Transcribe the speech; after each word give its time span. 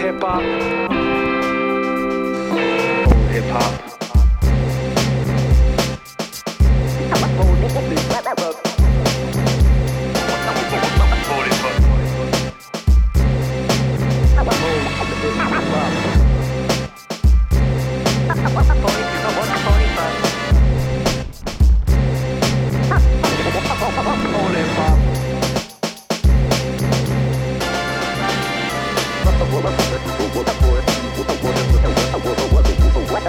hip 0.00 0.22
hop. 0.22 0.40
Full 3.08 3.26
hip 3.28 3.44
hop. 3.44 3.90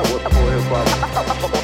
Yeah, 0.04 0.14
what's 0.14 1.54
up, 1.54 1.61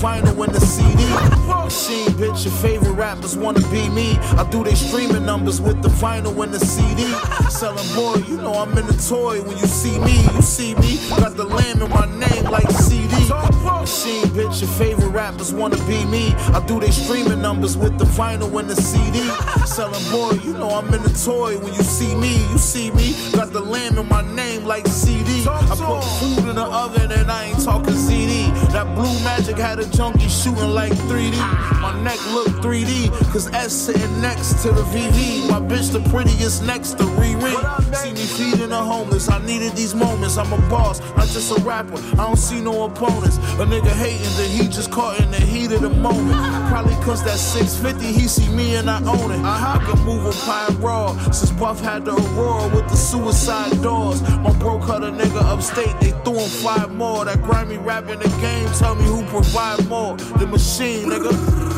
vinyl 0.00 0.44
and 0.44 0.54
the 0.54 0.60
CD. 0.60 1.04
Machine, 1.46 2.08
bitch, 2.16 2.44
your 2.44 2.54
favorite 2.54 2.92
rappers 2.92 3.36
wanna 3.36 3.60
be 3.70 3.88
me. 3.90 4.16
I 4.40 4.48
do 4.50 4.64
their 4.64 4.74
streaming 4.74 5.26
numbers 5.26 5.60
with 5.60 5.82
the 5.82 5.88
vinyl 5.88 6.42
and 6.42 6.52
the 6.52 6.58
CD. 6.58 7.04
Selling 7.50 7.86
boy, 7.94 8.16
you 8.26 8.38
know 8.38 8.54
I'm 8.54 8.76
in 8.78 8.86
the 8.86 8.96
toy. 9.08 9.42
When 9.42 9.56
you 9.58 9.66
see 9.66 9.98
me, 10.00 10.16
you 10.34 10.42
see 10.42 10.74
me. 10.76 10.98
Got 11.20 11.36
the 11.36 11.44
lamb 11.44 11.82
in 11.82 11.90
my 11.90 12.06
name 12.18 12.44
like 12.44 12.70
CD. 12.70 13.14
Machine, 13.62 14.24
bitch, 14.36 14.60
your 14.62 14.70
favorite 14.70 15.10
rappers 15.10 15.52
wanna 15.52 15.76
be 15.86 16.04
me. 16.06 16.34
I 16.56 16.64
do 16.66 16.80
they 16.80 16.90
streaming 16.90 17.42
numbers 17.42 17.76
with 17.76 17.98
the 17.98 18.06
vinyl 18.06 18.58
and 18.58 18.68
the 18.68 18.76
CD. 18.76 19.20
Selling 19.66 20.04
boy, 20.10 20.32
you 20.44 20.54
know 20.54 20.70
I'm 20.70 20.92
in 20.94 21.02
the 21.02 21.14
toy. 21.24 21.58
When 21.58 21.74
you 21.74 21.82
see 21.82 22.14
me, 22.14 22.38
you 22.50 22.58
see 22.58 22.90
me. 22.92 23.14
Got 23.32 23.52
the 23.52 23.60
lamb 23.60 23.98
in 23.98 24.08
my 24.08 24.22
name 24.34 24.64
like 24.64 24.86
CD. 24.86 25.44
I 25.70 25.76
put 25.76 26.02
food 26.18 26.48
in 26.48 26.56
the 26.56 26.64
oven 26.64 27.12
and 27.12 27.30
I 27.30 27.44
ain't 27.44 27.62
talking 27.62 27.94
CD. 27.94 28.50
That 28.72 28.92
blue 28.96 29.14
magic 29.22 29.56
had 29.56 29.78
a 29.78 29.86
junkie 29.86 30.28
shooting 30.28 30.70
like 30.74 30.92
3D. 30.92 31.38
My 31.80 31.94
neck 32.02 32.18
look 32.32 32.48
3D, 32.62 33.10
cause 33.32 33.46
S 33.54 33.72
sitting 33.72 34.20
next 34.20 34.62
to 34.62 34.72
the 34.72 34.82
VV. 34.82 35.48
My 35.48 35.60
bitch 35.60 35.92
the 35.92 36.00
prettiest 36.10 36.64
next 36.64 36.98
to 36.98 37.04
Riri. 37.04 37.54
See 37.94 38.12
me 38.12 38.24
feeding 38.24 38.70
the 38.70 38.76
homeless, 38.76 39.30
I 39.30 39.38
needed 39.46 39.72
these 39.76 39.94
moments. 39.94 40.36
I'm 40.38 40.52
a 40.52 40.58
boss, 40.68 40.98
not 41.16 41.28
just 41.28 41.56
a 41.56 41.60
rapper. 41.62 41.98
I 42.14 42.26
don't 42.26 42.36
see 42.36 42.60
no 42.60 42.84
opponents. 42.84 43.36
A 43.36 43.64
nigga 43.64 43.92
hating 43.92 44.34
that 44.38 44.48
he 44.50 44.66
just 44.66 44.90
caught 44.90 45.20
in 45.20 45.30
the 45.30 45.40
heat 45.40 45.70
of 45.70 45.82
the 45.82 45.90
moment. 45.90 46.36
Probably 46.68 46.94
cause 47.04 47.22
that 47.24 47.38
650, 47.38 48.12
he 48.12 48.26
see 48.26 48.48
me 48.52 48.74
and 48.74 48.90
I 48.90 48.98
own 48.98 49.30
it. 49.30 49.40
I 49.44 49.78
can 49.86 50.04
move 50.04 50.26
a 50.26 50.32
pie 50.32 50.74
raw, 50.80 51.16
since 51.30 51.52
Buff 51.52 51.80
had 51.80 52.04
the 52.04 52.12
Aurora 52.12 52.74
with 52.74 52.88
the 52.88 52.96
suicide 52.96 53.80
doors. 53.82 54.20
My 54.22 54.52
bro 54.58 54.80
cut 54.80 55.04
a 55.04 55.12
nigga 55.12 55.42
upstate, 55.60 56.00
they 56.00 56.10
threw 56.24 56.38
him 56.38 56.48
five 56.48 56.90
more. 56.94 57.26
That 57.26 57.42
grimy 57.42 57.76
rap 57.76 58.08
in 58.08 58.18
the 58.18 58.28
game, 58.40 58.66
tell 58.78 58.94
me 58.94 59.04
who 59.04 59.22
provide 59.26 59.86
more. 59.88 60.16
The 60.16 60.46
machine, 60.46 61.10
nigga. 61.10 61.32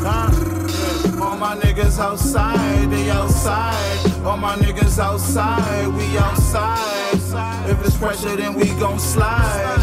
Huh? 0.07 1.25
All 1.25 1.37
my 1.37 1.57
niggas 1.57 1.99
outside, 1.99 2.91
they 2.91 3.11
outside. 3.11 4.25
All 4.25 4.37
my 4.37 4.55
niggas 4.57 5.01
outside, 5.01 5.89
we 5.89 6.17
outside. 6.17 7.69
If 7.69 7.85
it's 7.85 7.97
pressure, 7.97 8.37
then 8.37 8.55
we 8.55 8.67
gon' 8.79 9.01
slide. 9.01 9.79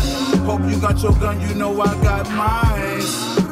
Hope 0.45 0.61
you 0.69 0.79
got 0.79 1.01
your 1.03 1.13
gun, 1.13 1.41
you 1.41 1.53
know 1.55 1.81
I 1.81 1.93
got 2.01 2.29
mine. 2.31 3.48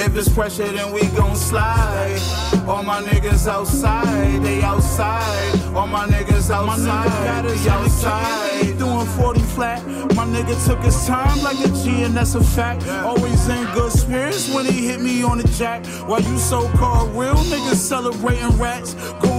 If 0.00 0.16
it's 0.16 0.28
pressure, 0.28 0.70
then 0.70 0.92
we 0.92 1.06
gon' 1.16 1.34
slide. 1.34 2.20
All 2.68 2.84
my 2.84 3.02
niggas 3.02 3.48
outside, 3.48 4.42
they 4.42 4.62
outside. 4.62 5.60
All 5.74 5.88
my 5.88 6.06
niggas 6.06 6.50
outside, 6.50 7.44
they 7.44 7.68
outside. 7.68 8.78
Doing 8.78 9.06
40 9.06 9.40
flat. 9.40 9.84
My 10.14 10.24
nigga 10.24 10.54
took 10.66 10.78
his 10.80 11.06
time 11.06 11.42
like 11.42 11.58
a 11.58 11.68
G, 11.82 12.02
and 12.04 12.16
that's 12.16 12.36
a 12.36 12.42
fact. 12.42 12.86
Always 12.88 13.48
in 13.48 13.64
good 13.74 13.90
spirits 13.90 14.52
when 14.54 14.66
he 14.66 14.86
hit 14.86 15.00
me 15.00 15.22
on 15.24 15.38
the 15.38 15.48
jack. 15.48 15.84
While 16.06 16.22
you 16.22 16.38
so 16.38 16.68
called 16.76 17.10
real 17.16 17.34
niggas 17.34 17.76
celebrating 17.76 18.56
rats. 18.58 18.94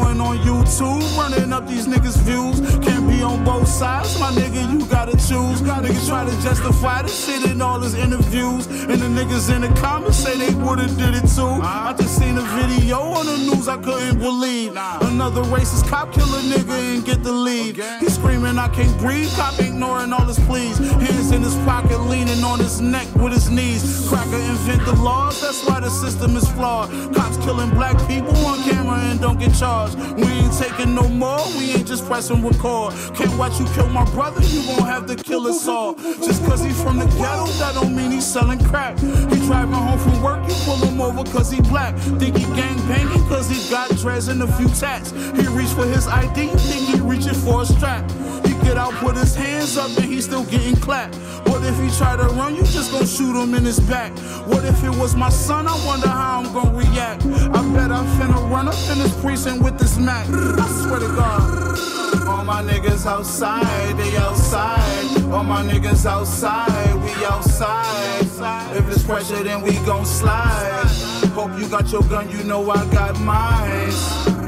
Going 0.10 0.22
on 0.22 0.38
YouTube, 0.40 1.18
running 1.20 1.54
up 1.54 1.68
these 1.68 1.86
niggas' 1.86 2.18
views. 2.24 2.60
Can't 2.84 3.08
be 3.08 3.22
on 3.22 3.46
both 3.46 3.68
sides, 3.68 4.20
my 4.20 4.32
nigga, 4.32 4.68
you 4.74 4.84
gotta 4.88 5.12
choose. 5.12 5.62
Niggas 5.62 6.08
try 6.08 6.26
to 6.26 6.32
justify 6.42 7.04
this 7.04 7.28
shit 7.28 7.52
in 7.52 7.62
all 7.62 7.80
his 7.80 7.94
interviews. 7.94 8.66
And 8.66 9.00
the 9.00 9.06
niggas 9.06 9.54
in 9.54 9.62
the 9.62 9.68
comments 9.80 10.18
say 10.18 10.36
they 10.36 10.56
would've 10.56 10.98
did 10.98 11.14
it 11.14 11.28
too. 11.36 11.62
I 11.62 11.94
just 11.96 12.18
seen 12.18 12.40
a 12.40 12.42
video 12.42 12.98
on 12.98 13.28
the 13.28 13.38
news 13.38 13.68
I 13.68 13.78
couldn't 13.78 14.18
believe. 14.18 14.72
Another 14.72 15.44
racist 15.44 15.88
cop 15.88 16.12
kill 16.12 16.34
a 16.34 16.42
nigga 16.42 16.96
and 16.96 17.06
get 17.06 17.22
the 17.22 17.32
lead. 17.32 17.76
He 18.00 18.10
screaming, 18.10 18.58
I 18.58 18.68
can't 18.70 18.98
breathe. 18.98 19.32
Cop 19.36 19.60
ignoring 19.60 20.12
all 20.12 20.26
his 20.26 20.40
pleas. 20.40 20.80
Hands 20.80 21.32
in 21.32 21.44
his 21.44 21.56
pocket, 21.70 22.00
leaning 22.00 22.44
on 22.44 22.58
his 22.58 22.82
neck 22.82 23.08
with 23.14 23.34
his 23.34 23.52
knees. 23.52 24.10
Cracker 24.10 24.38
invent 24.38 24.84
the 24.86 24.94
laws, 24.94 25.40
that's 25.40 25.64
why 25.68 25.80
the 25.80 25.90
system 25.90 26.36
is 26.36 26.50
flawed. 26.54 26.90
Cops 27.14 27.38
killing 27.46 27.70
black 27.70 27.96
people 28.08 28.36
on 28.48 28.58
camera 28.64 28.98
and 28.98 29.22
don't 29.22 29.40
get 29.40 29.54
charged. 29.54 29.99
We 30.16 30.26
ain't 30.26 30.58
taking 30.58 30.96
no 30.96 31.08
more. 31.08 31.40
We 31.58 31.72
ain't 31.72 31.88
just 31.88 32.06
pressing 32.06 32.46
record. 32.46 32.94
Can't 33.16 33.36
watch 33.38 33.60
you 33.60 33.66
kill 33.74 33.88
my 33.90 34.06
brother, 34.12 34.42
you 34.44 34.68
won't 34.68 34.86
have 34.86 35.06
to 35.08 35.16
kill 35.16 35.48
us 35.48 35.68
all. 35.68 35.94
Just 35.94 36.44
cause 36.46 36.64
he 36.64 36.72
from 36.72 37.00
the 37.00 37.06
ghetto, 37.06 37.46
that 37.60 37.76
don't 37.76 37.96
mean 37.96 38.12
he's 38.12 38.26
selling 38.26 38.64
crack. 38.66 38.98
He 39.00 39.38
driving 39.48 39.74
home 39.74 40.00
from 40.00 40.22
work, 40.22 40.48
you 40.48 40.56
pull 40.66 40.78
him 40.78 41.02
over 41.02 41.24
cause 41.32 41.52
he 41.52 41.62
black. 41.62 41.98
Think 42.20 42.38
he 42.38 42.46
gang 42.56 42.78
banging 42.88 43.28
cause 43.28 43.50
he 43.50 43.70
got 43.70 43.90
dreads 43.98 44.28
and 44.28 44.42
a 44.42 44.48
few 44.58 44.68
tats. 44.70 45.12
He 45.12 45.48
reach 45.48 45.70
for 45.70 45.86
his 45.86 46.08
ID, 46.08 46.48
think 46.50 46.88
he 46.90 47.00
reaching 47.02 47.34
for 47.34 47.62
a 47.62 47.66
strap. 47.66 48.10
He 48.46 48.59
get 48.70 48.78
out, 48.78 48.94
put 48.96 49.18
his 49.18 49.36
hands 49.36 49.78
up, 49.78 49.90
and 49.98 50.06
he 50.06 50.22
still 50.22 50.44
getting 50.46 50.76
clapped. 50.76 51.16
What 51.50 51.64
if 51.64 51.76
he 51.80 51.90
try 51.98 52.16
to 52.16 52.28
run, 52.40 52.56
you 52.56 52.62
just 52.62 52.92
gonna 52.92 53.08
shoot 53.08 53.36
him 53.36 53.56
in 53.56 53.66
his 53.66 53.80
back? 53.80 54.12
What 54.46 54.64
if 54.64 54.84
it 54.84 54.96
was 55.02 55.16
my 55.16 55.30
son, 55.30 55.68
I 55.68 55.76
wonder 55.88 56.08
how 56.08 56.40
I'm 56.40 56.54
gonna 56.54 56.78
react. 56.78 57.26
I 57.26 57.60
bet 57.74 57.92
I'm 57.92 58.06
finna 58.18 58.40
run 58.52 58.68
up 58.68 58.80
in 58.92 59.00
this 59.00 59.14
precinct 59.22 59.64
with 59.64 59.80
this 59.80 59.98
Mac. 59.98 60.28
I 60.30 60.68
swear 60.82 61.00
to 61.00 61.08
God. 61.08 61.80
All 62.28 62.46
my 62.46 62.62
niggas 62.62 63.08
outside, 63.08 63.98
they 63.98 64.16
outside. 64.18 65.24
All 65.34 65.44
my 65.44 65.64
niggas 65.64 66.06
outside, 66.06 66.94
we 67.04 67.26
outside. 67.26 68.76
If 68.76 68.88
it's 68.92 69.04
pressure, 69.04 69.44
then 69.44 69.64
we 69.64 69.74
gon' 69.86 70.06
slide. 70.06 70.86
Hope 71.34 71.58
you 71.58 71.68
got 71.70 71.92
your 71.92 72.04
gun, 72.04 72.30
you 72.30 72.44
know 72.44 72.70
I 72.70 72.86
got 72.92 73.20
mine. 73.20 74.39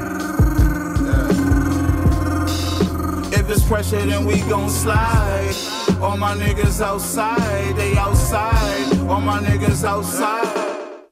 It's 3.52 3.62
pressure, 3.68 4.00
then 4.06 4.24
we 4.24 4.40
gon' 4.48 4.70
slide. 4.70 5.52
All 6.00 6.16
my 6.16 6.34
niggas 6.34 6.80
outside, 6.80 7.76
they 7.76 7.94
outside. 7.98 8.98
All 9.10 9.20
my 9.20 9.40
niggas 9.40 9.84
outside. 9.84 10.48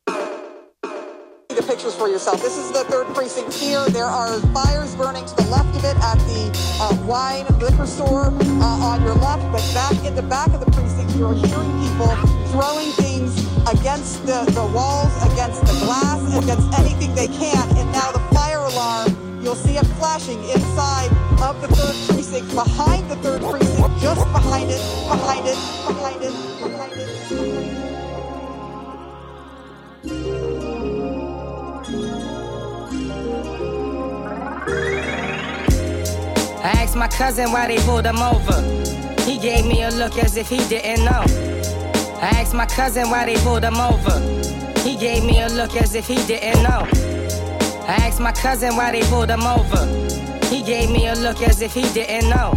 the 0.07 1.63
pictures 1.69 1.95
for 1.95 2.09
yourself. 2.09 2.41
This 2.41 2.57
is 2.57 2.73
the 2.73 2.85
third 2.85 3.09
precinct 3.15 3.53
here. 3.53 3.85
There 3.91 4.07
are 4.07 4.41
fires 4.57 4.95
burning 4.95 5.27
to 5.27 5.37
the 5.37 5.49
left 5.51 5.77
of 5.77 5.85
it 5.85 5.97
at 6.01 6.17
the 6.33 6.49
uh, 6.81 6.97
wine 7.05 7.45
liquor 7.59 7.85
store 7.85 8.33
uh, 8.33 8.89
on 8.89 9.03
your 9.03 9.17
left, 9.17 9.45
but 9.53 9.61
back 9.75 10.03
in 10.07 10.15
the 10.15 10.23
back 10.23 10.49
of 10.49 10.61
the 10.65 10.71
precinct, 10.73 11.15
you're 11.17 11.35
hearing 11.35 11.73
people 11.85 12.09
throwing 12.57 12.89
things 12.97 13.37
against 13.69 14.25
the, 14.25 14.49
the 14.57 14.65
walls, 14.73 15.13
against 15.31 15.61
the 15.61 15.77
glass, 15.85 16.25
against 16.43 16.73
anything 16.81 17.15
they 17.15 17.29
can. 17.29 17.69
And 17.77 17.93
now 17.93 18.11
the 18.13 18.25
fire 18.33 18.65
alarm, 18.65 19.19
you'll 19.43 19.55
see 19.55 19.77
it 19.77 19.87
flashing 19.99 20.43
inside 20.51 21.11
of 21.43 21.61
the 21.63 21.69
third 21.69 21.95
precinct, 22.09 22.55
behind 22.55 23.11
the 23.11 23.17
third 23.17 23.41
precinct, 23.41 24.01
just 24.01 24.25
behind 24.33 24.71
it, 24.71 24.81
behind 25.09 25.47
it, 25.47 25.57
behind 25.87 26.23
it, 26.23 26.33
behind 26.61 26.93
it. 26.93 27.09
I 36.63 36.73
asked 36.83 36.97
my 36.97 37.09
cousin 37.09 37.51
why 37.53 37.67
they 37.69 37.79
pulled 37.79 38.05
him 38.05 38.19
over. 38.19 38.63
He 39.23 39.39
gave 39.39 39.67
me 39.67 39.83
a 39.83 39.91
look 39.91 40.19
as 40.19 40.37
if 40.37 40.49
he 40.49 40.59
didn't 40.69 41.05
know. 41.05 41.25
I 42.21 42.29
asked 42.41 42.55
my 42.55 42.67
cousin 42.67 43.09
why 43.09 43.25
they 43.25 43.37
pulled 43.37 43.65
him 43.65 43.77
over. 43.77 44.21
He 44.81 44.97
gave 44.97 45.25
me 45.25 45.41
a 45.41 45.49
look 45.49 45.77
as 45.77 45.95
if 45.95 46.07
he 46.07 46.17
didn't 46.27 46.63
know. 46.63 47.10
I 47.88 48.06
asked 48.06 48.21
my 48.21 48.32
cousin 48.32 48.77
why 48.77 48.93
they 48.93 49.03
pulled 49.03 49.31
him 49.31 49.43
over. 49.43 49.87
He 50.47 50.62
gave 50.62 50.91
me 50.91 51.06
a 51.09 51.15
look 51.15 51.43
as 51.43 51.61
if 51.61 51.73
he 51.75 51.82
didn't 51.93 52.31
know. 52.31 52.55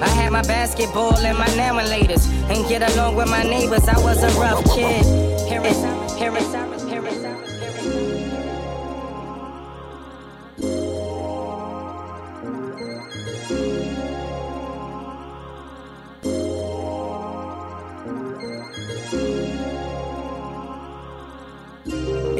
I 0.00 0.08
had 0.08 0.32
my 0.32 0.42
basketball 0.42 1.16
and 1.16 1.38
my 1.38 1.46
namelators 1.48 2.26
and 2.50 2.68
get 2.68 2.82
along 2.92 3.16
with 3.16 3.28
my 3.28 3.42
neighbors. 3.42 3.88
I 3.88 3.98
was 4.02 4.22
a 4.22 4.30
rough 4.40 4.64
kid. 4.74 5.22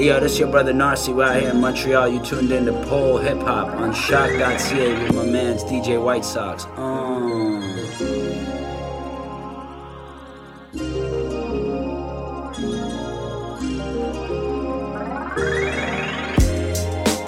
Yo, 0.02 0.18
this 0.18 0.36
your 0.36 0.48
brother 0.48 0.72
Narcy. 0.72 1.24
Out 1.24 1.40
here 1.40 1.50
in 1.50 1.60
Montreal. 1.60 2.08
You 2.08 2.20
tuned 2.24 2.50
in 2.50 2.66
to 2.66 2.72
Pole 2.86 3.18
Hip 3.18 3.38
Hop 3.42 3.68
on 3.68 3.94
choc.ca 3.94 5.00
with 5.00 5.14
my 5.14 5.24
man's 5.24 5.62
DJ 5.62 6.02
White 6.02 6.24
Sox. 6.24 6.64
Um. 6.76 7.62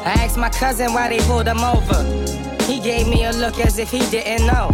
I 0.04 0.14
asked 0.18 0.36
my 0.36 0.50
cousin 0.50 0.92
why 0.92 1.10
they 1.10 1.20
pulled 1.20 1.46
him 1.46 1.60
over. 1.60 2.02
He 2.64 2.80
gave 2.80 3.06
me 3.06 3.24
a 3.24 3.30
look 3.34 3.60
as 3.60 3.78
if 3.78 3.92
he 3.92 4.00
didn't 4.10 4.48
know. 4.48 4.72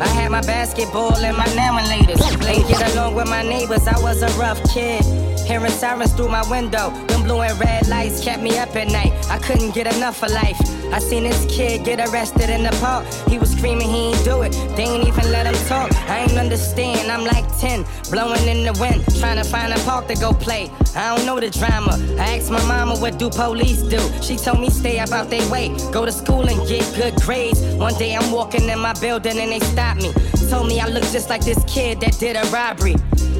I 0.00 0.08
had 0.08 0.32
my 0.32 0.40
basketball 0.40 1.14
and 1.14 1.36
my 1.36 1.46
laminators. 1.46 2.18
Played 2.40 2.66
get 2.66 2.92
along 2.94 3.14
with 3.14 3.28
my 3.28 3.42
neighbors. 3.42 3.86
I 3.86 3.96
was 4.00 4.22
a 4.22 4.40
rough 4.40 4.60
kid. 4.74 5.04
Hearing 5.46 5.70
sirens 5.70 6.12
through 6.14 6.30
my 6.30 6.42
window. 6.50 6.90
And 7.30 7.60
red 7.60 7.86
lights 7.88 8.24
kept 8.24 8.42
me 8.42 8.56
up 8.58 8.74
at 8.74 8.88
night. 8.88 9.12
I 9.28 9.38
couldn't 9.38 9.74
get 9.74 9.86
enough 9.94 10.22
of 10.22 10.30
life. 10.30 10.58
I 10.92 10.98
seen 10.98 11.24
this 11.24 11.44
kid 11.44 11.84
get 11.84 12.00
arrested 12.00 12.48
in 12.48 12.62
the 12.62 12.70
park. 12.80 13.04
He 13.28 13.38
was 13.38 13.50
screaming 13.50 13.86
he 13.86 14.12
ain't 14.12 14.24
do 14.24 14.40
it. 14.40 14.52
They 14.76 14.84
ain't 14.84 15.06
even 15.06 15.30
let 15.30 15.44
him 15.44 15.54
talk. 15.66 15.92
I 16.08 16.20
ain't 16.20 16.38
understand. 16.38 17.12
I'm 17.12 17.24
like 17.24 17.46
10, 17.58 17.84
blowing 18.10 18.42
in 18.48 18.64
the 18.64 18.72
wind, 18.80 19.04
trying 19.20 19.36
to 19.36 19.44
find 19.44 19.74
a 19.74 19.78
park 19.80 20.08
to 20.08 20.14
go 20.14 20.32
play. 20.32 20.70
I 20.96 21.14
don't 21.14 21.26
know 21.26 21.38
the 21.38 21.50
drama. 21.50 21.98
I 22.18 22.38
asked 22.38 22.50
my 22.50 22.64
mama 22.66 22.96
what 22.96 23.18
do 23.18 23.28
police 23.28 23.82
do. 23.82 24.00
She 24.22 24.36
told 24.36 24.60
me 24.60 24.70
stay 24.70 24.98
about 24.98 25.28
their 25.28 25.46
way, 25.50 25.68
go 25.92 26.06
to 26.06 26.12
school 26.12 26.48
and 26.48 26.66
get 26.66 26.82
good 26.96 27.14
grades. 27.16 27.60
One 27.76 27.94
day 27.98 28.16
I'm 28.16 28.32
walking 28.32 28.68
in 28.70 28.78
my 28.78 28.94
building 28.94 29.38
and 29.38 29.52
they 29.52 29.60
stopped 29.60 30.00
me. 30.00 30.12
Told 30.48 30.66
me 30.66 30.80
I 30.80 30.88
look 30.88 31.04
just 31.12 31.28
like 31.28 31.44
this 31.44 31.62
kid 31.66 32.00
that 32.00 32.18
did 32.18 32.36
a 32.36 32.44
robbery. 32.48 32.96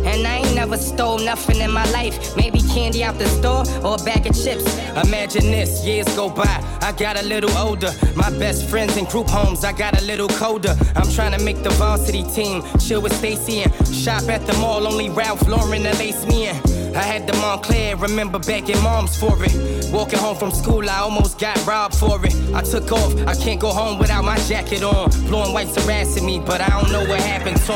And 0.09 0.27
I 0.27 0.39
ain't 0.39 0.55
never 0.55 0.79
stole 0.79 1.19
nothing 1.19 1.61
in 1.61 1.71
my 1.71 1.85
life. 1.91 2.35
Maybe 2.35 2.61
candy 2.63 3.05
out 3.05 3.19
the 3.19 3.29
store 3.29 3.63
or 3.85 3.97
a 4.01 4.05
bag 4.05 4.27
of 4.27 4.35
chips. 4.43 4.67
Imagine 5.07 5.51
this, 5.51 5.85
years 5.85 6.09
go 6.17 6.31
by. 6.31 6.65
I 6.81 6.93
got 6.93 7.21
a 7.23 7.23
little 7.23 7.55
older. 7.59 7.93
My 8.17 8.31
best 8.31 8.65
friends 8.71 8.97
in 8.97 9.05
group 9.05 9.29
homes, 9.29 9.65
I 9.65 9.73
got 9.73 10.01
a 10.01 10.05
little 10.05 10.29
colder. 10.29 10.75
I'm 10.97 11.11
trying 11.11 11.37
to 11.39 11.45
make 11.45 11.63
the 11.63 11.71
varsity 11.71 12.25
team. 12.35 12.63
Chill 12.81 13.03
with 13.03 13.15
Stacy 13.19 13.63
and 13.65 13.73
shop 13.95 14.25
at 14.31 14.47
the 14.47 14.55
mall. 14.55 14.87
Only 14.87 15.11
Ralph 15.11 15.47
Lauren 15.47 15.83
to 15.83 15.93
lace 15.99 16.25
me 16.27 16.49
in. 16.49 16.57
I 16.97 17.03
had 17.03 17.27
the 17.27 17.35
Moncler, 17.35 18.01
remember 18.01 18.39
begging 18.39 18.83
moms 18.83 19.15
for 19.17 19.37
it. 19.45 19.78
Walking 19.91 20.19
home 20.19 20.37
from 20.37 20.51
school, 20.51 20.89
I 20.89 20.99
almost 20.99 21.39
got 21.39 21.57
robbed 21.67 21.95
for 21.95 22.25
it. 22.25 22.35
I 22.55 22.61
took 22.63 22.93
off, 22.93 23.17
I 23.27 23.35
can't 23.35 23.59
go 23.59 23.71
home 23.71 23.99
without 23.99 24.23
my 24.23 24.37
jacket 24.41 24.83
on. 24.83 25.11
Blowing 25.29 25.55
whites 25.55 25.83
harassing 25.83 26.27
me, 26.27 26.39
but 26.39 26.61
I 26.61 26.69
don't 26.69 26.93
know 26.93 27.05
what 27.09 27.21
happened 27.21 27.57
to. 27.63 27.73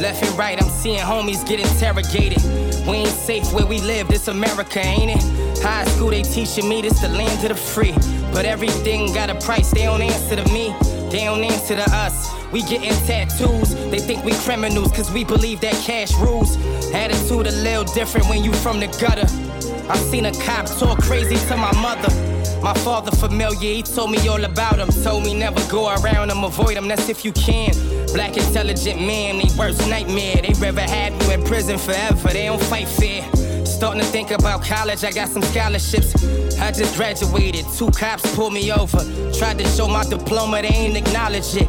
Left 0.00 0.22
and 0.24 0.38
right, 0.38 0.60
I'm 0.60 0.70
seeing 0.70 0.98
homies 0.98 1.46
get 1.46 1.60
interrogated. 1.60 2.42
We 2.86 2.96
ain't 2.96 3.08
safe 3.08 3.52
where 3.52 3.66
we 3.66 3.80
live, 3.80 4.08
this 4.08 4.28
America, 4.28 4.80
ain't 4.80 5.10
it? 5.10 5.62
High 5.62 5.84
school, 5.84 6.10
they 6.10 6.22
teaching 6.22 6.68
me 6.68 6.80
this 6.82 7.00
the 7.00 7.08
land 7.08 7.42
of 7.42 7.50
the 7.50 7.54
free. 7.54 7.94
But 8.32 8.46
everything 8.46 9.12
got 9.12 9.28
a 9.28 9.34
price, 9.34 9.70
they 9.70 9.82
don't 9.82 10.00
answer 10.00 10.36
to 10.36 10.52
me. 10.52 10.74
They 11.10 11.24
don't 11.24 11.44
answer 11.44 11.76
to 11.76 11.84
us. 11.90 12.32
We 12.50 12.62
getting 12.62 12.92
tattoos. 13.06 13.74
They 13.90 13.98
think 13.98 14.24
we 14.24 14.32
criminals 14.32 14.90
cause 14.92 15.12
we 15.12 15.24
believe 15.24 15.60
that 15.60 15.74
cash 15.84 16.14
rules. 16.14 16.56
Attitude 16.94 17.46
a 17.46 17.52
little 17.52 17.84
different 17.84 18.28
when 18.28 18.42
you 18.42 18.52
from 18.54 18.80
the 18.80 18.86
gutter. 18.98 19.26
I 19.88 19.96
seen 19.96 20.26
a 20.26 20.32
cop 20.32 20.66
talk 20.66 21.02
crazy 21.02 21.36
to 21.48 21.56
my 21.56 21.72
mother. 21.80 22.08
My 22.62 22.74
father 22.74 23.10
familiar, 23.10 23.74
he 23.74 23.82
told 23.82 24.10
me 24.12 24.28
all 24.28 24.44
about 24.44 24.78
him. 24.78 24.88
Told 25.02 25.24
me 25.24 25.34
never 25.34 25.60
go 25.70 25.92
around 25.94 26.30
him, 26.30 26.44
avoid 26.44 26.76
him, 26.76 26.86
that's 26.86 27.08
if 27.08 27.24
you 27.24 27.32
can. 27.32 27.72
Black 28.12 28.36
intelligent 28.36 29.00
man, 29.00 29.38
they 29.38 29.48
worst 29.58 29.88
nightmare. 29.88 30.36
They 30.36 30.54
rather 30.60 30.82
have 30.82 31.12
you 31.22 31.32
in 31.32 31.42
prison 31.44 31.78
forever, 31.78 32.28
they 32.28 32.46
don't 32.46 32.62
fight 32.62 32.86
fair. 32.86 33.24
Starting 33.66 34.00
to 34.00 34.06
think 34.06 34.30
about 34.30 34.62
college, 34.62 35.02
I 35.02 35.10
got 35.10 35.28
some 35.28 35.42
scholarships. 35.42 36.14
I 36.60 36.70
just 36.70 36.96
graduated, 36.96 37.66
two 37.76 37.90
cops 37.90 38.34
pulled 38.36 38.52
me 38.52 38.70
over. 38.70 38.98
Tried 39.32 39.58
to 39.58 39.64
show 39.66 39.88
my 39.88 40.04
diploma, 40.04 40.62
they 40.62 40.68
ain't 40.68 40.96
acknowledge 40.96 41.56
it. 41.56 41.66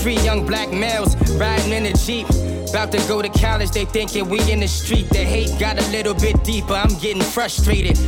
Three 0.00 0.16
young 0.20 0.46
black 0.46 0.72
males 0.72 1.14
riding 1.32 1.72
in 1.72 1.86
a 1.86 1.92
Jeep. 1.92 2.26
About 2.72 2.90
to 2.92 3.06
go 3.06 3.20
to 3.20 3.28
college, 3.28 3.70
they 3.72 3.84
thinking 3.84 4.30
we 4.30 4.40
in 4.50 4.60
the 4.60 4.66
street. 4.66 5.06
The 5.10 5.18
hate 5.18 5.60
got 5.60 5.78
a 5.78 5.86
little 5.90 6.14
bit 6.14 6.42
deeper, 6.42 6.72
I'm 6.72 6.96
getting 7.00 7.22
frustrated. 7.22 7.98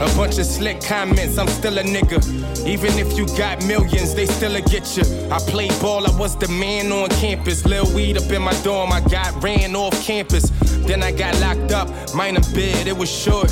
A 0.00 0.06
bunch 0.16 0.38
of 0.38 0.44
slick 0.44 0.80
comments, 0.82 1.38
I'm 1.38 1.46
still 1.46 1.78
a 1.78 1.84
nigga. 1.84 2.18
Even 2.66 2.98
if 2.98 3.16
you 3.16 3.26
got 3.38 3.64
millions, 3.64 4.16
they 4.16 4.26
still 4.26 4.60
get 4.62 4.96
you. 4.96 5.04
I 5.30 5.38
played 5.38 5.70
ball, 5.80 6.04
I 6.04 6.18
was 6.18 6.36
the 6.36 6.48
man 6.48 6.90
on 6.90 7.10
campus. 7.10 7.64
Lil 7.64 7.86
weed 7.94 8.16
up 8.16 8.28
in 8.32 8.42
my 8.42 8.60
dorm, 8.64 8.90
I 8.90 9.02
got 9.02 9.40
ran 9.40 9.76
off 9.76 9.94
campus. 10.04 10.50
Then 10.84 11.00
I 11.00 11.12
got 11.12 11.38
locked 11.38 11.70
up, 11.70 11.88
minor 12.12 12.42
bid, 12.52 12.88
it 12.88 12.96
was 12.96 13.08
short. 13.08 13.50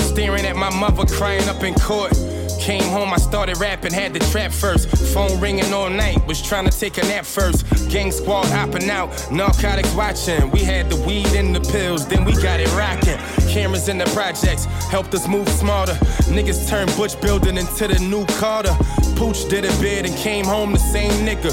Staring 0.00 0.46
at 0.46 0.56
my 0.56 0.76
mother 0.80 1.06
crying 1.06 1.48
up 1.48 1.62
in 1.62 1.74
court. 1.74 2.12
Came 2.62 2.84
home, 2.84 3.12
I 3.12 3.16
started 3.16 3.56
rapping, 3.56 3.92
had 3.92 4.14
the 4.14 4.20
trap 4.30 4.52
first. 4.52 4.88
Phone 5.12 5.40
ringing 5.40 5.72
all 5.74 5.90
night, 5.90 6.24
was 6.28 6.40
trying 6.40 6.64
to 6.64 6.70
take 6.70 6.96
a 6.96 7.02
nap 7.02 7.24
first. 7.24 7.66
Gang 7.90 8.12
squad 8.12 8.46
hopping 8.46 8.88
out, 8.88 9.08
narcotics 9.32 9.92
watching. 9.96 10.48
We 10.52 10.60
had 10.60 10.88
the 10.88 10.94
weed 11.04 11.26
and 11.34 11.56
the 11.56 11.60
pills, 11.72 12.06
then 12.06 12.24
we 12.24 12.34
got 12.40 12.60
it 12.60 12.72
rocking. 12.74 13.18
Cameras 13.52 13.88
in 13.88 13.98
the 13.98 14.04
projects 14.14 14.66
helped 14.92 15.12
us 15.12 15.26
move 15.26 15.48
smarter. 15.48 15.94
Niggas 16.30 16.68
turned 16.68 16.94
Butch 16.96 17.20
building 17.20 17.56
into 17.56 17.88
the 17.88 17.98
new 17.98 18.24
Carter. 18.38 18.76
Pooch 19.16 19.48
did 19.48 19.64
a 19.64 19.80
bid 19.80 20.06
and 20.06 20.16
came 20.16 20.44
home 20.44 20.72
the 20.72 20.78
same 20.78 21.26
nigga. 21.26 21.50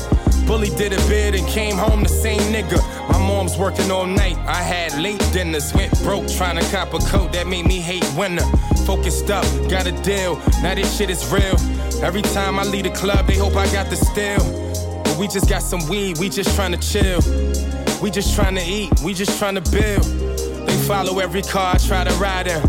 Bully 0.49 0.71
did 0.71 0.93
a 0.93 1.07
bid 1.07 1.35
and 1.35 1.47
came 1.47 1.77
home 1.77 2.01
the 2.01 2.09
same 2.09 2.41
nigga. 2.51 2.79
My 3.07 3.19
mom's 3.19 3.55
working 3.55 3.91
all 3.91 4.07
night. 4.07 4.35
I 4.47 4.63
had 4.63 4.99
late 4.99 5.23
dinners, 5.31 5.71
went 5.75 5.93
broke 6.01 6.27
trying 6.27 6.57
to 6.57 6.67
cop 6.71 6.91
a 6.95 6.97
coat 6.97 7.31
that 7.33 7.45
made 7.45 7.67
me 7.67 7.79
hate 7.79 8.03
winter. 8.17 8.43
Focused 8.83 9.29
up, 9.29 9.45
got 9.69 9.85
a 9.85 9.91
deal. 10.01 10.37
Now 10.63 10.73
this 10.73 10.97
shit 10.97 11.11
is 11.11 11.31
real. 11.31 11.53
Every 12.03 12.23
time 12.23 12.57
I 12.57 12.63
leave 12.63 12.85
the 12.85 12.89
club, 12.89 13.27
they 13.27 13.37
hope 13.37 13.55
I 13.55 13.71
got 13.71 13.91
the 13.91 13.95
still. 13.95 14.39
But 15.03 15.17
we 15.19 15.27
just 15.27 15.47
got 15.47 15.61
some 15.61 15.87
weed, 15.87 16.17
we 16.17 16.29
just 16.29 16.55
trying 16.55 16.71
to 16.71 16.79
chill. 16.79 17.21
We 18.01 18.09
just 18.09 18.33
trying 18.33 18.55
to 18.55 18.63
eat, 18.63 18.89
we 19.01 19.13
just 19.13 19.37
trying 19.37 19.53
to 19.53 19.61
build. 19.69 20.03
They 20.67 20.77
follow 20.87 21.19
every 21.19 21.43
car 21.43 21.75
I 21.75 21.77
try 21.77 22.03
to 22.03 22.13
ride 22.15 22.47
in. 22.47 22.59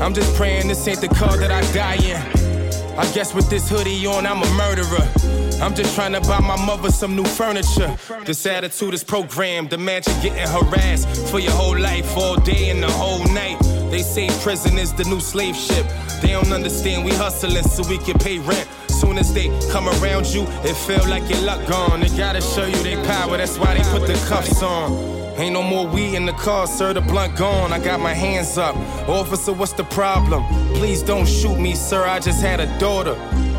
I'm 0.00 0.14
just 0.14 0.34
praying 0.36 0.68
this 0.68 0.88
ain't 0.88 1.02
the 1.02 1.08
car 1.08 1.36
that 1.36 1.50
I 1.50 1.60
die 1.74 1.96
in. 1.96 2.98
I 2.98 3.04
guess 3.12 3.34
with 3.34 3.50
this 3.50 3.68
hoodie 3.68 4.06
on, 4.06 4.24
I'm 4.24 4.42
a 4.42 4.50
murderer. 4.54 5.39
I'm 5.60 5.74
just 5.74 5.94
trying 5.94 6.14
to 6.14 6.20
buy 6.22 6.40
my 6.40 6.56
mother 6.64 6.90
some 6.90 7.14
new 7.14 7.24
furniture. 7.24 7.94
This 8.24 8.46
attitude 8.46 8.94
is 8.94 9.04
programmed. 9.04 9.74
Imagine 9.74 10.14
getting 10.22 10.48
harassed 10.48 11.30
for 11.30 11.38
your 11.38 11.52
whole 11.52 11.78
life, 11.78 12.16
all 12.16 12.36
day 12.36 12.70
and 12.70 12.82
the 12.82 12.90
whole 12.90 13.24
night. 13.34 13.58
They 13.90 14.02
say 14.02 14.28
prison 14.42 14.78
is 14.78 14.94
the 14.94 15.04
new 15.04 15.20
slave 15.20 15.54
ship. 15.54 15.86
They 16.22 16.28
don't 16.28 16.50
understand 16.50 17.04
we 17.04 17.12
hustling 17.12 17.62
so 17.64 17.86
we 17.90 17.98
can 17.98 18.18
pay 18.18 18.38
rent. 18.38 18.66
Soon 18.88 19.18
as 19.18 19.34
they 19.34 19.48
come 19.70 19.86
around 19.88 20.26
you, 20.28 20.44
it 20.64 20.76
feel 20.76 21.06
like 21.10 21.28
your 21.28 21.42
luck 21.42 21.66
gone. 21.68 22.00
They 22.00 22.08
gotta 22.16 22.40
show 22.40 22.64
you 22.64 22.82
their 22.82 23.04
power, 23.04 23.36
that's 23.36 23.58
why 23.58 23.74
they 23.74 23.84
put 23.90 24.06
the 24.06 24.14
cuffs 24.28 24.62
on. 24.62 24.92
Ain't 25.38 25.52
no 25.52 25.62
more 25.62 25.86
weed 25.86 26.14
in 26.14 26.24
the 26.24 26.32
car, 26.32 26.66
sir, 26.66 26.94
the 26.94 27.02
blunt 27.02 27.36
gone. 27.36 27.72
I 27.72 27.78
got 27.78 28.00
my 28.00 28.14
hands 28.14 28.56
up. 28.56 28.76
Officer, 29.08 29.52
what's 29.52 29.74
the 29.74 29.84
problem? 29.84 30.42
Please 30.74 31.02
don't 31.02 31.26
shoot 31.26 31.58
me, 31.58 31.74
sir, 31.74 32.06
I 32.06 32.18
just 32.18 32.40
had 32.40 32.60
a 32.60 32.78
daughter. 32.78 33.14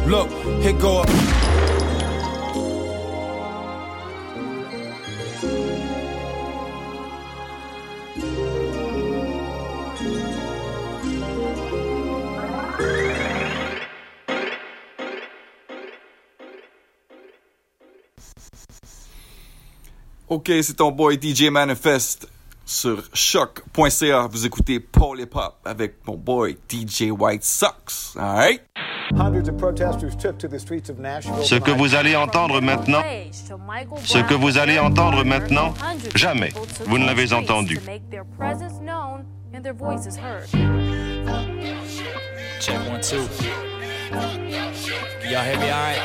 Look, 0.08 0.29
here 0.63 0.74
go. 0.74 1.03
Ok, 20.31 20.50
c'est 20.61 20.77
ton 20.77 20.91
boy 20.91 21.19
DJ 21.21 21.50
Manifest 21.50 22.25
sur 22.65 23.03
choc.ca. 23.13 24.27
Vous 24.31 24.45
écoutez 24.45 24.79
Paul 24.79 25.19
Hip 25.19 25.35
Hop 25.35 25.55
avec 25.65 25.95
mon 26.07 26.15
boy 26.15 26.57
DJ 26.69 27.11
White 27.11 27.43
Sox. 27.43 28.15
Alright? 28.17 28.61
Ce 31.43 31.55
que 31.59 31.71
vous 31.71 31.95
allez 31.95 32.15
entendre 32.15 32.61
maintenant, 32.61 33.01
ce 34.05 34.19
que 34.19 34.33
vous 34.33 34.57
allez 34.57 34.79
entendre 34.79 35.25
maintenant, 35.25 35.73
jamais 36.15 36.53
vous 36.85 36.97
ne 36.97 37.05
l'avez 37.05 37.33
entendu. 37.33 37.81
Check 42.61 42.77
one, 42.89 43.01
two. 43.01 43.27
Y'all 45.29 45.43
hear 45.43 45.59
me 45.59 45.69
alright? 45.69 46.00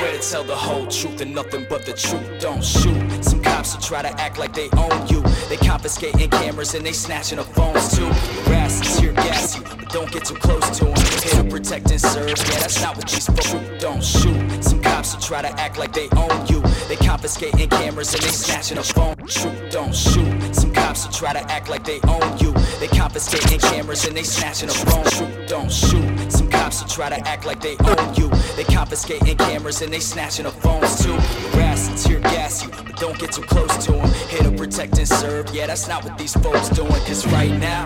Swear 0.00 0.12
to 0.12 0.30
tell 0.30 0.44
the 0.44 0.56
whole 0.56 0.86
truth 0.86 1.20
and 1.20 1.34
nothing 1.34 1.66
but 1.68 1.84
the 1.84 1.92
truth. 1.92 2.40
Don't 2.40 2.64
shoot. 2.64 3.22
Some 3.22 3.42
cops 3.42 3.74
will 3.74 3.82
try 3.82 4.00
to 4.00 4.08
act 4.18 4.38
like 4.38 4.54
they 4.54 4.70
own 4.70 5.06
you. 5.08 5.20
They 5.50 5.58
confiscating 5.58 6.30
cameras 6.30 6.72
and 6.74 6.86
they 6.86 6.92
snatching 6.92 7.36
the 7.36 7.44
phones 7.44 7.94
too. 7.94 8.06
Harass 8.48 8.98
tear 8.98 9.12
gas 9.12 9.56
you, 9.56 9.62
but 9.62 9.90
don't 9.90 10.10
get 10.10 10.24
too 10.24 10.36
close 10.36 10.78
to 10.78 10.86
them. 10.86 10.96
Here 10.96 11.42
to 11.42 11.50
protect 11.50 11.90
and 11.90 12.00
serve. 12.00 12.28
Yeah, 12.30 12.60
that's 12.60 12.80
not 12.80 12.96
what 12.96 13.10
these 13.10 13.26
folks 13.26 13.52
don't 13.78 14.02
shoot. 14.02 14.64
Some 14.64 14.80
cops 14.80 15.14
will 15.14 15.20
try 15.20 15.42
to 15.42 15.50
act 15.60 15.76
like 15.76 15.92
they 15.92 16.08
own 16.16 16.46
you. 16.46 16.62
They 16.88 16.96
confiscating 16.96 17.68
cameras 17.68 18.14
and 18.14 18.22
they 18.22 18.30
snatching 18.30 18.78
the 18.78 18.82
phone. 18.82 19.16
Truth. 19.16 19.70
don't 19.70 19.94
shoot. 19.94 20.54
Some 20.54 20.69
cops 20.90 21.16
try 21.16 21.32
to 21.32 21.40
act 21.52 21.68
like 21.68 21.84
they 21.84 22.00
own 22.08 22.38
you. 22.38 22.52
They 22.80 22.88
confiscating 22.88 23.60
cameras 23.60 24.06
and 24.06 24.16
they 24.16 24.24
snatching 24.24 24.68
the 24.68 24.74
phone. 24.74 25.04
Shoot, 25.10 25.48
don't 25.48 25.70
shoot. 25.70 26.32
Some 26.32 26.50
cops 26.50 26.82
will 26.82 26.88
try 26.88 27.08
to 27.08 27.28
act 27.28 27.46
like 27.46 27.60
they 27.60 27.76
own 27.78 28.14
you. 28.14 28.28
They 28.56 28.64
confiscating 28.64 29.36
cameras 29.36 29.82
and 29.82 29.92
they 29.92 30.00
snatching 30.00 30.46
the 30.46 30.50
phones 30.50 31.02
too. 31.02 31.16
Harass 31.52 31.88
and 31.88 31.98
tear 31.98 32.20
gas 32.20 32.64
you, 32.64 32.70
but 32.70 32.96
don't 32.96 33.18
get 33.18 33.32
too 33.32 33.42
close 33.42 33.84
to 33.86 33.92
them. 33.92 34.10
Here 34.30 34.40
protect 34.60 34.98
and 34.98 35.08
serve. 35.08 35.54
Yeah, 35.54 35.66
that's 35.66 35.88
not 35.88 36.04
what 36.04 36.18
these 36.18 36.34
folks 36.34 36.68
doing. 36.68 37.00
Cause 37.08 37.26
right 37.28 37.50
now, 37.58 37.82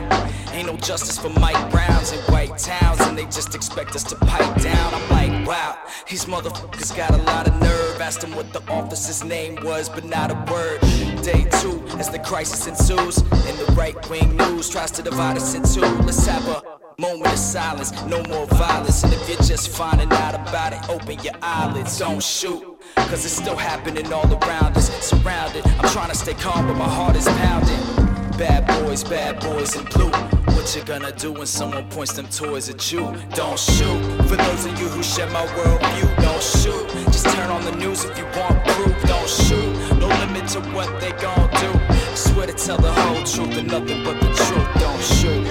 ain't 0.52 0.66
no 0.66 0.76
justice 0.76 1.18
for 1.18 1.30
Mike 1.40 1.70
Browns 1.70 2.12
in 2.12 2.18
white 2.32 2.58
towns. 2.58 3.00
And 3.02 3.16
they 3.16 3.24
just 3.24 3.54
expect 3.54 3.94
us 3.94 4.02
to 4.04 4.16
pipe 4.16 4.60
down. 4.60 4.94
I'm 4.94 5.10
like, 5.10 5.46
wow, 5.46 5.78
these 6.10 6.24
motherfuckers 6.24 6.96
got 6.96 7.10
a 7.10 7.18
lot 7.18 7.46
of 7.46 7.54
nerve. 7.60 8.00
Asked 8.00 8.22
them 8.22 8.34
what 8.34 8.52
the 8.52 8.62
officer's 8.70 9.24
name 9.24 9.56
was, 9.62 9.88
but 9.88 10.04
not 10.04 10.30
a 10.30 10.52
word. 10.52 10.80
Day 11.22 11.46
two, 11.60 11.80
as 11.96 12.10
the 12.10 12.18
crisis 12.18 12.66
and 12.98 13.58
the 13.58 13.74
right 13.76 13.96
wing 14.08 14.36
news 14.36 14.68
tries 14.68 14.90
to 14.92 15.02
divide 15.02 15.36
us 15.36 15.54
in 15.54 15.62
two. 15.62 15.80
Let's 16.02 16.24
have 16.26 16.46
a 16.46 16.62
moment 17.00 17.32
of 17.32 17.38
silence, 17.38 17.92
no 18.04 18.22
more 18.24 18.46
violence. 18.46 19.02
And 19.02 19.12
if 19.12 19.28
you're 19.28 19.38
just 19.38 19.68
finding 19.68 20.12
out 20.12 20.34
about 20.34 20.72
it, 20.72 20.88
open 20.88 21.18
your 21.22 21.34
eyelids, 21.42 21.98
don't 21.98 22.22
shoot. 22.22 22.62
Cause 22.96 23.24
it's 23.24 23.36
still 23.36 23.56
happening 23.56 24.12
all 24.12 24.26
around 24.26 24.76
us, 24.76 24.90
surrounded. 25.04 25.66
I'm 25.66 25.88
trying 25.90 26.10
to 26.10 26.16
stay 26.16 26.34
calm, 26.34 26.66
but 26.66 26.76
my 26.76 26.88
heart 26.88 27.16
is 27.16 27.26
pounding. 27.26 28.04
Bad 28.38 28.66
boys, 28.66 29.02
bad 29.02 29.40
boys 29.40 29.76
in 29.76 29.84
blue. 29.86 30.10
What 30.54 30.74
you 30.76 30.82
gonna 30.84 31.12
do 31.12 31.32
when 31.32 31.46
someone 31.46 31.88
points 31.90 32.12
them 32.12 32.26
toys 32.28 32.68
at 32.68 32.92
you? 32.92 33.12
Don't 33.34 33.58
shoot. 33.58 34.00
For 34.28 34.36
those 34.36 34.66
of 34.66 34.78
you 34.80 34.88
who 34.88 35.02
share 35.02 35.28
my 35.30 35.44
worldview, 35.46 36.22
don't 36.22 36.42
shoot. 36.42 36.88
Just 37.06 37.26
turn 37.26 37.50
on 37.50 37.64
the 37.64 37.72
news 37.72 38.04
if 38.04 38.16
you 38.16 38.24
want 38.24 38.64
proof. 38.64 39.02
Don't 39.04 39.28
shoot. 39.28 39.98
No 39.98 40.06
limit 40.06 40.48
to 40.50 40.60
what 40.72 41.00
they 41.00 41.12
gon' 41.12 41.50
do. 41.60 41.93
Swear 42.16 42.46
to 42.46 42.52
tell 42.52 42.78
the 42.78 42.92
whole 42.92 43.24
truth 43.24 43.56
and 43.58 43.66
nothing 43.68 44.04
but 44.04 44.20
the 44.20 44.26
truth. 44.26 44.68
Don't 44.78 45.02
shoot. 45.02 45.44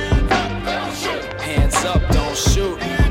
Hands 1.42 1.76
up, 1.86 2.02
don't 2.10 2.38
shoot. 2.38 3.03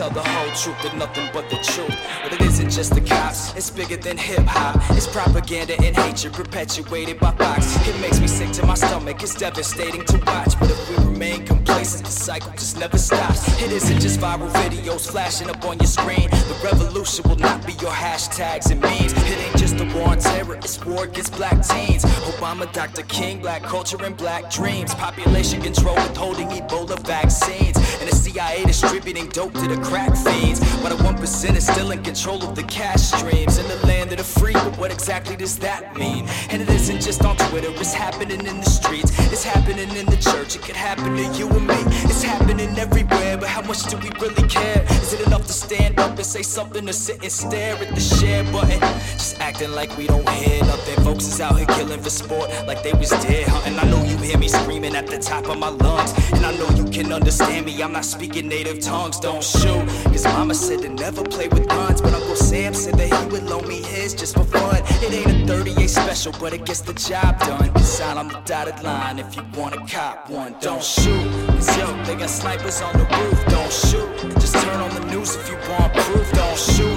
Tell 0.00 0.08
the 0.08 0.28
whole 0.30 0.50
truth 0.54 0.82
and 0.90 0.98
nothing 0.98 1.28
but 1.30 1.50
the 1.50 1.56
truth. 1.56 1.94
But 2.22 2.32
it 2.32 2.40
isn't 2.40 2.70
just 2.70 2.94
the 2.94 3.02
cops, 3.02 3.54
it's 3.54 3.68
bigger 3.68 3.98
than 3.98 4.16
hip 4.16 4.46
hop. 4.46 4.76
It's 4.96 5.06
propaganda 5.06 5.74
and 5.74 5.94
hatred 5.94 6.32
perpetuated 6.32 7.20
by 7.20 7.32
Fox. 7.32 7.76
It 7.86 8.00
makes 8.00 8.18
me 8.18 8.26
sick 8.26 8.50
to 8.52 8.64
my 8.64 8.76
stomach, 8.76 9.22
it's 9.22 9.34
devastating 9.34 10.06
to 10.06 10.16
watch. 10.26 10.58
But 10.58 10.70
if 10.70 10.80
we 10.88 10.96
remain 11.04 11.44
complacent, 11.44 12.06
the 12.06 12.12
cycle 12.12 12.50
just 12.52 12.78
never 12.78 12.96
stops. 12.96 13.40
It 13.62 13.72
isn't 13.72 14.00
just 14.00 14.20
viral 14.20 14.50
videos 14.64 15.10
flashing 15.10 15.50
up 15.50 15.62
on 15.66 15.76
your 15.78 15.92
screen. 15.98 16.30
The 16.30 16.58
revolution 16.64 17.28
will 17.28 17.42
not 17.48 17.66
be 17.66 17.72
your 17.74 17.92
hashtags 17.92 18.70
and 18.70 18.80
memes. 18.80 19.12
It 19.12 19.38
ain't 19.44 19.58
just 19.58 19.69
a 19.80 19.94
war 19.94 20.08
on 20.08 20.18
terror, 20.18 20.56
it's 20.56 20.84
war 20.84 21.04
against 21.04 21.34
black 21.36 21.66
teens. 21.66 22.04
Obama, 22.32 22.70
Dr. 22.72 23.02
King, 23.02 23.40
black 23.40 23.62
culture 23.62 24.02
and 24.04 24.16
black 24.16 24.50
dreams. 24.50 24.94
Population 24.94 25.60
control 25.60 25.94
withholding 25.94 26.48
Ebola 26.48 26.98
vaccines. 27.06 27.76
And 28.00 28.08
the 28.08 28.14
CIA 28.14 28.64
distributing 28.64 29.28
dope 29.28 29.54
to 29.54 29.68
the 29.68 29.80
crack 29.82 30.16
fiends. 30.16 30.60
But 30.82 30.90
the 30.90 31.02
1% 31.02 31.56
is 31.56 31.66
still 31.66 31.90
in 31.90 32.02
control 32.02 32.42
of 32.42 32.54
the 32.54 32.62
cash 32.64 33.00
streams. 33.00 33.58
In 33.58 33.66
the 33.68 33.86
land 33.86 34.12
of 34.12 34.18
the 34.18 34.24
free, 34.24 34.52
but 34.52 34.76
what 34.78 34.92
exactly 34.92 35.36
does 35.36 35.58
that 35.58 35.96
mean? 35.96 36.26
And 36.50 36.60
it 36.62 36.68
isn't 36.68 37.00
just 37.00 37.24
on 37.24 37.36
Twitter, 37.36 37.70
it's 37.70 37.94
happening 37.94 38.40
in 38.46 38.60
the 38.60 38.70
streets. 38.70 39.10
It's 39.32 39.44
happening 39.44 39.90
in 39.96 40.06
the 40.06 40.16
church, 40.16 40.56
it 40.56 40.62
could 40.62 40.76
happen 40.76 41.16
to 41.16 41.38
you 41.38 41.48
and 41.48 41.66
me. 41.66 41.80
It's 42.10 42.22
happening 42.22 42.78
everywhere, 42.78 43.38
but 43.38 43.48
how 43.48 43.62
much 43.62 43.84
do 43.84 43.96
we 43.98 44.10
really 44.20 44.46
care? 44.48 44.84
Is 45.02 45.12
it 45.14 45.26
enough 45.26 45.46
to 45.46 45.52
stand 45.52 45.98
up 45.98 46.16
and 46.16 46.26
say 46.26 46.42
something 46.42 46.88
or 46.88 46.92
sit 46.92 47.22
and 47.22 47.32
stare 47.32 47.76
at 47.76 47.94
the 47.94 48.00
share 48.00 48.44
button? 48.52 48.80
Just 49.12 49.40
acting 49.40 49.69
like 49.74 49.96
we 49.96 50.06
don't 50.06 50.28
hear 50.30 50.60
nothing. 50.64 51.04
Folks 51.04 51.26
is 51.26 51.40
out 51.40 51.56
here 51.56 51.66
killing 51.66 52.00
for 52.00 52.10
sport 52.10 52.50
like 52.66 52.82
they 52.82 52.92
was 52.92 53.10
dead 53.10 53.48
hunting. 53.48 53.78
I 53.78 53.84
know 53.90 54.02
you 54.04 54.16
hear 54.18 54.38
me 54.38 54.48
screaming 54.48 54.94
at 54.96 55.06
the 55.06 55.18
top 55.18 55.46
of 55.48 55.58
my 55.58 55.68
lungs. 55.68 56.12
And 56.32 56.44
I 56.44 56.52
know 56.56 56.68
you 56.70 56.84
can 56.90 57.12
understand 57.12 57.66
me, 57.66 57.82
I'm 57.82 57.92
not 57.92 58.04
speaking 58.04 58.48
native 58.48 58.80
tongues. 58.80 59.20
Don't 59.20 59.42
shoot, 59.42 59.86
cause 60.04 60.24
mama 60.24 60.54
said 60.54 60.82
to 60.82 60.88
never 60.88 61.22
play 61.22 61.48
with 61.48 61.68
guns. 61.68 62.00
But 62.00 62.14
Uncle 62.14 62.36
Sam 62.36 62.74
said 62.74 62.94
that 62.94 63.08
he 63.12 63.26
would 63.32 63.44
loan 63.44 63.66
me 63.68 63.82
his 63.82 64.14
just 64.14 64.34
for 64.34 64.44
fun. 64.44 64.82
It 65.02 65.12
ain't 65.12 65.50
a 65.50 65.52
38 65.52 65.88
special, 65.88 66.32
but 66.40 66.52
it 66.52 66.64
gets 66.64 66.80
the 66.80 66.94
job 66.94 67.38
done. 67.40 67.70
Out 68.00 68.16
on 68.16 68.28
the 68.28 68.40
dotted 68.46 68.82
line 68.82 69.18
if 69.18 69.36
you 69.36 69.42
wanna 69.54 69.84
cop 69.86 70.30
one. 70.30 70.54
Don't 70.62 70.82
shoot, 70.82 71.22
cause 71.48 71.76
yo, 71.76 71.86
they 72.04 72.14
got 72.14 72.30
snipers 72.30 72.80
on 72.80 72.94
the 72.94 73.04
roof. 73.04 73.44
Don't 73.48 73.70
shoot, 73.70 74.08
just 74.40 74.54
turn 74.54 74.80
on 74.80 74.88
the 74.94 75.04
news 75.12 75.36
if 75.36 75.50
you 75.50 75.56
want 75.68 75.92
proof. 75.92 76.32
Don't 76.32 76.58
shoot, 76.58 76.89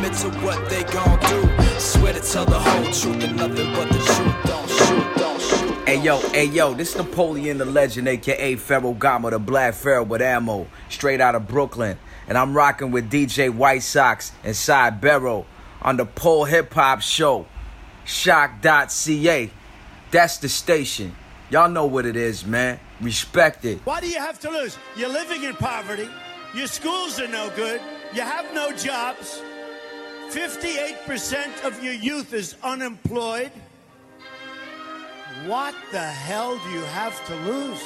limit 0.00 0.16
to 0.18 0.30
what 0.40 0.68
they 0.68 0.82
gon' 0.84 1.18
do. 1.20 1.48
Swear 1.78 2.12
to 2.12 2.20
tell 2.20 2.44
the 2.44 2.58
whole 2.58 2.84
truth 2.84 3.22
and 3.24 3.36
nothing 3.36 3.72
but 3.74 3.88
the 3.88 3.98
truth. 3.98 4.46
Don't 4.46 4.68
shoot, 4.68 5.16
don't 5.16 5.40
shoot. 5.40 5.88
Hey 5.88 6.02
yo, 6.02 6.18
hey 6.30 6.44
yo, 6.44 6.74
this 6.74 6.90
is 6.90 6.96
Napoleon 6.96 7.58
the 7.58 7.64
Legend, 7.64 8.08
aka 8.08 8.56
Pharaoh 8.56 8.92
Gama, 8.92 9.30
the 9.30 9.38
Black 9.38 9.74
Pharaoh 9.74 10.04
with 10.04 10.22
ammo, 10.22 10.66
straight 10.88 11.20
out 11.20 11.34
of 11.34 11.46
Brooklyn. 11.46 11.98
And 12.28 12.38
I'm 12.38 12.54
rocking 12.54 12.90
with 12.92 13.10
DJ 13.10 13.52
White 13.52 13.82
Sox 13.82 14.32
and 14.44 14.54
Cy 14.54 14.90
Barrow 14.90 15.46
on 15.82 15.96
the 15.96 16.06
Pole 16.06 16.44
Hip 16.44 16.72
Hop 16.74 17.00
Show. 17.00 17.46
choc.ca. 18.06 19.50
That's 20.10 20.38
the 20.38 20.48
station. 20.48 21.14
Y'all 21.50 21.68
know 21.68 21.86
what 21.86 22.06
it 22.06 22.16
is, 22.16 22.46
man. 22.46 22.78
Respect 23.00 23.64
it. 23.64 23.80
Why 23.84 24.00
do 24.00 24.08
you 24.08 24.18
have 24.18 24.38
to 24.40 24.50
lose? 24.50 24.78
You're 24.96 25.08
living 25.08 25.42
in 25.42 25.54
poverty. 25.54 26.08
Your 26.54 26.68
schools 26.68 27.20
are 27.20 27.28
no 27.28 27.50
good. 27.56 27.80
You 28.12 28.22
have 28.22 28.52
no 28.54 28.72
jobs. 28.72 29.42
58% 30.30 31.64
of 31.64 31.82
your 31.82 31.92
youth 31.92 32.32
is 32.32 32.54
unemployed. 32.62 33.50
What 35.46 35.74
the 35.90 35.98
hell 35.98 36.56
do 36.56 36.70
you 36.70 36.84
have 36.84 37.26
to 37.26 37.34
lose? 37.34 37.82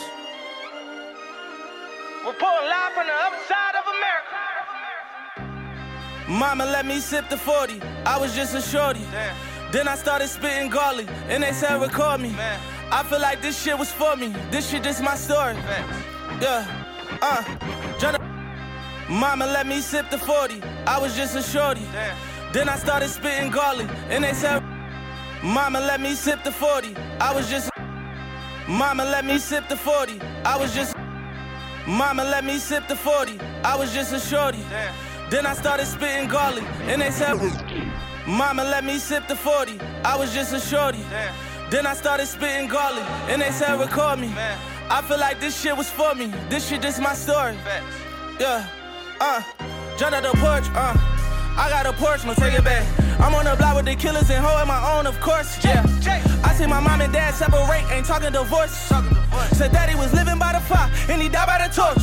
Reporting 2.27 2.69
live 2.69 2.93
from 2.93 3.07
the 3.07 3.15
other 3.15 3.39
side 3.49 3.75
of 3.81 3.85
America. 3.97 4.41
Mama 6.29 6.67
let 6.67 6.85
me 6.85 7.01
sip 7.01 7.31
the 7.31 7.39
40. 7.39 7.81
I 8.05 8.19
was 8.19 8.35
just 8.35 8.55
a 8.55 8.61
shorty. 8.61 9.07
Damn. 9.11 9.35
Then 9.73 9.89
I 9.89 9.95
started 9.95 10.29
spitting 10.29 10.69
garlic, 10.69 11.09
and 11.29 11.43
they 11.43 11.53
said 11.53 11.81
record 11.81 12.21
me. 12.21 12.33
Man. 12.33 12.61
I 12.93 13.03
feel 13.05 13.21
like 13.21 13.41
this 13.41 13.59
shit 13.63 13.79
was 13.79 13.91
for 13.91 14.17
me. 14.17 14.35
This 14.51 14.69
shit 14.69 14.83
just 14.83 15.03
my 15.03 15.17
story. 15.17 15.55
Man. 15.55 16.41
Yeah, 16.43 16.67
uh, 17.23 17.43
Jonah. 17.99 18.19
Mama 19.09 19.47
let 19.47 19.67
me 19.67 19.81
sip 19.81 20.11
the 20.11 20.19
40. 20.19 20.63
I 20.87 20.99
was 20.99 21.17
just 21.17 21.35
a 21.37 21.43
shorty. 21.43 21.87
Damn. 21.93 22.34
Then 22.55 22.69
I 22.69 22.77
started 22.77 23.09
spitting 23.09 23.51
garlic, 23.51 23.89
and 24.11 24.23
they 24.23 24.33
said, 24.33 24.63
Mama 25.43 25.81
let 25.81 26.01
me 26.01 26.15
sip 26.15 26.45
the 26.45 26.53
40. 26.53 26.95
I 27.21 27.35
was 27.35 27.51
just. 27.51 27.69
Mama 28.69 29.05
let 29.05 29.25
me 29.25 29.39
sip 29.39 29.69
the 29.69 29.77
40. 29.77 30.21
I 30.45 30.57
was 30.57 30.73
just. 30.73 30.95
Mama 31.85 32.23
let 32.23 32.45
me 32.45 32.59
sip 32.59 32.87
the 32.87 32.95
40. 32.95 33.41
I 33.65 33.75
was 33.77 33.93
just 33.93 34.13
a 34.13 34.21
shorty. 34.21 34.63
Then 35.31 35.47
I 35.47 35.55
started 35.55 35.87
spitting 35.87 36.29
garlic, 36.29 36.63
and 36.83 37.03
they 37.03 37.11
said, 37.11 37.35
Mama 38.25 38.63
let 38.63 38.85
me 38.85 38.99
sip 38.99 39.27
the 39.27 39.35
40. 39.35 39.81
I 40.05 40.17
was 40.17 40.33
just 40.33 40.53
a 40.55 40.61
shorty. 40.61 41.03
Then 41.71 41.89
I 41.89 41.95
started 41.95 42.27
spitting 42.27 42.69
garlic, 42.69 43.03
and 43.29 43.43
they 43.43 43.51
said, 43.51 43.81
record 43.81 44.21
me. 44.21 44.33
I 44.37 45.03
feel 45.09 45.19
like 45.19 45.41
this 45.41 45.61
shit 45.61 45.77
was 45.77 45.91
for 45.91 46.15
me. 46.15 46.33
This 46.51 46.69
shit 46.69 46.85
is 46.85 47.01
my 47.01 47.15
story. 47.15 47.57
Yeah, 48.39 48.69
uh, 49.21 49.43
John 49.99 50.15
out 50.15 50.23
the 50.23 50.31
porch, 50.39 50.67
uh. 50.77 51.24
I 51.57 51.71
got 51.71 51.87
a 51.87 51.93
Porsche, 51.93 52.27
no 52.27 52.35
take 52.35 52.55
it 52.55 52.65
back. 52.65 52.83
I'm 53.21 53.35
on 53.35 53.45
the 53.45 53.55
block 53.57 53.77
with 53.77 53.87
the 53.87 53.95
killers 53.95 54.29
and 54.29 54.45
holding 54.45 54.67
my 54.67 54.99
own, 54.99 55.07
of 55.07 55.21
course. 55.21 55.63
Yeah. 55.65 55.87
I 56.43 56.53
see 56.55 56.67
my 56.67 56.81
mom 56.81 57.01
and 57.01 57.13
dad 57.13 57.35
separate, 57.35 57.87
ain't 57.91 58.07
talking 58.07 58.33
divorce. 58.33 58.75
Said 59.55 59.71
daddy 59.71 59.95
was 59.95 60.13
living 60.13 60.39
by 60.39 60.53
the 60.53 60.61
fire 60.61 60.91
and 61.09 61.23
he 61.23 61.29
died 61.29 61.47
by 61.47 61.63
the 61.63 61.71
torch. 61.71 62.03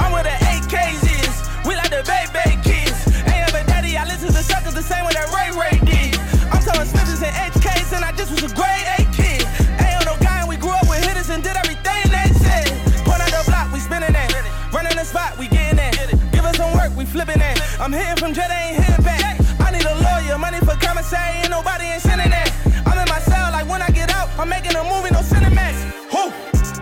I'm 0.00 0.12
where 0.12 0.24
the 0.24 0.36
AKs 0.48 1.04
is. 1.04 1.36
We 1.68 1.76
like 1.76 1.90
the 1.92 2.00
baby 2.08 2.56
kids. 2.64 2.96
Ain't 3.28 3.44
ever 3.44 3.60
daddy, 3.68 3.96
I 3.96 4.04
listen 4.04 4.28
to 4.32 4.42
suckers 4.42 4.74
the 4.74 4.82
same 4.82 5.04
way 5.04 5.12
that 5.12 5.28
Ray 5.36 5.52
Ray 5.52 5.76
did. 5.84 6.16
I'm 6.48 6.62
telling 6.64 6.88
Smithers 6.88 7.22
and 7.22 7.34
HKs 7.36 7.92
and 7.92 8.04
I 8.04 8.12
just 8.16 8.32
was 8.32 8.40
a 8.40 8.52
grade 8.56 8.88
A 8.96 9.04
kid. 9.12 9.44
Ain't 9.84 10.04
no 10.08 10.16
guy 10.24 10.40
and 10.40 10.48
we 10.48 10.56
grew 10.56 10.72
up 10.72 10.88
with 10.88 11.04
hitters 11.04 11.28
and 11.28 11.42
did 11.44 11.56
everything 11.56 12.08
they 12.08 12.32
said. 12.40 12.72
Point 13.04 13.20
out 13.20 13.28
the 13.28 13.44
block, 13.44 13.68
we 13.72 13.80
spinning 13.80 14.16
that. 14.16 14.32
Running 14.72 14.96
the 14.96 15.04
spot, 15.04 15.36
we 15.36 15.48
getting 15.48 15.76
that. 15.76 15.92
Give 16.32 16.44
us 16.44 16.56
some 16.56 16.72
work, 16.72 16.96
we 16.96 17.04
flipping 17.04 17.38
that. 17.38 17.45
I'm 17.86 17.92
hitting 17.92 18.16
from 18.16 18.34
jet, 18.34 18.50
I 18.50 18.74
ain't 18.74 18.82
hitting 18.82 19.04
back. 19.04 19.38
I 19.60 19.70
need 19.70 19.86
a 19.86 19.94
lawyer, 20.02 20.36
money 20.36 20.58
for 20.58 20.74
commissary, 20.74 21.38
ain't 21.38 21.50
nobody 21.50 21.84
ain't 21.84 22.02
sending 22.02 22.30
that. 22.30 22.50
I'm 22.84 22.98
in 22.98 23.06
my 23.06 23.20
cell, 23.20 23.52
like 23.52 23.68
when 23.68 23.80
I 23.80 23.90
get 23.90 24.10
out, 24.10 24.28
I'm 24.36 24.48
making 24.48 24.74
a 24.74 24.82
movie, 24.82 25.14
no 25.14 25.22
Cinemax. 25.22 25.86
Who? 26.10 26.34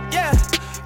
Yeah. 0.08 0.32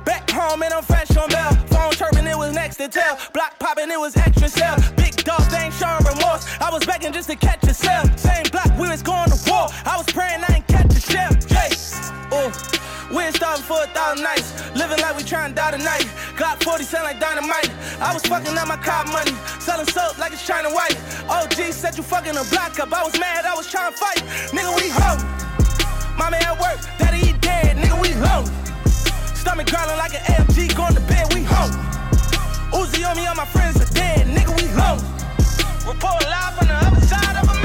Back 0.05 0.29
home 0.29 0.65
and 0.65 0.75
I'm 0.75 0.83
fresh 0.83 1.17
on 1.17 1.29
bail. 1.29 1.55
Phone 1.71 1.93
chirping, 1.93 2.27
it 2.27 2.37
was 2.37 2.53
next 2.53 2.79
to 2.79 2.89
tell. 2.89 3.17
Block 3.33 3.61
popping, 3.61 3.93
it 3.93 4.01
was 4.01 4.17
extra 4.17 4.49
cell. 4.49 4.75
Big 4.97 5.15
dog, 5.23 5.43
they 5.53 5.71
ain't 5.71 5.75
showing 5.75 6.03
remorse. 6.03 6.51
I 6.59 6.69
was 6.73 6.85
begging 6.85 7.13
just 7.13 7.31
to 7.31 7.37
catch 7.37 7.63
a 7.69 7.73
cell. 7.73 8.03
Same 8.19 8.51
block, 8.51 8.77
we 8.77 8.89
was 8.89 9.03
going 9.03 9.31
to 9.31 9.39
war. 9.49 9.69
I 9.85 9.97
was 9.97 10.07
praying 10.07 10.43
I 10.43 10.57
ain't 10.57 10.67
catch 10.67 10.97
a 10.97 11.01
shell. 11.01 11.31
Jay. 11.47 11.71
Ooh. 12.35 12.78
We 13.11 13.23
ain't 13.25 13.37
starving 13.37 13.65
for 13.65 13.81
a 13.83 13.87
thousand 13.89 14.23
nights. 14.23 14.53
Living 14.77 15.01
like 15.01 15.17
we 15.17 15.23
trying 15.23 15.51
to 15.51 15.57
die 15.57 15.71
tonight. 15.71 16.05
Glock 16.37 16.63
40 16.63 16.85
sound 16.85 17.05
like 17.05 17.19
dynamite. 17.19 17.71
I 18.01 18.13
was 18.13 18.23
fucking 18.27 18.57
up 18.57 18.69
my 18.69 18.77
car 18.77 19.05
money. 19.07 19.33
Selling 19.61 19.87
soap 19.87 20.19
like 20.19 20.33
it's 20.33 20.47
China 20.47 20.69
white. 20.69 20.97
OG 21.29 21.73
said 21.73 21.97
you 21.97 22.03
fucking 22.03 22.37
a 22.37 22.45
block 22.53 22.79
up. 22.79 22.93
I 22.93 23.03
was 23.03 23.19
mad, 23.19 23.47
I 23.47 23.55
was 23.55 23.71
trying 23.71 23.93
to 23.93 23.99
fight. 23.99 24.21
Nigga, 24.53 24.77
we 24.77 24.89
home. 24.93 25.25
Mommy 26.19 26.37
at 26.37 26.61
work, 26.61 26.81
daddy 26.99 27.19
he 27.19 27.33
dead. 27.39 27.77
Nigga, 27.79 27.97
we 28.01 28.13
home. 28.13 28.45
Stomach 29.35 29.69
growling 29.69 29.97
like 29.97 30.13
an 30.13 30.21
AMG. 30.29 30.77
Going 30.77 30.95
to 30.95 31.01
bed, 31.09 31.33
we 31.33 31.45
home. 31.45 31.73
Uzi 32.77 33.09
on 33.09 33.17
me, 33.17 33.27
all 33.27 33.35
my 33.35 33.47
friends 33.47 33.81
are 33.81 33.93
dead. 33.95 34.27
Nigga, 34.27 34.53
we 34.61 34.69
home. 34.77 35.01
Report 35.89 36.23
live 36.29 36.55
from 36.59 36.69
the 36.69 36.75
other 36.75 37.01
side 37.01 37.37
of 37.37 37.45
America. 37.45 37.58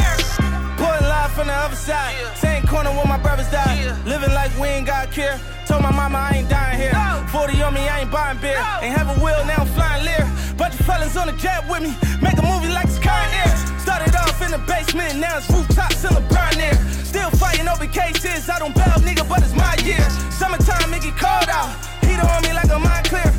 From 1.34 1.48
the 1.48 1.54
other 1.54 1.76
side. 1.76 2.14
Yeah. 2.22 2.34
Same 2.36 2.64
corner 2.68 2.92
where 2.92 3.08
my 3.08 3.18
brothers 3.18 3.50
died. 3.50 3.82
Yeah. 3.82 3.98
Living 4.06 4.34
like 4.36 4.54
we 4.62 4.68
ain't 4.68 4.86
got 4.86 5.10
care. 5.12 5.42
Told 5.66 5.82
my 5.82 5.90
mama 5.90 6.30
I 6.30 6.38
ain't 6.38 6.50
dying 6.50 6.78
here. 6.78 6.94
No. 6.94 7.26
40 7.34 7.60
on 7.64 7.74
me, 7.74 7.82
I 7.90 8.02
ain't 8.02 8.12
buying 8.12 8.38
beer. 8.38 8.54
No. 8.54 8.86
Ain't 8.86 8.96
have 8.96 9.10
a 9.10 9.18
wheel, 9.18 9.42
now 9.50 9.66
I'm 9.66 9.68
flying 9.74 10.06
lear. 10.06 10.30
Bunch 10.58 10.80
of 10.80 10.86
fellas 10.86 11.18
on 11.18 11.26
the 11.26 11.34
jet 11.34 11.66
with 11.68 11.82
me. 11.82 11.90
Make 12.22 12.38
a 12.38 12.46
movie 12.46 12.70
like 12.70 12.86
it's 12.86 13.02
current 13.02 13.34
air. 13.34 13.50
Started 13.82 14.14
off 14.14 14.38
in 14.46 14.52
the 14.52 14.62
basement, 14.70 15.18
now 15.18 15.38
it's 15.42 15.50
rooftops 15.50 16.06
in 16.06 16.12
LeBron 16.14 16.54
air. 16.62 16.78
Still 17.02 17.32
fighting 17.32 17.68
over 17.68 17.88
cases. 17.88 18.48
I 18.48 18.60
don't 18.60 18.76
bail, 18.76 19.02
nigga, 19.02 19.28
but 19.28 19.42
it's 19.42 19.56
my 19.58 19.74
year. 19.82 20.06
Summertime, 20.30 20.94
it 20.94 21.02
cold 21.18 21.50
out. 21.50 21.74
Heater 22.06 22.30
on 22.30 22.44
me 22.46 22.54
like 22.54 22.70
a 22.70 22.78
mind 22.78 23.10
clear. 23.10 23.33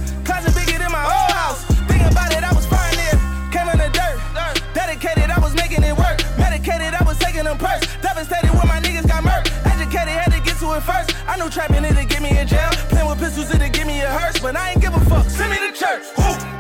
Medicated, 7.45 7.89
I 8.07 8.15
was 8.15 8.29
taking 8.29 8.49
them 8.49 8.49
perks. 8.49 8.49
Devastated 8.49 8.51
when 8.57 8.69
my 8.69 8.81
niggas 8.81 9.09
got 9.09 9.23
murked. 9.23 9.53
Educated, 9.67 10.09
had 10.09 10.33
to 10.33 10.41
get 10.41 10.57
to 10.59 10.73
it 10.77 10.83
first. 10.83 11.15
I 11.29 11.37
knew 11.37 11.51
trapping 11.51 11.85
it'd 11.85 12.09
get 12.09 12.23
me 12.23 12.39
in 12.39 12.47
jail. 12.47 12.71
Playing 12.89 13.09
with 13.09 13.19
pistols, 13.19 13.51
it'd 13.55 13.73
give 13.73 13.87
me 13.87 14.01
a 14.01 14.11
hearse. 14.11 14.39
But 14.41 14.57
I 14.57 14.71
ain't 14.71 14.81
give 14.81 14.95
a 14.95 15.01
fuck. 15.01 15.29
Send 15.29 15.51
me 15.51 15.59
to 15.59 15.73
church. 15.73 16.05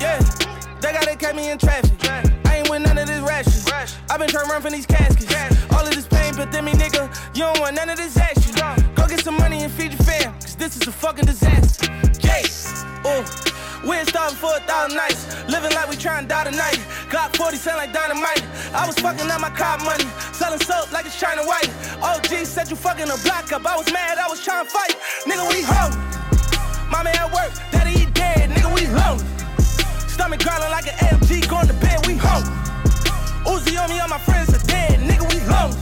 Yeah. 0.01 0.19
They 0.81 0.93
gotta 0.93 1.17
catch 1.17 1.35
me 1.35 1.51
in 1.51 1.59
traffic. 1.59 1.93
I 2.47 2.59
ain't 2.59 2.71
with 2.71 2.83
none 2.83 2.99
of 2.99 3.07
this 3.07 3.21
rat 3.21 3.45
shit. 3.45 3.65
i 4.11 4.19
been 4.19 4.29
trying 4.29 4.47
to 4.47 4.53
run 4.53 4.63
from 4.63 4.73
these 4.73 4.87
caskets. 4.87 5.33
All 5.73 5.87
of 5.87 5.95
this 5.95 6.07
pain, 6.07 6.35
but 6.37 6.53
then 6.53 6.65
me, 6.65 6.73
nigga, 6.73 7.09
you 7.35 7.43
don't 7.43 7.61
want 7.61 7.77
none 7.77 7.89
of 7.89 7.97
this 7.97 8.17
action. 8.17 8.55
Go 8.95 9.09
get 9.09 9.21
some 9.21 9.37
money 9.37 9.63
and 9.63 9.73
feed 9.73 9.93
your 9.93 10.04
this 10.65 10.81
is 10.81 10.89
a 10.89 10.93
fucking 10.93 11.27
disaster. 11.27 11.93
Yeah. 12.25 12.41
Ooh. 13.05 13.25
We 13.85 13.97
ain't 13.97 14.09
starving 14.09 14.39
for 14.39 14.57
a 14.57 14.61
thousand 14.61 14.97
nights. 14.97 15.29
Living 15.47 15.73
like 15.77 15.91
we 15.91 15.97
trying 15.97 16.25
to 16.25 16.29
die 16.29 16.45
tonight. 16.45 16.81
Glock 17.13 17.37
40 17.37 17.59
sound 17.59 17.77
like 17.77 17.93
dynamite. 17.93 18.43
I 18.73 18.87
was 18.87 18.97
fucking 18.97 19.29
up 19.29 19.43
my 19.43 19.51
car 19.51 19.77
money. 19.85 20.09
Selling 20.33 20.61
soap 20.61 20.91
like 20.91 21.05
it's 21.05 21.21
China 21.21 21.45
white. 21.45 21.69
OG 22.01 22.49
said 22.49 22.71
you 22.71 22.77
fucking 22.77 23.11
a 23.13 23.17
block 23.29 23.53
up. 23.53 23.67
I 23.67 23.77
was 23.77 23.93
mad, 23.93 24.17
I 24.17 24.27
was 24.27 24.43
trying 24.43 24.65
to 24.65 24.71
fight. 24.71 24.97
Nigga, 25.29 25.45
we 25.53 25.61
home. 25.61 25.93
Mommy 26.89 27.13
at 27.13 27.29
work, 27.29 27.53
daddy 27.71 27.93
he 28.01 28.07
dead. 28.17 28.49
Nigga, 28.49 28.73
we 28.73 28.89
home. 28.89 29.21
Stomach 30.09 30.41
growling 30.41 30.71
like 30.71 30.89
an 30.89 30.97
AMG. 31.05 31.45
Going 31.47 31.69
to 31.69 31.75
bed, 31.75 32.07
we 32.07 32.17
home. 32.17 32.49
Uzi 33.45 33.77
on 33.77 33.91
me, 33.91 34.01
all 34.01 34.09
my 34.09 34.17
friends 34.17 34.49
are 34.49 34.65
dead. 34.65 34.97
Nigga, 35.01 35.29
we 35.29 35.41
home. 35.45 35.77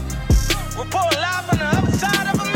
Report 0.74 1.14
live 1.22 1.46
on 1.52 1.58
the 1.58 1.70
other 1.70 1.92
side 1.92 2.26
of 2.26 2.34
America. 2.34 2.51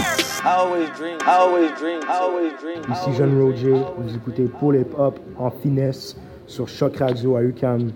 Ici 2.93 3.11
John 3.19 3.43
Roger, 3.43 3.83
vous 3.99 4.15
écoutez 4.15 4.45
Paul 4.45 4.77
Hip 4.77 4.95
Hop 4.97 5.19
en 5.37 5.51
finesse 5.51 6.17
sur 6.47 6.69
Choc 6.69 6.99
Radio 6.99 7.35
à 7.35 7.43
UCAM. 7.43 7.91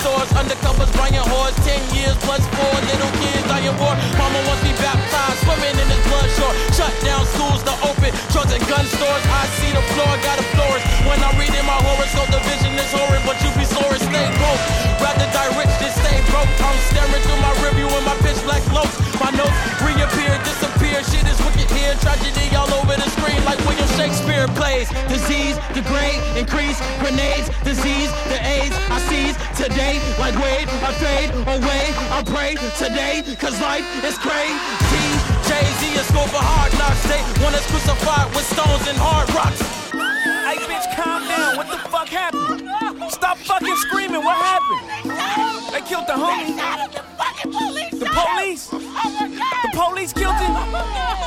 Stores, 0.00 0.30
undercovers, 0.32 0.90
buying 0.96 1.20
whores. 1.28 1.54
Ten 1.62 1.80
years 1.92 2.16
plus 2.24 2.42
four 2.56 2.74
little 2.88 3.12
kids 3.20 3.44
dying 3.46 3.76
war. 3.76 3.94
Mama 4.16 4.40
wants 4.48 4.62
me 4.64 4.72
baptized, 4.80 5.38
swimming 5.44 5.76
in 5.76 5.86
this 5.92 6.02
blood 6.08 6.28
shore. 6.36 6.54
Shut 6.72 6.94
down 7.04 7.24
schools 7.36 7.60
to 7.68 7.74
open 7.84 8.10
drugs 8.32 8.52
and 8.56 8.64
gun 8.66 8.86
stores. 8.88 9.24
I 9.28 9.44
see 9.60 9.70
the 9.76 9.84
floor, 9.92 10.12
got 10.24 10.40
a 10.40 10.46
florist. 10.56 10.86
When 11.04 11.20
I'm 11.20 11.36
reading 11.36 11.64
my 11.68 11.76
horoscope, 11.84 12.30
the 12.32 12.40
vision 12.48 12.72
is 12.80 12.90
horrid, 12.90 13.22
but 13.28 13.36
you 13.44 13.50
be 13.54 13.68
sore 13.68 13.92
and 13.92 14.00
stay 14.00 14.26
broke. 14.40 14.62
Rather 15.04 15.28
die 15.36 15.52
rich 15.60 15.74
than 15.76 15.92
stay 15.92 16.18
broke. 16.32 16.48
I'm 16.48 16.78
staring 16.88 17.22
through 17.28 17.40
my 17.44 17.52
review 17.60 17.88
with 17.92 18.04
my 18.08 18.16
pitch 18.24 18.40
black 18.48 18.64
slopes. 18.72 18.96
My 19.20 19.30
notes 19.36 19.54
reappear, 19.84 20.34
disappear. 20.42 21.04
Shit 21.04 21.26
is 21.28 21.38
wicked 21.44 21.68
here. 21.76 21.92
Tragedy 22.00 22.48
all 22.56 22.71
like 23.52 23.68
William 23.68 23.88
Shakespeare 24.00 24.48
plays. 24.56 24.88
Disease, 25.08 25.56
degrade, 25.76 26.20
increase, 26.36 26.80
grenades, 27.00 27.52
disease, 27.64 28.08
the 28.32 28.40
AIDS 28.40 28.76
I 28.88 28.98
seize 29.12 29.36
today. 29.52 30.00
Like 30.16 30.34
Wade, 30.40 30.68
I 30.80 30.92
fade 30.96 31.30
away. 31.44 31.84
I 32.16 32.22
pray 32.24 32.56
today, 32.80 33.20
cause 33.36 33.60
life 33.60 33.84
is 34.04 34.16
crazy. 34.16 34.56
Jay-Z 35.44 35.84
is 36.00 36.06
scope 36.08 36.32
for 36.32 36.40
hard 36.40 36.72
knocks. 36.80 37.04
They 37.04 37.20
want 37.44 37.54
us 37.54 37.66
crucified 37.68 38.28
with 38.32 38.46
stones 38.48 38.88
and 38.88 38.96
hard 38.96 39.28
rocks. 39.36 39.60
Hey, 40.48 40.56
bitch, 40.64 40.88
calm 40.96 41.20
down. 41.28 41.56
What 41.56 41.68
the 41.68 41.78
fuck 41.92 42.08
happened? 42.08 43.12
Stop 43.12 43.36
fucking 43.36 43.76
screaming. 43.84 44.24
What 44.24 44.36
happened? 44.36 44.80
They 45.72 45.82
killed 45.84 46.06
the 46.06 46.16
homie. 46.16 46.56
The 48.00 48.08
police. 48.16 48.68
The 48.68 49.70
police 49.74 50.12
killed 50.14 50.36
him. 50.36 51.21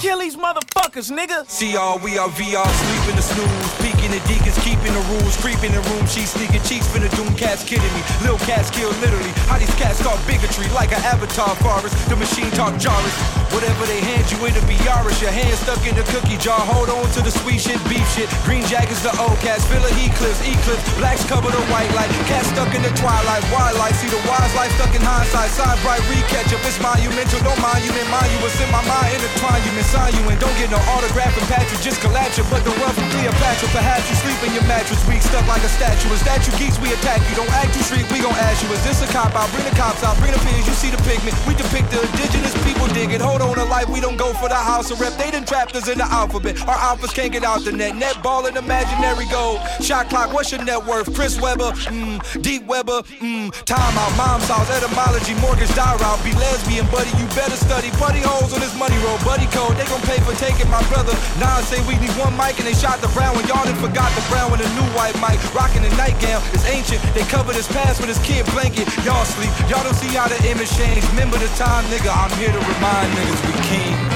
Kill 0.00 0.18
these 0.18 0.36
motherfuckers, 0.36 1.12
nigga. 1.12 1.44
CR, 1.44 2.02
we 2.02 2.16
are 2.16 2.28
VR, 2.30 2.64
sleeping 2.64 3.16
the 3.16 3.22
snooze. 3.22 3.70
Peeking 3.84 4.10
the 4.10 4.20
deacons, 4.26 4.58
keeping 4.64 4.92
the 4.96 5.04
rules. 5.12 5.36
Creeping 5.36 5.72
the 5.72 5.80
room, 5.92 6.06
she 6.06 6.24
sneaking 6.24 6.62
cheeks, 6.62 6.88
finna 6.88 7.10
doom 7.16 7.36
cats 7.36 7.62
kidding 7.62 7.92
me. 7.92 8.02
Lil 8.24 8.38
cats 8.38 8.70
kill 8.70 8.90
literally. 9.04 9.30
How 9.44 9.58
these 9.58 9.74
cats 9.76 10.00
talk 10.02 10.18
bigotry 10.26 10.68
like 10.70 10.92
an 10.92 11.04
avatar 11.04 11.54
forest. 11.56 11.94
The 12.08 12.16
machine 12.16 12.50
talk 12.52 12.78
Jarvis. 12.80 13.39
Whatever 13.50 13.86
they 13.86 14.00
hand 14.00 14.30
you, 14.30 14.38
it'll 14.46 14.66
be. 14.66 14.80
Your 15.20 15.28
hand 15.28 15.52
stuck 15.60 15.84
in 15.84 15.92
the 15.92 16.06
cookie 16.08 16.40
jar. 16.40 16.56
Hold 16.56 16.88
on 16.88 17.04
to 17.12 17.20
the 17.20 17.28
sweet 17.28 17.60
shit, 17.60 17.76
beef 17.92 18.08
shit. 18.16 18.24
Green 18.48 18.64
jackets, 18.64 19.04
the 19.04 19.12
old 19.20 19.36
cats. 19.44 19.68
Filler 19.68 19.92
eclipse, 20.00 20.40
eclipse. 20.40 20.80
Blacks 20.96 21.20
cover 21.28 21.52
the 21.52 21.60
white 21.68 21.92
light. 21.92 22.08
Cats 22.24 22.48
stuck 22.48 22.72
in 22.72 22.80
the 22.80 22.88
twilight. 22.96 23.44
Wildlife, 23.52 24.00
see 24.00 24.08
the 24.08 24.16
wise 24.24 24.48
life 24.56 24.72
stuck 24.80 24.88
in 24.96 25.04
hindsight. 25.04 25.52
Side 25.52 25.76
bright, 25.84 26.00
recatch 26.08 26.56
up. 26.56 26.64
It's 26.64 26.80
monumental, 26.80 27.36
monument. 27.44 27.60
Mind 27.60 27.84
you, 27.84 27.92
mind 28.08 28.32
you. 28.32 28.40
what's 28.40 28.56
in 28.64 28.70
my 28.72 28.80
mind. 28.88 29.12
Intertwine 29.12 29.60
you, 29.60 29.76
sign 29.84 30.16
you, 30.16 30.24
and 30.24 30.40
don't 30.40 30.56
get 30.56 30.72
no 30.72 30.80
autograph 30.96 31.36
from 31.36 31.44
Patrick. 31.52 31.84
Just 31.84 32.00
collapse 32.00 32.40
you, 32.40 32.48
but 32.48 32.64
the 32.64 32.72
wealth 32.80 32.96
from 32.96 33.12
Cleopatra. 33.12 33.68
Perhaps 33.76 34.08
you 34.08 34.16
sleep 34.24 34.40
in 34.40 34.56
your 34.56 34.64
mattress, 34.64 35.04
weak 35.04 35.20
stuck 35.20 35.44
like 35.44 35.60
a 35.60 35.68
statue. 35.68 36.08
Is 36.16 36.24
that 36.24 36.40
you 36.48 36.52
geeks? 36.56 36.80
We 36.80 36.96
attack 36.96 37.20
you. 37.28 37.36
Don't 37.36 37.52
act 37.60 37.76
too 37.76 37.84
street, 37.84 38.08
we 38.08 38.24
gon' 38.24 38.32
ask 38.40 38.64
you. 38.64 38.72
Is 38.72 38.80
this 38.88 39.04
a 39.04 39.08
cop 39.12 39.36
out? 39.36 39.52
Bring 39.52 39.68
the 39.68 39.76
cops 39.76 40.00
out, 40.00 40.16
bring 40.16 40.32
the 40.32 40.40
pigs. 40.48 40.64
You 40.64 40.72
see 40.72 40.88
the 40.88 41.02
pigment. 41.04 41.36
We 41.44 41.52
depict 41.52 41.92
the 41.92 42.00
indigenous 42.00 42.56
people 42.64 42.88
dig 42.96 43.12
it. 43.12 43.20
Hold 43.20 43.39
on 43.40 43.54
to 43.56 43.64
life, 43.64 43.88
we 43.88 44.00
don't 44.00 44.16
go 44.16 44.32
for 44.34 44.48
the 44.48 44.54
house 44.54 44.90
of 44.90 45.00
rep. 45.00 45.12
They 45.14 45.30
done 45.30 45.44
trapped 45.44 45.74
us 45.76 45.88
in 45.88 45.98
the 45.98 46.04
alphabet. 46.04 46.60
Our 46.68 46.76
alphas 46.76 47.14
can't 47.14 47.32
get 47.32 47.44
out 47.44 47.64
the 47.64 47.72
net. 47.72 47.96
Net 47.96 48.22
ball 48.22 48.46
and 48.46 48.56
imaginary 48.56 49.26
goal. 49.30 49.58
Shot 49.80 50.08
clock, 50.08 50.32
what's 50.32 50.52
your 50.52 50.64
net 50.64 50.84
worth? 50.84 51.14
Chris 51.14 51.40
Webber, 51.40 51.72
mmm. 51.88 52.20
Deep 52.42 52.66
Webber, 52.66 53.02
mmm. 53.22 53.52
Time 53.64 53.96
out, 53.96 54.12
mom's 54.16 54.48
house, 54.48 54.68
etymology, 54.70 55.34
mortgage, 55.40 55.72
die 55.74 55.96
route. 55.96 56.20
Be 56.24 56.32
lesbian, 56.36 56.86
buddy, 56.90 57.10
you 57.16 57.26
better 57.32 57.56
study. 57.56 57.90
Buddy 57.98 58.20
holes 58.20 58.52
on 58.52 58.60
this 58.60 58.76
money 58.76 58.96
roll, 59.04 59.18
buddy 59.24 59.46
code. 59.54 59.76
They 59.76 59.86
gon' 59.86 60.02
pay 60.02 60.20
for 60.26 60.34
taking 60.36 60.68
my 60.70 60.82
brother. 60.92 61.14
Nah, 61.40 61.60
say 61.64 61.80
we 61.86 61.96
need 61.98 62.12
one 62.20 62.36
mic 62.36 62.58
and 62.58 62.66
they 62.66 62.76
shot 62.76 63.00
the 63.00 63.08
brown 63.16 63.34
one. 63.34 63.46
Y'all 63.46 63.64
done 63.64 63.78
forgot 63.80 64.10
the 64.12 64.24
brown 64.28 64.50
with 64.50 64.60
a 64.60 64.70
new 64.76 64.88
white 64.92 65.16
mic. 65.22 65.38
Rocking 65.54 65.82
the 65.82 65.92
nightgown, 65.96 66.42
it's 66.52 66.66
ancient. 66.66 67.00
They 67.14 67.24
covered 67.30 67.56
his 67.56 67.68
past 67.68 68.00
with 68.00 68.10
his 68.12 68.20
kid 68.26 68.44
blanket. 68.52 68.86
Y'all 69.06 69.24
sleep, 69.24 69.50
y'all 69.70 69.84
don't 69.84 69.96
see 69.96 70.12
how 70.12 70.28
the 70.28 70.38
image 70.50 70.70
changed. 70.76 71.06
Remember 71.14 71.38
the 71.38 71.48
time, 71.56 71.84
nigga, 71.88 72.10
I'm 72.12 72.32
here 72.38 72.52
to 72.52 72.62
remind 72.74 73.10
niggas 73.30 73.46
we 73.46 73.62
king. 73.62 74.09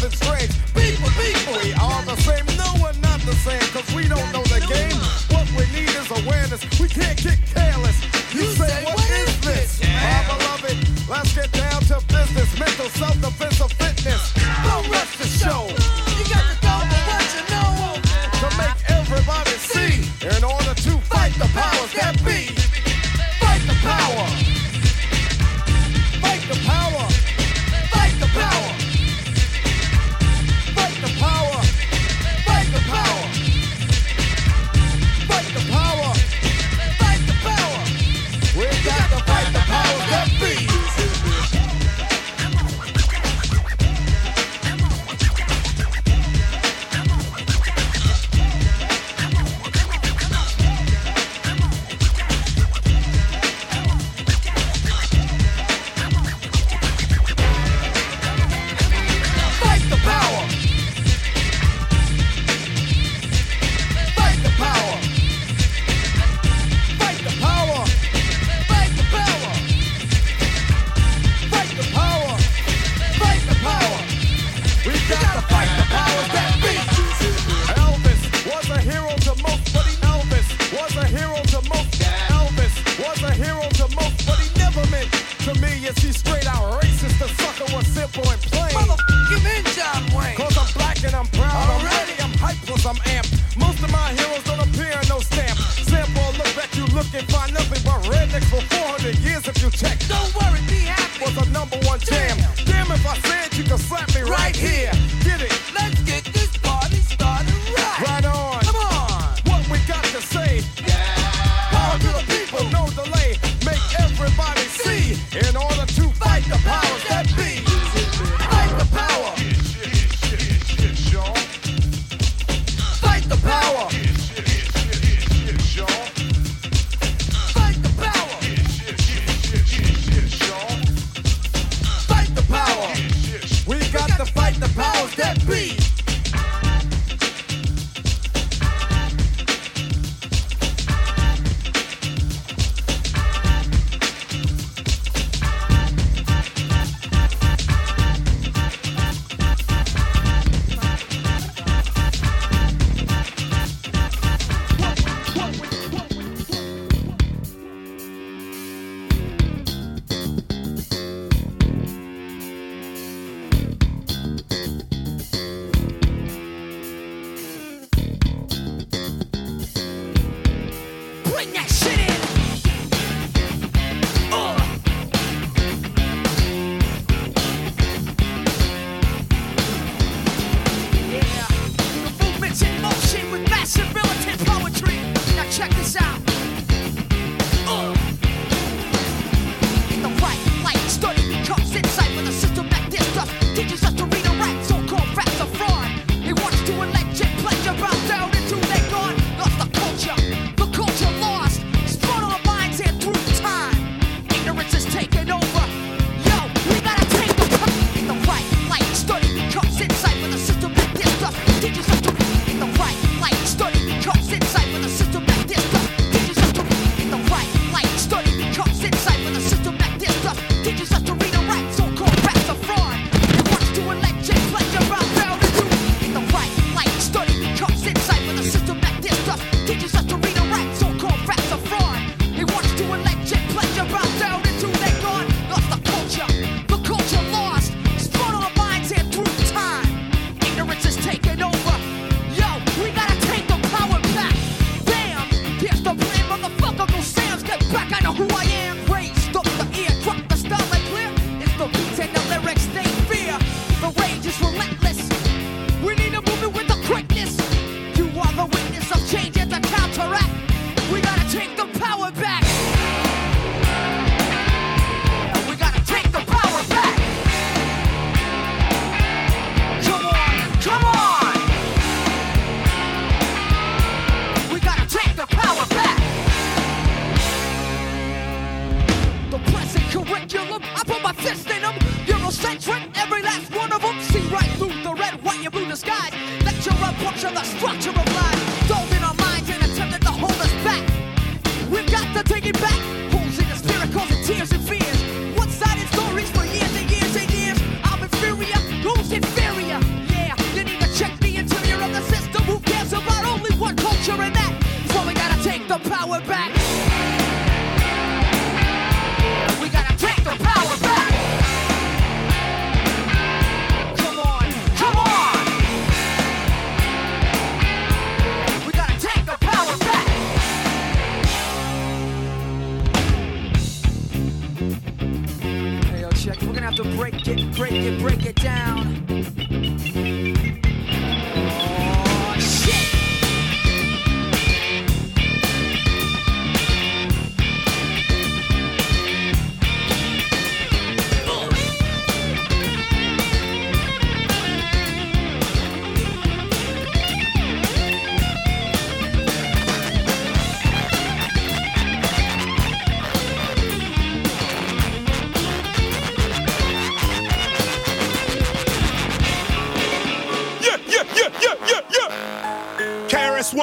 Change, 0.00 0.14
something 0.14 0.39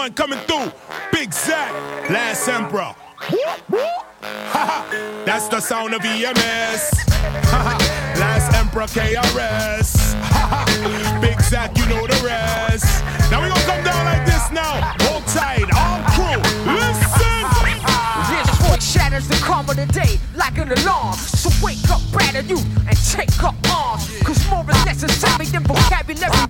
KRS-One 0.08 0.13
coming 0.13 0.39
through. 0.39 0.72
Big 1.12 1.34
Zack, 1.34 1.72
Last 2.10 2.48
Emperor. 2.48 2.96
That's 5.26 5.48
the 5.48 5.60
sound 5.60 5.93
of 5.93 6.04
EMS. 6.04 6.91
Last 8.20 8.54
Emperor 8.56 8.84
KRS. 8.84 10.15
Big 11.22 11.39
Zack, 11.41 11.78
you 11.78 11.86
know 11.88 12.08
the 12.08 12.22
rest. 12.26 13.04
Now 13.32 13.41
we 13.41 13.50
gonna 13.50 13.62
come 13.62 13.84
down 13.84 14.06
like 14.06 14.26
this 14.26 14.52
now. 14.52 14.93
Hold 15.02 15.26
tight, 15.28 15.67
all 15.76 16.00
crew. 16.12 16.41
Listen. 16.72 17.28
This 18.30 18.50
voice 18.67 18.91
shatters 18.91 19.28
the 19.28 19.36
calm 19.36 19.70
of 19.70 19.76
the 19.76 19.86
day 19.88 20.20
like 20.36 20.58
an 20.58 20.72
alarm. 20.72 21.15
So 21.15 21.50
wake 21.63 21.89
up, 21.89 22.02
batter 22.13 22.41
you, 22.41 22.58
and 22.88 22.98
take 23.10 23.43
up 23.43 23.56
arms. 23.70 24.08
Cause 24.24 24.50
more 24.50 24.65
is 24.70 24.86
necessary 24.86 25.46
than 25.48 25.63
vocabulary 25.63 26.48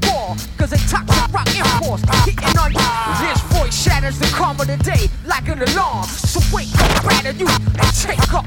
shatters 4.08 4.30
the 4.30 4.38
calm 4.38 4.60
of 4.62 4.68
the 4.68 4.78
day 4.78 5.10
like 5.26 5.50
an 5.50 5.62
alarm. 5.62 6.06
So 6.06 6.40
wake 6.56 6.74
up, 6.80 7.04
batter 7.04 7.32
you, 7.32 7.48
and 7.48 7.94
take 7.94 8.34
up. 8.34 8.46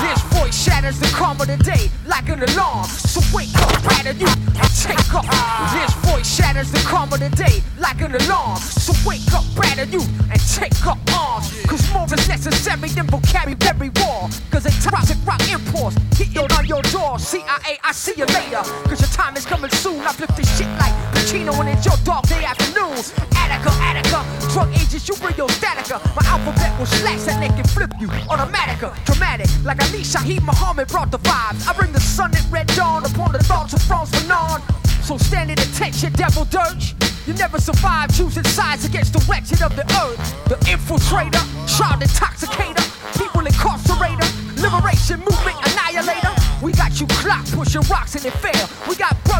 This 0.00 0.22
voice 0.32 0.64
shatters 0.64 0.98
the 1.00 1.06
calm 1.08 1.38
of 1.40 1.48
the 1.48 1.56
day 1.58 1.90
like 2.06 2.28
an 2.30 2.42
alarm. 2.42 2.86
So 2.86 3.20
wake 3.36 3.54
up, 3.56 3.82
batter 3.82 4.12
you, 4.12 4.26
and 4.26 4.72
take 4.80 5.14
up. 5.14 5.26
This 5.74 5.92
voice 6.10 6.34
shatters 6.34 6.72
the 6.72 6.78
calm 6.88 7.12
of 7.12 7.20
the 7.20 7.28
day 7.30 7.62
like 7.78 8.00
an 8.00 8.14
alarm. 8.14 8.58
So 8.58 8.92
wake 9.06 9.32
up, 9.34 9.44
batter 9.54 9.84
you, 9.84 10.00
and 10.30 10.40
take 10.48 10.86
up 10.86 11.11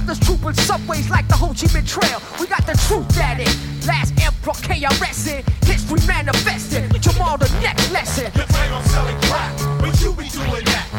We 0.03 0.09
got 0.09 0.19
brothers 0.19 0.27
trooping 0.27 0.65
subways 0.65 1.11
like 1.11 1.29
the 1.29 1.35
Ho 1.35 1.49
Chi 1.49 1.71
Minh 1.71 1.87
Trail. 1.87 2.19
We 2.41 2.47
got 2.49 2.67
the 2.67 2.75
truth 2.89 3.07
at 3.19 3.39
it. 3.39 3.55
Last 3.87 4.11
emperor 4.19 4.55
KRS 4.59 5.31
in 5.31 5.45
history 5.63 6.01
manifested. 6.09 6.91
Jamal 7.01 7.39
the 7.39 7.47
next 7.63 7.93
lesson. 7.93 8.27
You 8.35 8.43
claim 8.51 8.73
I'm 8.73 8.85
selling 8.91 9.21
crack, 9.31 9.55
but 9.79 9.95
you 10.03 10.13
be 10.15 10.29
doing 10.29 10.65
that. 10.65 10.91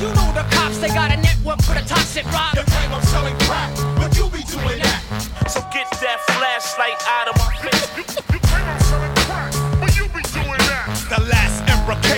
You 0.00 0.08
know 0.08 0.32
the 0.34 0.44
cops, 0.50 0.78
they 0.78 0.88
got 0.88 1.12
a 1.12 1.16
network 1.18 1.62
for 1.62 1.74
the 1.74 1.84
toxic 1.86 2.26
rock. 2.32 2.54
You 2.56 2.62
claim 2.62 2.92
I'm 2.92 3.02
selling 3.02 3.38
crack, 3.46 3.70
but 3.94 4.16
you 4.18 4.28
be 4.30 4.42
doing 4.42 4.82
that. 4.82 5.02
So 5.46 5.60
get 5.72 5.88
that 6.02 6.18
flashlight 6.34 6.98
out 7.06 7.28
of 7.28 7.38
my 7.38 7.54
face. 7.62 8.25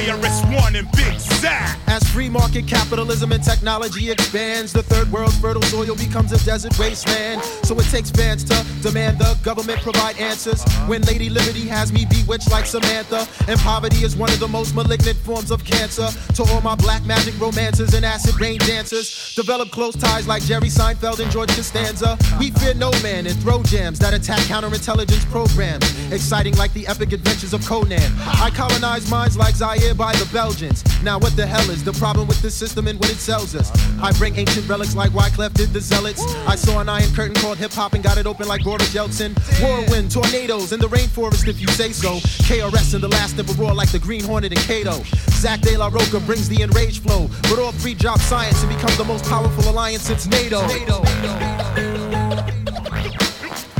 KRS-One 0.08 0.47
and 0.78 0.90
Big 0.92 1.18
Zack. 1.18 1.78
As 1.88 2.02
free 2.10 2.28
market 2.28 2.66
capitalism 2.66 3.32
and 3.32 3.42
technology 3.42 4.10
expands, 4.10 4.72
the 4.72 4.82
third 4.82 5.10
world's 5.10 5.38
fertile 5.38 5.62
soil 5.62 5.96
becomes 5.96 6.32
a 6.32 6.44
desert 6.44 6.78
wasteland. 6.78 7.42
So 7.64 7.78
it 7.78 7.86
takes 7.86 8.10
fans 8.10 8.44
to 8.44 8.64
demand 8.82 9.18
the 9.18 9.36
government 9.42 9.80
provide 9.80 10.18
answers. 10.18 10.62
When 10.86 11.02
Lady 11.02 11.28
Liberty 11.28 11.66
has 11.66 11.92
me 11.92 12.06
bewitched 12.06 12.50
like 12.50 12.66
Samantha, 12.66 13.26
and 13.48 13.58
poverty 13.60 14.04
is 14.04 14.16
one 14.16 14.30
of 14.30 14.38
the 14.38 14.48
most 14.48 14.74
malignant 14.74 15.16
forms 15.18 15.50
of 15.50 15.64
cancer. 15.64 16.08
To 16.34 16.42
all 16.52 16.60
my 16.60 16.76
black 16.76 17.04
magic 17.04 17.38
romances 17.40 17.94
and 17.94 18.04
acid 18.04 18.38
rain 18.40 18.58
dancers, 18.58 19.34
develop 19.34 19.70
close 19.70 19.96
ties 19.96 20.28
like 20.28 20.42
Jerry 20.44 20.68
Seinfeld 20.68 21.18
and 21.18 21.30
George 21.32 21.50
Costanza. 21.50 22.16
We 22.38 22.50
fear 22.52 22.74
no 22.74 22.90
man 23.02 23.26
and 23.26 23.36
throw 23.40 23.62
jams 23.64 23.98
that 23.98 24.14
attack 24.14 24.40
counterintelligence 24.40 25.28
programs, 25.30 26.12
exciting 26.12 26.54
like 26.56 26.72
the 26.72 26.86
epic 26.86 27.12
adventures 27.12 27.52
of 27.52 27.66
Conan. 27.66 28.12
I 28.18 28.50
colonize 28.54 29.10
minds 29.10 29.36
like 29.36 29.56
Zaire 29.56 29.94
by 29.94 30.12
the 30.12 30.28
Belgians. 30.32 30.67
Now 31.02 31.18
what 31.18 31.36
the 31.36 31.46
hell 31.46 31.70
is 31.70 31.82
the 31.82 31.92
problem 31.92 32.28
with 32.28 32.40
this 32.42 32.54
system 32.54 32.86
and 32.88 32.98
what 32.98 33.10
it 33.10 33.16
sells 33.16 33.54
us? 33.54 33.70
I 34.00 34.12
bring 34.12 34.36
ancient 34.36 34.68
relics 34.68 34.94
like 34.94 35.10
Wyclef 35.12 35.54
did 35.54 35.72
the 35.72 35.80
Zealots. 35.80 36.22
I 36.46 36.56
saw 36.56 36.80
an 36.80 36.88
iron 36.88 37.12
curtain 37.14 37.34
called 37.34 37.58
hip 37.58 37.72
hop 37.72 37.94
and 37.94 38.02
got 38.02 38.18
it 38.18 38.26
open 38.26 38.46
like 38.48 38.64
Boris 38.64 38.94
Yeltsin. 38.94 39.34
Whirlwind, 39.62 40.10
tornadoes 40.10 40.72
in 40.72 40.80
the 40.80 40.88
rainforest 40.88 41.48
if 41.48 41.60
you 41.60 41.68
say 41.68 41.92
so. 41.92 42.16
KRS 42.46 42.94
and 42.94 43.02
the 43.02 43.08
last 43.08 43.36
never 43.36 43.52
roar 43.54 43.74
like 43.74 43.90
the 43.90 43.98
Green 43.98 44.24
Hornet 44.24 44.52
and 44.52 44.60
Kato. 44.62 45.02
Zack 45.38 45.60
De 45.60 45.76
La 45.76 45.88
Rocha 45.88 46.20
brings 46.20 46.48
the 46.48 46.62
enraged 46.62 47.02
flow, 47.02 47.28
but 47.42 47.58
all 47.58 47.72
three 47.72 47.94
drop 47.94 48.18
science 48.20 48.62
and 48.62 48.74
become 48.74 48.94
the 48.96 49.04
most 49.04 49.24
powerful 49.24 49.70
alliance 49.70 50.02
since 50.02 50.26
NATO. 50.26 50.60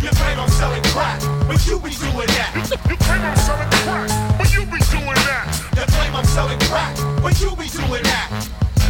You 0.00 0.10
claim 0.10 0.38
I'm 0.38 0.48
selling 0.48 0.82
crack, 0.84 1.20
but 1.48 1.66
you 1.66 1.78
be 1.80 1.90
doing 1.90 2.28
that. 2.38 2.54
You 2.88 2.96
claim 2.96 3.20
I'm 3.22 3.36
selling 3.36 3.70
crack, 3.70 4.08
I'm 6.18 6.24
selling 6.24 6.58
crack, 6.66 6.96
but 7.22 7.40
you 7.40 7.54
be 7.54 7.68
doing 7.70 8.02
that. 8.02 8.26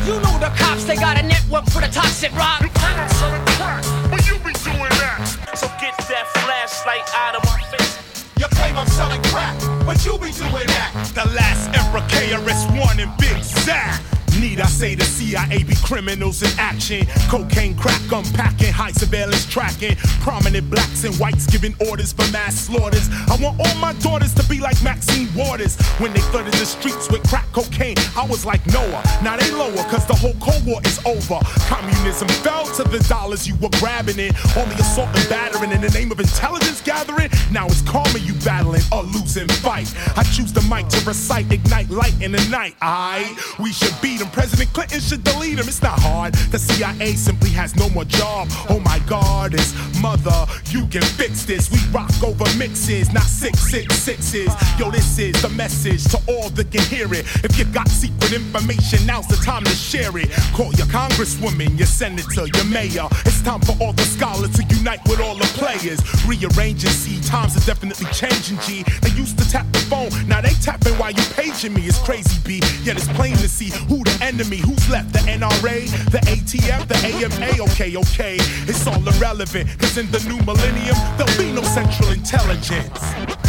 You 0.07 0.15
know 0.25 0.39
the 0.41 0.49
cops, 0.57 0.85
they 0.85 0.97
got 0.97 1.21
a 1.21 1.23
network 1.23 1.67
for 1.67 1.83
the 1.83 1.89
toxic 1.93 2.33
rock. 2.33 2.63
You 2.63 2.71
claim 2.71 2.97
I'm 2.97 3.09
selling 3.21 3.45
crack, 3.61 3.85
but 4.09 4.25
you 4.25 4.39
be 4.41 4.57
doing 4.65 4.89
that. 4.97 5.53
So 5.53 5.69
get 5.77 5.93
that 6.09 6.25
flashlight 6.41 7.05
out 7.13 7.37
of 7.37 7.45
my 7.45 7.61
face. 7.69 8.01
You 8.41 8.47
claim 8.57 8.79
I'm 8.79 8.89
selling 8.89 9.21
crack, 9.25 9.61
but 9.85 10.03
you 10.07 10.17
be 10.17 10.33
doing 10.33 10.69
that. 10.73 11.13
The 11.13 11.29
last 11.37 11.69
emperor 11.77 12.01
KRS-One 12.09 12.99
and 12.99 13.13
Big 13.19 13.45
Zack. 13.45 14.01
Need 14.41 14.61
I 14.61 14.67
say 14.67 14.95
the 14.95 15.05
CIA 15.05 15.65
be 15.65 15.75
criminals 15.83 16.43
in 16.43 16.51
action? 16.61 17.05
Cocaine, 17.29 17.75
crack, 17.77 18.01
unpacking, 18.13 18.73
high 18.73 18.93
surveillance 18.93 19.45
tracking. 19.47 19.97
Prominent 20.23 20.71
blacks 20.71 21.03
and 21.03 21.15
whites 21.17 21.45
giving 21.47 21.75
orders 21.89 22.13
for 22.13 22.23
mass 22.31 22.55
slaughters. 22.55 23.09
I 23.27 23.37
want 23.43 23.59
all 23.59 23.75
my 23.81 23.95
daughters 23.95 24.33
to 24.35 24.49
be 24.49 24.61
like 24.61 24.81
Maxine 24.85 25.29
Waters. 25.35 25.77
When 25.99 26.13
they 26.13 26.21
flooded 26.31 26.55
the 26.55 26.67
streets 26.67 27.11
with 27.11 27.29
crack 27.29 27.51
cocaine, 27.53 27.97
I 28.17 28.27
was 28.27 28.47
like 28.47 28.65
Noah. 28.69 29.03
Now 29.25 29.37
they 29.37 29.51
lower, 29.51 29.83
cause 29.91 30.07
the 30.07 30.15
whole 30.15 30.35
Cold 30.39 30.65
War 30.65 30.81
is 30.85 31.01
over. 31.05 31.41
Communism 31.67 32.29
fell 32.47 32.67
to 32.79 32.85
the 32.85 33.01
dollars 33.09 33.49
you 33.49 33.57
were 33.57 33.75
grabbing 33.81 34.21
it. 34.21 34.35
Only 34.57 34.77
assault 34.77 35.09
and 35.19 35.29
battering 35.29 35.73
in 35.73 35.81
the 35.81 35.91
name 35.91 36.13
of 36.13 36.21
intelligence 36.21 36.81
gathering. 36.81 37.31
Now 37.51 37.67
it's 37.67 37.83
karma 37.83 38.21
you 38.21 38.35
battling 38.45 38.83
a 38.93 39.03
losing 39.03 39.49
fight. 39.49 39.93
I 40.17 40.23
choose 40.23 40.53
the 40.53 40.63
mic 40.71 40.87
to 40.91 41.05
recite, 41.05 41.51
ignite 41.51 41.91
light 41.91 42.15
in 42.23 42.31
the 42.31 42.45
night. 42.51 42.77
Aight, 42.81 43.59
we 43.59 43.73
should 43.73 43.95
beat 44.01 44.21
'em 44.21 44.28
him. 44.29 44.35
President 44.35 44.73
Clinton 44.73 45.01
should 45.01 45.25
delete 45.25 45.59
him. 45.59 45.69
It's 45.69 45.83
not 45.83 45.99
hard. 45.99 46.35
The 46.35 46.59
CIA 46.59 47.13
simply 47.15 47.51
has 47.51 47.75
no 47.77 47.89
more 47.91 48.05
job. 48.05 48.49
Oh 48.69 48.81
my 48.81 48.99
God, 49.07 49.55
it's 49.55 49.75
mother. 50.01 50.47
You 50.71 50.87
can 50.87 51.03
fix 51.03 51.45
this. 51.45 51.71
We 51.71 51.79
rock 51.93 52.13
over 52.23 52.45
mixes, 52.57 53.13
not 53.13 53.25
six 53.25 53.59
six 53.71 53.95
sixes. 53.97 54.51
Yo, 54.79 54.91
this 54.91 55.19
is 55.19 55.41
the 55.43 55.49
message 55.51 56.05
to 56.05 56.19
all 56.29 56.51
that 56.51 56.71
can 56.71 56.83
hear 56.83 57.13
it. 57.13 57.25
If 57.45 57.59
you 57.59 57.65
got 57.67 57.89
secret 57.89 58.33
information, 58.33 59.05
now's 59.07 59.27
the 59.27 59.37
time 59.37 59.65
to 59.65 59.71
share 59.71 60.17
it. 60.17 60.31
Call 60.55 60.73
your 60.75 60.87
congresswoman, 60.87 61.77
your 61.79 61.87
senator, 61.87 62.47
your 62.47 62.65
mayor. 62.67 63.09
It's 63.27 63.43
time 63.43 63.61
for 63.61 63.77
all 63.81 63.93
the 63.93 64.03
scholars 64.03 64.51
to 64.57 64.65
unite 64.75 65.01
with 65.09 65.21
all 65.21 65.35
the 65.35 65.49
players. 65.59 66.01
Rearrange 66.27 66.85
and 66.85 66.95
see 66.95 67.21
times 67.29 67.57
are 67.57 67.67
definitely 67.67 68.07
changing. 68.13 68.59
G. 68.61 68.85
They 69.03 69.11
used 69.11 69.39
to 69.39 69.49
tap 69.49 69.67
the 69.73 69.79
phone, 69.91 70.11
now 70.29 70.41
they 70.41 70.55
tapping 70.63 70.95
while 70.95 71.13
you 71.13 71.23
paging 71.35 71.75
me. 71.75 71.83
It's 71.83 71.99
crazy, 71.99 72.39
B. 72.45 72.61
Yet 72.83 72.97
it's 72.97 73.09
plain 73.09 73.37
to 73.37 73.49
see 73.49 73.71
who 73.89 74.05
the 74.05 74.18
enemy, 74.23 74.59
who's 74.59 74.89
left. 74.89 75.13
The 75.13 75.21
NRA, 75.21 75.89
the 76.11 76.19
ATF, 76.19 76.89
the 76.89 76.97
AMA. 77.07 77.71
Okay, 77.71 77.97
okay, 77.97 78.37
it's 78.67 78.87
all 78.87 79.07
irrelevant. 79.09 79.69
Cause 79.79 79.99
in 79.99 80.11
the 80.11 80.21
new 80.29 80.39
millennium, 80.45 80.97
there'll 81.17 81.39
be 81.39 81.53
no 81.53 81.63
central 81.63 82.11
intelligence. 82.11 83.48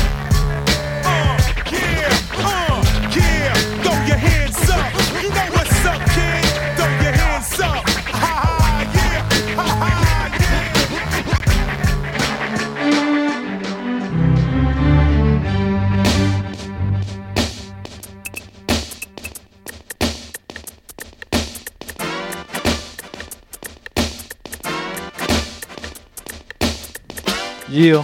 Yeah. 27.79 28.03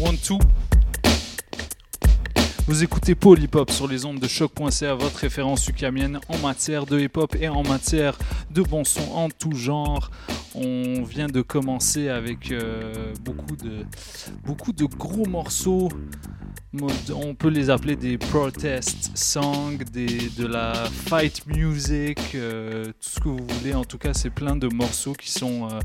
One, 0.00 0.16
two. 0.18 0.40
Vous 2.66 2.82
écoutez 2.82 3.14
Paul 3.14 3.40
Hip 3.40 3.54
Hop 3.54 3.70
sur 3.70 3.86
les 3.86 4.04
ondes 4.04 4.18
de 4.18 4.26
choc.ca, 4.26 4.94
votre 4.94 5.18
référence 5.18 5.68
ukamienne 5.68 6.18
en 6.28 6.36
matière 6.38 6.86
de 6.86 6.98
hip 6.98 7.12
hop 7.14 7.36
et 7.40 7.48
en 7.48 7.62
matière 7.62 8.18
de 8.50 8.62
bon 8.62 8.82
son 8.82 9.12
en 9.12 9.28
tout 9.28 9.52
genre. 9.52 10.10
On 10.56 11.04
vient 11.04 11.28
de 11.28 11.40
commencer 11.40 12.08
avec 12.08 12.50
euh, 12.50 13.14
beaucoup, 13.20 13.54
de, 13.54 13.86
beaucoup 14.44 14.72
de 14.72 14.86
gros 14.86 15.26
morceaux. 15.26 15.88
On 17.14 17.34
peut 17.34 17.48
les 17.48 17.70
appeler 17.70 17.96
des 17.96 18.18
protest 18.18 19.16
songs, 19.16 19.78
de 19.78 20.46
la 20.46 20.72
fight 20.90 21.46
music, 21.46 22.18
euh, 22.34 22.86
tout 22.86 22.92
ce 23.00 23.20
que 23.20 23.28
vous 23.28 23.46
voulez. 23.48 23.74
En 23.74 23.84
tout 23.84 23.98
cas, 23.98 24.12
c'est 24.12 24.30
plein 24.30 24.56
de 24.56 24.68
morceaux 24.68 25.12
qui 25.12 25.30
sont 25.30 25.68
euh, 25.68 25.78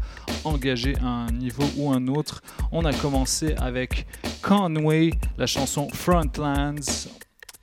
engagés 0.43 0.95
à 1.01 1.07
un 1.07 1.31
niveau 1.31 1.63
ou 1.77 1.91
un 1.91 2.07
autre. 2.07 2.41
On 2.71 2.85
a 2.85 2.93
commencé 2.93 3.53
avec 3.57 4.07
Conway, 4.41 5.11
la 5.37 5.45
chanson 5.45 5.87
Frontlands. 5.93 7.07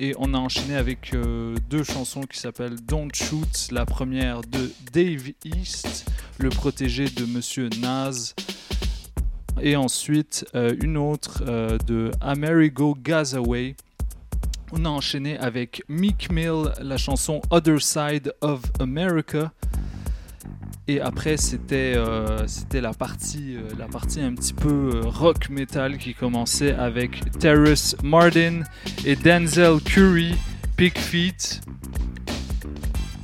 Et 0.01 0.15
on 0.19 0.33
a 0.33 0.39
enchaîné 0.39 0.77
avec 0.77 1.13
euh, 1.13 1.57
deux 1.69 1.83
chansons 1.83 2.23
qui 2.23 2.39
s'appellent 2.39 2.81
Don't 2.81 3.11
Shoot. 3.13 3.69
La 3.73 3.85
première 3.85 4.43
de 4.43 4.71
Dave 4.93 5.33
East, 5.45 6.09
le 6.39 6.51
protégé 6.51 7.07
de 7.07 7.25
Monsieur 7.25 7.69
Naz. 7.81 8.35
Et 9.61 9.77
ensuite 9.77 10.47
euh, 10.55 10.75
une 10.83 10.97
autre 10.97 11.43
euh, 11.47 11.79
de 11.87 12.11
Amerigo 12.21 12.97
Gazaway. 13.01 13.75
On 14.73 14.85
a 14.85 14.89
enchaîné 14.89 15.39
avec 15.39 15.83
Meek 15.89 16.31
Mill, 16.31 16.73
la 16.81 16.97
chanson 16.97 17.41
Other 17.51 17.81
Side 17.81 18.33
of 18.41 18.61
America. 18.81 19.53
Et 20.87 21.01
après, 21.01 21.37
c'était 21.37 21.95
euh, 21.97 22.47
la, 22.73 22.93
partie, 22.93 23.57
la 23.79 23.87
partie 23.87 24.21
un 24.21 24.35
petit 24.35 24.55
peu 24.55 25.01
rock 25.05 25.51
metal 25.51 25.99
qui 25.99 26.15
commençait 26.15 26.75
avec 26.75 27.31
Terrace 27.39 27.97
Martin 28.03 28.63
et 29.05 29.17
Denzel 29.17 29.81
Curry, 29.85 30.35
Big 30.77 30.97
Feet. 30.97 31.61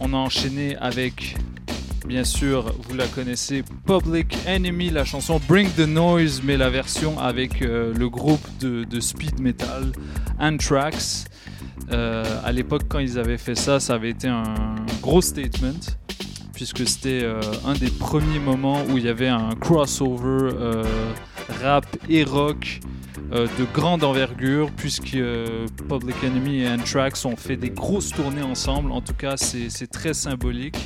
On 0.01 0.13
a 0.13 0.17
enchaîné 0.17 0.77
avec, 0.77 1.37
bien 2.07 2.25
sûr, 2.25 2.75
vous 2.89 2.95
la 2.95 3.07
connaissez, 3.07 3.65
Public 3.87 4.37
Enemy, 4.47 4.91
la 4.91 5.05
chanson 5.05 5.41
Bring 5.49 5.69
the 5.71 5.87
Noise, 5.87 6.43
mais 6.45 6.57
la 6.57 6.71
version 6.71 7.19
avec 7.19 7.63
euh, 7.63 7.93
le 7.95 8.09
groupe 8.09 8.47
de, 8.61 9.01
speed 9.01 9.41
metal 9.41 9.93
Anthrax. 10.39 11.25
Euh, 11.93 12.25
à 12.45 12.53
l'époque, 12.53 12.83
quand 12.89 12.99
ils 12.99 13.19
avaient 13.19 13.39
fait 13.39 13.55
ça, 13.55 13.81
ça 13.81 13.95
avait 13.95 14.11
été 14.11 14.29
un 14.29 14.75
gros 15.03 15.21
statement 15.21 15.81
puisque 16.53 16.87
c'était 16.87 17.25
euh, 17.25 17.41
un 17.67 17.75
des 17.75 17.91
premiers 17.91 18.39
moments 18.39 18.85
où 18.89 18.97
il 18.97 19.05
y 19.05 19.09
avait 19.09 19.29
un 19.29 19.51
crossover 19.61 20.53
euh, 20.55 20.85
rap 21.63 21.85
et 22.09 22.23
rock 22.23 22.81
de 23.33 23.65
grande 23.75 24.05
envergure, 24.05 24.71
puisque 24.77 25.19
Public 25.89 26.17
Enemy 26.23 26.61
et 26.61 26.69
Anthrax 26.69 27.25
ont 27.25 27.35
fait 27.35 27.57
des 27.57 27.71
grosses 27.71 28.11
tournées 28.11 28.43
ensemble. 28.43 28.93
En 28.93 29.01
tout 29.01 29.15
cas, 29.15 29.37
c'est 29.37 29.91
très 29.91 30.15
symbolique. 30.15 30.77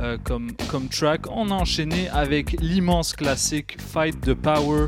Euh, 0.00 0.16
comme, 0.22 0.88
track, 0.88 1.22
on 1.30 1.50
a 1.50 1.54
enchaîné 1.54 2.08
avec 2.10 2.60
l'immense 2.60 3.14
classique 3.14 3.76
Fight 3.80 4.20
the 4.20 4.34
Power 4.34 4.86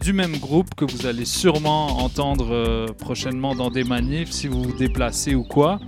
du 0.00 0.12
même 0.12 0.36
groupe 0.36 0.74
que 0.74 0.84
vous 0.84 1.06
allez 1.06 1.24
sûrement 1.24 1.98
entendre 2.04 2.48
euh, 2.52 2.86
prochainement 2.86 3.54
dans 3.54 3.70
des 3.70 3.84
manifs 3.84 4.30
si 4.30 4.48
vous 4.48 4.62
vous 4.62 4.76
déplacez 4.76 5.34
ou 5.34 5.44
quoi. 5.44 5.80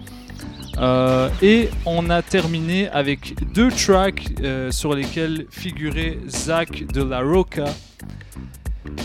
Euh, 0.78 1.28
et 1.42 1.68
on 1.84 2.08
a 2.08 2.22
terminé 2.22 2.88
avec 2.88 3.34
deux 3.52 3.70
tracks 3.70 4.32
sur 4.70 4.94
lesquels 4.94 5.46
figurait 5.50 6.18
Zach 6.28 6.86
de 6.86 7.02
la 7.02 7.20
Roca. 7.20 7.66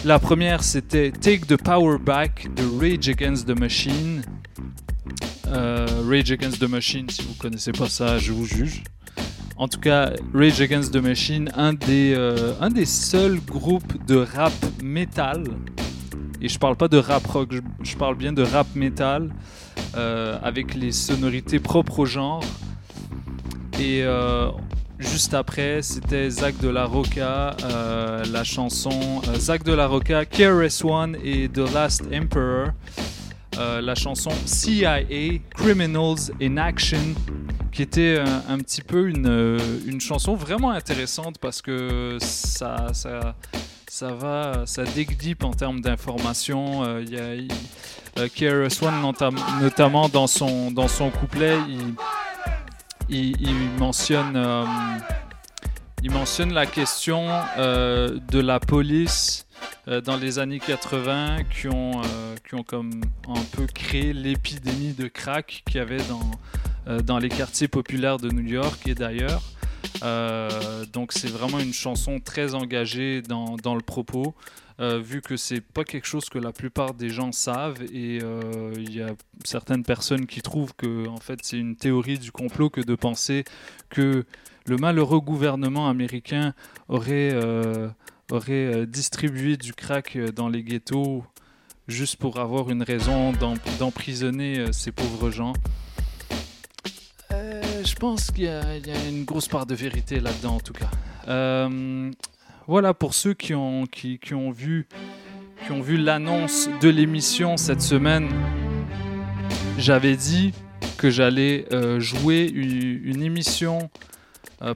La 0.06 0.18
première 0.18 0.64
c'était 0.64 1.12
Take 1.12 1.42
the 1.42 1.62
Power 1.62 1.98
Back 1.98 2.48
de 2.56 2.64
Rage 2.80 3.10
Against 3.10 3.48
the 3.48 3.60
Machine. 3.60 4.22
Rage 5.46 6.32
Against 6.32 6.60
the 6.60 6.70
Machine, 6.70 7.10
si 7.10 7.22
vous 7.24 7.34
connaissez 7.34 7.74
pas 7.74 7.90
ça, 7.90 8.18
je 8.18 8.32
vous 8.32 8.46
juge. 8.46 8.84
En 9.62 9.68
tout 9.68 9.80
cas, 9.80 10.14
Rage 10.34 10.60
Against 10.60 10.92
the 10.92 10.98
Machine, 10.98 11.52
un 11.56 11.74
des, 11.74 12.16
euh, 12.18 12.54
un 12.62 12.72
des 12.72 12.88
seuls 12.88 13.40
groupes 13.40 14.04
de 14.08 14.16
rap 14.16 14.52
metal. 14.82 15.44
Et 16.42 16.50
je 16.50 16.58
parle 16.58 16.76
pas 16.76 16.88
de 16.88 16.98
rap 16.98 17.28
rock, 17.28 17.54
je, 17.84 17.96
parle 17.96 18.16
bien 18.16 18.34
de 18.34 18.42
rap 18.42 18.66
metal 18.74 19.30
euh, 19.96 20.40
avec 20.42 20.74
les 20.74 20.92
sonorités 20.92 21.60
propres 21.60 22.00
au 22.00 22.06
genre. 22.08 22.44
Et 23.80 24.02
euh, 24.02 24.50
juste 24.98 25.36
après, 25.36 25.84
c'était 25.84 26.32
Zach 26.32 26.58
de 26.58 26.70
la 26.70 26.86
Roca, 26.86 27.56
la 28.34 28.44
chanson 28.44 29.22
Zach 29.36 29.64
de 29.64 29.74
la 29.74 29.86
Roca, 29.86 30.26
KRS-One 30.26 31.18
et 31.24 31.48
The 31.50 31.72
Last 31.72 32.06
Emperor. 32.12 32.70
Euh, 33.58 33.82
la 33.82 33.96
chanson 33.96 34.32
CIA, 34.46 35.00
Criminals 35.56 36.32
in 36.42 36.56
Action, 36.58 37.16
qui 37.72 37.82
était 37.82 38.18
un, 38.20 38.54
un 38.54 38.58
petit 38.60 38.82
peu 38.82 39.10
une, 39.10 39.28
euh, 39.28 39.60
une 39.86 40.00
chanson 40.00 40.36
vraiment 40.36 40.72
intéressante 40.72 41.38
parce 41.38 41.62
que 41.62 42.18
ça, 42.22 42.88
ça, 42.94 43.36
ça 43.88 44.14
va, 44.14 44.64
ça 44.66 44.84
dig 44.84 45.36
en 45.44 45.52
termes 45.52 45.82
d'informations. 45.82 46.84
Euh, 46.86 47.04
y 47.08 47.18
a 47.18 48.22
euh, 48.22 48.28
KRS-One 48.30 49.02
notam- 49.02 49.62
notamment 49.62 50.08
dans 50.08 50.28
son, 50.28 50.72
dans 50.72 50.88
son 50.88 51.10
couplet, 51.10 51.58
il, 53.10 53.56
mentionne, 53.78 54.34
euh, 54.38 54.64
il 56.04 56.12
mentionne 56.12 56.54
la 56.54 56.66
question 56.66 57.28
euh, 57.58 58.18
de 58.32 58.40
la 58.40 58.62
police 58.62 59.46
euh, 59.46 59.51
dans 60.06 60.18
les 60.18 60.40
années 60.40 60.60
80 60.60 61.44
qui 61.46 61.68
ont, 61.68 62.02
euh, 62.02 62.36
qui 62.48 62.56
ont 62.56 62.64
comme 62.64 63.02
un 63.28 63.44
peu 63.56 63.66
créé 63.66 64.14
l'épidémie 64.14 64.94
de 64.94 65.08
crack 65.08 65.64
qu'il 65.66 65.78
y 65.78 65.80
avait 65.80 66.04
dans, 66.04 66.32
euh, 66.88 67.02
dans 67.02 67.18
les 67.18 67.30
quartiers 67.30 67.68
populaires 67.68 68.18
de 68.18 68.30
New 68.30 68.48
York 68.48 68.88
et 68.88 68.96
d'ailleurs. 68.96 69.42
Euh, 70.04 70.86
donc 70.94 71.12
c'est 71.12 71.30
vraiment 71.30 71.60
une 71.60 71.74
chanson 71.74 72.20
très 72.20 72.56
engagée 72.56 73.22
dans, 73.22 73.56
dans 73.58 73.76
le 73.76 73.82
propos, 73.82 74.36
euh, 74.80 75.00
vu 75.00 75.22
que 75.22 75.38
c'est 75.38 75.62
pas 75.62 75.84
quelque 75.84 76.08
chose 76.08 76.30
que 76.30 76.40
la 76.40 76.52
plupart 76.52 76.94
des 76.94 77.10
gens 77.10 77.32
savent 77.32 77.84
et 77.94 78.20
euh, 78.24 78.74
il 78.78 78.96
y 78.96 79.02
a 79.02 79.10
certaines 79.44 79.84
personnes 79.84 80.26
qui 80.26 80.42
trouvent 80.42 80.74
que 80.76 81.08
en 81.08 81.18
fait 81.18 81.40
c'est 81.44 81.58
une 81.58 81.76
théorie 81.76 82.18
du 82.18 82.32
complot 82.32 82.70
que 82.70 82.82
de 82.82 82.96
penser 82.96 83.44
que 83.90 84.26
le 84.66 84.78
malheureux 84.78 85.20
gouvernement 85.20 85.88
américain 85.88 86.54
aurait 86.88 87.32
euh, 87.34 87.90
aurait 88.32 88.86
distribué 88.86 89.58
du 89.58 89.74
crack 89.74 90.16
euh, 90.16 90.32
dans 90.32 90.50
les 90.50 90.64
ghettos 90.64 91.24
juste 91.88 92.16
pour 92.18 92.40
avoir 92.40 92.70
une 92.70 92.84
raison 92.84 93.32
d'em- 93.34 93.58
d'emprisonner 93.80 94.60
euh, 94.60 94.72
ces 94.72 94.92
pauvres 94.92 95.30
gens. 95.32 95.54
Euh, 97.32 97.62
je 97.84 97.96
pense 97.96 98.32
qu'il 98.32 98.44
y, 98.46 98.48
a 98.48 99.08
une 99.10 99.24
grosse 99.26 99.48
part 99.48 99.66
de 99.66 99.76
vérité 99.76 100.20
là-dedans, 100.20 100.56
en 100.56 100.60
tout 100.60 100.74
cas. 100.74 100.90
Voilà 102.68 102.94
pour 102.94 103.14
ceux 103.14 103.34
qui 103.34 103.54
ont, 103.54 103.86
qui, 103.86 104.20
ont 104.34 104.52
vu, 104.52 104.88
qui 105.66 105.72
ont 105.72 105.82
vu 105.82 105.98
l'annonce 105.98 106.70
de 106.82 106.90
l'émission 106.90 107.58
cette 107.58 107.82
semaine. 107.82 108.30
J'avais 109.78 110.16
dit 110.16 110.54
que 110.98 111.10
j'allais 111.10 111.66
jouer 112.00 112.50
une, 112.54 113.02
une 113.04 113.24
émission 113.24 113.90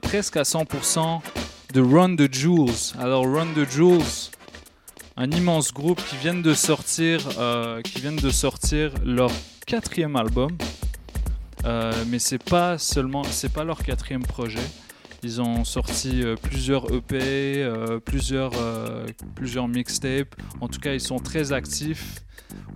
presque 0.02 0.36
à 0.36 0.42
100% 0.42 1.20
de 1.76 1.82
Run 1.82 2.16
the 2.16 2.32
Jewels. 2.32 2.94
Alors 2.98 3.26
Run 3.30 3.48
the 3.54 3.70
Jewels, 3.70 4.30
un 5.18 5.30
immense 5.30 5.74
groupe 5.74 6.00
qui 6.08 6.16
viennent 6.16 6.40
de 6.40 6.54
sortir, 6.54 7.20
euh, 7.38 7.82
qui 7.82 8.00
viennent 8.00 8.16
de 8.16 8.30
sortir 8.30 8.92
leur 9.04 9.30
quatrième 9.66 10.16
album. 10.16 10.56
Euh, 11.66 11.92
mais 12.08 12.18
c'est 12.18 12.42
pas 12.42 12.78
seulement, 12.78 13.24
c'est 13.24 13.52
pas 13.52 13.62
leur 13.62 13.82
quatrième 13.82 14.22
projet. 14.22 14.64
Ils 15.26 15.40
ont 15.42 15.64
sorti 15.64 16.22
euh, 16.22 16.36
plusieurs 16.40 16.84
EP, 16.94 17.18
euh, 17.20 17.98
plusieurs, 17.98 18.52
euh, 18.60 19.04
plusieurs 19.34 19.66
mixtapes. 19.66 20.36
En 20.60 20.68
tout 20.68 20.78
cas, 20.78 20.92
ils 20.94 21.00
sont 21.00 21.18
très 21.18 21.50
actifs. 21.52 22.22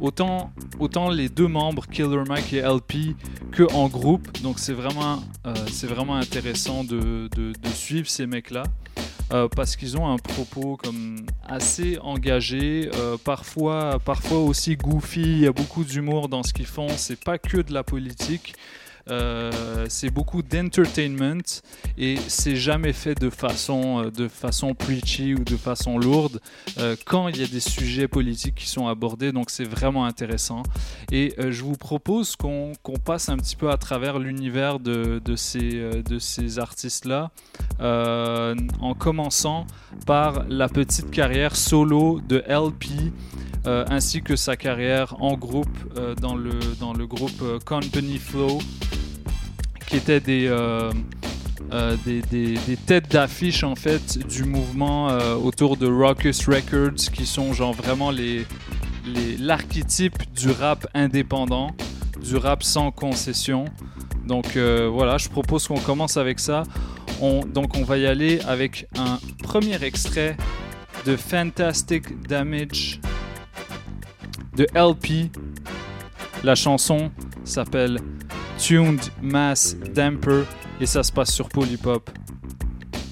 Autant, 0.01 0.53
autant 0.80 1.11
les 1.11 1.28
deux 1.28 1.46
membres, 1.46 1.86
Killer 1.86 2.24
Mike 2.28 2.53
et 2.53 2.62
LP, 2.62 3.14
que 3.53 3.62
en 3.72 3.86
groupe. 3.86 4.26
Donc 4.42 4.59
c'est 4.59 4.72
vraiment, 4.72 5.22
c'est 5.70 5.86
vraiment 5.86 6.16
intéressant 6.16 6.82
de, 6.82 7.28
de- 7.36 7.53
suivre 7.72 8.09
ces 8.09 8.26
mecs-là. 8.26 8.64
parce 9.55 9.76
qu'ils 9.76 9.96
ont 9.96 10.09
un 10.12 10.16
propos 10.16 10.76
comme 10.76 11.24
assez 11.46 11.98
engagé, 12.03 12.90
parfois, 13.24 14.01
parfois 14.05 14.40
aussi 14.40 14.74
goofy. 14.76 15.20
Il 15.22 15.38
y 15.40 15.46
a 15.46 15.53
beaucoup 15.53 15.84
d'humour 15.84 16.28
dans 16.28 16.42
ce 16.42 16.53
qu'ils 16.53 16.66
font. 16.66 16.88
C'est 16.96 17.22
pas 17.22 17.38
que 17.38 17.59
de 17.59 17.72
la 17.72 17.84
politique. 17.84 18.55
Euh, 19.09 19.86
c'est 19.88 20.11
beaucoup 20.11 20.42
d'entertainment 20.42 21.62
et 21.96 22.16
c'est 22.28 22.57
jamais 22.57 22.92
fait 22.92 23.14
de 23.18 23.30
façon, 23.30 24.05
euh, 24.05 24.11
de 24.11 24.28
façon 24.28 24.74
preachy 24.74 25.34
ou 25.34 25.44
de 25.44 25.57
façon 25.57 25.98
lourde 25.98 26.40
euh, 26.78 26.96
quand 27.07 27.28
il 27.28 27.38
y 27.38 27.42
a 27.42 27.46
des 27.46 27.61
sujets 27.61 28.09
politiques 28.09 28.57
qui 28.57 28.68
sont 28.68 28.88
abordés. 28.88 29.32
Donc 29.32 29.51
c'est 29.51 29.64
vraiment 29.64 30.05
intéressant. 30.05 30.62
Et 31.11 31.34
je 31.38 31.62
vous 31.62 31.76
propose 31.76 32.36
qu'on 32.36 32.72
qu'on 32.82 32.96
passe 32.98 33.28
un 33.28 33.36
petit 33.36 33.57
peu 33.57 33.70
à 33.70 33.76
travers 33.76 34.18
l'univers 34.18 34.78
de, 34.78 35.20
de 35.24 35.36
ces, 35.36 36.03
de 36.03 36.18
ces 36.18 36.59
artistes-là, 36.59 37.30
en 37.80 38.94
commençant 38.94 39.66
par 40.07 40.44
la 40.48 40.68
petite 40.68 41.11
carrière 41.11 41.57
solo 41.57 42.20
de 42.20 42.44
LP. 42.48 43.12
ainsi 43.66 44.22
que 44.22 44.36
sa 44.36 44.57
carrière 44.57 45.20
en 45.20 45.36
groupe 45.36 45.68
dans, 46.20 46.36
le, 46.36 46.53
dans 46.78 46.92
le 46.92 47.07
groupe 47.07 47.42
Company 47.64 48.18
Flow, 48.18 48.59
qui 49.91 49.97
étaient 49.97 50.20
des, 50.20 50.47
euh, 50.47 50.91
euh, 51.72 51.97
des, 52.07 52.22
des- 52.22 52.55
des 52.66 52.76
têtes 52.76 53.11
d'affiche 53.11 53.64
en 53.64 53.74
fait 53.74 54.18
du 54.28 54.45
mouvement 54.45 55.11
euh, 55.11 55.34
autour 55.34 55.76
de 55.76 55.86
Raucous 55.86 56.47
Records, 56.47 57.11
qui 57.12 57.26
sont 57.26 57.53
genre 57.53 57.72
vraiment 57.72 58.11
les, 58.12 58.47
l'archétype 59.41 60.16
du 60.32 60.51
rap 60.51 60.86
indépendant, 60.95 61.72
du 62.22 62.36
rap 62.36 62.62
sans 62.62 62.93
concession. 62.93 63.64
Donc 64.26 64.57
voilà, 64.57 65.18
je 65.18 65.28
propose 65.28 65.66
qu'on 65.66 65.80
commence 65.80 66.16
avec 66.16 66.38
ça. 66.38 66.62
On, 67.20 67.41
donc 67.45 67.76
on 67.76 67.82
va 67.82 67.99
y 67.99 68.07
aller 68.07 68.38
avec 68.47 68.86
un 68.97 69.18
premier 69.43 69.82
extrait 69.82 70.36
de 71.05 71.16
Fantastic 71.16 72.22
Damage 72.28 73.01
de 74.57 74.66
LP. 74.74 75.30
La 76.45 76.55
chanson 76.55 77.11
s'appelle 77.45 77.99
Tuned 78.61 79.00
Mass 79.22 79.74
Damper 79.94 80.44
et 80.80 80.86
ça 80.86 81.02
se 81.02 81.11
passe 81.11 81.32
sur 81.32 81.48
Polypop. 81.48 82.11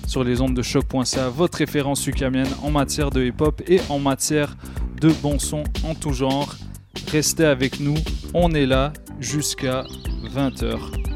Sur 0.06 0.22
les 0.22 0.40
ondes 0.40 0.54
de 0.54 0.62
choc.ca, 0.62 1.28
votre 1.30 1.58
référence 1.58 2.06
ukamienne 2.06 2.48
en 2.62 2.70
matière 2.70 3.10
de 3.10 3.24
hip-hop 3.24 3.62
et 3.66 3.80
en 3.88 3.98
matière 3.98 4.56
de 5.00 5.10
bon 5.22 5.38
son 5.38 5.64
en 5.84 5.94
tout 5.94 6.12
genre. 6.12 6.54
Restez 7.10 7.44
avec 7.44 7.80
nous, 7.80 7.96
on 8.34 8.52
est 8.52 8.66
là 8.66 8.92
jusqu'à 9.20 9.84
20h. 10.34 11.07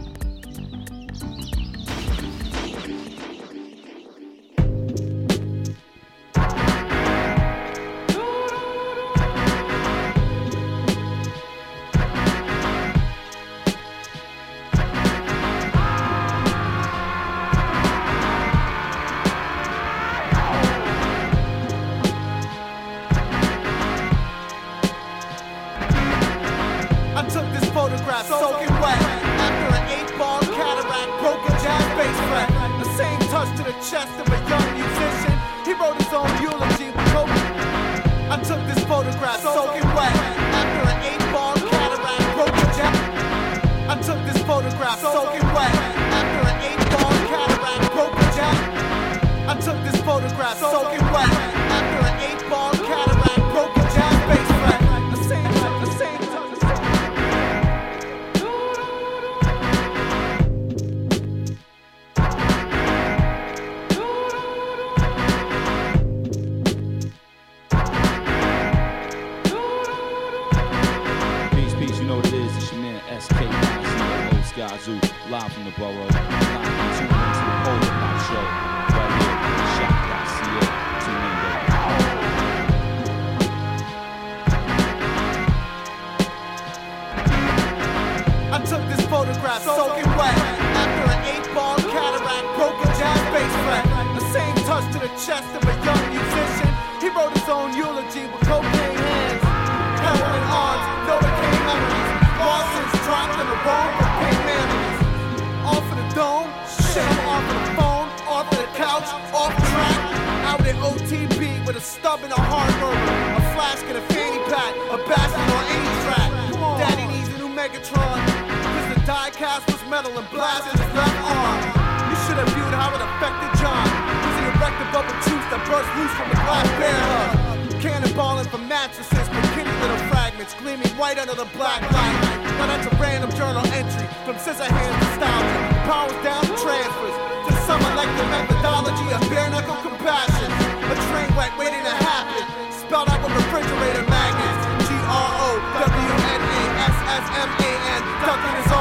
Metal 119.93 120.17
and 120.17 120.25
blasted 120.33 120.73
his 120.73 120.89
uh, 120.89 121.05
left 121.05 121.21
arm. 121.21 121.61
You 122.09 122.17
should 122.25 122.41
have 122.41 122.49
viewed 122.57 122.73
how 122.73 122.97
it 122.97 123.05
affected 123.05 123.53
John, 123.61 123.85
cause 124.25 124.37
he 124.41 124.45
erected 124.49 124.89
bubble 124.89 125.13
juice 125.21 125.47
that 125.53 125.61
burst 125.69 125.93
loose 126.01 126.15
from 126.17 126.33
the 126.33 126.39
glass 126.49 126.65
bear 126.81 126.97
hug. 126.97 127.29
Uh, 127.37 127.77
cannonballing 127.85 128.49
from 128.49 128.65
mattresses 128.73 129.29
kitty 129.53 129.69
little 129.85 130.01
fragments 130.09 130.57
gleaming 130.57 130.89
white 130.97 131.21
under 131.21 131.37
the 131.37 131.45
black 131.53 131.85
light. 131.93 132.19
Now 132.57 132.73
that's 132.73 132.89
a 132.89 132.95
random 132.97 133.29
journal 133.37 133.61
entry 133.77 134.09
from 134.25 134.41
scissor 134.41 134.65
hands 134.65 134.97
nostalgia. 134.97 135.61
Powers 135.85 136.17
down 136.25 136.41
transfers 136.57 137.17
to 137.45 137.53
some 137.69 137.85
elective 137.93 138.29
methodology 138.33 139.09
of 139.13 139.21
bare 139.29 139.53
knuckle 139.53 139.77
compassion. 139.85 140.49
A 140.89 140.97
train 141.13 141.29
wreck 141.37 141.53
waiting 141.61 141.85
to 141.85 141.95
happen, 142.01 142.41
spelled 142.73 143.13
out 143.13 143.21
with 143.21 143.37
refrigerator 143.37 144.09
magnets. 144.09 144.89
G 144.89 144.97
R 145.05 145.31
O 145.37 145.49
W 145.85 146.13
N 146.33 146.41
A 146.49 146.63
S 146.81 146.97
S 147.13 147.27
M 147.45 147.51
A 147.61 147.73
N, 147.93 148.03
ducking 148.25 148.72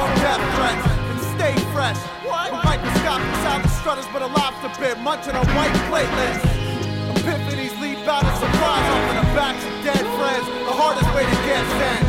stay 1.82 1.94
fresh. 1.94 2.52
With 2.52 2.64
microscopic 2.64 3.34
silent 3.42 3.70
strutters, 3.82 4.08
but 4.14 4.22
a 4.22 4.28
lobster 4.28 4.70
bit 4.80 5.00
munching 5.00 5.36
on 5.36 5.46
white 5.58 5.74
platelets. 5.90 6.42
Epiphanies 7.18 7.74
leap 7.82 8.06
out 8.08 8.26
of 8.26 8.36
surprise 8.38 8.86
off 8.92 9.10
of 9.10 9.16
the 9.18 9.28
backs 9.34 9.64
of 9.66 9.74
dead 9.86 10.06
friends. 10.18 10.46
The 10.46 10.76
hardest 10.76 11.10
way 11.16 11.26
to 11.26 11.38
get 11.50 11.64
sent. 11.80 12.04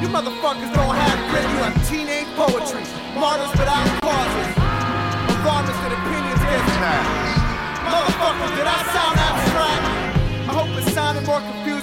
You 0.00 0.08
motherfuckers 0.08 0.72
don't 0.76 0.94
have 0.94 1.18
grit, 1.30 1.46
you 1.52 1.60
have 1.64 1.76
teenage 1.88 2.28
poetry. 2.36 2.84
Martyrs 3.16 3.52
without 3.56 3.86
causes. 4.04 4.52
Alarmist 5.46 5.80
and 5.86 5.94
opinions 5.94 6.42
get 6.42 6.62
smashed. 6.76 7.12
Motherfuckers, 7.86 8.52
did 8.56 8.66
I 8.66 8.80
sound 8.92 9.16
abstract? 9.16 9.84
I 10.48 10.52
hope 10.52 10.70
it 10.76 10.86
sounded 10.92 11.24
more 11.24 11.40
confusing 11.40 11.75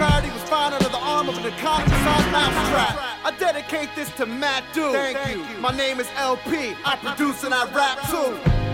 he 0.00 0.30
was 0.30 0.42
found 0.48 0.72
under 0.74 0.88
the 0.88 0.98
arm 0.98 1.28
of 1.28 1.36
an 1.36 1.44
unconscious 1.44 1.92
on 1.92 2.32
mousetrap. 2.32 2.96
I 3.22 3.34
dedicate 3.38 3.90
this 3.94 4.10
to 4.16 4.24
Matt 4.24 4.64
Dude. 4.72 4.92
Thank, 4.92 5.18
Thank 5.18 5.36
you. 5.36 5.54
you. 5.56 5.60
My 5.60 5.76
name 5.76 6.00
is 6.00 6.08
El-P. 6.16 6.74
I 6.84 6.96
produce 6.96 7.44
and 7.44 7.52
I 7.52 7.70
rap 7.74 7.98
too. 8.08 8.69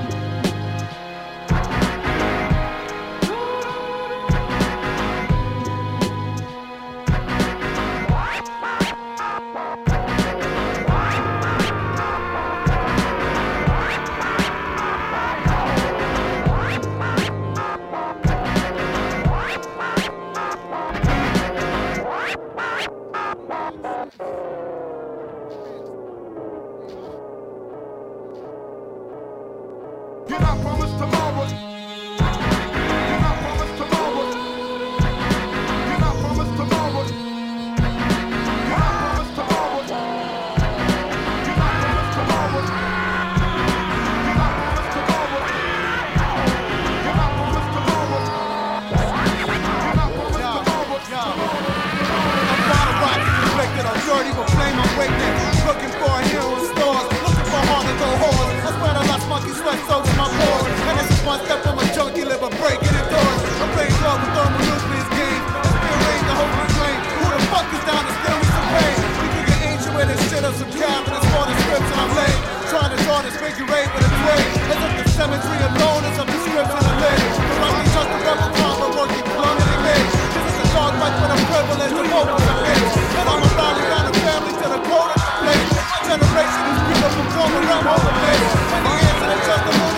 Cemetery 75.17 75.57
alone 75.65 76.05
is 76.13 76.19
a 76.21 76.25
prescription 76.29 76.77
to 76.77 76.93
live. 77.01 77.25
Correctly 77.57 77.89
just 77.89 78.05
a 78.05 78.19
rebel 78.21 78.53
crime, 78.53 78.79
but 78.85 78.93
working 79.01 79.25
blindly. 79.33 79.97
This 80.37 80.45
is 80.45 80.61
a 80.61 80.67
dark 80.77 80.93
right 81.01 81.17
for 81.17 81.29
the 81.33 81.39
privilege 81.41 81.97
of 81.97 82.13
open 82.21 82.37
the 82.37 82.55
age. 82.69 82.93
And 83.17 83.25
I'm 83.25 83.41
a 83.41 83.49
rally 83.57 83.85
down 83.89 84.05
a 84.05 84.15
family 84.21 84.53
to 84.61 84.67
the 84.77 84.81
corner 84.85 85.17
place. 85.41 85.73
My 85.73 85.99
generation 86.05 86.63
is 86.69 86.81
people 86.85 87.11
from 87.17 87.29
former 87.33 87.65
the 87.65 88.13
place. 88.13 88.49
And 88.77 88.83
the 88.85 88.93
answer 88.93 89.29
is 89.33 89.43
just 89.49 89.65
the 89.65 89.96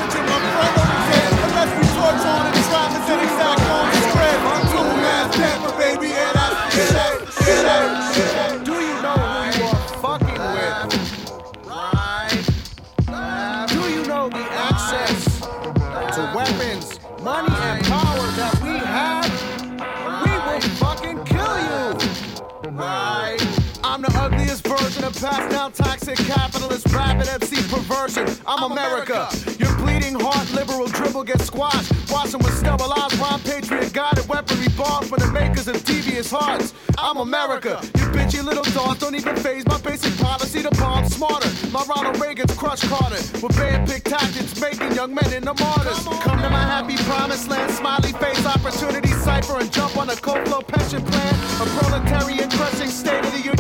pass 25.21 25.51
now 25.51 25.69
toxic 25.69 26.16
capitalist 26.16 26.87
rapid 26.93 27.29
MC 27.29 27.57
perversion. 27.69 28.27
I'm, 28.47 28.64
I'm 28.64 28.73
America. 28.73 29.29
America. 29.31 29.57
Your 29.59 29.75
bleeding 29.77 30.19
heart 30.19 30.51
liberal 30.53 30.87
dribble 30.87 31.25
gets 31.25 31.47
squashed. 31.47 31.93
Watching 32.11 32.39
with 32.39 32.57
sterilized 32.57 33.19
rhyme 33.19 33.41
patriot 33.41 33.93
guided 33.93 34.29
weaponry 34.29 34.69
born 34.77 35.05
from 35.05 35.19
the 35.19 35.31
makers 35.33 35.66
of 35.66 35.83
devious 35.85 36.31
hearts. 36.31 36.75
I'm 36.97 37.16
America. 37.16 37.81
You 37.97 38.07
bitchy 38.14 38.45
little 38.45 38.64
dogs 38.75 38.99
don't 39.01 39.14
even 39.14 39.37
phase 39.37 39.66
my 39.66 39.81
basic 39.81 40.16
policy 40.19 40.62
to 40.62 40.71
bomb 40.73 41.09
smarter. 41.09 41.51
My 41.71 41.85
Ronald 41.85 42.21
Reagan's 42.21 42.55
crush 42.55 42.83
Carter 42.89 43.23
with 43.43 43.57
band 43.57 43.89
pick 43.89 44.05
tactics 44.05 44.61
making 44.61 44.93
young 44.93 45.14
men 45.14 45.33
into 45.33 45.55
martyrs. 45.55 45.99
Come, 46.05 46.21
Come 46.23 46.43
to 46.43 46.51
my 46.51 46.62
happy 46.62 46.97
promised 47.05 47.49
land, 47.49 47.73
smiley 47.73 48.12
face 48.12 48.45
opportunity 48.47 49.12
cipher 49.27 49.59
and 49.59 49.73
jump 49.73 49.97
on 49.97 50.11
a 50.11 50.16
Coco 50.16 50.61
pension 50.62 51.03
plan. 51.05 51.35
A 51.61 51.66
proletarian 51.79 52.51
crushing 52.51 52.89
state 52.89 53.25
of 53.25 53.33
the 53.33 53.39
union 53.39 53.58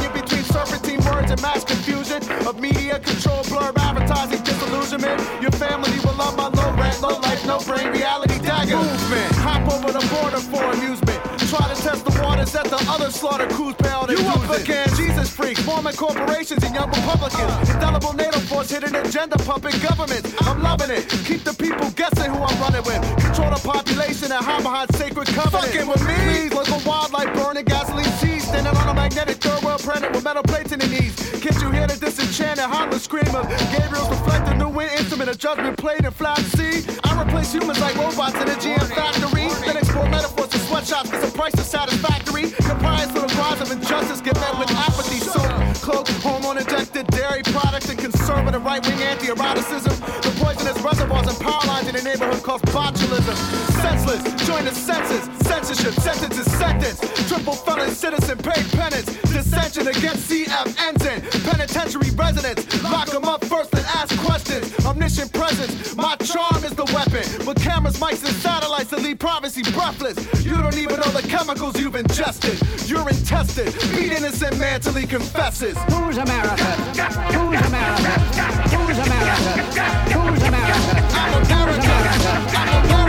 and 1.30 1.42
mass 1.42 1.64
confusion 1.64 2.22
of 2.46 2.58
media 2.60 2.98
control, 3.00 3.42
blurb, 3.44 3.76
advertising, 3.76 4.42
disillusionment. 4.44 5.20
Your 5.42 5.50
family 5.52 5.98
will 6.04 6.14
love 6.14 6.36
my 6.36 6.48
low 6.48 6.72
rent, 6.76 7.00
low 7.02 7.18
life, 7.20 7.44
no 7.46 7.58
brain, 7.60 7.92
reality 7.92 8.38
dagger. 8.40 8.76
Movement, 8.76 9.32
hop 9.36 9.62
over 9.72 9.92
the 9.92 10.04
border 10.08 10.38
for 10.38 10.64
amusement. 10.72 11.18
Try 11.48 11.64
to 11.72 11.80
test 11.80 12.04
the 12.04 12.22
waters 12.22 12.54
at 12.54 12.66
the 12.66 12.76
other 12.88 13.10
slaughter 13.10 13.48
cruise 13.48 13.74
barrel. 13.76 14.10
You 14.10 14.18
up 14.28 14.50
again, 14.60 14.88
Jesus 14.96 15.30
freaks, 15.30 15.60
forming 15.62 15.94
corporations 15.94 16.62
and 16.62 16.74
young 16.74 16.88
Republicans. 16.88 17.40
Uh, 17.40 17.72
Indelible 17.72 18.12
NATO 18.12 18.38
force 18.40 18.70
hidden 18.70 18.94
agenda 18.94 19.36
pumping 19.38 19.78
governments. 19.80 20.34
I'm 20.42 20.62
loving 20.62 20.90
it. 20.90 21.08
Keep 21.24 21.44
the 21.44 21.54
people 21.54 21.90
guessing 21.92 22.30
who 22.30 22.40
I'm 22.42 22.60
running 22.60 22.84
with. 22.84 23.00
Control 23.24 23.50
the 23.50 23.60
population 23.64 24.30
and 24.32 24.44
hide 24.44 24.62
behind 24.62 24.94
sacred 24.96 25.28
covenant. 25.28 25.72
Fucking 25.72 25.88
with 25.88 26.04
me. 26.06 26.50
Local 26.54 26.80
wildlife 26.84 27.32
burning 27.34 27.64
gasoline 27.64 28.12
seeds. 28.20 28.37
Standing 28.48 28.76
on 28.80 28.88
a 28.88 28.94
magnetic 28.94 29.36
third 29.36 29.62
world 29.62 29.80
planet 29.80 30.10
with 30.10 30.24
metal 30.24 30.42
plates 30.42 30.72
in 30.72 30.78
the 30.78 30.86
knees. 30.86 31.14
Can't 31.44 31.60
you 31.60 31.70
hear 31.70 31.86
the 31.86 32.00
disenchanted 32.00 32.64
harmless 32.64 33.04
scream 33.04 33.28
of 33.36 33.44
Gabriel's 33.76 34.08
reflected 34.08 34.56
new 34.56 34.70
wind 34.70 34.90
instrument, 34.96 35.28
a 35.28 35.36
judgment 35.36 35.76
played 35.76 36.02
in 36.02 36.10
fly? 36.10 36.34
I 37.04 37.22
replace 37.22 37.52
humans 37.52 37.78
like 37.78 37.94
robots 37.96 38.40
in 38.40 38.48
a 38.48 38.56
GM 38.56 38.88
factory. 38.88 39.52
Then 39.66 39.76
explore 39.76 40.08
metaphors 40.08 40.48
to 40.48 40.58
sweatshops, 40.60 41.10
cause 41.10 41.30
the 41.30 41.36
price 41.36 41.52
is 41.60 41.66
satisfactory. 41.66 42.48
Your 42.64 42.78
to 42.80 43.12
for 43.12 43.20
the 43.20 43.32
rise 43.36 43.60
of 43.60 43.70
injustice 43.70 44.22
get 44.22 44.34
met 44.40 44.58
with 44.58 44.70
apathy, 44.72 45.20
So 45.20 45.44
cloak, 45.84 46.08
hormone 46.24 46.56
injected 46.56 47.06
dairy 47.08 47.42
products, 47.42 47.90
and 47.90 47.98
conservative 47.98 48.64
right 48.64 48.80
wing 48.80 49.02
anti 49.02 49.28
eroticism. 49.28 49.92
The 50.24 50.32
poisonous 50.40 50.80
reservoirs 50.80 51.28
and 51.28 51.38
power 51.38 51.66
lines 51.66 51.88
in 51.88 51.96
the 51.96 52.02
neighborhood 52.02 52.42
cause 52.42 52.62
botulism 52.72 53.67
senseless. 53.82 54.22
Join 54.46 54.64
the 54.64 54.74
census, 54.74 55.24
censorship, 55.46 55.94
sentence 55.94 56.38
is 56.38 56.50
sentence. 56.58 56.98
Triple 57.28 57.54
felon 57.54 57.90
citizen, 57.90 58.38
paid 58.38 58.64
penance. 58.72 59.06
Dissension 59.32 59.86
against 59.88 60.30
CF 60.30 60.66
engine. 60.88 61.20
Penitentiary 61.42 62.10
residents, 62.10 62.82
lock 62.82 63.08
them 63.08 63.24
up 63.24 63.44
first 63.44 63.74
and 63.74 63.84
ask 63.86 64.16
questions. 64.20 64.64
Omniscient 64.84 65.32
presence, 65.32 65.94
my 65.96 66.16
charm 66.16 66.64
is 66.64 66.74
the 66.74 66.86
weapon. 66.96 67.24
With 67.46 67.62
cameras, 67.62 67.98
mics, 67.98 68.24
and 68.24 68.34
satellites 68.36 68.90
that 68.90 69.02
leave 69.02 69.18
privacy 69.18 69.62
breathless. 69.72 70.16
You 70.44 70.56
don't 70.56 70.76
even 70.76 71.00
know 71.00 71.10
the 71.10 71.26
chemicals 71.28 71.78
you've 71.78 71.96
ingested. 71.96 72.58
You're 72.88 73.08
intested, 73.08 73.72
beat 73.92 74.12
innocent 74.12 74.58
mentally 74.58 75.06
confesses. 75.06 75.76
Who's 75.92 76.18
America? 76.18 76.70
Who's 77.36 77.60
America? 77.66 78.12
Who's 78.74 78.98
America? 78.98 79.52
Who's 80.14 80.42
America? 80.42 81.08
I'm 81.14 81.44
America. 81.44 81.88
I'm 82.56 82.82
America. 82.84 83.07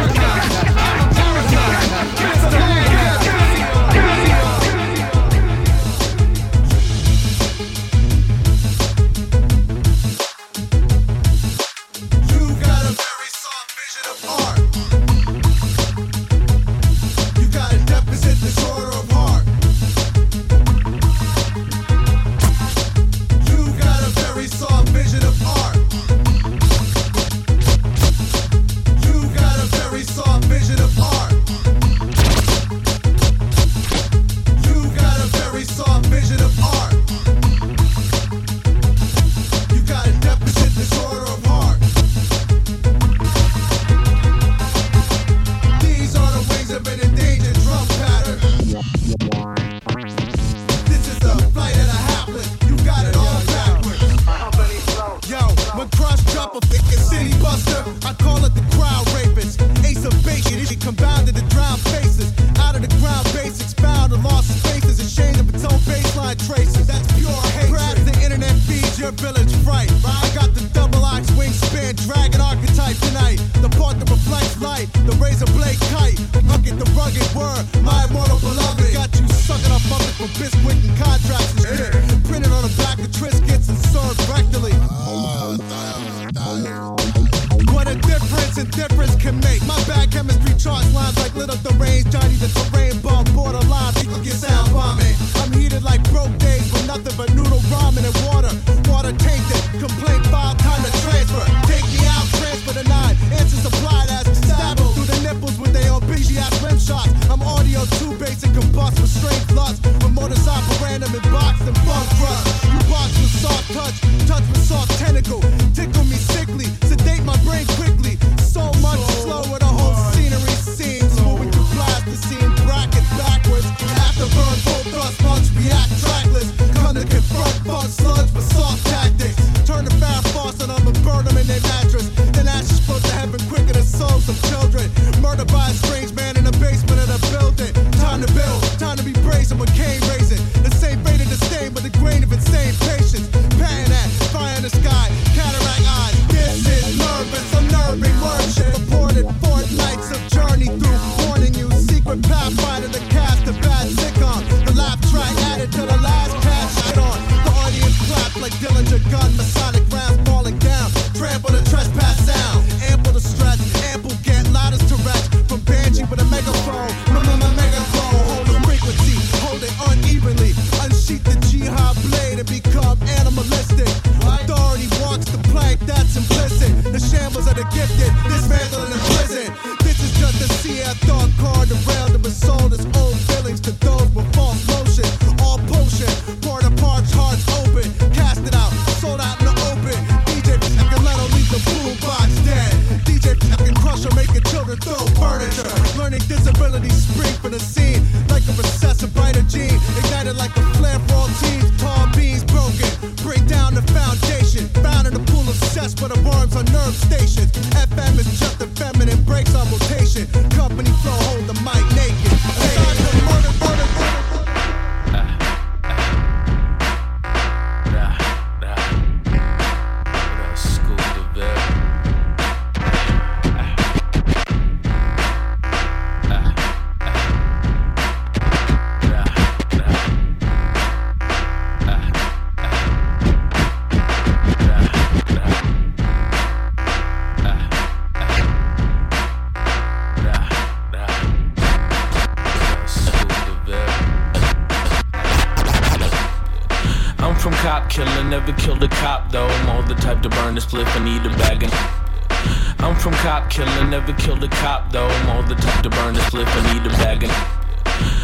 Never 254.10 254.22
killed 254.22 254.43
a 254.43 254.47
cop 254.47 254.91
though. 254.91 255.07
I'm 255.07 255.47
the 255.47 255.55
type 255.55 255.84
to 255.84 255.89
burn 255.89 256.16
and 256.16 256.18
eat 256.18 256.86
a 256.86 256.89
bag. 256.97 257.30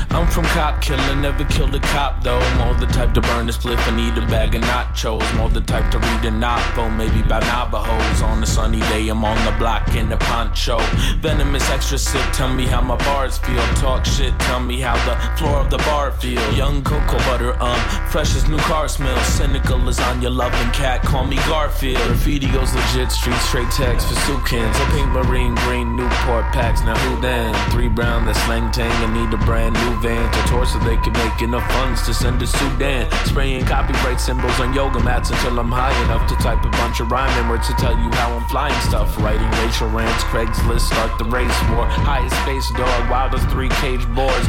I'm 0.10 0.28
from 0.28 0.46
cop 0.46 0.82
killer, 0.82 1.16
never 1.16 1.44
killed 1.46 1.76
a 1.76 1.80
cop 1.80 2.24
though. 2.24 2.40
All 2.62 2.74
the 2.76 2.86
type 2.88 3.14
to 3.14 3.22
burn 3.22 3.50
a 3.50 3.52
spliff 3.52 3.86
and 3.88 4.00
eat 4.00 4.18
a 4.18 4.26
bag 4.28 4.56
of 4.56 4.62
nachos. 4.62 5.22
I'm 5.38 5.54
the 5.54 5.62
type 5.62 5.92
to 5.92 6.00
read 6.00 6.26
a 6.26 6.32
novel, 6.32 6.90
maybe 6.90 7.20
about 7.20 7.44
Navajos. 7.44 8.22
On 8.22 8.42
a 8.42 8.46
sunny 8.46 8.80
day, 8.92 9.10
I'm 9.10 9.26
on 9.26 9.38
the 9.46 9.52
block 9.60 9.94
in 9.96 10.12
a 10.12 10.18
poncho. 10.18 10.80
Venomous 11.20 11.70
extra 11.70 11.98
sip, 11.98 12.26
tell 12.32 12.52
me 12.54 12.66
how 12.66 12.82
my 12.82 12.96
bars 12.96 13.38
feel. 13.40 13.62
Talk 13.76 14.06
shit, 14.06 14.38
tell 14.40 14.62
me 14.62 14.80
how 14.80 14.96
the 15.06 15.16
floor 15.38 15.58
of 15.58 15.70
the 15.70 15.78
bar 15.80 16.12
feel. 16.14 16.42
Young 16.54 16.84
cocoa 16.84 17.18
butter, 17.28 17.62
um, 17.62 17.80
fresh 18.16 18.34
as 18.34 18.48
new 18.48 18.58
car 18.60 18.88
smell. 18.88 19.20
Cynical 19.26 19.78
lasagna, 19.78 20.34
loving 20.34 20.72
cat, 20.72 21.02
call 21.02 21.26
me 21.28 21.36
Garfield. 21.52 22.00
Graffiti 22.08 22.48
goes 22.48 22.74
legit, 22.74 23.12
street 23.12 23.36
straight 23.44 23.70
text 23.72 24.08
for 24.08 24.16
Sukins. 24.24 24.72
A 24.72 24.86
pink 24.96 25.10
marine 25.12 25.54
green 25.68 25.98
Newport 25.98 26.48
packs, 26.56 26.80
now 26.88 26.96
who 26.96 27.20
then? 27.20 27.54
Three 27.72 27.90
brown, 27.90 28.26
that 28.26 28.38
slang 28.48 28.72
tang, 28.72 28.96
and 29.04 29.12
need 29.12 29.34
a 29.34 29.42
brand 29.44 29.76
new 29.76 30.00
van 30.00 30.32
to 30.32 30.42
tour 30.48 30.66
so 30.66 30.80
they 30.80 30.96
can 31.04 31.12
make 31.12 31.42
enough 31.42 31.70
funds 31.74 32.06
to 32.06 32.14
send 32.14 32.40
to 32.40 32.48
Sudan. 32.48 33.12
Spraying 33.26 33.66
copyright 33.66 34.22
symbols 34.22 34.58
on 34.62 34.74
yoga 34.74 35.04
mats 35.04 35.32
until 35.32 35.60
I'm 35.60 35.70
high 35.70 35.92
enough 36.06 36.26
to 36.30 36.36
type 36.36 36.64
a 36.64 36.70
bunch 36.80 37.02
of 37.02 37.12
rhyming 37.12 37.50
words 37.50 37.68
to 37.68 37.74
tell 37.74 38.00
you 38.00 38.10
how 38.16 38.32
I'm 38.32 38.48
flying 38.48 38.80
stuff. 38.88 39.12
Writing 39.20 39.52
racial 39.60 39.90
rants, 39.90 40.24
Craigslist, 40.32 40.88
start 40.88 41.12
the 41.20 41.26
race 41.26 41.60
war. 41.68 41.84
Highest 41.84 42.40
space 42.48 42.72
dog, 42.80 43.12
wildest 43.12 43.50
three 43.50 43.68
cage 43.84 44.08
boards. 44.16 44.48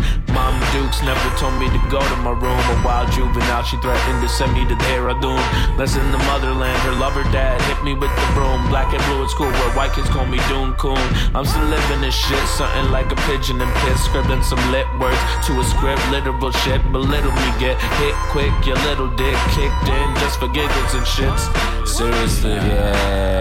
Dukes 0.77 1.01
never 1.01 1.31
told 1.41 1.57
me 1.57 1.73
to 1.73 1.81
go 1.89 2.01
to 2.05 2.17
my 2.21 2.37
room. 2.37 2.61
A 2.69 2.77
wild 2.85 3.11
juvenile, 3.11 3.65
she 3.65 3.79
threatened 3.79 4.21
to 4.21 4.29
send 4.29 4.53
me 4.53 4.69
to 4.69 4.75
Dehradun. 4.85 5.41
Less 5.79 5.97
in 5.97 6.05
the 6.13 6.19
motherland. 6.29 6.77
Her 6.85 6.93
lover 7.01 7.25
dad 7.33 7.57
hit 7.63 7.83
me 7.83 7.95
with 7.95 8.13
the 8.13 8.27
broom. 8.35 8.61
Black 8.69 8.93
and 8.93 9.03
blue 9.09 9.25
at 9.25 9.31
school, 9.31 9.49
where 9.49 9.73
white 9.73 9.95
kids 9.95 10.11
call 10.11 10.27
me 10.27 10.37
Dune 10.53 10.75
Coon. 10.75 11.01
I'm 11.35 11.47
still 11.47 11.65
living 11.65 12.03
this 12.03 12.15
shit, 12.15 12.45
something 12.61 12.93
like 12.93 13.11
a 13.11 13.17
pigeon 13.25 13.59
and 13.59 13.73
piss, 13.89 14.05
scribbling 14.05 14.43
some 14.43 14.61
lit 14.71 14.85
words 15.01 15.17
to 15.47 15.59
a 15.59 15.65
script, 15.65 16.03
literal 16.11 16.53
shit. 16.53 16.85
Belittle 16.93 17.33
me, 17.33 17.49
get 17.59 17.81
hit 17.97 18.15
quick, 18.29 18.53
your 18.69 18.77
little 18.85 19.09
dick 19.17 19.39
kicked 19.57 19.89
in 19.89 20.09
just 20.21 20.39
for 20.39 20.49
giggles 20.49 20.93
and 20.93 21.07
shits. 21.09 21.49
Seriously, 21.89 22.53
yeah. 22.53 23.36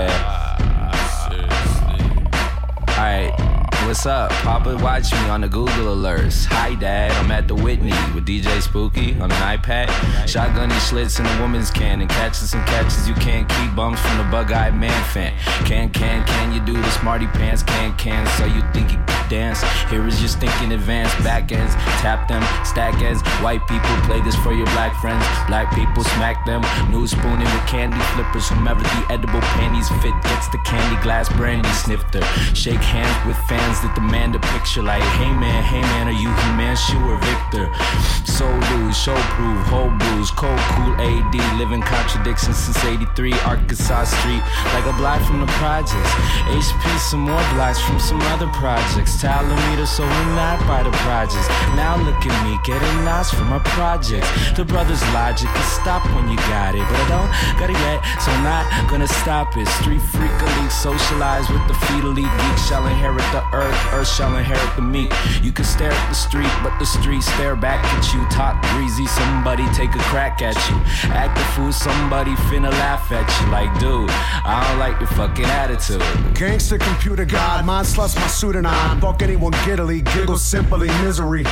What's 3.95 4.05
up? 4.07 4.29
Papa 4.43 4.75
watch 4.83 5.09
me 5.13 5.29
on 5.29 5.39
the 5.39 5.47
Google 5.47 5.95
alerts. 5.95 6.43
Hi 6.47 6.75
dad, 6.75 7.13
I'm 7.13 7.31
at 7.31 7.47
the 7.47 7.55
Whitney 7.55 7.93
with 8.13 8.25
DJ 8.25 8.61
Spooky 8.61 9.13
on 9.21 9.31
an 9.31 9.57
iPad. 9.57 9.87
Shotgunning 10.27 10.77
slits 10.81 11.17
in 11.17 11.25
a 11.25 11.39
woman's 11.39 11.71
can 11.71 12.01
and 12.01 12.09
catching 12.09 12.45
some 12.45 12.65
catches 12.65 13.07
you 13.07 13.13
can't 13.15 13.47
keep 13.47 13.73
bums 13.73 13.97
from 14.01 14.17
the 14.17 14.25
bug 14.25 14.51
eyed 14.51 14.75
man 14.75 14.91
fan. 15.11 15.33
Can, 15.65 15.89
can, 15.91 16.27
can 16.27 16.51
you 16.51 16.59
do 16.65 16.73
the 16.73 16.89
smarty 16.89 17.27
pants? 17.27 17.63
Can, 17.63 17.95
can, 17.95 18.27
so 18.37 18.43
you 18.43 18.61
think 18.73 18.91
you 18.91 18.97
dance. 19.29 19.61
Here 19.89 20.05
is 20.07 20.19
just 20.19 20.39
thinking 20.39 20.73
advance, 20.73 21.13
back 21.23 21.51
ends, 21.51 21.73
tap 22.01 22.27
them, 22.27 22.43
stack 22.65 23.01
ends. 23.01 23.21
White 23.41 23.65
people 23.67 23.95
play 24.03 24.21
this 24.21 24.35
for 24.37 24.53
your 24.53 24.67
black 24.77 24.93
friends. 25.01 25.23
Black 25.47 25.73
people 25.73 26.03
smack 26.15 26.45
them. 26.45 26.61
New 26.91 27.07
spooning 27.07 27.49
with 27.49 27.67
candy 27.67 27.99
flippers. 28.13 28.47
Whomever 28.49 28.81
the 28.81 29.05
edible 29.09 29.41
panties 29.57 29.89
fit 30.01 30.15
gets 30.23 30.47
the 30.49 30.59
candy 30.65 31.01
glass 31.01 31.29
brandy 31.33 31.69
snifter. 31.69 32.21
Shake 32.53 32.81
hands 32.81 33.15
with 33.27 33.37
fans 33.47 33.81
that 33.81 33.93
demand 33.95 34.35
a 34.35 34.39
picture 34.53 34.81
like, 34.81 35.03
hey 35.19 35.31
man, 35.33 35.63
hey 35.63 35.81
man, 35.81 36.07
are 36.07 36.19
you 36.19 36.29
Himanshu 36.45 36.97
or 37.07 37.17
Victor? 37.21 37.71
So 38.25 38.45
lose, 38.75 38.97
show 38.97 39.15
prove, 39.35 39.61
whole 39.67 39.91
blues, 39.91 40.31
cold 40.31 40.59
cool 40.75 40.93
AD, 40.99 41.35
living 41.57 41.81
contradictions 41.81 42.57
since 42.57 42.83
83, 42.83 43.31
Arkansas 43.47 44.05
Street, 44.05 44.43
like 44.73 44.85
a 44.85 44.93
block 44.97 45.21
from 45.23 45.39
the 45.39 45.47
projects. 45.55 46.11
HP, 46.51 46.99
some 46.99 47.21
more 47.21 47.43
blocks 47.55 47.79
from 47.79 47.99
some 47.99 48.21
other 48.33 48.47
projects. 48.47 49.14
Talameter, 49.21 49.87
so 49.87 50.03
we 50.03 50.21
not 50.35 50.59
by 50.67 50.83
the 50.83 50.91
projects. 51.07 51.47
Now 51.75 51.95
look 51.97 52.19
at 52.19 52.35
me, 52.43 52.59
getting 52.63 53.05
lost 53.05 53.33
from 53.35 53.49
my 53.49 53.59
projects. 53.59 54.27
The 54.55 54.65
brothers' 54.65 55.01
logic 55.13 55.49
is 55.55 55.65
stop 55.71 56.03
when 56.15 56.29
you 56.29 56.37
got 56.51 56.75
it, 56.75 56.83
but 56.83 56.99
I 56.99 57.07
don't 57.07 57.31
got 57.59 57.69
it 57.69 57.79
yet, 57.79 58.03
so 58.19 58.31
I'm 58.31 58.43
not 58.43 58.89
gonna 58.89 59.07
stop 59.07 59.55
it. 59.57 59.67
Street 59.79 60.01
freak 60.01 60.31
elite, 60.31 60.71
socialize 60.71 61.49
with 61.49 61.65
the 61.67 61.73
feet 61.87 62.03
elite. 62.03 62.27
Geek 62.27 62.57
shall 62.67 62.85
inherit 62.87 63.23
the 63.31 63.43
earth, 63.53 63.79
earth 63.93 64.07
shall 64.07 64.35
inherit 64.35 64.75
the 64.75 64.81
meek. 64.81 65.11
You 65.41 65.51
can 65.51 65.65
stare 65.65 65.91
at 65.91 66.09
the 66.09 66.15
street, 66.15 66.51
but 66.61 66.77
the 66.77 66.85
street 66.85 67.23
stare 67.23 67.55
back 67.55 67.83
at 67.85 68.13
you. 68.13 68.19
Talk 68.29 68.61
breezy, 68.73 69.07
somebody 69.07 69.63
take 69.73 69.95
a 69.95 70.03
crack 70.11 70.41
at 70.41 70.57
you. 70.69 70.75
Act 71.13 71.37
a 71.37 71.45
fool, 71.55 71.71
somebody 71.71 72.31
finna 72.51 72.71
laugh 72.71 73.11
at 73.11 73.27
you. 73.39 73.51
Like, 73.51 73.71
dude, 73.79 74.09
I 74.43 74.65
don't 74.67 74.79
like 74.79 74.99
your 74.99 75.09
fucking 75.09 75.45
attitude. 75.45 76.03
Gangster 76.33 76.77
computer 76.77 77.25
god, 77.25 77.65
mind 77.65 77.87
sluts 77.87 78.15
my 78.15 78.27
pseudonym. 78.27 78.99
Fuck 79.05 79.21
anyone 79.21 79.51
giddily, 79.63 80.01
giggle 80.01 80.35
simply 80.35 80.87
misery. 81.03 81.43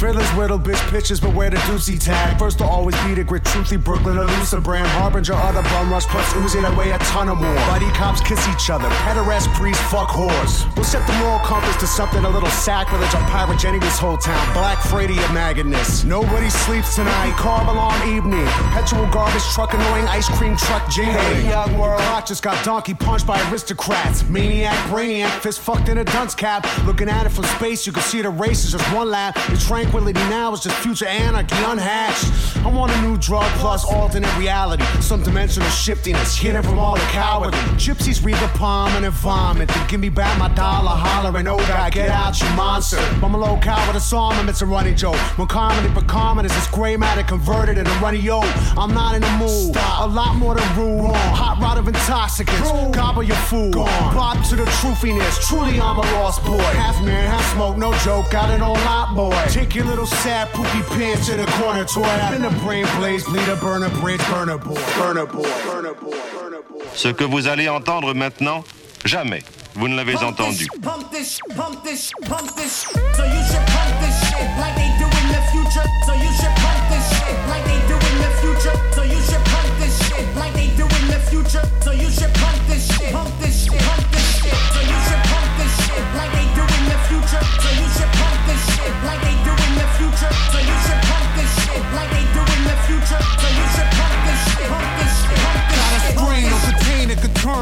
Fearless 0.00 0.28
whittle 0.36 0.58
bitch 0.58 0.80
pitches, 0.90 1.18
but 1.18 1.34
wear 1.34 1.48
the 1.48 1.56
doozy 1.68 1.98
tag. 1.98 2.38
First 2.38 2.58
to 2.58 2.64
always 2.64 2.94
beat 3.04 3.16
it, 3.16 3.26
grit 3.26 3.42
truthy 3.42 3.82
Brooklyn, 3.82 4.18
elusive 4.18 4.62
brand. 4.62 4.86
Harbinger, 4.88 5.32
other 5.32 5.62
bum 5.62 5.90
rush, 5.90 6.04
plus 6.06 6.30
Uzi 6.34 6.60
that 6.60 6.76
weigh 6.76 6.90
a 6.90 6.98
ton 6.98 7.30
of 7.30 7.38
more. 7.38 7.54
Buddy 7.72 7.88
cops 7.92 8.20
kiss 8.20 8.46
each 8.48 8.68
other, 8.68 8.88
pederast 9.04 9.48
priests 9.54 9.82
fuck 9.90 10.08
whores. 10.08 10.64
We'll 10.76 10.84
set 10.84 11.06
the 11.06 11.14
moral 11.20 11.38
compass 11.40 11.76
to 11.80 11.86
something 11.86 12.22
a 12.24 12.28
little 12.28 12.50
sacrilege 12.50 13.14
on 13.14 13.22
pyrogeny 13.32 13.80
this 13.80 13.98
whole 13.98 14.18
town. 14.18 14.52
Black 14.52 14.78
Freddy 14.82 15.16
of 15.16 15.30
maggotness. 15.32 16.04
Nobody 16.04 16.50
sleeps 16.50 16.94
tonight, 16.94 17.32
carve 17.36 17.68
alarm 17.68 18.00
evening. 18.08 18.46
Perpetual 18.68 19.06
garbage 19.06 19.44
truck, 19.54 19.72
annoying 19.72 20.06
ice 20.06 20.28
cream 20.36 20.54
truck 20.56 20.86
jingling. 20.90 21.16
Hey, 21.16 21.48
young 21.48 21.78
world, 21.78 22.00
I 22.02 22.20
just 22.26 22.42
got 22.42 22.62
donkey 22.62 22.92
punched 22.92 23.26
by 23.26 23.40
aristocrats. 23.50 24.28
Maniac, 24.28 24.76
brainiac, 24.88 25.30
fist 25.40 25.60
fucked 25.60 25.88
in 25.88 25.98
a 25.98 26.04
dunce 26.04 26.34
cap. 26.34 26.66
Looking 26.90 27.08
at 27.08 27.24
it 27.24 27.28
from 27.28 27.44
space, 27.44 27.86
you 27.86 27.92
can 27.92 28.02
see 28.02 28.20
the 28.20 28.30
races. 28.30 28.72
just 28.72 28.92
one 28.92 29.10
lap. 29.10 29.36
The 29.48 29.56
tranquility 29.56 30.18
now 30.28 30.52
is 30.52 30.58
just 30.58 30.74
future 30.78 31.06
anarchy 31.06 31.54
unhatched. 31.64 32.26
I 32.66 32.68
want 32.68 32.90
a 32.90 33.00
new 33.02 33.16
drug 33.16 33.48
plus 33.60 33.84
alternate 33.84 34.36
reality. 34.36 34.82
Some 35.00 35.22
dimensional 35.22 35.68
shiftiness, 35.70 36.36
hidden 36.36 36.64
from 36.64 36.80
all 36.80 36.96
the 36.96 37.08
cowardly. 37.12 37.56
Gypsies 37.78 38.24
read 38.24 38.34
the 38.38 38.48
palm 38.58 38.92
and 38.96 39.06
vomit. 39.14 39.68
Then 39.68 39.86
give 39.86 40.00
me 40.00 40.08
back 40.08 40.36
my 40.36 40.52
dollar, 40.52 40.90
hollering, 40.90 41.46
oh 41.46 41.58
God, 41.58 41.92
get 41.92 42.08
out, 42.08 42.40
you 42.40 42.48
monster. 42.56 42.98
I'm 43.22 43.34
a 43.34 43.38
low 43.38 43.56
cow 43.60 43.86
with 43.86 43.96
a 43.96 44.00
song, 44.00 44.48
it's 44.48 44.60
a 44.60 44.66
running 44.66 44.96
joke. 44.96 45.14
When 45.38 45.46
comedy 45.46 45.88
but 45.94 46.08
common 46.08 46.44
is 46.44 46.52
this 46.52 46.66
gray 46.66 46.96
matter 46.96 47.22
converted 47.22 47.78
into 47.78 47.90
runny 48.02 48.18
yo. 48.18 48.40
I'm 48.76 48.92
not 48.92 49.14
in 49.14 49.22
the 49.22 49.30
mood. 49.38 49.76
A 49.76 50.08
lot 50.08 50.34
more 50.34 50.56
than 50.56 50.76
rude. 50.76 51.14
Hot 51.14 51.56
rod 51.62 51.78
of 51.78 51.86
intoxicants. 51.86 52.68
Gobble 52.96 53.22
your 53.22 53.36
food. 53.36 53.74
Bob 53.74 54.44
to 54.46 54.56
the 54.56 54.64
truthiness. 54.64 55.38
Truly, 55.46 55.80
I'm 55.80 55.96
a 55.96 56.02
lost 56.18 56.44
boy. 56.44 56.79
Half 56.80 57.04
man, 57.04 57.24
half 57.32 57.44
smoke, 57.54 57.76
no 57.76 57.92
joke. 58.04 58.30
Got 58.30 58.50
it 58.50 58.62
on 58.62 58.76
lot, 58.88 59.14
boy. 59.14 59.36
Take 59.48 59.74
your 59.74 59.86
little 59.86 60.06
sad 60.06 60.48
poopy 60.52 60.82
pants 60.94 61.26
to 61.26 61.36
the 61.36 61.46
corner 61.58 61.84
toy. 61.84 62.08
In 62.34 62.42
the 62.42 62.54
brain 62.64 62.86
blaze, 62.98 63.24
bleeder, 63.24 63.56
burner 63.56 63.90
bridge, 64.00 64.24
burner 64.30 64.58
boy. 64.58 64.80
Burner 64.98 65.26
boy. 65.26 65.50
Burner 65.66 65.94
boy. 65.94 66.18
Burner 66.32 66.62
boy. 66.68 66.84
Ce 66.94 67.08
que 67.08 67.24
vous 67.24 67.46
allez 67.48 67.68
entendre 67.68 68.14
maintenant, 68.14 68.64
jamais 69.04 69.42
vous 69.74 69.88
ne 69.88 69.96
l'avez 69.96 70.16
entendu. 70.16 70.66
Pump 70.82 71.10
this, 71.10 71.38
pump 71.56 71.82
this, 71.84 72.10
pump 72.26 72.54
this. 72.56 72.86
So 73.14 73.24
you 73.24 73.42
should 73.44 73.70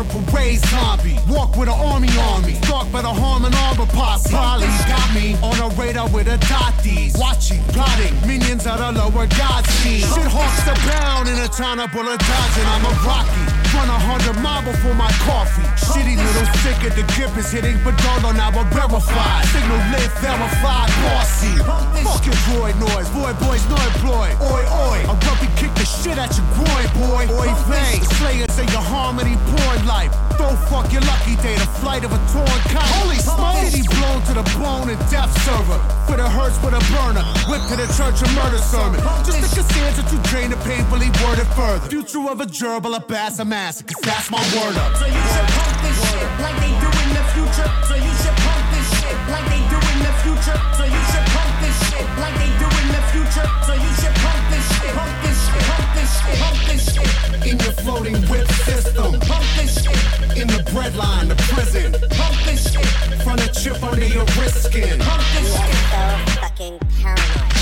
turn 0.05 0.25
parade 0.25 0.59
zombie. 0.67 1.19
Walk 1.29 1.57
with 1.57 1.69
an 1.69 1.75
army 1.75 2.09
army. 2.19 2.49
me. 2.49 2.55
Stalked 2.63 2.93
by 2.93 3.03
the 3.03 3.13
harm 3.13 3.45
and 3.45 3.55
armor 3.55 3.87
posse. 3.87 4.31
Polly 4.31 4.67
got 4.87 5.09
me 5.15 5.35
on 5.43 5.57
a 5.59 5.75
radar 5.75 6.09
with 6.11 6.29
a 6.29 6.39
dotties. 6.49 7.17
Watching, 7.19 7.63
plotting, 7.75 8.15
minions 8.27 8.67
of 8.67 8.79
the 8.79 8.93
lower 8.93 9.27
Godspeed. 9.27 10.03
Shit 10.03 10.29
hawks 10.31 10.67
abound 10.67 11.29
in 11.29 11.39
a 11.39 11.49
town 11.49 11.81
of 11.81 11.91
bullet 11.93 12.21
dodging. 12.21 12.67
I'm 12.67 12.85
a 12.85 12.93
Rocky. 13.07 13.59
Run 13.75 13.89
a 13.89 14.01
hundred 14.01 14.41
mile 14.41 14.65
before 14.65 14.95
my 14.95 15.13
coffee. 15.29 15.67
Shitty 15.77 16.17
little 16.17 16.49
sicker, 16.65 16.89
the 16.89 17.05
grip 17.13 17.37
is 17.37 17.53
hitting, 17.53 17.77
but 17.85 17.93
don't 18.01 18.23
know 18.23 18.33
now 18.33 18.49
we're 18.49 18.65
verified. 18.73 19.45
Signal 19.53 19.77
lit, 19.93 20.09
verified, 20.25 20.89
bossy. 21.05 21.53
Fuck 22.01 22.25
your 22.25 22.39
droid 22.49 22.81
noise, 22.81 23.09
boy, 23.13 23.33
boys, 23.45 23.61
no 23.69 23.77
employ. 23.77 24.33
Oi, 24.41 24.65
oi, 24.89 25.01
I 25.05 25.13
rugby 25.21 25.49
kick 25.61 25.73
the 25.77 25.85
shit 25.85 26.17
at 26.17 26.33
your 26.33 26.49
groin, 26.57 26.89
boy. 26.97 27.23
Oi, 27.29 27.53
vang, 27.69 28.01
slayers 28.17 28.57
in 28.57 28.69
your 28.73 28.81
harmony 28.81 29.37
porn 29.53 29.79
life. 29.89 30.13
Don't 30.37 30.61
fuck 30.69 30.93
your 30.93 31.01
lucky 31.09 31.35
day, 31.41 31.57
the 31.57 31.67
flight 31.81 32.05
of 32.05 32.13
a 32.13 32.21
torn 32.31 32.61
kite. 32.69 32.85
Holy 33.01 33.17
smoke, 33.17 33.57
city 33.65 33.83
blown 33.89 34.21
to 34.29 34.37
the 34.37 34.45
bone 34.61 34.93
and 34.93 35.01
death 35.09 35.33
server. 35.43 35.81
For 36.07 36.21
the 36.21 36.29
hurts 36.29 36.61
with 36.63 36.77
a 36.77 36.83
burner, 36.93 37.25
whip 37.49 37.65
to 37.73 37.75
the 37.81 37.89
church 37.97 38.21
of 38.21 38.31
murder 38.37 38.61
sermon. 38.61 39.01
Just 39.25 39.41
the 39.41 39.49
cassandra 39.49 40.05
to 40.05 40.17
drain 40.29 40.53
the 40.53 40.61
painfully 40.69 41.09
worded 41.25 41.49
further. 41.57 41.89
Future 41.89 42.29
of 42.29 42.41
a 42.45 42.47
gerbil, 42.47 42.95
a 42.95 43.01
bass, 43.01 43.41
a 43.41 43.45
massacre, 43.45 43.97
that's 44.05 44.31
my 44.31 44.45
word 44.55 44.77
up. 44.77 44.95
So 45.01 45.09
you 45.09 45.25
should 45.33 45.49
pump 45.57 45.75
this 45.83 45.99
shit 46.13 46.29
like 46.45 46.57
they 46.61 46.75
do 46.79 46.91
in 46.93 47.11
the 47.17 47.25
future. 47.33 47.69
So 47.89 47.95
you 47.97 48.13
should 48.21 48.37
pump 48.45 48.65
this 48.77 48.89
shit 49.01 49.17
like 49.33 49.47
they 49.49 49.63
do 49.73 49.79
in 49.81 49.99
the 50.05 50.15
future. 50.23 50.59
So 50.77 50.85
you 50.85 51.03
should 51.11 51.27
pump 51.33 51.53
this 51.65 51.77
shit 51.89 52.07
like 52.21 52.37
they 52.37 52.53
do 52.61 52.69
in 52.69 52.89
the 52.93 53.03
future. 53.11 53.49
So 53.65 53.73
you 53.73 53.91
should 53.97 54.17
pump 54.21 54.43
this 54.53 54.67
shit, 54.77 54.93
pump 54.93 55.13
this 55.25 55.39
shit, 55.49 55.63
pump 55.65 55.88
this 56.09 56.41
pump 56.41 56.59
this 56.67 56.95
shit. 56.95 57.53
In 57.53 57.59
your 57.59 57.73
floating 57.85 58.17
whip 58.29 58.47
system, 58.67 59.19
Pump 59.21 59.45
this 59.57 59.83
shit, 59.83 60.37
in 60.37 60.47
the 60.49 60.63
breadline, 60.73 61.29
the 61.29 61.37
prison. 61.53 61.93
pump 62.17 62.37
this 62.45 62.73
shit, 62.73 62.87
Front 63.23 63.41
a 63.45 63.49
chip 63.53 63.83
under 63.83 64.07
your 64.07 64.25
wrist 64.37 64.65
skin. 64.65 64.99
pump 65.01 65.23
this 65.35 65.53
shit. 65.57 65.75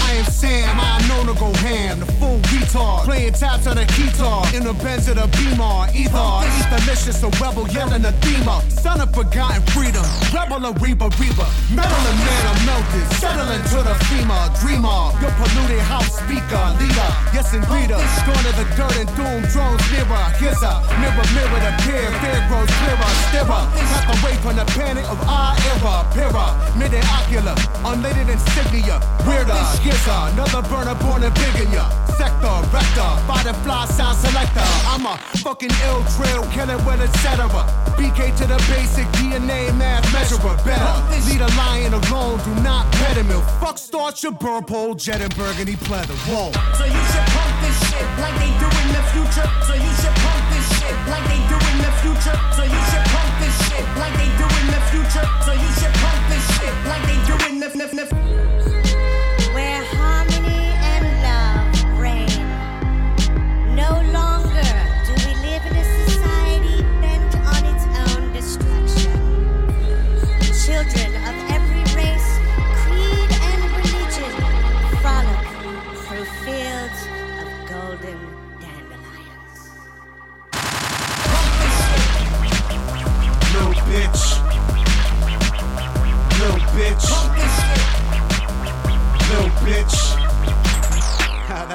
I 0.07 0.13
am 0.19 0.25
Sam, 0.25 0.79
I'm 0.81 1.03
known 1.09 1.27
to 1.35 1.39
go 1.39 1.53
ham, 1.61 2.01
the 2.01 2.07
full 2.17 2.39
retard. 2.49 3.05
Playing 3.05 3.33
taps 3.35 3.67
on 3.67 3.77
a 3.79 3.85
guitar, 3.85 4.47
in 4.55 4.65
the 4.65 4.73
Benz 4.73 5.09
of 5.09 5.17
the 5.17 5.27
Beamer. 5.37 5.91
Either 5.93 6.27
eat 6.57 6.67
delicious, 6.73 7.23
a 7.23 7.29
rebel 7.43 7.69
yelling 7.69 8.05
a 8.07 8.13
thema. 8.25 8.63
Son 8.71 9.01
of 9.01 9.13
forgotten 9.13 9.61
freedom, 9.75 10.07
rebel 10.33 10.65
a 10.65 10.73
reaper, 10.81 11.11
reaper. 11.21 11.49
Maryland 11.75 12.19
man, 12.25 12.43
I'm 12.49 12.61
melted, 12.65 13.05
settling 13.21 13.63
to 13.75 13.79
the 13.85 13.95
FEMA. 14.09 14.49
Dreamer, 14.63 15.13
your 15.21 15.33
polluted 15.37 15.83
house 15.85 16.17
speaker, 16.17 16.65
leader. 16.81 17.11
Yes, 17.37 17.53
and 17.53 17.67
reader, 17.69 18.01
uh, 18.01 18.23
going 18.37 18.53
to 18.53 18.65
the 18.65 18.67
dirt 18.77 18.97
and 19.01 19.09
doom, 19.17 19.41
drones 19.53 19.81
nearer. 19.91 20.27
Here's 20.37 20.61
a 20.61 20.73
mirror, 21.01 21.27
mirror, 21.33 21.61
the 21.65 21.73
peer, 21.85 22.05
fear 22.21 22.41
grows 22.49 22.71
clearer. 22.85 23.13
Stirrer, 23.29 23.63
to 24.09 24.15
wait 24.25 24.39
from 24.45 24.57
the 24.57 24.67
panic 24.77 25.07
of 25.09 25.21
our 25.29 25.57
era. 25.73 26.05
Pira, 26.13 26.47
mid 26.77 26.93
ocular, 27.17 27.57
unlated 27.85 28.29
insignia. 28.29 29.01
Weirder, 29.27 29.57
gizzer, 29.81 30.33
another 30.33 30.63
burner 30.69 30.95
born 31.01 31.23
and 31.23 31.35
big 31.35 31.67
in 31.67 31.73
ya. 31.73 31.89
Sector, 32.17 32.57
rector, 32.73 33.11
body 33.29 33.53
fly 33.65 33.87
sound 33.87 34.17
selector. 34.19 34.67
I'm 34.89 35.07
a 35.07 35.17
fucking 35.45 35.73
ill 35.87 36.03
drill, 36.17 36.45
killing 36.53 36.83
with 36.85 37.01
etc. 37.01 37.49
BK 37.97 38.37
to 38.37 38.47
the 38.47 38.59
basic 38.69 39.07
DNA 39.17 39.77
math 39.77 40.05
measurer. 40.13 40.57
Better 40.65 40.95
lead 41.29 41.41
a 41.41 41.51
lion 41.57 41.93
alone, 41.95 42.41
do 42.45 42.55
not 42.63 42.91
pet 42.93 43.17
him. 43.17 43.29
Fuck 43.61 43.79
start 43.79 44.23
your 44.23 44.33
purple, 44.33 44.95
jet 44.95 45.21
and 45.21 45.35
burgundy 45.37 45.77
pleather. 45.77 46.17
Whoa. 46.29 46.53
So 46.77 46.85
you 46.85 46.93
should 46.93 47.46
shit 47.89 48.07
like 48.23 48.37
they 48.41 48.53
do 48.63 48.69
in 48.83 48.89
the 48.97 49.03
future. 49.13 49.49
So 49.67 49.75
you 49.75 49.93
should 50.01 50.17
pump 50.25 50.43
this 50.53 50.67
shit 50.79 50.97
like 51.13 51.25
they 51.29 51.41
do 51.51 51.57
in 51.73 51.79
the 51.85 51.93
future. 52.03 52.37
So 52.57 52.63
you 52.65 52.81
should 52.91 53.05
pump 53.13 53.31
this 53.43 53.57
shit 53.69 53.85
like 54.01 54.15
they 54.21 54.31
do 54.41 54.47
in 54.61 54.67
the 54.75 54.83
future. 54.93 55.27
So 55.45 55.53
you 55.53 55.71
should 55.79 55.95
pump 56.03 56.21
this 56.33 56.45
shit 56.57 56.75
like 56.91 57.03
they 57.09 57.19
do 57.29 57.35
in 57.51 57.61
the 57.61 57.67
f- 57.67 58.56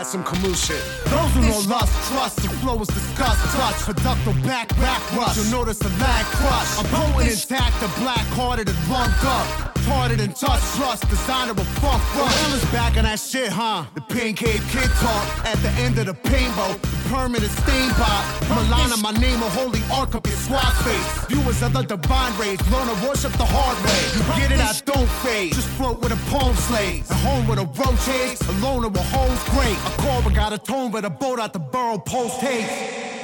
some 0.05 0.23
commotion. 0.23 0.77
Those 1.05 1.31
who 1.33 1.41
know 1.41 1.59
lust, 1.67 2.11
trust, 2.11 2.37
the 2.37 2.49
flow 2.61 2.81
is 2.81 2.87
disgust, 2.87 3.39
touch, 3.55 3.83
conductor 3.83 4.33
back, 4.47 4.69
back 4.77 5.01
rush. 5.15 5.37
You'll 5.37 5.51
notice 5.51 5.79
the 5.79 5.89
lag 5.89 6.25
crush. 6.25 6.79
I'm 6.79 6.85
potent 6.85 7.31
intact, 7.31 7.79
the 7.79 7.87
black 8.01 8.25
hearted 8.37 8.69
and 8.69 8.89
lumped 8.89 9.23
up. 9.23 9.70
Parted 9.87 10.19
and 10.19 10.35
touch 10.35 10.61
trust, 10.75 11.03
of 11.03 11.09
funk 11.09 12.01
front. 12.03 12.03
Well, 12.15 12.55
is 12.55 12.65
back 12.71 12.97
on 12.97 13.03
that 13.03 13.19
shit, 13.19 13.51
huh? 13.51 13.85
The 13.95 14.01
pin 14.01 14.35
cave 14.35 14.63
kid 14.71 14.89
talk 15.01 15.45
at 15.45 15.57
the 15.57 15.69
end 15.81 15.97
of 15.97 16.05
the 16.05 16.13
painbow. 16.13 16.77
Permanent 17.09 17.51
stain 17.51 17.89
pop. 17.91 18.23
Milana, 18.51 19.01
my 19.01 19.11
name, 19.11 19.41
a 19.41 19.49
holy 19.49 19.81
ark 19.91 20.15
up 20.15 20.27
your 20.27 20.35
swat 20.37 20.73
face. 20.85 21.25
Viewers 21.25 21.61
of 21.61 21.73
the 21.73 21.81
divine 21.83 22.37
rays, 22.37 22.59
learn 22.71 22.87
to 22.87 23.07
worship 23.07 23.33
the 23.33 23.45
hard 23.45 23.77
way. 23.83 24.01
You 24.15 24.21
get 24.39 24.51
it, 24.51 24.59
I 24.59 24.73
don't 24.85 25.09
fade. 25.23 25.53
Just 25.53 25.67
float 25.69 25.99
with 26.01 26.11
a 26.11 26.29
palm 26.29 26.55
slaves. 26.55 27.09
At 27.09 27.17
home 27.17 27.47
with 27.47 27.59
a 27.59 27.65
roach 27.65 28.07
eggs, 28.21 28.41
alone 28.47 28.83
with 28.83 29.05
hoes 29.11 29.43
great. 29.49 29.77
A 29.77 29.91
call 30.01 30.21
got 30.31 30.53
a 30.53 30.57
tone, 30.57 30.91
but 30.91 31.05
a 31.05 31.09
boat 31.09 31.39
out 31.39 31.53
the 31.53 31.59
burrow 31.59 31.97
post 31.97 32.39
haste. 32.39 33.20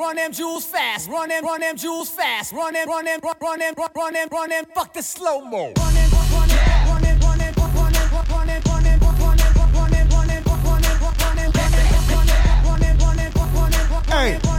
Run 0.00 0.16
them 0.16 0.32
jewels 0.32 0.64
fast, 0.64 1.10
run 1.10 1.28
them, 1.28 1.44
run 1.44 1.60
them 1.60 1.76
jewels 1.76 2.08
fast, 2.08 2.54
run 2.54 2.72
them, 2.72 2.88
run 2.88 3.04
them, 3.04 3.20
run, 3.22 3.34
run 3.38 3.58
them, 3.58 3.74
run, 3.76 3.88
run 3.94 4.12
them, 4.14 4.28
run 4.32 4.48
them, 4.48 4.64
fuck 4.74 4.94
the 4.94 5.02
slow 5.02 5.42
mo. 5.42 5.74
Hey 14.08 14.49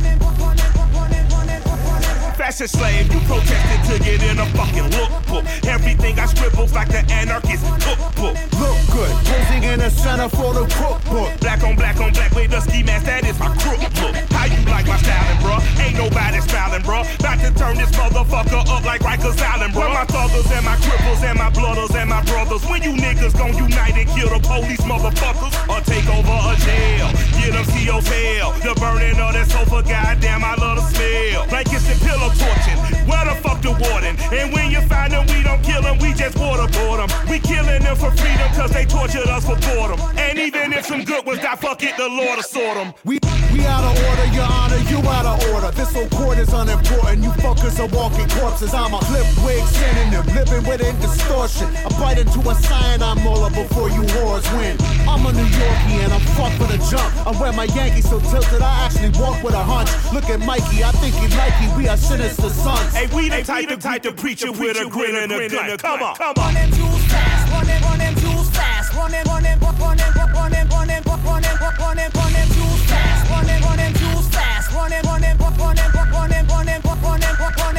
fashion 2.41 2.67
slave. 2.67 3.05
You 3.13 3.19
protested 3.29 3.81
to 3.85 3.95
get 4.03 4.23
in 4.25 4.39
a 4.39 4.47
fucking 4.57 4.89
lookbook. 4.97 5.45
Everything 5.67 6.17
I 6.17 6.25
scribbles 6.25 6.73
like 6.73 6.89
the 6.89 7.05
anarchist 7.13 7.61
cookbook. 7.85 8.33
Look 8.57 8.77
good, 8.89 9.13
posing 9.29 9.63
in 9.63 9.77
the 9.77 9.91
center 9.91 10.27
for 10.27 10.49
the 10.57 10.65
cookbook. 10.73 11.29
Black 11.39 11.61
on 11.63 11.75
black 11.75 12.01
on 12.01 12.11
black 12.13 12.33
with 12.33 12.57
a 12.57 12.61
ski 12.61 12.81
mask, 12.81 13.05
that 13.05 13.25
is 13.29 13.37
my 13.37 13.53
crook 13.61 13.77
look. 14.01 14.15
How 14.33 14.49
you 14.49 14.57
like 14.73 14.87
my 14.89 14.97
styling, 14.97 15.37
bruh? 15.45 15.61
Ain't 15.85 15.97
nobody 16.01 16.41
styling, 16.41 16.81
bruh. 16.81 17.05
About 17.19 17.37
to 17.45 17.51
turn 17.53 17.77
this 17.77 17.91
motherfucker 17.93 18.65
up 18.73 18.83
like 18.85 19.01
Rikers 19.01 19.37
Island, 19.37 19.73
bruh. 19.73 19.93
my 19.93 20.05
thuggers 20.09 20.49
and 20.49 20.65
my 20.65 20.75
cripples 20.81 21.21
and 21.21 21.37
my 21.37 21.51
blooders 21.53 21.93
and 21.93 22.09
my 22.09 22.23
brothers. 22.25 22.65
When 22.65 22.81
you 22.81 22.93
niggas 22.97 23.37
gon' 23.37 23.53
unite 23.53 23.93
and 23.93 24.09
kill 24.17 24.29
the 24.33 24.41
police, 24.41 24.81
motherfuckers, 24.81 25.53
or 25.69 25.79
take 25.85 26.09
over 26.09 26.37
a 26.49 26.53
jail. 26.65 27.07
Get 27.37 27.53
them 27.53 27.65
CO's 27.69 28.07
hell. 28.09 28.49
The 28.65 28.73
burning 28.81 29.21
of 29.21 29.33
that 29.37 29.45
sofa, 29.45 29.85
goddamn, 29.85 30.43
I 30.43 30.55
love 30.55 30.81
the 30.81 30.85
smell. 30.89 31.45
Blankets 31.47 31.85
and 31.85 32.01
pillow 32.01 32.30
fortune. 32.33 32.90
Where 33.07 33.25
the 33.25 33.35
fuck 33.41 33.61
the 33.61 33.71
warden? 33.71 34.15
And 34.31 34.53
when 34.53 34.71
you 34.71 34.81
find 34.81 35.13
them, 35.13 35.25
we 35.27 35.43
don't 35.43 35.61
kill 35.63 35.81
them, 35.81 35.97
we 35.99 36.13
just 36.13 36.37
waterboard 36.37 37.07
them. 37.07 37.09
We 37.29 37.39
killing 37.39 37.83
them 37.83 37.95
for 37.95 38.11
freedom, 38.11 38.49
cause 38.53 38.71
they 38.71 38.85
tortured 38.85 39.27
us 39.27 39.45
for 39.45 39.57
boredom. 39.67 39.99
And 40.17 40.37
even 40.39 40.73
if 40.73 40.85
some 40.85 41.03
good 41.03 41.25
ones 41.25 41.39
die, 41.39 41.55
fuck 41.55 41.83
it, 41.83 41.97
the 41.97 42.07
Lord 42.07 42.37
will 42.37 42.43
sort 42.43 42.75
them. 42.77 42.93
We, 43.05 43.19
we 43.53 43.65
out 43.65 43.83
of 43.83 43.95
order, 43.95 44.27
your 44.33 44.47
honor, 44.47 44.81
you 44.89 44.99
out 45.09 45.25
of 45.25 45.37
order. 45.53 45.71
This 45.71 45.93
whole 45.93 46.09
court 46.09 46.37
is 46.37 46.53
unimportant, 46.53 47.23
you 47.23 47.31
fuckers 47.41 47.79
are 47.79 47.91
walking 47.95 48.27
corpses. 48.29 48.73
I'm 48.73 48.93
a 48.93 48.99
clip 48.99 49.27
wig 49.43 49.63
synonym, 49.65 50.25
living 50.35 50.63
within 50.67 50.95
distortion. 50.99 51.67
I 51.85 51.89
bite 51.99 52.19
into 52.19 52.39
a 52.49 52.55
cyanide 52.55 53.23
molar 53.23 53.49
before 53.49 53.89
you 53.89 54.01
whores 54.15 54.45
win. 54.57 54.77
I'm 55.07 55.25
a 55.25 55.31
New 55.33 55.45
Yorkie 55.45 56.03
and 56.03 56.13
I'm 56.13 56.21
fucked 56.37 56.55
for 56.55 56.67
the 56.67 56.77
jump. 56.89 57.09
I 57.27 57.31
wear 57.39 57.53
my 57.53 57.65
Yankees 57.65 58.09
so 58.09 58.19
tilted, 58.19 58.61
I 58.61 58.85
actually 58.85 59.11
walk 59.19 59.43
with 59.43 59.53
a 59.53 59.63
hunch. 59.63 59.89
Look 60.13 60.29
at 60.29 60.39
Mikey, 60.39 60.83
I 60.83 60.91
think 61.01 61.15
he 61.15 61.27
like 61.37 61.53
you, 61.61 61.69
we 61.77 61.87
are 61.87 61.97
sinister 61.97 62.49
sons. 62.49 62.90
Hey, 62.93 63.07
we 63.15 63.29
the 63.29 63.43
type 63.43 63.69
of 63.71 63.79
type 63.79 64.03
to 64.03 64.11
preach 64.11 64.43
it 64.43 64.51
with 64.51 64.77
a 64.77 64.89
grin 64.89 65.15
and 65.15 65.31
a 65.31 65.49
gun. 65.49 65.77
Come 65.77 66.03
on, 66.03 66.15
come 66.15 66.33
on. 66.37 66.51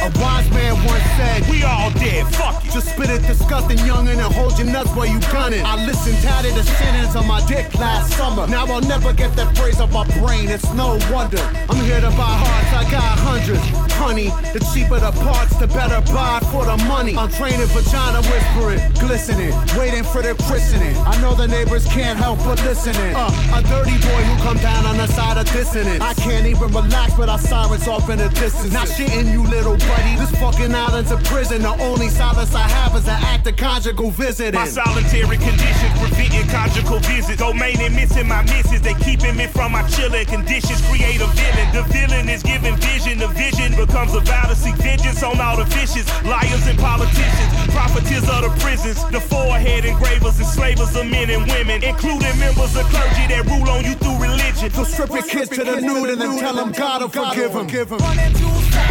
A 0.03 0.11
wise 0.19 0.49
man 0.51 0.75
once 0.83 1.03
said, 1.15 1.47
"We 1.49 1.63
all 1.63 1.89
dead. 1.91 2.27
Fuck 2.35 2.65
it." 2.65 2.73
Just 2.73 2.89
spit 2.89 3.09
it, 3.09 3.21
disgusting 3.25 3.77
youngin', 3.87 4.19
and 4.19 4.33
hold 4.35 4.57
your 4.57 4.67
nuts 4.67 4.89
while 4.89 5.05
you 5.05 5.19
gunning. 5.31 5.63
I 5.63 5.85
listened 5.85 6.21
tatted 6.21 6.55
the 6.55 6.63
sentence 6.63 7.15
on 7.15 7.25
my 7.25 7.39
dick 7.47 7.73
last 7.75 8.11
summer. 8.17 8.45
Now 8.47 8.65
I'll 8.65 8.81
never 8.81 9.13
get 9.13 9.33
that 9.37 9.55
phrase 9.55 9.79
off 9.79 9.93
my 9.93 10.05
brain. 10.19 10.49
It's 10.49 10.67
no 10.73 10.99
wonder. 11.09 11.39
I'm 11.69 11.79
here 11.85 12.01
to 12.01 12.11
buy 12.19 12.35
hearts. 12.43 12.71
I 12.81 12.91
got 12.91 13.17
hundreds. 13.19 13.63
Honey, 13.93 14.29
the 14.51 14.59
cheaper 14.73 14.99
the 14.99 15.11
parts, 15.23 15.55
the 15.55 15.67
better 15.67 16.01
buy 16.11 16.39
for 16.51 16.65
the 16.65 16.75
money. 16.91 17.15
I'm 17.15 17.29
training 17.29 17.67
vagina 17.67 18.21
whispering, 18.27 18.81
glistening, 18.99 19.53
waiting 19.77 20.03
for 20.03 20.21
the 20.21 20.35
christening. 20.43 20.97
I 21.05 21.15
know 21.21 21.33
the 21.35 21.47
neighbors 21.47 21.85
can't 21.85 22.17
help 22.19 22.39
but 22.43 22.61
listening. 22.65 23.15
Uh, 23.15 23.29
a 23.55 23.61
dirty 23.71 23.95
boy 24.03 24.21
who 24.27 24.35
come 24.43 24.57
down 24.57 24.85
on 24.85 24.97
the 24.97 25.07
side 25.07 25.37
of 25.37 25.45
dissonance. 25.53 26.01
I 26.01 26.13
can't 26.15 26.45
even 26.47 26.73
relax 26.73 27.17
without 27.17 27.39
sirens 27.39 27.87
off 27.87 28.09
in 28.09 28.17
the 28.17 28.29
distance. 28.29 28.73
Not 28.73 28.87
shitting 28.87 29.31
you, 29.31 29.43
little 29.43 29.77
This 30.17 30.31
fucking 30.39 30.73
island's 30.73 31.11
a 31.11 31.17
prison. 31.17 31.61
The 31.61 31.75
only 31.83 32.09
solace 32.09 32.53
I 32.55 32.67
have 32.67 32.95
is 32.95 33.07
an 33.07 33.19
act 33.21 33.47
of 33.47 33.55
conjugal 33.57 34.11
visiting. 34.11 34.59
My 34.59 34.67
solitary 34.67 35.37
conditions 35.37 35.93
preventing 35.99 36.47
conjugal 36.49 36.99
visits. 36.99 37.39
Domain 37.39 37.79
and 37.81 37.95
missing 37.95 38.27
my 38.27 38.43
misses. 38.43 38.81
They 38.81 38.93
keeping 38.95 39.35
me 39.35 39.47
from 39.47 39.71
my 39.71 39.87
chilling 39.89 40.25
conditions. 40.25 40.81
Create 40.89 41.21
a 41.21 41.27
villain. 41.27 41.67
The 41.73 41.83
villain 41.91 42.29
is 42.29 42.43
giving 42.43 42.75
vision. 42.77 43.19
The 43.19 43.27
vision 43.27 43.75
becomes 43.75 44.13
a 44.13 44.19
vow 44.21 44.47
to 44.47 44.55
seek 44.55 44.75
vengeance 44.75 45.23
on 45.23 45.39
all 45.39 45.57
the 45.57 45.65
vicious 45.65 46.07
liars 46.23 46.67
and 46.67 46.77
politicians, 46.79 47.49
profiteers 47.71 48.27
of 48.29 48.41
the 48.43 48.51
prisons, 48.59 48.97
the 49.11 49.19
forehead 49.19 49.85
engravers, 49.85 50.37
and 50.39 50.47
slavers 50.47 50.95
of 50.95 51.05
men 51.07 51.29
and 51.29 51.45
women, 51.51 51.83
including 51.83 52.37
members 52.39 52.75
of 52.75 52.85
clergy 52.89 53.27
that 53.27 53.45
rule 53.45 53.69
on 53.69 53.83
you 53.83 53.95
through 53.95 54.17
religion. 54.19 54.71
So 54.71 54.83
strip 54.83 55.09
your 55.09 55.23
kids 55.23 55.49
to 55.49 55.63
the 55.63 55.81
nude 55.81 56.09
and 56.11 56.21
then 56.21 56.39
tell 56.39 56.55
them 56.55 56.71
God 56.71 57.01
will 57.01 57.09
forgive 57.09 57.53
them. 57.53 57.67
Run 57.99 58.17
them 58.17 58.33
jewels 58.33 58.67
fast, 58.67 58.73
run 58.73 58.73
them, 58.73 58.82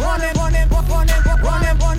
Run 0.00 0.20
him, 0.20 0.34
run 0.34 0.54
him, 0.54 0.68
run 0.68 1.08
him, 1.08 1.22
run 1.28 1.60
him, 1.60 1.78
run 1.78 1.98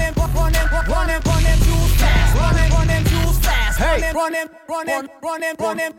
too 1.61 1.83
fast. 2.01 2.35
Run 2.35 2.89
him, 2.89 3.03
too 3.03 3.31
fast. 3.41 3.79
Hey, 3.79 4.11
run 4.13 4.33
him, 4.33 4.49
run 4.67 4.87
him. 5.79 5.93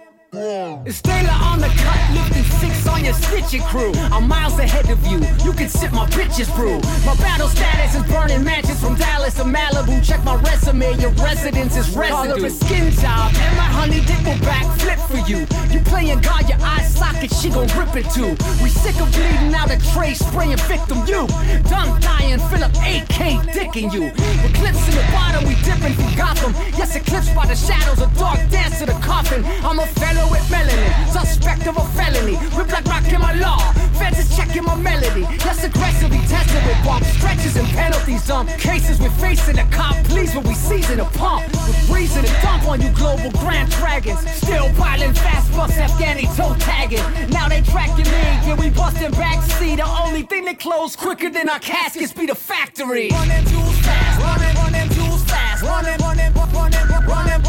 It's 0.86 1.00
Taylor 1.00 1.30
on 1.30 1.61
the 1.61 1.68
cut, 1.68 2.14
looking 2.14 2.51
six 2.63 2.87
on 2.87 3.05
your 3.05 3.15
stitching 3.15 3.63
crew. 3.63 3.93
I'm 4.15 4.29
miles 4.29 4.57
ahead 4.59 4.89
of 4.89 5.05
you, 5.07 5.19
you 5.45 5.53
can 5.53 5.69
sip 5.69 5.93
my 5.93 6.07
bitches 6.15 6.49
brew. 6.55 6.79
My 7.05 7.17
battle 7.17 7.49
status 7.49 7.97
is 7.97 8.05
burning 8.13 8.45
matches 8.45 8.79
from 8.81 8.95
Dallas 8.95 9.35
to 9.35 9.45
Malibu. 9.45 9.99
Check 10.07 10.23
my 10.25 10.37
resume, 10.37 10.95
your 11.01 11.11
residence 11.29 11.77
is 11.77 11.91
residue. 11.97 12.35
Call 12.35 12.45
a 12.45 12.51
skin 12.51 12.91
job, 13.03 13.35
and 13.35 13.57
my 13.57 13.69
honey 13.79 14.01
dip 14.07 14.23
will 14.23 14.41
backflip 14.47 15.01
for 15.11 15.21
you. 15.29 15.39
You 15.75 15.81
playing 15.85 16.21
God, 16.21 16.49
your 16.49 16.59
eye 16.63 16.85
socket, 16.85 17.33
she 17.35 17.51
gon' 17.51 17.67
rip 17.79 17.97
it 17.97 18.07
too. 18.15 18.31
We 18.63 18.69
sick 18.71 18.95
of 19.01 19.11
bleeding 19.11 19.55
out 19.55 19.71
a 19.75 19.79
tray, 19.93 20.15
spraying 20.15 20.63
victim 20.71 20.99
you. 21.11 21.27
Done 21.67 22.01
dying, 22.01 22.39
Philip 22.51 22.73
AK 22.79 23.43
dicking 23.57 23.93
you. 23.93 24.07
Eclipse 24.47 24.87
in 24.89 24.95
the 24.95 25.07
bottom, 25.11 25.43
we 25.49 25.55
dipping 25.67 25.95
from 25.99 26.15
Gotham. 26.15 26.53
Yes, 26.79 26.95
eclipsed 26.95 27.35
by 27.35 27.47
the 27.47 27.57
shadows, 27.57 28.01
a 28.01 28.09
dark 28.15 28.39
dance 28.51 28.79
to 28.79 28.87
the 28.87 28.99
coffin. 29.03 29.43
I'm 29.67 29.81
a 29.81 29.87
fellow 29.99 30.31
with 30.31 30.47
melanin, 30.47 30.93
suspect 31.11 31.67
of 31.67 31.77
a 31.77 31.85
felony. 31.99 32.39
Rip 32.57 32.70
like 32.70 32.84
rock 32.84 33.07
in 33.11 33.20
my 33.20 33.34
law, 33.34 33.59
feds 33.98 34.18
is 34.18 34.36
checking 34.36 34.64
my 34.64 34.74
melody. 34.76 35.22
Yes, 35.22 35.64
aggressively 35.64 36.18
tested 36.28 36.62
with 36.66 36.84
bomb 36.84 37.03
stretches 37.05 37.57
and 37.57 37.66
penalties. 37.68 38.30
Um, 38.30 38.46
cases 38.46 39.00
we're 39.00 39.11
facing 39.11 39.59
a 39.59 39.66
cop, 39.70 39.96
please, 40.05 40.34
but 40.34 40.44
we 40.44 40.55
season 40.55 41.00
a 41.00 41.05
pump. 41.16 41.44
With 41.66 41.90
reason 41.90 42.24
to 42.24 42.32
dump 42.42 42.68
on 42.68 42.80
you 42.80 42.90
global 42.90 43.30
grand 43.40 43.70
dragons. 43.70 44.20
Still 44.30 44.68
piling 44.74 45.14
fast 45.14 45.50
bus 45.53 45.72
Afghani 45.72 46.26
toe 46.36 46.55
tagging. 46.59 47.05
Now 47.30 47.48
they 47.48 47.62
tracking 47.62 48.05
me, 48.05 48.22
yeah, 48.44 48.57
we 48.59 48.70
busting 48.70 49.12
backseat. 49.12 49.76
The 49.76 49.88
only 50.05 50.22
thing 50.22 50.44
that 50.44 50.59
close 50.59 50.94
quicker 50.96 51.30
than 51.30 51.48
our 51.48 51.61
caskets 51.61 52.12
be 52.12 52.26
the 52.26 52.34
factory. 52.34 53.09
Run 53.11 53.28
them 53.28 53.44
jewels 53.46 53.78
fast, 53.78 54.20
run 54.20 54.40
them, 54.40 54.57
run 54.57 54.72
them 54.72 54.88
jewels 54.90 55.24
fast, 55.24 55.62
run 55.62 55.84
them, 55.84 55.98
run 56.00 56.16
them, 56.16 56.32
run 56.34 56.70
them, 56.70 57.42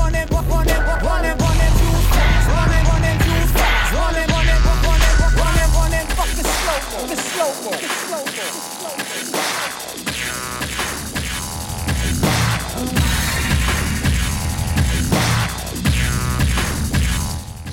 run 1.04 1.24
them, 1.24 1.33
the 7.08 7.16
slow 7.16 7.52
mo, 7.64 7.72
the 7.72 7.88
slow 7.88 8.24
mo. 8.24 8.44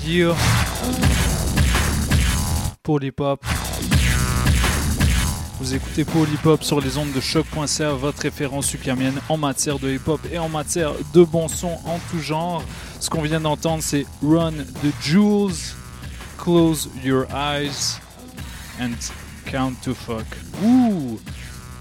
Yeah. 0.03 0.35
Polypop. 2.83 3.45
Vous 5.59 5.75
écoutez 5.75 6.03
Polypop 6.03 6.63
sur 6.63 6.81
les 6.81 6.97
ondes 6.97 7.11
de 7.13 7.21
choc.ca, 7.21 7.91
votre 7.93 8.23
référence 8.23 8.73
ukrainienne 8.73 9.21
en 9.29 9.37
matière 9.37 9.77
de 9.79 9.91
hip-hop 9.91 10.19
et 10.31 10.39
en 10.39 10.49
matière 10.49 10.93
de 11.13 11.23
bon 11.23 11.47
son 11.47 11.77
en 11.85 11.99
tout 12.09 12.19
genre. 12.19 12.63
Ce 12.99 13.09
qu'on 13.09 13.21
vient 13.21 13.39
d'entendre, 13.39 13.83
c'est 13.83 14.05
Run 14.23 14.53
the 14.53 14.91
Jewels, 15.01 15.75
Close 16.37 16.89
Your 17.03 17.25
Eyes 17.31 17.99
and 18.79 18.95
Count 19.45 19.73
to 19.83 19.93
Fuck. 19.93 20.25
Ouh! 20.63 21.19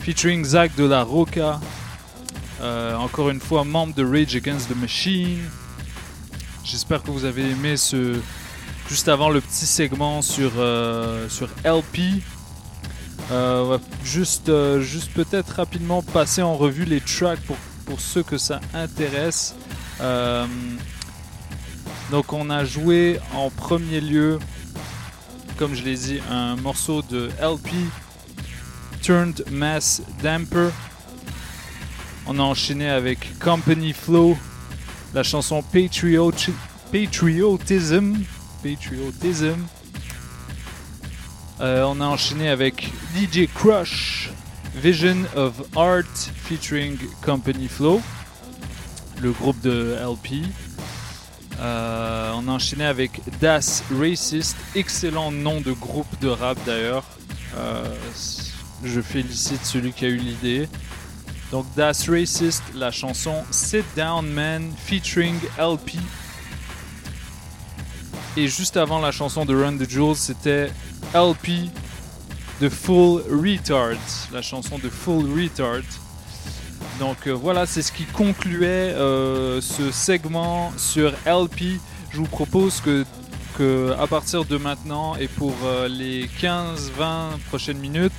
Featuring 0.01 0.45
Zach 0.45 0.75
de 0.77 0.85
la 0.85 1.03
Roca, 1.03 1.61
euh, 2.61 2.95
encore 2.97 3.31
une 3.31 3.41
fois 3.41 3.65
membre 3.65 3.95
de 3.95 4.05
Rage 4.05 4.35
Against 4.37 4.69
the 4.69 4.77
Machine. 4.77 5.41
J'espère 6.65 7.03
que 7.03 7.11
vous 7.11 7.25
avez 7.25 7.51
aimé 7.51 7.77
ce 7.77 8.21
juste 8.89 9.09
avant 9.09 9.31
le 9.31 9.41
petit 9.41 9.67
segment 9.67 10.23
sur 10.23 10.53
euh, 10.57 11.29
sur 11.29 11.49
LP. 11.65 12.23
On 13.31 13.65
va 13.65 13.79
juste 14.03 14.51
juste 14.81 15.13
peut-être 15.13 15.51
rapidement 15.51 16.03
passer 16.03 16.43
en 16.43 16.57
revue 16.57 16.85
les 16.85 17.01
tracks 17.01 17.41
pour 17.41 17.57
pour 17.91 18.01
ceux 18.01 18.23
que 18.23 18.39
ça 18.39 18.61
intéresse. 18.73 19.55
Euh, 20.01 20.47
donc 22.11 22.33
on 22.33 22.49
a 22.49 22.65
joué 22.65 23.19
en 23.35 23.51
premier 23.51 24.01
lieu, 24.01 24.39
comme 25.61 25.75
je 25.75 25.85
l'ai 25.85 25.95
dit, 25.95 26.21
un 26.31 26.57
morceau 26.57 27.03
de 27.03 27.29
LP 27.39 27.69
Turned 29.03 29.45
Mass 29.51 30.01
Damper. 30.23 30.71
On 32.27 32.39
a 32.39 32.43
enchaîné 32.43 32.89
avec 32.89 33.39
Company 33.41 33.93
Flow, 33.93 34.39
la 35.13 35.23
chanson 35.23 35.63
Patrioti- 35.63 36.55
Patriotism. 36.91 38.25
Patriotism. 38.63 39.67
Euh, 41.61 41.85
on 41.85 42.01
a 42.01 42.07
enchaîné 42.07 42.49
avec 42.49 42.91
DJ 43.15 43.47
Crush, 43.55 44.31
Vision 44.75 45.25
of 45.37 45.53
Art 45.77 46.05
featuring 46.37 46.97
Company 47.23 47.69
Flow, 47.69 48.01
le 49.21 49.31
groupe 49.33 49.61
de 49.61 49.95
LP. 50.01 50.43
Euh, 51.61 52.33
on 52.37 52.49
a 52.49 52.53
enchaîné 52.53 52.87
avec 52.87 53.21
Das 53.41 53.83
Racist, 53.91 54.57
excellent 54.75 55.31
nom 55.31 55.61
de 55.61 55.73
groupe 55.73 56.19
de 56.21 56.29
rap 56.29 56.59
d'ailleurs. 56.65 57.05
Euh, 57.57 57.85
je 58.83 59.01
félicite 59.01 59.65
celui 59.65 59.93
qui 59.93 60.07
a 60.07 60.09
eu 60.09 60.17
l'idée. 60.17 60.69
Donc 61.51 61.67
Das 61.77 62.09
Racist, 62.09 62.63
la 62.75 62.91
chanson 62.91 63.45
Sit 63.51 63.85
Down 63.95 64.27
Man 64.27 64.73
featuring 64.87 65.37
LP. 65.59 65.99
Et 68.37 68.49
juste 68.49 68.77
avant 68.77 69.01
la 69.01 69.11
chanson 69.11 69.45
de 69.45 69.55
Run 69.55 69.77
the 69.77 69.91
Jewels, 69.91 70.17
c'était 70.17 70.71
LP 71.13 71.69
de 72.61 72.69
Full 72.69 73.23
Retard, 73.31 73.99
la 74.33 74.41
chanson 74.41 74.79
de 74.79 74.89
Full 74.89 75.27
Retard. 75.39 75.83
Donc 77.01 77.27
euh, 77.27 77.31
voilà, 77.33 77.65
c'est 77.65 77.81
ce 77.81 77.93
qui 77.93 78.05
concluait 78.05 78.93
euh, 78.95 79.63
ce 79.63 79.91
segment 79.91 80.71
sur 80.77 81.13
LP. 81.25 81.81
Je 82.11 82.19
vous 82.19 82.27
propose 82.27 82.83
que, 82.83 83.07
que 83.57 83.95
à 83.99 84.07
partir 84.07 84.45
de 84.45 84.59
maintenant 84.59 85.17
et 85.17 85.27
pour 85.27 85.55
euh, 85.65 85.89
les 85.89 86.27
15-20 86.27 87.39
prochaines 87.49 87.79
minutes, 87.79 88.13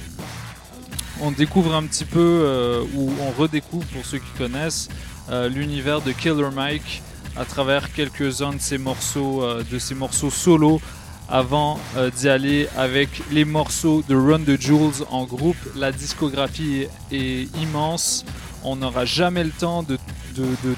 on 1.22 1.30
découvre 1.30 1.76
un 1.76 1.84
petit 1.84 2.06
peu, 2.06 2.84
ou 2.96 3.12
on 3.22 3.40
redécouvre 3.40 3.86
pour 3.94 4.04
ceux 4.04 4.18
qui 4.18 4.32
connaissent, 4.40 4.90
l'univers 5.30 6.02
de 6.02 6.12
Killer 6.14 6.50
Mike 6.52 7.04
à 7.38 7.46
travers 7.46 7.94
quelques-uns 7.94 8.54
de 8.54 8.60
ses 8.60 8.80
morceaux, 8.80 9.44
de 9.72 9.78
ses 9.78 9.94
morceaux 9.94 10.32
solo 10.32 10.82
avant 11.30 11.80
d'y 12.18 12.28
aller 12.28 12.68
avec 12.76 13.22
les 13.32 13.46
morceaux 13.46 14.04
de 14.10 14.16
Run 14.16 14.40
the 14.40 14.60
Jewels 14.60 15.06
en 15.12 15.26
groupe. 15.26 15.58
La 15.76 15.92
discographie 15.92 16.88
est 17.12 17.56
immense. 17.62 18.26
On 18.64 18.76
n'aura 18.76 19.06
jamais 19.06 19.44
le 19.44 19.52
temps 19.52 19.84
de, 19.84 19.98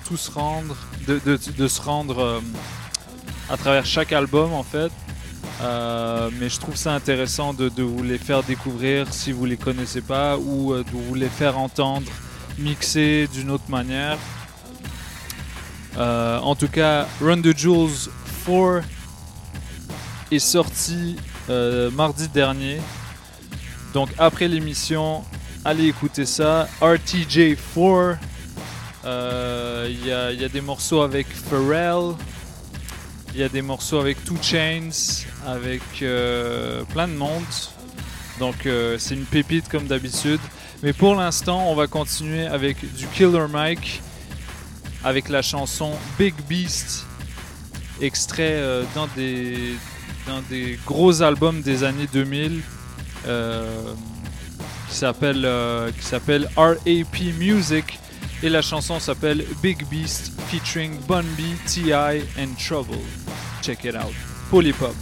tout 0.05 0.17
se 0.17 0.31
rendre, 0.31 0.75
de, 1.07 1.67
se 1.67 1.81
rendre 1.81 2.19
euh, 2.19 2.39
à 3.49 3.57
travers 3.57 3.85
chaque 3.85 4.13
album 4.13 4.53
en 4.53 4.63
fait. 4.63 4.91
Euh, 5.61 6.29
mais 6.39 6.49
je 6.49 6.59
trouve 6.59 6.75
ça 6.75 6.93
intéressant 6.93 7.53
de, 7.53 7.83
vous 7.83 8.03
les 8.03 8.17
faire 8.17 8.43
découvrir 8.43 9.13
si 9.13 9.31
vous 9.31 9.45
les 9.45 9.57
connaissez 9.57 10.01
pas 10.01 10.37
ou 10.37 10.73
euh, 10.73 10.83
de 10.83 10.89
vous 10.91 11.15
les 11.15 11.29
faire 11.29 11.57
entendre 11.57 12.09
mixer 12.57 13.27
d'une 13.33 13.51
autre 13.51 13.69
manière. 13.69 14.17
En 15.97 16.55
tout 16.55 16.67
cas, 16.67 17.07
Run 17.21 17.41
the 17.41 17.55
Jewels 17.55 18.09
4 18.45 18.83
est 20.31 20.39
sorti 20.39 21.17
mardi 21.93 22.27
dernier. 22.29 22.79
Donc 23.93 24.09
après 24.17 24.47
l'émission, 24.47 25.23
allez 25.65 25.87
écouter 25.87 26.25
ça. 26.25 26.67
RTJ4, 26.81 28.17
euh, 29.05 29.87
il 29.89 30.05
y, 30.05 30.11
a, 30.11 30.49
des 30.49 30.61
morceaux 30.61 31.01
avec 31.01 31.27
Pharrell, 31.27 32.15
il 33.33 33.41
y 33.41 33.43
a 33.43 33.49
des 33.49 33.61
morceaux 33.61 33.99
avec 33.99 34.23
Two 34.23 34.37
Chains, 34.41 35.23
avec 35.45 35.81
euh, 36.01 36.83
plein 36.85 37.07
de 37.07 37.13
monde. 37.13 37.43
Donc 38.39 38.65
euh, 38.65 38.97
c'est 38.97 39.15
une 39.15 39.25
pépite 39.25 39.67
comme 39.69 39.87
d'habitude. 39.87 40.41
Mais 40.81 40.93
pour 40.93 41.15
l'instant, 41.15 41.69
on 41.69 41.75
va 41.75 41.87
continuer 41.87 42.45
avec 42.45 42.77
du 42.95 43.07
Killer 43.07 43.47
Mike, 43.49 44.01
avec 45.03 45.29
la 45.29 45.41
chanson 45.41 45.91
Big 46.17 46.33
Beast, 46.47 47.05
extrait 48.01 48.61
dans 48.95 49.07
des 49.15 49.75
d'un 50.27 50.41
des 50.49 50.79
gros 50.85 51.21
albums 51.21 51.61
des 51.61 51.83
années 51.83 52.07
2000 52.11 52.61
euh, 53.25 53.93
qui 54.93 54.99
s'appelle 54.99 55.43
euh, 55.43 55.91
RAP 56.55 57.19
Music 57.39 57.99
et 58.43 58.49
la 58.49 58.61
chanson 58.61 58.99
s'appelle 58.99 59.43
Big 59.61 59.83
Beast 59.89 60.31
featuring 60.47 60.99
Bun 61.07 61.23
B, 61.35 61.41
T.I. 61.65 62.21
and 62.37 62.55
Trouble. 62.59 63.01
Check 63.61 63.85
it 63.85 63.95
out. 63.95 64.13
Polypop. 64.51 64.93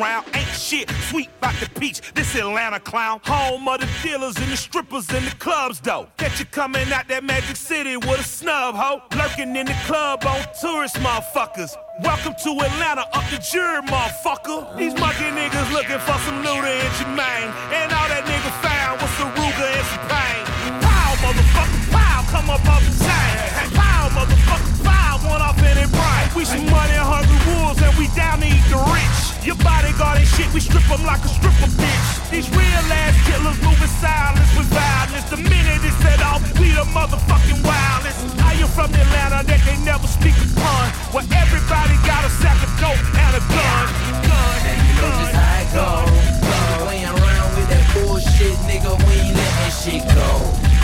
Around. 0.00 0.26
Ain't 0.34 0.48
shit, 0.48 0.90
sweet 1.08 1.28
about 1.38 1.54
the 1.60 1.68
peach. 1.78 2.00
This 2.14 2.34
Atlanta 2.34 2.80
clown, 2.80 3.20
home 3.24 3.68
of 3.68 3.80
the 3.80 3.88
dealers 4.02 4.36
and 4.36 4.50
the 4.50 4.56
strippers 4.56 5.08
and 5.10 5.26
the 5.26 5.34
clubs, 5.36 5.80
though. 5.80 6.08
Catch 6.16 6.40
you 6.40 6.46
coming 6.46 6.92
out 6.92 7.08
that 7.08 7.24
Magic 7.24 7.56
City 7.56 7.96
with 7.96 8.20
a 8.20 8.24
snub, 8.24 8.74
ho. 8.74 9.02
Lurking 9.16 9.56
in 9.56 9.66
the 9.66 9.76
club 9.86 10.24
on 10.24 10.40
tourist 10.60 10.96
motherfuckers. 10.96 11.74
Welcome 12.02 12.34
to 12.44 12.50
Atlanta, 12.60 13.08
up 13.12 13.24
the 13.30 13.38
jury, 13.38 13.80
motherfucker. 13.88 14.76
These 14.76 14.94
monkey 15.00 15.30
niggas 15.32 15.72
looking 15.72 15.98
for 16.00 16.18
some 16.24 16.44
Luda 16.44 16.68
and 16.68 16.92
Jermaine. 16.98 17.50
And 17.72 17.92
all 17.92 18.08
that 18.08 18.24
nigga 18.24 18.52
found 18.60 19.00
was 19.00 19.10
some 19.16 19.32
Ruger 19.32 19.68
and 19.70 19.86
some 19.92 20.04
pain. 20.12 20.42
Pow, 20.84 21.10
motherfucker, 21.24 21.80
pow, 21.92 22.20
come 22.30 22.50
up 22.50 22.64
off 22.68 22.82
the 22.84 22.92
chain. 23.00 23.72
Pow, 23.72 24.08
motherfucker, 24.12 24.84
pow, 24.84 25.28
one 25.28 25.42
off 25.42 25.58
in 25.58 25.78
it 25.78 25.90
bright. 25.90 26.28
We 26.36 26.44
some 26.44 26.66
money 26.66 26.98
hungry 27.00 27.40
wolves 27.48 27.80
and 27.80 27.96
we 27.96 28.08
down 28.14 28.40
the. 28.40 28.55
Your 29.46 29.54
bodyguard 29.62 30.18
and 30.18 30.26
shit, 30.26 30.52
we 30.52 30.58
strip 30.58 30.82
them 30.90 31.06
like 31.06 31.22
a 31.22 31.28
stripper 31.28 31.70
bitch. 31.78 32.30
These 32.34 32.50
real 32.50 32.82
ass 32.90 33.14
killers 33.30 33.54
moving 33.62 33.94
silence 34.02 34.50
with 34.58 34.66
violence. 34.74 35.22
The 35.30 35.38
minute 35.38 35.86
it's 35.86 35.94
set 36.02 36.18
off, 36.18 36.42
we 36.58 36.74
the 36.74 36.82
motherfucking 36.90 37.62
wildest. 37.62 38.26
I 38.42 38.58
am 38.58 38.66
from 38.66 38.90
Atlanta 38.90 39.46
that 39.46 39.62
they 39.62 39.78
never 39.86 40.10
speak 40.10 40.34
upon. 40.34 40.90
Where 41.14 41.22
everybody 41.30 41.94
got 42.02 42.26
a 42.26 42.30
sack 42.42 42.58
of 42.58 42.74
dope 42.82 42.98
and 42.98 43.32
a 43.38 43.42
gun. 43.46 43.86
Gun, 44.26 44.58
And 44.66 44.82
you 44.82 44.94
know 44.98 45.14
just 45.14 45.38
how 45.38 45.62
it 45.62 45.70
go. 45.70 45.90
Nigga 46.42 46.82
playing 46.82 47.06
around 47.14 47.50
with 47.54 47.68
that 47.70 47.86
bullshit, 47.94 48.58
nigga. 48.66 48.98
We 49.06 49.30
ain't 49.30 49.38
letting 49.38 49.74
shit 49.78 50.02
go. 50.10 50.30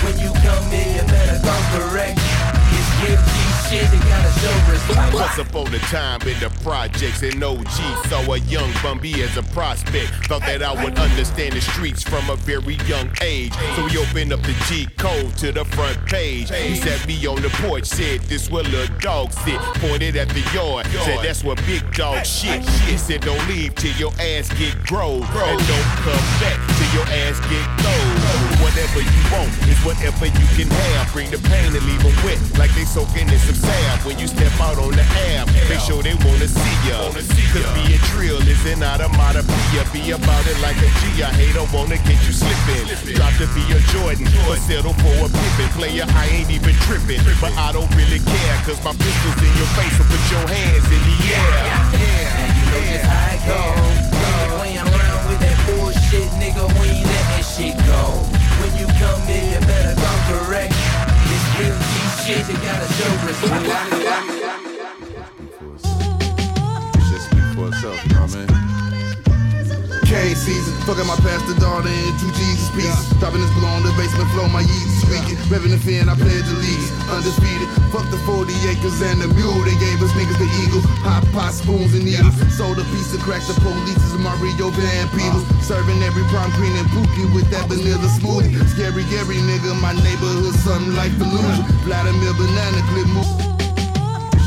When 0.07 0.15
you 0.23 0.31
come 0.39 0.63
here, 0.71 1.03
you 1.03 1.05
better 1.11 1.43
come 1.43 1.65
correct. 1.75 2.62
Guilty 3.03 3.53
shit, 3.73 3.93
you 3.93 3.99
gotta 4.09 4.31
show 4.39 4.71
respect. 4.71 5.15
Once 5.15 5.39
upon 5.39 5.75
a 5.75 5.79
time 5.91 6.21
in 6.23 6.39
the 6.41 6.51
projects 6.63 7.23
in 7.23 7.43
OG, 7.43 7.67
saw 8.07 8.33
a 8.33 8.39
young 8.39 8.71
Bun 8.83 8.99
B 8.99 9.23
as 9.23 9.37
a 9.37 9.43
prospect. 9.55 10.13
Thought 10.27 10.43
that 10.43 10.63
I 10.63 10.73
would 10.85 10.99
understand 10.99 11.55
the 11.55 11.61
streets 11.61 12.03
from 12.03 12.29
a 12.29 12.37
very 12.37 12.77
young 12.87 13.11
age. 13.23 13.53
So 13.77 13.87
he 13.87 13.99
opened 13.99 14.33
up 14.33 14.43
the 14.43 14.55
G 14.69 14.87
code 14.99 15.35
to 15.39 15.53
the 15.53 15.65
front 15.65 15.99
page. 16.07 16.51
He 16.51 16.77
sat 16.77 17.07
me 17.07 17.27
on 17.27 17.43
the 17.43 17.49
porch, 17.65 17.87
said 17.87 18.21
this 18.23 18.51
where 18.51 18.63
little 18.63 18.95
dog 18.99 19.33
sit. 19.33 19.59
Pointed 19.83 20.17
at 20.17 20.29
the 20.29 20.45
yard, 20.55 20.87
said 20.87 21.25
that's 21.25 21.43
where 21.43 21.57
big 21.67 21.83
dog 21.95 22.25
shit. 22.25 22.63
He 22.87 22.97
said 22.97 23.23
don't 23.23 23.47
leave 23.49 23.75
till 23.75 23.97
your 23.97 24.13
ass 24.21 24.49
get 24.59 24.77
growed. 24.87 25.25
And 25.25 25.59
don't 25.67 25.91
come 26.07 26.27
back 26.39 26.59
till 26.77 26.91
your 26.95 27.09
ass 27.27 27.41
get 27.51 27.67
cold. 27.83 28.63
Whatever 28.63 29.01
you 29.01 29.23
want 29.33 29.51
is 29.67 29.79
whatever 29.83 30.27
you 30.27 30.47
can 30.55 30.69
have. 30.71 31.13
Bring 31.13 31.31
the 31.31 31.39
pain 31.49 31.75
and 31.75 31.85
leave 31.85 32.03
them 32.03 32.15
wet 32.25 32.39
like 32.59 32.71
they 32.75 32.85
soaking 32.93 33.29
in 33.33 33.41
some 33.41 33.57
salve. 33.57 34.05
When 34.05 34.19
you 34.19 34.29
step 34.29 34.53
out 34.61 34.77
on 34.77 34.93
the 34.93 35.07
app, 35.33 35.49
make 35.69 35.81
sure 35.81 36.05
they 36.05 36.13
wanna 36.29 36.45
see 36.45 36.77
ya. 36.85 37.09
Cause 37.57 37.65
being 37.73 38.03
trill 38.13 38.37
is 38.45 38.61
an 38.69 38.85
onomatopoeia. 38.85 39.83
Be 39.93 40.13
about 40.13 40.45
it 40.45 40.61
like 40.61 40.77
a 40.77 40.91
G. 41.01 41.25
I 41.25 41.33
hate 41.33 41.57
I 41.57 41.65
wanna 41.73 41.97
get 42.05 42.21
you 42.29 42.33
slipping. 42.37 42.85
Drop 43.17 43.33
to 43.41 43.49
be 43.57 43.65
a 43.73 43.81
Jordan, 43.97 44.29
but 44.45 44.61
settle 44.61 44.93
for 45.01 45.25
a 45.25 45.29
Pippen. 45.33 45.69
Player, 45.73 46.05
I 46.05 46.29
ain't 46.37 46.51
even 46.51 46.77
tripping. 46.85 47.25
But 47.41 47.57
I 47.57 47.73
don't 47.73 47.89
really 47.97 48.21
care, 48.21 48.57
cause 48.69 48.81
my 48.85 48.93
pistol's 48.93 49.41
in 49.41 49.53
your 49.57 49.71
face. 49.73 49.97
So 49.97 50.05
put 50.05 50.23
your 50.29 50.45
hands 50.45 50.85
in 50.93 51.03
the 51.09 51.17
air. 51.33 51.65
And 51.97 52.49
you 52.57 52.65
know 52.69 52.83
just 52.93 53.09
how 53.09 53.33
it 53.33 53.41
go. 53.49 54.02
Asian 62.33 62.57
you 62.57 62.63
gotta 62.63 62.91
show 62.95 63.27
respect. 63.27 64.42
Cane 70.33 70.41
season, 70.41 70.73
fucking 70.89 71.05
my 71.05 71.17
pastor 71.21 71.53
daughter 71.61 71.93
in 71.93 72.13
two 72.17 72.33
Jesus 72.33 72.73
pieces. 72.73 73.05
Dropping 73.21 73.45
this 73.45 73.53
blow 73.53 73.69
on 73.69 73.85
the 73.85 73.93
basement 74.01 74.25
floor, 74.33 74.49
my 74.49 74.65
Yeezy 74.65 75.05
squeaking. 75.05 75.37
Revving 75.53 75.77
the 75.77 75.81
fin, 75.85 76.09
I 76.09 76.17
pledge 76.17 76.49
allegiance. 76.49 76.89
Undisputed, 77.13 77.69
fuck 77.93 78.09
the 78.09 78.17
40 78.25 78.49
acres 78.73 78.97
and 79.05 79.21
the 79.21 79.29
mule. 79.37 79.61
They 79.61 79.77
gave 79.77 80.01
us 80.01 80.09
niggas 80.17 80.41
the 80.41 80.49
eagle. 80.65 80.81
Hot 81.05 81.21
pot, 81.37 81.53
spoons 81.53 81.93
and 81.93 82.09
needles. 82.09 82.33
Sold 82.49 82.81
a 82.81 82.85
piece 82.97 83.13
of 83.13 83.21
crack 83.21 83.45
to 83.45 83.53
police 83.61 84.01
is 84.01 84.17
Mario 84.17 84.73
Van 84.73 85.05
Peebles. 85.13 85.45
Uh-huh. 85.45 85.77
Serving 85.77 86.01
every 86.01 86.25
prom 86.33 86.49
queen 86.57 86.73
and 86.81 86.89
pookie 86.97 87.29
with 87.37 87.45
that 87.53 87.69
vanilla 87.69 88.09
smoothie. 88.17 88.57
Scary, 88.73 89.05
Gary 89.13 89.37
nigga, 89.45 89.77
my 89.85 89.93
neighborhood, 90.01 90.57
something 90.65 90.97
like 90.97 91.13
illusion. 91.21 91.69
Vladimir 91.85 92.33
Banana 92.41 92.81
Clip 92.89 93.09
move. 93.13 93.29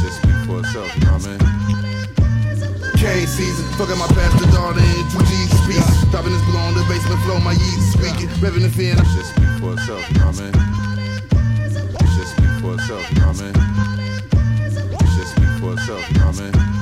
Just 0.02 0.18
speak 0.18 0.40
for 0.50 0.66
itself, 0.66 0.90
you 0.98 1.06
know 1.06 1.14
what 1.14 1.30
I 1.30 1.38
mean? 1.38 1.55
Cane 2.98 3.28
season, 3.28 3.66
fucking 3.78 3.98
my 3.98 4.08
pastor 4.08 4.50
daughter 4.52 4.80
in 4.80 5.04
two 5.12 5.20
Jesus 5.26 5.60
pieces. 5.68 6.10
Dropping 6.12 6.32
this 6.32 6.42
blow 6.46 6.60
on 6.60 6.74
the 6.74 6.84
basement 6.88 7.20
floor, 7.22 7.40
my 7.42 7.54
Yeezy 7.54 7.92
squeaking. 7.92 8.30
Revving 8.40 8.64
the 8.64 8.70
fin. 8.70 8.98
Just 8.98 9.36
speak 9.36 9.52
for 9.60 9.74
itself, 9.74 10.04
you 10.12 10.20
know 10.20 10.28
what 10.28 10.40
I 10.40 10.46
mean? 10.46 10.54
Just 12.16 12.32
speak 12.36 12.54
for 12.62 12.74
itself, 12.76 13.04
you 13.12 13.20
know 13.20 13.28
what 13.28 13.42
I 13.42 13.46
mean? 13.46 13.56
Just 15.18 15.32
speak 15.36 15.52
for 15.60 15.74
itself, 15.74 16.04
you 16.10 16.20
know 16.20 16.28
what 16.28 16.42
I 16.42 16.52
mean? 16.52 16.75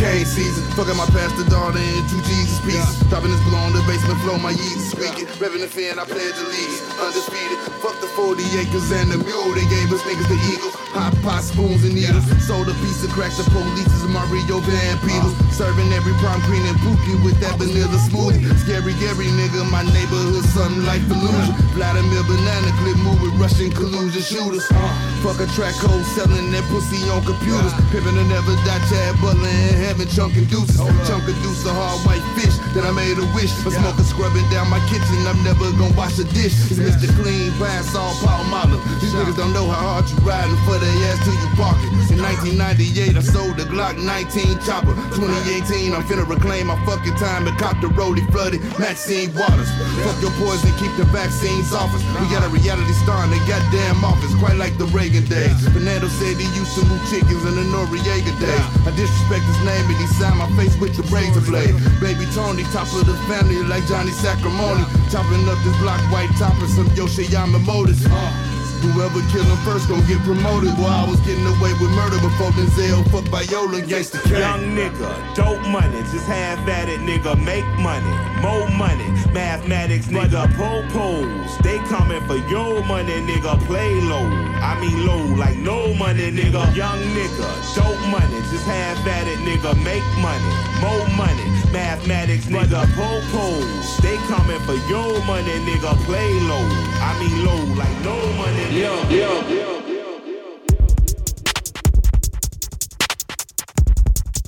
Cane 0.00 0.24
season, 0.24 0.64
fucking 0.80 0.96
my 0.96 1.04
pastor 1.12 1.44
daughter 1.52 1.76
in 1.76 2.00
two 2.08 2.16
Jesus 2.24 2.56
pieces. 2.64 2.96
Dropping 3.12 3.36
this 3.36 3.44
blow 3.44 3.60
on 3.68 3.76
the 3.76 3.84
basement 3.84 4.16
floor, 4.24 4.40
my 4.40 4.56
Yeezy 4.56 4.96
squeaking. 4.96 5.28
Revving 5.36 5.60
the 5.60 5.68
fin, 5.68 6.00
I 6.00 6.08
pledge 6.08 6.40
allegiance. 6.40 6.80
Undisputed, 6.96 7.60
fuck 7.84 7.92
the 8.00 8.08
40 8.16 8.40
acres 8.64 8.88
and 8.96 9.12
the 9.12 9.20
mule. 9.20 9.52
They 9.52 9.68
gave 9.68 9.92
us 9.92 10.00
niggas 10.08 10.24
the 10.24 10.40
eagle. 10.48 10.72
Hot 10.96 11.12
pot, 11.20 11.44
spoons 11.44 11.84
and 11.84 11.92
needles. 11.92 12.24
Sold 12.48 12.72
a 12.72 12.74
piece 12.80 13.04
of 13.04 13.12
crack 13.12 13.28
to 13.36 13.44
police 13.52 13.92
is 13.92 14.08
Mario 14.08 14.64
Van 14.64 14.96
Peebles. 15.04 15.36
Uh-huh. 15.36 15.68
Serving 15.68 15.92
every 15.92 16.16
prom 16.16 16.40
queen 16.48 16.64
and 16.64 16.80
pookie 16.80 17.20
with 17.20 17.36
that 17.44 17.60
vanilla 17.60 18.00
smoothie. 18.08 18.40
Scary 18.64 18.96
Gary 18.96 19.28
nigga, 19.36 19.68
my 19.68 19.84
neighborhood, 19.84 20.48
something 20.56 20.80
like 20.88 21.04
illusion. 21.12 21.52
Vladimir 21.76 22.24
Banana 22.24 22.72
Clip 22.80 22.96
move 23.04 23.20
with 23.20 23.36
Russian 23.36 23.68
collusion 23.68 24.24
shooters. 24.24 24.64
Uh-huh. 24.72 25.28
Fuck 25.28 25.44
a 25.44 25.46
track 25.52 25.76
hole 25.76 26.00
selling 26.16 26.48
that 26.56 26.64
pussy 26.72 27.04
on 27.12 27.20
computers. 27.22 27.76
Pimpin' 27.92 28.16
to 28.16 28.24
never 28.32 28.56
die, 28.64 28.80
Chad 28.88 29.12
Butler 29.20 29.44
in 29.44 29.76
heaven, 29.90 30.06
chunkin' 30.06 30.46
deuces. 30.46 30.78
Chunk 31.10 31.26
a 31.26 31.34
deuce 31.42 31.66
of 31.66 31.74
hard 31.74 31.98
white 32.06 32.22
fish. 32.38 32.54
Then 32.78 32.86
I 32.86 32.94
made 32.94 33.18
a 33.18 33.26
wish. 33.34 33.50
A 33.66 33.70
smoker 33.74 34.06
scrubbing 34.06 34.46
down 34.54 34.70
my 34.70 34.78
kitchen. 34.86 35.18
I'm 35.26 35.42
never 35.42 35.66
gonna 35.74 35.90
wash 35.98 36.14
a 36.22 36.26
dish. 36.30 36.54
It's 36.70 36.78
Mr. 36.78 37.10
Clean, 37.18 37.50
pass 37.58 37.90
all 37.98 38.14
Palmolive. 38.22 38.78
These 39.02 39.14
niggas 39.18 39.34
don't 39.34 39.52
know 39.52 39.66
how 39.66 39.98
hard 39.98 40.06
you 40.06 40.16
riding 40.22 40.54
for 40.62 40.78
their 40.78 40.94
ass 41.10 41.18
till 41.26 41.34
you 41.34 41.50
park 41.58 41.74
it. 41.82 41.90
In 42.14 42.22
1998, 42.22 43.18
I 43.18 43.22
sold 43.22 43.58
the 43.58 43.66
Glock 43.66 43.98
19 43.98 44.62
chopper. 44.62 44.94
2018, 45.18 45.90
I'm 45.90 46.06
finna 46.06 46.22
reclaim 46.22 46.70
my 46.70 46.78
fucking 46.86 47.18
time 47.18 47.50
and 47.50 47.56
cop 47.58 47.74
the 47.82 47.90
roadie 47.98 48.22
flooded 48.30 48.62
Maxine 48.78 49.34
Waters. 49.34 49.70
Fuck 50.06 50.22
your 50.22 50.34
poison, 50.38 50.70
keep 50.78 50.94
the 50.94 51.06
vaccines 51.10 51.74
off 51.74 51.90
us. 51.90 52.02
We 52.22 52.30
got 52.30 52.46
a 52.46 52.50
reality 52.54 52.94
star 53.02 53.26
in 53.26 53.30
the 53.34 53.42
goddamn 53.50 54.06
office, 54.06 54.30
quite 54.38 54.54
like 54.54 54.78
the 54.78 54.86
Reagan 54.94 55.26
days. 55.26 55.58
Fernando 55.74 56.06
said 56.22 56.38
he 56.38 56.46
used 56.54 56.78
to 56.78 56.86
move 56.86 57.02
chickens 57.10 57.42
in 57.42 57.54
the 57.58 57.66
Noriega 57.74 58.30
days. 58.38 58.66
I 58.86 58.94
disrespect 58.94 59.42
his 59.50 59.60
name 59.66 59.79
and 59.88 59.96
he 59.96 60.06
my 60.36 60.48
face 60.56 60.76
with 60.78 60.96
your 60.96 61.06
razor 61.06 61.40
blade. 61.40 61.74
Baby 62.00 62.26
Tony, 62.34 62.64
top 62.72 62.92
of 62.92 63.06
the 63.06 63.16
family 63.28 63.62
like 63.64 63.86
Johnny 63.86 64.10
Sacramone. 64.10 64.84
Chopping 65.10 65.48
up 65.48 65.58
this 65.64 65.76
block 65.78 66.00
white 66.12 66.30
top 66.38 66.58
and 66.60 66.70
some 66.70 66.88
Yoshiyama 66.90 67.64
motors. 67.64 68.04
Uh. 68.06 68.49
Whoever 68.80 69.20
kill 69.28 69.44
him 69.44 69.60
first 69.64 69.88
gon' 69.88 70.00
get 70.06 70.20
promoted. 70.24 70.74
Boy, 70.76 70.88
I 70.88 71.04
was 71.04 71.20
getting 71.20 71.44
away 71.44 71.72
with 71.76 71.92
murder 71.92 72.16
before 72.16 72.50
Denzel 72.56 73.04
fucked 73.12 73.28
Viola 73.28 73.76
against 73.76 74.12
the 74.12 74.20
king. 74.24 74.40
Young 74.40 74.62
nigga, 74.72 75.12
dope 75.36 75.60
money, 75.68 76.00
just 76.10 76.26
half 76.26 76.66
at 76.66 76.88
it, 76.88 77.00
nigga. 77.00 77.36
Make 77.44 77.64
money, 77.76 78.14
more 78.40 78.68
money, 78.72 79.04
mathematics, 79.36 80.06
nigga. 80.06 80.48
Propose, 80.56 81.58
they 81.60 81.76
coming 81.92 82.24
for 82.26 82.36
your 82.48 82.82
money, 82.84 83.20
nigga. 83.20 83.60
Play 83.66 84.00
low, 84.00 84.24
I 84.64 84.80
mean 84.80 85.06
low, 85.06 85.24
like 85.36 85.58
no 85.58 85.92
money, 85.94 86.32
nigga. 86.32 86.74
Young 86.74 87.00
nigga, 87.12 87.48
dope 87.76 88.00
money, 88.08 88.40
just 88.48 88.64
half 88.64 89.06
at 89.06 89.28
it, 89.28 89.38
nigga. 89.44 89.76
Make 89.84 90.04
money, 90.24 90.52
more 90.80 91.04
money, 91.20 91.44
mathematics, 91.70 92.46
nigga. 92.46 92.88
Propose, 92.96 93.98
they 94.00 94.16
coming 94.32 94.60
for 94.64 94.78
your 94.88 95.20
money, 95.28 95.52
nigga. 95.68 95.92
Play 96.08 96.32
low, 96.48 96.64
I 97.04 97.12
mean 97.20 97.44
low, 97.44 97.60
like 97.76 97.96
no 98.00 98.16
money. 98.40 98.69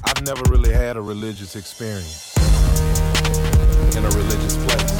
I've 0.04 0.22
never 0.22 0.42
really 0.48 0.72
had 0.72 0.96
a 0.96 1.00
religious 1.02 1.56
experience 1.56 2.32
in 3.96 4.04
a 4.04 4.10
religious 4.10 4.56
place. 4.64 4.92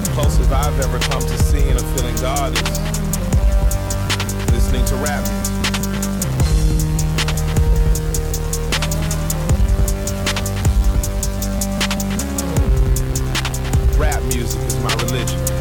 The 0.00 0.10
closest 0.14 0.50
I've 0.50 0.80
ever 0.80 0.98
come 1.00 1.20
to 1.20 1.38
seeing 1.38 1.76
or 1.76 1.80
feeling 1.94 2.16
God 2.16 2.54
is 2.56 2.80
listening 4.50 4.86
to 4.86 4.96
rap 4.96 5.28
music. 5.28 5.52
Rap 13.98 14.22
music 14.22 14.62
is 14.62 14.80
my 14.82 14.94
religion. 14.94 15.51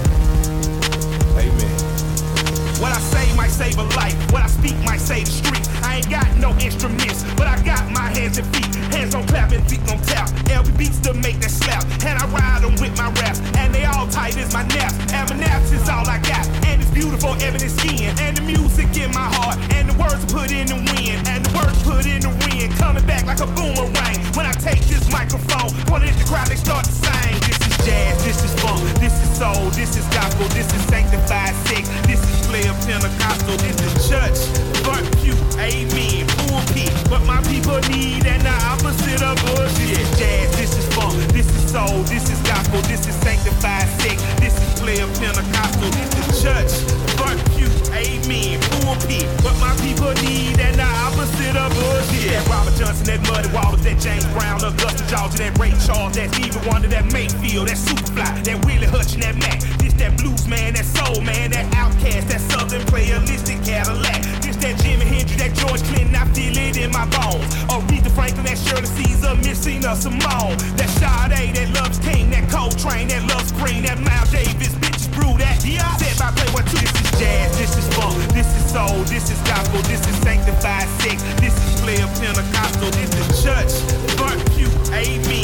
What 2.82 2.98
I 2.98 3.00
say 3.00 3.30
might 3.38 3.52
save 3.52 3.78
a 3.78 3.84
life. 3.94 4.18
What 4.34 4.42
I 4.42 4.48
speak 4.48 4.76
might 4.82 5.00
save 5.00 5.30
the 5.30 5.32
street. 5.32 5.70
I 5.86 5.98
ain't 5.98 6.10
got 6.10 6.26
no 6.38 6.50
instruments, 6.58 7.22
but 7.38 7.46
I 7.46 7.62
got 7.62 7.86
my 7.92 8.10
hands 8.10 8.40
and 8.40 8.48
feet. 8.56 8.74
Hands 8.90 9.14
on 9.14 9.28
clap 9.28 9.52
and 9.52 9.62
feet 9.70 9.86
on 9.86 10.02
tap. 10.02 10.30
LB 10.50 10.76
beats 10.80 11.00
to 11.02 11.14
make 11.14 11.38
that 11.42 11.52
slap. 11.52 11.86
And 12.02 12.18
I 12.18 12.26
ride 12.34 12.64
them 12.66 12.74
with 12.82 12.98
my 12.98 13.14
raps. 13.22 13.40
And 13.54 13.70
they 13.70 13.86
all 13.86 14.08
tight 14.08 14.36
as 14.38 14.52
my 14.52 14.66
naps. 14.74 14.98
And 15.14 15.30
my 15.30 15.38
naps 15.38 15.72
is 15.72 15.88
all 15.90 16.10
I 16.10 16.18
got. 16.26 16.50
And 16.66 16.82
it's 16.82 16.90
beautiful 16.90 17.38
evidence 17.38 17.78
skin. 17.78 18.18
And 18.18 18.36
the 18.36 18.42
music 18.42 18.90
in 18.98 19.14
my 19.14 19.30
heart. 19.38 19.62
And 19.78 19.88
the 19.88 19.94
words 20.02 20.26
put 20.26 20.50
in 20.50 20.66
the 20.66 20.82
wind. 20.82 21.22
And 21.30 21.46
the 21.46 21.54
words 21.54 21.78
put 21.86 22.10
in 22.10 22.26
the 22.26 22.34
wind. 22.50 22.74
Coming 22.82 23.06
back 23.06 23.30
like 23.30 23.46
a 23.46 23.50
boomerang. 23.54 24.18
When 24.34 24.50
I 24.50 24.54
take 24.58 24.82
this 24.90 25.06
microphone, 25.14 25.70
point 25.86 26.10
it 26.10 26.18
the 26.18 26.26
crowd, 26.26 26.48
they 26.48 26.58
start 26.58 26.86
to 26.86 26.92
sing. 26.92 27.51
This 27.82 27.88
is 27.88 27.94
jazz, 27.94 28.24
this 28.24 28.44
is 28.46 28.54
funk, 28.62 28.82
this 29.00 29.14
is 29.24 29.38
soul, 29.38 29.70
this 29.72 29.98
is 29.98 30.06
gospel, 30.14 30.48
this 30.50 30.72
is 30.74 30.82
sanctified 30.86 31.56
sex, 31.66 31.90
this 32.06 32.22
is 32.22 32.48
player 32.48 32.74
Pentecostal, 32.86 33.58
this 33.58 33.82
is 33.82 34.10
church, 34.10 34.38
front 34.84 35.06
pew, 35.18 35.34
amen, 35.58 36.28
pulpit. 36.46 36.94
But 37.10 37.26
my 37.26 37.42
people 37.44 37.80
need 37.90 38.26
and 38.26 38.42
the 38.46 38.54
opposite 38.70 39.24
of 39.24 39.38
bullshit. 39.42 39.98
Jazz, 40.18 40.52
this 40.58 40.78
is 40.78 40.88
funk, 40.94 41.16
this 41.34 41.50
is 41.50 41.72
soul, 41.72 42.04
this 42.06 42.30
is 42.30 42.40
gospel, 42.46 42.82
this 42.86 43.08
is 43.08 43.16
sanctified 43.16 43.90
sex, 44.02 44.22
this 44.38 44.54
is 44.54 44.80
player 44.80 45.08
Pentecostal, 45.18 45.90
this 45.90 46.12
is 46.22 46.42
church, 46.42 46.72
front 47.18 47.42
pew, 47.58 47.70
amen, 47.98 48.62
pulpit. 48.82 49.26
But 49.42 49.58
my 49.58 49.74
people 49.82 50.14
need 50.22 50.60
and 50.60 50.78
the 50.78 50.86
opposite 50.86 51.58
of 51.58 51.74
bullshit. 51.74 52.30
That 52.30 52.46
Robert 52.48 52.78
Johnson, 52.78 53.06
that 53.10 53.22
Muddy 53.26 53.50
Waters, 53.50 53.82
that 53.84 53.98
James 53.98 54.26
Brown, 54.38 54.62
Augusta 54.62 55.02
Georgia, 55.10 55.38
that 55.50 55.58
Ray 55.58 55.74
Charles, 55.82 56.14
that 56.16 56.30
Stevie 56.34 56.62
Wonder, 56.70 56.88
that 56.90 57.10
That 57.52 57.76
Superfly, 57.76 58.48
that 58.48 58.64
Willie 58.64 58.88
Hutch, 58.88 59.12
and 59.12 59.28
that 59.28 59.36
Mac. 59.36 59.60
This 59.76 59.92
that 60.00 60.16
blues 60.16 60.48
man, 60.48 60.72
that 60.72 60.88
soul 60.88 61.20
man, 61.20 61.52
that 61.52 61.68
outcast, 61.76 62.32
that 62.32 62.40
southern 62.48 62.80
playalistic 62.88 63.60
Cadillac. 63.68 64.24
This 64.40 64.56
that 64.64 64.80
Jimi 64.80 65.04
Hendrix, 65.04 65.36
that 65.36 65.52
George 65.60 65.84
Clinton, 65.92 66.16
I 66.16 66.24
feel 66.32 66.56
it 66.56 66.80
in 66.80 66.96
my 66.96 67.04
bones. 67.12 67.44
Aretha 67.68 68.08
Franklin, 68.16 68.48
that 68.48 68.56
Shirley 68.56 68.88
Caesar, 68.88 69.36
missing 69.44 69.84
a 69.84 70.00
Simone. 70.00 70.56
That 70.80 70.88
Sade, 70.96 71.52
that 71.60 71.70
Loves 71.76 72.00
King, 72.00 72.32
that 72.32 72.48
Coltrane, 72.48 73.12
that 73.12 73.28
Loves 73.28 73.52
Green, 73.52 73.84
that 73.84 74.00
Miles 74.00 74.32
Davis, 74.32 74.72
bitches 74.80 75.12
brew 75.12 75.36
that. 75.36 75.60
Yeah. 75.68 75.84
Said 76.00 76.16
by 76.24 76.32
Playboy 76.32 76.64
2, 76.72 76.80
this 76.80 76.96
is 77.04 77.12
jazz, 77.20 77.52
this 77.60 77.76
is 77.76 77.88
funk, 78.00 78.16
this 78.32 78.48
is 78.48 78.64
soul, 78.72 79.04
this 79.12 79.28
is 79.28 79.40
gospel, 79.44 79.84
this 79.92 80.00
is 80.08 80.16
sanctified 80.24 80.88
sex, 81.04 81.20
this 81.44 81.52
is 81.52 81.72
player 81.84 82.08
Pentecostal, 82.16 82.90
this 82.96 83.12
is 83.12 83.44
church, 83.44 83.76
front 84.16 84.40
pew, 84.56 84.72
amen, 84.96 85.41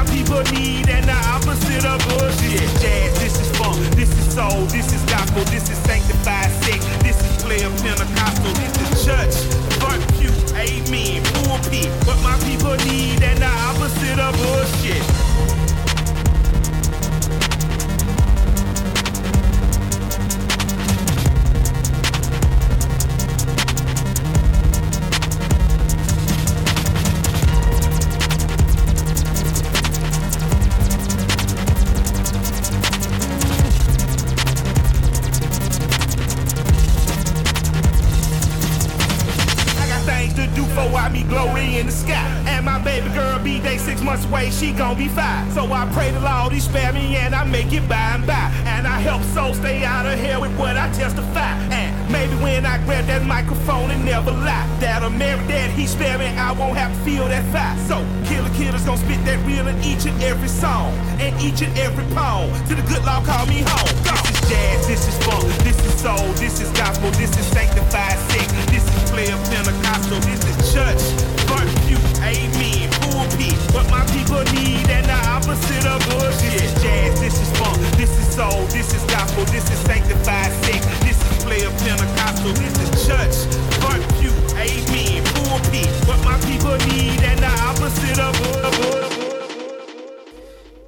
my 0.00 0.06
people 0.16 0.40
need 0.56 0.88
and 0.88 1.04
the 1.04 1.18
opposite 1.28 1.84
of 1.84 2.00
bullshit. 2.08 2.60
Jazz, 2.80 3.12
this 3.20 3.38
is 3.40 3.50
funk, 3.58 3.76
this 3.96 4.08
is 4.16 4.34
soul, 4.34 4.64
this 4.72 4.92
is 4.92 5.02
gospel, 5.04 5.44
this 5.44 5.68
is 5.68 5.76
sanctified 5.78 6.50
sex, 6.64 6.84
this 7.04 7.20
is 7.20 7.42
player 7.42 7.68
Pentecostal, 7.84 8.52
this 8.54 8.74
is 8.80 9.04
church, 9.04 9.34
front 9.78 10.00
pew, 10.16 10.32
amen, 10.56 11.22
pulpit. 11.44 11.90
But 12.06 12.18
my 12.22 12.38
people 12.48 12.76
need 12.88 13.22
and 13.22 13.38
the 13.38 13.52
opposite 13.68 14.18
of 14.18 14.32
bullshit. 14.40 15.09
She 44.60 44.72
gon' 44.72 44.96
be 44.96 45.08
five. 45.08 45.50
So 45.54 45.64
I 45.72 45.88
pray 45.94 46.10
the 46.10 46.20
Lord 46.20 46.52
he 46.52 46.60
spare 46.60 46.92
me 46.92 47.16
and 47.16 47.34
I 47.34 47.44
make 47.44 47.72
it 47.72 47.88
by 47.88 48.14
and 48.14 48.26
by. 48.26 48.52
And 48.66 48.86
I 48.86 49.00
help 49.00 49.22
souls 49.32 49.56
stay 49.56 49.84
out 49.84 50.04
of 50.04 50.18
hell 50.18 50.42
with 50.42 50.56
what 50.58 50.76
I 50.76 50.92
testify. 50.92 51.56
And 51.72 51.90
maybe 52.12 52.34
when 52.44 52.66
I 52.66 52.76
grab 52.84 53.06
that 53.06 53.24
microphone 53.24 53.90
and 53.90 54.04
never 54.04 54.30
lie, 54.30 54.68
that 54.80 55.02
a 55.02 55.08
Mary 55.08 55.40
that 55.48 55.70
he 55.70 55.86
spare 55.86 56.18
me, 56.18 56.26
I 56.26 56.52
won't 56.52 56.76
have 56.76 56.92
to 56.92 57.00
feel 57.00 57.26
that 57.28 57.44
fire. 57.50 57.76
So 57.88 58.04
killer 58.28 58.52
killers 58.54 58.84
gon' 58.84 58.98
spit 58.98 59.24
that 59.24 59.40
real 59.46 59.66
in 59.66 59.80
each 59.82 60.04
and 60.04 60.22
every 60.22 60.48
song 60.48 60.92
and 61.24 61.32
each 61.40 61.62
and 61.62 61.72
every 61.78 62.04
poem. 62.14 62.52
To 62.68 62.74
the 62.74 62.84
good 62.84 63.04
Lord 63.08 63.24
call 63.24 63.46
me 63.46 63.64
home. 63.64 63.96
This 64.04 64.28
is 64.28 64.40
jazz, 64.50 64.86
this 64.86 65.08
is 65.08 65.16
funk, 65.24 65.48
this 65.64 65.78
is 65.80 65.94
soul, 66.00 66.28
this 66.36 66.60
is 66.60 66.70
gospel, 66.76 67.10
soul, 78.40 78.64
this 78.72 78.88
is 78.94 79.04
gospel, 79.04 79.44
this 79.52 79.64
is 79.70 79.78
sanctified 79.84 80.52
sick, 80.64 80.80
this 81.04 81.18
is 81.20 81.44
player 81.44 81.70
Pentecostal, 81.84 82.52
this 82.56 82.74
is 82.84 82.90
church, 83.06 83.36
fuck 83.82 84.00
you, 84.24 84.32
amen, 84.56 85.20
pulpit. 85.34 85.90
What 86.08 86.20
my 86.24 86.36
people 86.48 86.76
need 86.88 87.20
and 87.30 87.38
the 87.44 87.52
opposite 87.68 88.18
of 88.18 88.32
bullshit. 88.40 89.20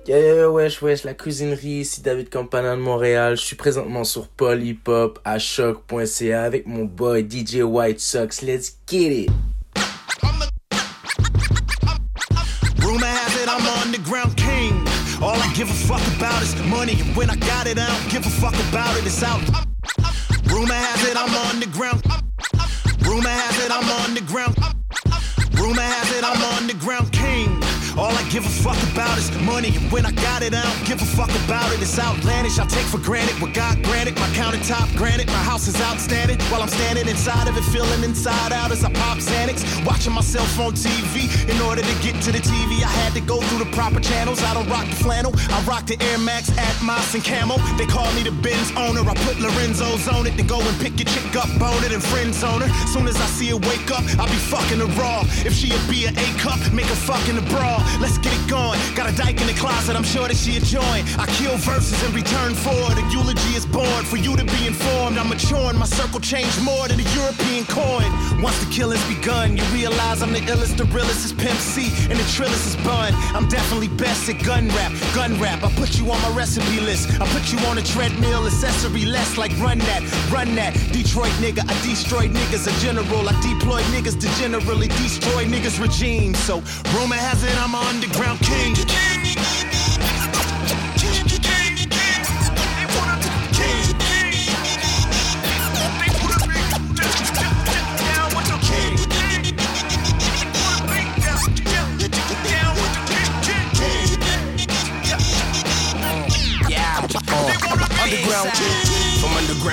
Yo 0.08 0.16
yo 0.18 0.34
yo 0.34 0.52
wesh 0.52 0.82
wesh 0.82 1.04
la 1.04 1.14
cuisinerie, 1.14 1.80
ici 1.80 2.00
David 2.02 2.28
Campana 2.30 2.74
de 2.74 2.80
Montréal. 2.80 3.36
Je 3.36 3.44
suis 3.44 3.56
présentement 3.56 4.04
sur 4.04 4.28
Hop 4.86 5.20
à 5.24 5.38
choc.ca 5.38 6.42
avec 6.42 6.66
mon 6.66 6.84
boy 6.84 7.22
DJ 7.22 7.62
White 7.62 8.00
Sox. 8.00 8.42
Let's 8.42 8.78
get 8.88 9.12
it! 9.12 9.30
Rumor 12.82 13.06
has 13.06 13.36
it 13.42 13.48
I'm 13.48 13.64
underground 13.86 14.36
king. 14.36 14.88
All 15.22 15.36
I 15.36 15.52
give 15.54 15.70
a 15.70 15.78
fuck 15.86 16.02
about 16.16 16.31
is 16.31 16.31
money, 16.86 17.00
and 17.00 17.16
when 17.16 17.30
I 17.30 17.36
got 17.36 17.68
it, 17.68 17.78
I 17.78 17.86
don't 17.86 18.10
give 18.10 18.26
a 18.26 18.30
fuck 18.42 18.54
about 18.68 18.96
it. 18.98 19.06
It's 19.06 19.22
out. 19.22 19.40
Rumor 20.50 20.74
has 20.74 21.00
it 21.09 21.16
I'm 21.16 21.32
underground. 21.50 22.02
Rumor 23.06 23.28
has 23.28 23.56
it 23.64 23.70
I'm 23.70 23.88
underground. 24.04 24.56
Rumor 25.54 25.80
has 25.80 26.10
it 26.16 26.24
I'm 26.24 26.42
underground 26.59 27.12
king. 27.12 27.51
All 27.98 28.10
I 28.10 28.23
give 28.31 28.47
a 28.47 28.48
fuck 28.48 28.81
about 28.93 29.19
is 29.19 29.31
money, 29.43 29.77
and 29.77 29.93
when 29.93 30.06
I 30.06 30.12
got 30.12 30.43
it, 30.43 30.55
I 30.55 30.62
don't 30.62 30.86
give 30.86 31.02
a 31.02 31.05
fuck 31.05 31.28
about 31.44 31.73
it. 31.73 31.82
It's 31.82 31.98
outlandish, 31.98 32.59
I 32.59 32.66
take 32.66 32.86
for 32.86 32.98
granted 32.98 33.36
what 33.40 33.52
God 33.52 33.82
granted. 33.82 34.16
My 34.16 34.28
countertop 34.28 34.97
granted, 34.97 35.27
my 35.28 35.43
house 35.44 35.69
is 35.69 35.78
outstanding. 35.81 36.40
While 36.48 36.62
I'm 36.62 36.69
standing 36.69 37.06
inside 37.06 37.48
of 37.48 37.56
it, 37.56 37.64
feeling 37.64 38.02
inside 38.02 38.52
out 38.52 38.73
as 38.73 38.82
I 38.82 38.93
pop 38.93 39.19
Xanax. 39.19 39.60
Watching 39.85 40.12
myself 40.14 40.59
on 40.59 40.73
TV. 40.73 41.28
In 41.51 41.60
order 41.60 41.82
to 41.82 41.94
get 42.02 42.16
to 42.23 42.32
the 42.32 42.39
TV, 42.39 42.82
I 42.82 42.89
had 43.05 43.12
to 43.12 43.20
go 43.20 43.40
through 43.43 43.64
the 43.64 43.70
proper 43.77 44.01
channels. 44.01 44.43
I 44.43 44.55
don't 44.55 44.69
rock 44.69 44.86
the 44.89 44.97
flannel, 44.97 45.32
I 45.51 45.62
rock 45.64 45.86
the 45.86 46.01
Air 46.02 46.19
Max, 46.19 46.48
Atmos, 46.51 47.14
and 47.14 47.23
Camel. 47.23 47.59
They 47.77 47.86
call 47.86 48.10
me 48.14 48.23
the 48.23 48.32
Benz 48.32 48.73
owner. 48.73 49.02
I 49.05 49.14
put 49.27 49.39
Lorenzo's 49.39 50.09
on 50.09 50.27
it, 50.27 50.36
then 50.39 50.47
go 50.47 50.60
and 50.60 50.81
pick 50.81 50.98
your 50.98 51.09
chick 51.12 51.36
up, 51.36 51.48
bone 51.59 51.85
it, 51.85 51.93
and 51.93 52.02
friends 52.02 52.43
on 52.43 52.62
her. 52.62 52.69
Soon 52.89 53.06
as 53.06 53.16
I 53.16 53.27
see 53.27 53.48
her 53.51 53.56
wake 53.56 53.90
up, 53.90 54.05
I 54.19 54.24
be 54.32 54.40
fucking 54.48 54.78
her 54.81 54.90
raw. 54.97 55.24
If 55.44 55.52
she 55.52 55.69
a 55.74 55.78
be 55.90 56.06
A 56.06 56.27
cup, 56.40 56.60
make 56.73 56.86
her 56.86 56.97
fucking 56.97 57.36
the 57.36 57.43
Let's 58.00 58.18
get 58.18 58.32
it 58.32 58.48
going. 58.48 58.78
Got 58.94 59.12
a 59.12 59.16
dyke 59.16 59.40
in 59.40 59.46
the 59.46 59.54
closet, 59.54 59.96
I'm 59.96 60.04
sure 60.04 60.28
that 60.28 60.36
she 60.36 60.56
a 60.56 60.60
join. 60.60 61.02
I 61.18 61.26
kill 61.38 61.56
verses 61.56 62.02
in 62.04 62.12
return 62.14 62.54
for 62.54 62.76
it. 62.92 62.98
Eulogy 63.12 63.54
is 63.54 63.66
born 63.66 64.04
for 64.04 64.16
you 64.16 64.36
to 64.36 64.44
be 64.44 64.66
informed. 64.66 65.18
I'm 65.18 65.28
maturing, 65.28 65.78
my 65.78 65.86
circle 65.86 66.20
changed 66.20 66.60
more 66.62 66.88
than 66.88 67.00
a 67.00 67.09
European 67.14 67.64
coin. 67.66 68.10
Once 68.42 68.59
the 68.64 68.70
killing's 68.70 69.04
begun, 69.09 69.56
you 69.56 69.64
realize 69.72 70.22
I'm 70.22 70.32
the 70.32 70.40
illest, 70.40 70.76
the 70.76 70.84
realest 70.86 71.24
is 71.24 71.32
Pimp 71.32 71.59
C, 71.59 71.88
and 72.10 72.18
the 72.18 72.28
trillest 72.34 72.66
is 72.66 72.76
Bun. 72.84 73.12
I'm 73.34 73.48
definitely 73.48 73.88
best 73.88 74.28
at 74.28 74.42
gun 74.42 74.68
rap, 74.68 74.92
gun 75.14 75.38
rap. 75.40 75.62
I 75.62 75.70
put 75.72 75.98
you 75.98 76.10
on 76.10 76.20
my 76.22 76.32
recipe 76.36 76.80
list. 76.80 77.09
I 77.20 77.26
put 77.28 77.52
you 77.52 77.59
on 77.68 77.78
a 77.78 77.82
treadmill, 77.82 78.46
accessory 78.46 79.04
less 79.04 79.36
like 79.38 79.52
run 79.59 79.78
that, 79.78 80.02
run 80.30 80.54
that. 80.56 80.74
Detroit 80.92 81.32
nigga, 81.40 81.62
I 81.68 81.74
destroy 81.86 82.28
niggas, 82.28 82.66
a 82.66 82.72
general. 82.80 83.28
I 83.28 83.34
deploy 83.40 83.82
niggas 83.94 84.18
to 84.20 84.28
generally 84.40 84.88
destroy 84.88 85.44
niggas' 85.44 85.80
regime. 85.80 86.34
So 86.34 86.62
rumor 86.94 87.16
has 87.16 87.42
it 87.44 87.56
I'm 87.62 87.72
an 87.74 87.86
underground 87.86 88.40
king. 88.40 89.01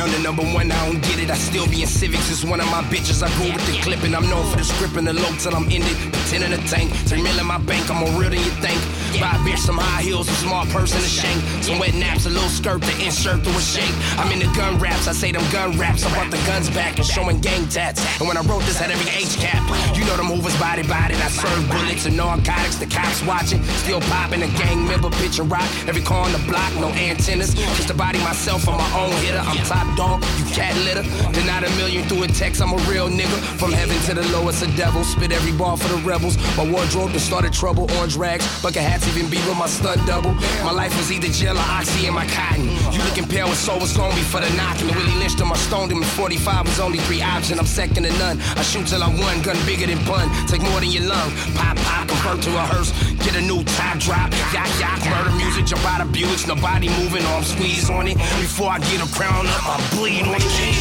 To 0.10 0.24
number 0.24 0.42
one, 0.42 0.72
I 0.72 0.86
don't 0.86 1.02
get 1.02 1.20
it. 1.20 1.30
I 1.30 1.36
still 1.36 1.68
be 1.68 1.82
in 1.82 1.88
civics. 1.88 2.32
It's 2.32 2.44
one 2.44 2.60
of 2.60 2.66
my 2.72 2.82
bitches. 2.90 3.22
I 3.22 3.30
go 3.38 3.54
with 3.54 3.66
the 3.68 3.80
clip, 3.84 4.02
and 4.04 4.16
I'm 4.16 4.28
known 4.28 4.50
for 4.50 4.58
the 4.58 4.64
script 4.64 4.96
and 4.98 5.06
the 5.06 5.14
low 5.14 5.30
till 5.38 5.56
I'm 5.56 5.70
ended. 5.70 5.96
Pretending 6.12 6.50
to 6.50 6.68
tank, 6.68 6.92
three 7.06 7.22
mil 7.22 7.38
in 7.40 7.46
my 7.46 7.60
bank. 7.60 7.90
I'm 7.92 7.98
more 7.98 8.10
real 8.20 8.30
than 8.30 8.40
you 8.40 8.54
think. 8.58 8.80
Buy 9.18 9.34
a 9.34 9.40
bitch 9.42 9.58
some 9.58 9.78
high 9.78 10.02
heels, 10.02 10.30
a 10.30 10.34
small 10.34 10.66
purse 10.68 10.94
and 10.94 11.04
a 11.04 11.08
shank. 11.08 11.42
Some 11.64 11.80
wet 11.80 11.94
naps, 11.96 12.26
a 12.26 12.30
little 12.30 12.50
skirt 12.50 12.82
to 12.84 12.94
insert 13.04 13.42
through 13.44 13.58
a 13.58 13.62
shake. 13.62 13.94
I'm 14.20 14.32
in 14.32 14.40
the 14.40 14.52
gun 14.54 14.78
raps. 14.80 15.08
I 15.08 15.14
say 15.14 15.32
them 15.32 15.44
gun 15.52 15.78
raps. 15.78 16.06
I 16.06 16.14
brought 16.14 16.32
the 16.32 16.42
guns 16.46 16.70
back 16.70 16.98
and 16.98 17.06
showing 17.06 17.40
gang 17.40 17.68
tats. 17.70 18.02
And 18.20 18.28
when 18.28 18.38
I 18.38 18.42
wrote 18.42 18.64
this, 18.64 18.78
had 18.78 18.92
every 18.92 19.10
H 19.12 19.38
cap. 19.38 19.64
You 19.96 20.06
know 20.06 20.18
the 20.18 20.24
movers 20.24 20.58
body 20.60 20.84
body. 20.84 21.16
I 21.16 21.30
serve 21.30 21.70
bullets 21.70 22.06
and 22.06 22.18
narcotics. 22.18 22.78
The 22.78 22.86
cops 22.86 23.24
watching, 23.24 23.64
still 23.84 24.02
popping. 24.02 24.44
A 24.44 24.48
gang 24.60 24.86
member 24.86 25.10
pitch 25.22 25.40
and 25.40 25.50
rock. 25.52 25.68
Every 25.88 26.02
car 26.02 26.26
on 26.26 26.32
the 26.32 26.44
block, 26.50 26.74
no 26.76 26.90
antennas. 26.90 27.54
Just 27.54 27.88
to 27.88 27.94
body 27.94 28.20
myself, 28.20 28.68
I'm 28.68 28.78
my 28.78 28.90
own 29.00 29.12
hitter. 29.24 29.40
I'm 29.40 29.58
top 29.66 29.88
dog, 29.98 30.24
you 30.38 30.46
cat 30.54 30.76
litter. 30.86 31.04
Denied 31.32 31.64
a 31.64 31.70
million 31.78 32.04
through 32.08 32.24
a 32.24 32.28
text, 32.28 32.62
I'm 32.62 32.74
a 32.74 32.82
real 32.90 33.10
nigga. 33.10 33.38
From 33.60 33.72
heaven 33.72 33.98
to 34.08 34.14
the 34.14 34.26
lowest, 34.32 34.64
a 34.64 34.68
devil. 34.78 35.04
Spit 35.04 35.32
every 35.32 35.52
bar 35.52 35.78
for 35.78 35.88
the 35.88 36.02
rebels. 36.04 36.38
My 36.58 36.70
wardrobe 36.70 37.12
that 37.12 37.20
started 37.20 37.54
trouble. 37.54 37.90
Orange 37.98 38.16
rags, 38.16 38.46
bucket 38.62 38.84
even 39.08 39.30
be 39.30 39.38
with 39.48 39.58
my 39.58 39.68
stunt 39.68 40.06
double. 40.08 40.34
My 40.64 40.72
life 40.72 40.96
was 40.98 41.12
either 41.12 41.28
jail 41.28 41.58
or 41.58 41.66
oxy 41.70 42.08
in 42.08 42.14
my 42.14 42.26
cotton. 42.28 42.70
You 42.92 43.02
looking 43.04 43.28
pale 43.28 43.48
and 43.48 43.56
so 43.56 43.78
was 43.78 43.96
gonna 43.96 44.16
be 44.16 44.22
for 44.22 44.42
the 44.42 44.50
knocking. 44.56 44.88
Willie 44.88 45.16
lynched 45.20 45.40
him, 45.40 45.52
I 45.52 45.56
stoned 45.56 45.92
him. 45.92 46.04
45 46.04 46.66
was 46.66 46.80
only 46.80 47.00
three 47.00 47.22
options. 47.22 47.60
I'm 47.60 47.66
second 47.66 48.04
to 48.04 48.12
none. 48.18 48.40
I 48.58 48.64
shoot 48.64 48.88
till 48.88 49.04
I'm 49.04 49.18
one, 49.18 49.42
gun 49.42 49.58
bigger 49.66 49.88
than 49.88 50.04
bun. 50.06 50.30
Take 50.48 50.62
more 50.62 50.80
than 50.80 50.90
your 50.90 51.04
lung. 51.04 51.32
Pop, 51.56 51.76
pop, 51.78 52.08
convert 52.08 52.42
to 52.44 52.58
a 52.58 52.62
hearse. 52.72 52.92
Get 53.24 53.36
a 53.36 53.42
new 53.42 53.64
top 53.64 54.00
drop. 54.00 54.32
Yak, 54.54 54.70
yak, 54.80 55.04
murder 55.10 55.32
music. 55.36 55.66
Jump 55.66 55.84
out 55.86 56.02
of 56.02 56.08
Buicks. 56.10 56.48
Nobody 56.48 56.90
moving, 56.90 57.26
arm 57.26 57.44
squeeze 57.44 57.90
on 57.90 58.08
it. 58.08 58.18
Before 58.42 58.70
I 58.70 58.80
get 58.80 59.02
a 59.02 59.08
crown 59.14 59.48
up, 59.48 59.66
I 59.66 59.78
bleed 59.96 60.28
on 60.28 60.36
it. 60.40 60.80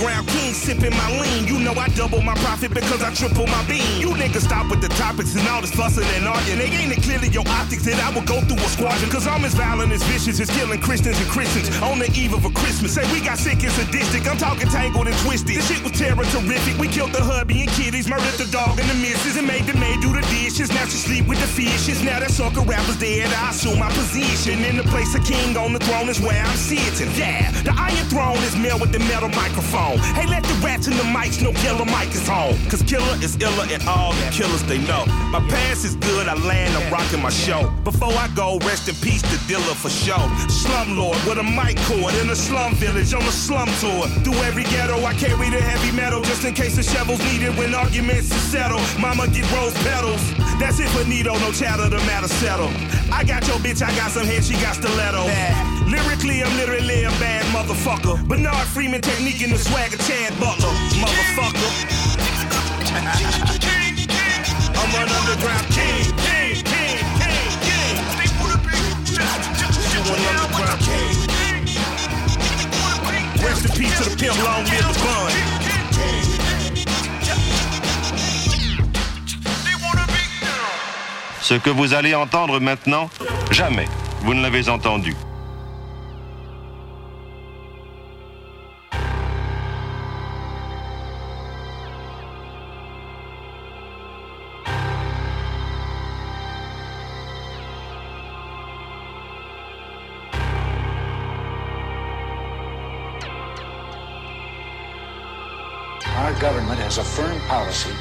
Underground 0.00 0.28
king 0.28 0.52
sipping 0.54 0.96
my 0.96 1.20
lean. 1.20 1.46
You 1.46 1.58
know 1.60 1.72
I 1.72 1.88
double 1.88 2.22
my 2.22 2.34
profit 2.36 2.72
because 2.72 3.02
I 3.02 3.12
triple 3.12 3.46
my 3.46 3.64
bean. 3.66 4.00
You 4.00 4.10
niggas 4.16 4.44
stop 4.48 4.70
with 4.70 4.80
the 4.80 4.88
topics 4.88 5.34
and 5.36 5.46
all 5.48 5.60
this 5.60 5.72
fussing 5.72 6.04
and 6.16 6.26
arguing. 6.26 6.58
They 6.58 6.66
ain't 6.72 6.92
it 6.92 7.02
clearly 7.02 7.28
your 7.28 7.46
optics 7.48 7.84
that 7.84 8.00
I 8.00 8.12
will 8.14 8.24
go 8.24 8.40
through 8.40 8.56
a 8.56 8.70
squadron. 8.70 9.10
Cause 9.10 9.26
I'm 9.26 9.44
as 9.44 9.54
violent 9.54 9.92
as 9.92 10.02
vicious 10.04 10.40
as 10.40 10.50
killing 10.50 10.80
Christians 10.80 11.18
and 11.18 11.28
Christians 11.28 11.68
on 11.82 11.98
the 11.98 12.08
eve 12.12 12.32
of 12.32 12.44
a 12.44 12.50
Christmas. 12.50 12.94
Say 12.94 13.04
we 13.12 13.20
got 13.20 13.38
sick 13.38 13.62
and 13.62 13.72
sadistic. 13.72 14.26
I'm 14.28 14.38
talking 14.38 14.68
tangled 14.68 15.06
and 15.06 15.16
twisted. 15.18 15.56
This 15.56 15.68
shit 15.68 15.82
was 15.82 15.92
terror 15.92 16.24
terrific. 16.32 16.78
We 16.78 16.88
killed 16.88 17.12
the 17.12 17.22
hubby 17.22 17.62
and 17.62 17.70
kiddies, 17.70 18.08
murdered 18.08 18.40
the 18.40 18.48
dog 18.50 18.80
and 18.80 18.88
the 18.88 18.94
missus, 18.94 19.36
and 19.36 19.46
made 19.46 19.66
the 19.66 19.76
maid 19.76 20.00
do 20.00 20.12
the 20.12 20.24
dishes. 20.32 20.70
Now 20.70 20.84
she 20.86 20.96
sleep 20.96 21.26
with 21.28 21.40
the 21.40 21.46
fishes. 21.46 22.02
Now 22.02 22.20
that 22.20 22.30
sucker 22.30 22.62
rapper's 22.62 22.98
dead. 22.98 23.28
I 23.32 23.50
assume 23.50 23.78
my 23.78 23.90
position 23.92 24.64
in 24.64 24.76
the 24.76 24.84
place 24.84 25.14
of 25.14 25.24
king 25.24 25.56
on 25.56 25.72
the 25.72 25.80
throne 25.80 26.08
is 26.08 26.20
where 26.20 26.40
I'm 26.40 26.56
sitting. 26.56 27.10
Yeah, 27.16 27.50
the 27.62 27.74
iron 27.76 28.06
throne 28.08 28.40
is 28.48 28.56
male 28.56 28.78
with 28.78 28.92
the 28.92 29.00
metal 29.00 29.28
microphone. 29.28 29.89
Hey, 30.14 30.26
let 30.26 30.42
the 30.44 30.54
rats 30.64 30.86
in 30.86 30.96
the 30.96 31.02
mics 31.02 31.42
know 31.42 31.52
killer 31.52 31.84
mic 31.84 32.14
is 32.14 32.26
home. 32.26 32.56
Cause 32.68 32.82
killer 32.82 33.16
is 33.22 33.36
iller 33.36 33.66
and 33.70 33.82
all 33.88 34.12
the 34.12 34.30
killers 34.30 34.62
they 34.64 34.78
know. 34.78 35.04
My 35.30 35.40
past 35.48 35.84
is 35.84 35.96
good, 35.96 36.28
I 36.28 36.34
land, 36.34 36.76
I'm 36.76 36.92
rocking 36.92 37.22
my 37.22 37.30
show. 37.30 37.70
Before 37.84 38.12
I 38.12 38.28
go, 38.34 38.58
rest 38.60 38.88
in 38.88 38.94
peace 38.96 39.22
to 39.22 39.36
Dilla 39.48 39.74
for 39.74 39.90
show. 39.90 40.20
Slumlord 40.48 41.18
with 41.26 41.38
a 41.38 41.42
mic 41.42 41.76
cord 41.86 42.14
in 42.14 42.30
a 42.30 42.36
slum 42.36 42.74
village 42.74 43.14
on 43.14 43.22
a 43.22 43.32
slum 43.32 43.68
tour. 43.80 44.06
Through 44.22 44.40
every 44.44 44.64
ghetto, 44.64 45.04
I 45.04 45.14
carry 45.14 45.50
the 45.50 45.60
heavy 45.60 45.94
metal 45.96 46.22
just 46.22 46.44
in 46.44 46.54
case 46.54 46.76
the 46.76 46.82
shovels 46.82 47.20
needed 47.32 47.56
when 47.56 47.74
arguments 47.74 48.30
is 48.30 48.42
settled. 48.42 48.82
Mama 48.98 49.28
get 49.28 49.50
rose 49.52 49.74
petals. 49.82 50.22
That's 50.58 50.78
it 50.78 50.88
for 50.90 51.08
Nito, 51.08 51.32
no 51.38 51.52
chatter, 51.52 51.88
the 51.88 51.98
matter 52.04 52.28
settle. 52.28 52.70
I 53.12 53.24
got 53.24 53.46
your 53.48 53.56
bitch, 53.58 53.82
I 53.82 53.94
got 53.96 54.10
some 54.10 54.26
head, 54.26 54.44
she 54.44 54.54
got 54.54 54.76
stiletto. 54.76 55.24
Lyrically, 55.90 56.42
I'm 56.42 56.56
literally 56.56 57.04
a 57.04 57.10
bad 57.18 57.44
motherfucker. 57.46 58.26
Bernard 58.28 58.66
Freeman 58.68 59.00
technique 59.00 59.42
in 59.42 59.50
the 59.50 59.58
Ce 81.42 81.54
que 81.54 81.70
vous 81.70 81.94
allez 81.94 82.14
entendre 82.14 82.60
maintenant, 82.60 83.10
jamais 83.50 83.88
vous 84.20 84.34
ne 84.34 84.42
l'avez 84.42 84.68
entendu. 84.68 85.16
Has 106.90 106.98
a 106.98 107.04
firm 107.04 107.38
policy 107.42 107.94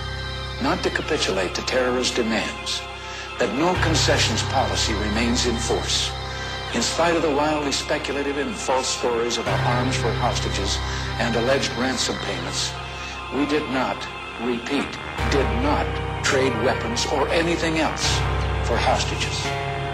not 0.64 0.82
to 0.82 0.90
capitulate 0.90 1.54
to 1.54 1.62
terrorist 1.68 2.16
demands, 2.16 2.82
that 3.38 3.54
no 3.54 3.72
concessions 3.84 4.42
policy 4.50 4.94
remains 4.94 5.46
in 5.46 5.56
force. 5.58 6.10
In 6.74 6.82
spite 6.82 7.16
of 7.16 7.22
the 7.22 7.30
wildly 7.30 7.72
speculative 7.72 8.40
and 8.40 8.50
false 8.56 8.88
stories 8.88 9.38
about 9.38 9.60
arms 9.78 9.96
for 9.96 10.12
hostages 10.14 10.80
and 11.22 11.36
alleged 11.36 11.70
ransom 11.78 12.18
payments, 12.26 12.74
we 13.36 13.46
did 13.46 13.62
not, 13.70 13.98
repeat, 14.42 14.90
did 15.30 15.50
not 15.62 15.86
trade 16.26 16.56
weapons 16.66 17.06
or 17.14 17.28
anything 17.30 17.78
else 17.78 18.08
for 18.66 18.76
hostages. 18.76 19.38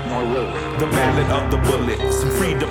Nor 0.08 0.24
will 0.24 0.48
we. 0.48 0.60
The 0.80 0.88
ballad 0.88 1.30
of 1.36 1.52
the 1.52 1.58
bullet. 1.68 2.00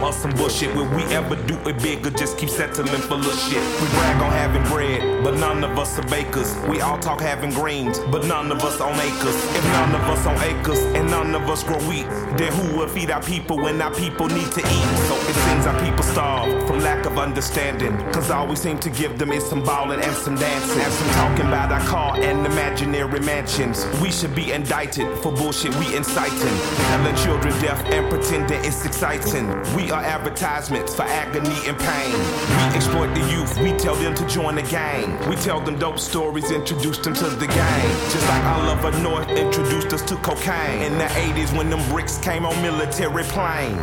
Or 0.05 0.13
some 0.13 0.33
bullshit. 0.33 0.75
Will 0.77 0.89
we 0.95 1.03
ever 1.05 1.35
do 1.47 1.57
it 1.67 1.83
big 1.83 2.07
or 2.07 2.11
just 2.11 2.37
keep 2.37 2.51
settling 2.51 3.01
for 3.09 3.15
little 3.15 3.33
shit? 3.33 3.63
We 3.81 3.89
brag 3.89 4.21
on 4.21 4.33
having 4.33 4.63
bread, 4.65 5.25
but 5.25 5.39
none 5.39 5.65
of 5.65 5.79
us 5.79 5.99
are 5.99 6.07
bakers. 6.09 6.55
We 6.69 6.83
all 6.83 6.99
talk 6.99 7.23
having 7.23 7.53
greens, 7.53 7.99
but 8.13 8.27
none 8.27 8.53
of 8.53 8.63
us 8.63 8.83
on 8.83 8.93
acres. 9.01 9.39
If 9.57 9.65
none 9.65 9.95
of 9.95 10.03
us 10.03 10.27
on 10.27 10.37
acres 10.43 10.79
and 10.95 11.11
none 11.11 11.35
of 11.35 11.49
us 11.49 11.65
grow 11.65 11.79
wheat, 11.89 12.07
then 12.37 12.53
who 12.53 12.77
will 12.77 12.87
feed 12.87 13.11
our 13.11 13.23
people 13.23 13.57
when 13.57 13.81
our 13.81 13.95
people 13.95 14.27
need 14.29 14.53
to 14.53 14.61
eat? 14.61 14.89
So 15.09 15.15
it 15.17 15.37
seems 15.47 15.65
our 15.65 15.81
people 15.81 16.05
starve 16.05 16.67
from 16.67 16.81
lack 16.81 17.07
of 17.07 17.19
understanding. 17.19 17.97
Cause 18.13 18.31
all 18.31 18.47
we 18.47 18.57
seem 18.57 18.79
to 18.81 18.91
give 18.91 19.19
them 19.19 19.33
is 19.33 19.43
some 19.47 19.65
ballin' 19.65 20.01
and 20.01 20.15
some 20.17 20.35
dancing. 20.35 20.83
And 20.83 20.93
some 20.93 21.11
talking 21.13 21.47
about 21.47 21.73
our 21.73 21.81
car 21.87 22.21
and 22.21 22.45
imaginary 22.45 23.21
mansions. 23.21 23.87
We 24.03 24.13
should 24.13 24.35
be 24.35 24.53
indicted 24.53 25.09
for 25.21 25.33
bullshit 25.33 25.75
we 25.77 25.97
inciting. 25.97 26.57
Telling 26.89 27.17
children 27.17 27.55
deaf 27.63 27.83
and 27.87 28.11
pretending 28.11 28.63
it's 28.67 28.85
exciting. 28.85 29.49
We 29.75 29.94
are 29.95 30.03
advertisements 30.03 30.93
for 30.93 31.03
agony 31.03 31.57
and 31.69 31.79
pain. 31.79 32.19
We 32.59 32.77
exploit 32.77 33.15
the 33.15 33.21
youth, 33.31 33.57
we 33.59 33.73
tell 33.79 33.95
them 33.95 34.15
to 34.17 34.27
join 34.27 34.57
the 34.57 34.63
gang. 34.63 35.17
We 35.31 35.37
tell 35.37 35.61
them 35.61 35.79
dope 35.79 36.01
stories, 36.01 36.51
introduce 36.51 36.99
them 36.99 37.15
to 37.15 37.27
the 37.31 37.47
game. 37.47 37.91
Just 38.11 38.29
like 38.29 38.45
Oliver 38.45 38.91
North 39.01 39.29
introduced 39.31 39.93
us 39.93 40.03
to 40.03 40.17
cocaine. 40.17 40.83
In 40.83 40.99
the 40.99 41.05
80s 41.05 41.57
when 41.57 41.71
them 41.71 41.89
bricks 41.91 42.19
came 42.19 42.45
on 42.45 42.61
military 42.61 43.23
plane. 43.23 43.79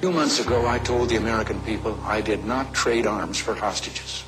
Few 0.00 0.10
months 0.10 0.40
ago, 0.40 0.66
I 0.66 0.80
told 0.80 1.08
the 1.10 1.16
American 1.16 1.60
people 1.62 1.98
I 2.02 2.20
did 2.20 2.44
not 2.44 2.74
trade 2.74 3.06
arms 3.06 3.38
for 3.38 3.54
hostages. 3.54 4.24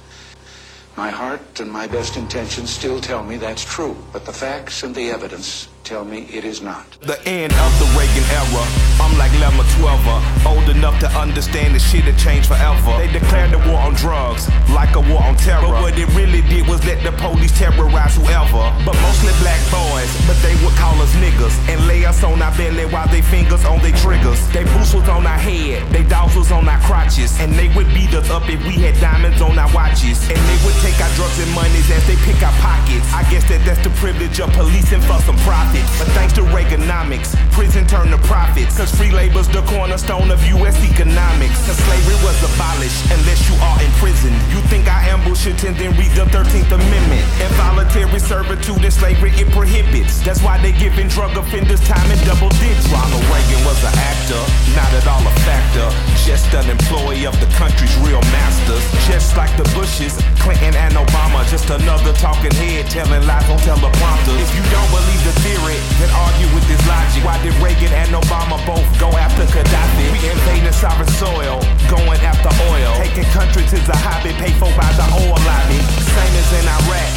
My 0.96 1.10
heart 1.10 1.60
and 1.60 1.70
my 1.70 1.86
best 1.88 2.16
intentions 2.16 2.70
still 2.70 3.00
tell 3.00 3.24
me 3.24 3.36
that's 3.36 3.64
true, 3.64 3.96
but 4.12 4.24
the 4.24 4.32
facts 4.32 4.84
and 4.84 4.94
the 4.94 5.10
evidence 5.10 5.68
tell 5.88 6.04
me 6.04 6.26
it 6.30 6.44
is 6.44 6.60
not. 6.60 6.84
The 7.00 7.18
end 7.26 7.50
of 7.50 7.72
the 7.80 7.86
Reagan 7.96 8.24
era. 8.30 8.97
I'm 9.00 9.16
like 9.16 9.32
Lemma 9.38 9.64
12 9.78 10.46
old 10.46 10.68
enough 10.68 10.98
to 11.00 11.08
understand 11.14 11.74
the 11.74 11.78
shit 11.78 12.04
had 12.04 12.18
changed 12.18 12.48
forever. 12.48 12.96
They 12.98 13.10
declared 13.10 13.50
the 13.50 13.58
war 13.58 13.78
on 13.78 13.94
drugs, 13.94 14.48
like 14.70 14.94
a 14.96 15.00
war 15.00 15.22
on 15.22 15.36
terror. 15.36 15.62
But 15.62 15.82
what 15.82 15.98
it 15.98 16.08
really 16.14 16.42
did 16.42 16.66
was 16.66 16.84
let 16.84 17.02
the 17.02 17.12
police 17.12 17.56
terrorize 17.56 18.16
whoever. 18.16 18.64
But 18.84 18.94
mostly 19.06 19.32
black 19.40 19.60
boys, 19.70 20.10
but 20.26 20.36
they 20.42 20.54
would 20.64 20.74
call 20.74 20.98
us 21.00 21.12
niggas 21.22 21.54
and 21.68 21.86
lay 21.86 22.04
us 22.04 22.22
on 22.24 22.42
our 22.42 22.54
belly 22.56 22.86
while 22.86 23.08
they 23.08 23.22
fingers 23.22 23.64
on 23.64 23.78
their 23.80 23.96
triggers. 24.02 24.40
They 24.50 24.64
boots 24.74 24.94
was 24.94 25.08
on 25.08 25.26
our 25.26 25.38
head, 25.38 25.86
they 25.92 26.02
dogs 26.04 26.34
was 26.36 26.50
on 26.50 26.68
our 26.68 26.80
crotches, 26.82 27.38
and 27.40 27.52
they 27.54 27.68
would 27.74 27.88
beat 27.94 28.14
us 28.14 28.30
up 28.30 28.48
if 28.48 28.60
we 28.66 28.74
had 28.82 28.98
diamonds 29.00 29.40
on 29.40 29.58
our 29.58 29.70
watches. 29.72 30.18
And 30.28 30.40
they 30.50 30.58
would 30.66 30.76
take 30.82 30.98
our 31.00 31.12
drugs 31.14 31.38
and 31.38 31.50
monies 31.54 31.90
as 31.90 32.04
they 32.06 32.16
pick 32.26 32.42
our 32.42 32.54
pockets. 32.58 33.06
I 33.14 33.22
guess 33.30 33.46
that 33.48 33.62
that's 33.64 33.82
the 33.84 33.90
privilege 34.02 34.40
of 34.40 34.50
policing 34.52 35.02
for 35.02 35.18
some 35.22 35.38
profit. 35.46 35.84
But 35.98 36.08
thanks 36.16 36.32
to 36.34 36.42
Reaganomics, 36.42 37.36
prison 37.52 37.86
turned 37.86 38.10
to 38.10 38.18
profits. 38.26 38.76
Cause 38.76 38.87
free 38.94 39.10
labor's 39.10 39.48
the 39.48 39.62
cornerstone 39.62 40.30
of 40.30 40.38
US 40.54 40.76
economics. 40.84 41.58
Cause 41.66 41.78
slavery 41.82 42.18
was 42.22 42.36
abolished 42.44 43.02
unless 43.10 43.40
you 43.48 43.56
are 43.58 43.78
in 43.82 43.90
prison. 43.98 44.32
You 44.52 44.60
think 44.70 44.88
I 44.88 45.08
ambush 45.08 45.46
it 45.46 45.62
and 45.64 45.74
then 45.76 45.96
read 45.96 46.12
the 46.12 46.26
13th 46.30 46.70
Amendment. 46.70 47.24
Involuntary 47.40 48.20
servitude 48.20 48.84
and 48.84 48.92
slavery 48.92 49.32
it 49.34 49.50
prohibits. 49.50 50.20
That's 50.22 50.42
why 50.42 50.60
they 50.62 50.72
giving 50.72 51.08
drug 51.08 51.36
offenders 51.36 51.80
time 51.88 52.06
in 52.10 52.18
double 52.24 52.52
digits. 52.62 52.86
Ronald 52.92 53.24
Reagan 53.32 53.60
was 53.64 53.80
an 53.82 53.94
actor, 53.94 54.42
not 54.78 54.90
at 54.94 55.06
all 55.08 55.24
a 55.24 55.34
factor. 55.42 55.88
Just 56.28 56.52
an 56.54 56.68
employee 56.70 57.26
of 57.26 57.34
the 57.40 57.48
country's 57.58 57.94
real 58.04 58.22
masters. 58.30 58.84
Just 59.08 59.36
like 59.36 59.50
the 59.56 59.66
Bushes, 59.74 60.14
Clinton 60.38 60.74
and 60.76 60.94
Obama. 60.94 61.42
Just 61.50 61.70
another 61.70 62.12
talking 62.14 62.52
head 62.54 62.86
telling 62.90 63.24
lies 63.26 63.48
on 63.50 63.58
teleprompters. 63.64 64.38
If 64.38 64.52
you 64.54 64.64
don't 64.70 64.90
believe 64.92 65.22
the 65.24 65.34
theory, 65.42 65.78
then 65.98 66.10
argue 66.14 66.48
with 66.54 66.66
this 66.68 66.80
logic. 66.86 67.24
Why 67.24 67.40
did 67.42 67.54
Reagan 67.58 67.92
and 67.96 68.12
Obama 68.12 68.60
both 68.66 68.77
go 68.98 69.08
after 69.16 69.44
Gaddafi? 69.48 70.06
We 70.12 70.20
invading 70.28 70.72
sovereign 70.72 71.08
soil, 71.18 71.62
going 71.88 72.20
after 72.20 72.50
oil. 72.70 72.92
Taking 73.02 73.28
countries 73.34 73.72
is 73.72 73.88
a 73.88 73.96
hobby 73.96 74.32
paid 74.36 74.54
for 74.60 74.70
by 74.76 74.90
the 74.98 75.06
oil 75.22 75.38
lobby. 75.46 75.80
Same 76.02 76.34
as 76.38 76.48
in 76.58 76.66
Iraq 76.66 77.12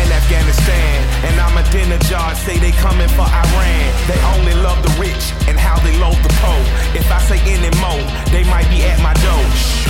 and 0.00 0.08
Afghanistan. 0.12 0.94
And 1.26 1.34
Ahmadinejad 1.40 2.36
say 2.44 2.58
they 2.58 2.72
coming 2.82 3.08
for 3.14 3.26
Iran. 3.26 3.84
They 4.10 4.20
only 4.36 4.54
love 4.60 4.80
the 4.82 4.92
rich 5.00 5.24
and 5.48 5.58
how 5.58 5.78
they 5.80 5.94
load 5.98 6.18
the 6.22 6.32
poor. 6.42 6.62
If 6.98 7.10
I 7.10 7.20
say 7.22 7.38
any 7.46 7.72
more, 7.80 8.04
they 8.34 8.44
might 8.50 8.68
be 8.68 8.82
at 8.84 8.98
my 9.00 9.14
door. 9.24 9.44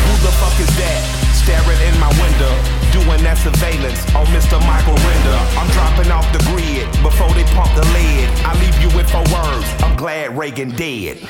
Who 0.04 0.12
the 0.26 0.32
fuck 0.40 0.56
is 0.60 0.72
that? 0.78 1.33
Staring 1.44 1.92
in 1.92 2.00
my 2.00 2.08
window, 2.24 2.48
doing 2.90 3.22
that 3.22 3.36
surveillance 3.36 4.00
on 4.16 4.24
Mr. 4.32 4.56
Michael 4.64 4.96
Render. 4.96 5.38
I'm 5.60 5.68
dropping 5.76 6.10
off 6.10 6.24
the 6.32 6.40
grid 6.48 6.88
before 7.04 7.28
they 7.36 7.44
pump 7.52 7.68
the 7.76 7.84
lead. 7.92 8.32
I 8.48 8.56
leave 8.64 8.80
you 8.80 8.88
with 8.96 9.10
four 9.10 9.20
words. 9.28 9.68
I'm 9.84 9.94
glad 9.94 10.38
Reagan 10.38 10.70
dead. 10.70 11.20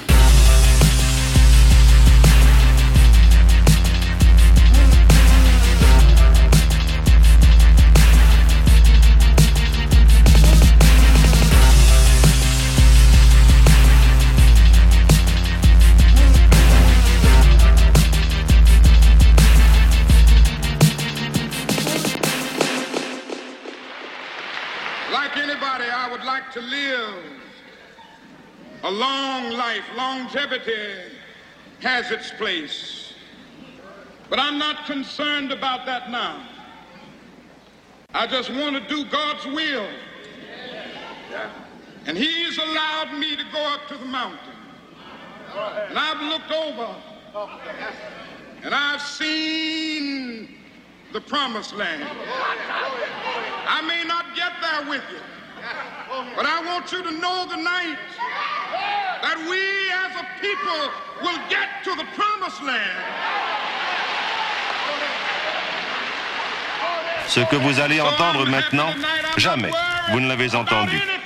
A 28.85 28.91
long 28.91 29.51
life. 29.51 29.83
Longevity 29.97 31.11
has 31.81 32.11
its 32.11 32.31
place. 32.33 33.15
But 34.31 34.39
I'm 34.39 34.59
not 34.59 34.87
concerned 34.87 35.51
about 35.53 35.87
that 35.87 36.11
now. 36.11 36.47
I 38.13 38.27
just 38.27 38.51
want 38.51 38.77
to 38.77 38.95
do 38.95 39.05
God's 39.11 39.45
will. 39.47 39.89
And 42.07 42.17
He's 42.17 42.59
allowed 42.59 43.19
me 43.19 43.35
to 43.37 43.43
go 43.53 43.59
up 43.59 43.89
to 43.89 43.97
the 43.97 44.05
mountain. 44.05 44.39
And 45.89 45.99
I've 45.99 46.21
looked 46.21 46.51
over 46.51 46.95
and 48.63 48.75
I've 48.75 49.01
seen 49.01 50.57
the 51.13 51.21
promised 51.21 51.75
land. 51.75 52.03
I 53.67 53.83
may 53.87 54.05
not 54.05 54.35
get 54.35 54.53
there 54.61 54.91
with 54.91 55.03
you, 55.11 55.19
but 56.37 56.47
I 56.47 56.63
want 56.65 56.91
you 56.93 57.03
to 57.03 57.11
know 57.11 57.47
tonight 57.49 57.99
that 59.23 59.39
we 59.49 59.61
as 60.05 60.13
a 60.21 60.27
people 60.41 60.81
will 61.23 61.41
get 61.49 61.69
to 61.85 61.95
the 61.97 62.07
promised 62.15 62.63
land. 62.63 62.99
Ce 67.27 67.41
que 67.41 67.57
vous 67.57 67.81
allez 67.81 68.01
entendre 68.01 68.47
maintenant, 68.47 68.93
jamais 69.39 69.71
vous 70.11 70.21
ne 70.21 70.29
l'avez 70.29 70.55
entendu. 70.55 70.97
anything. 70.97 71.25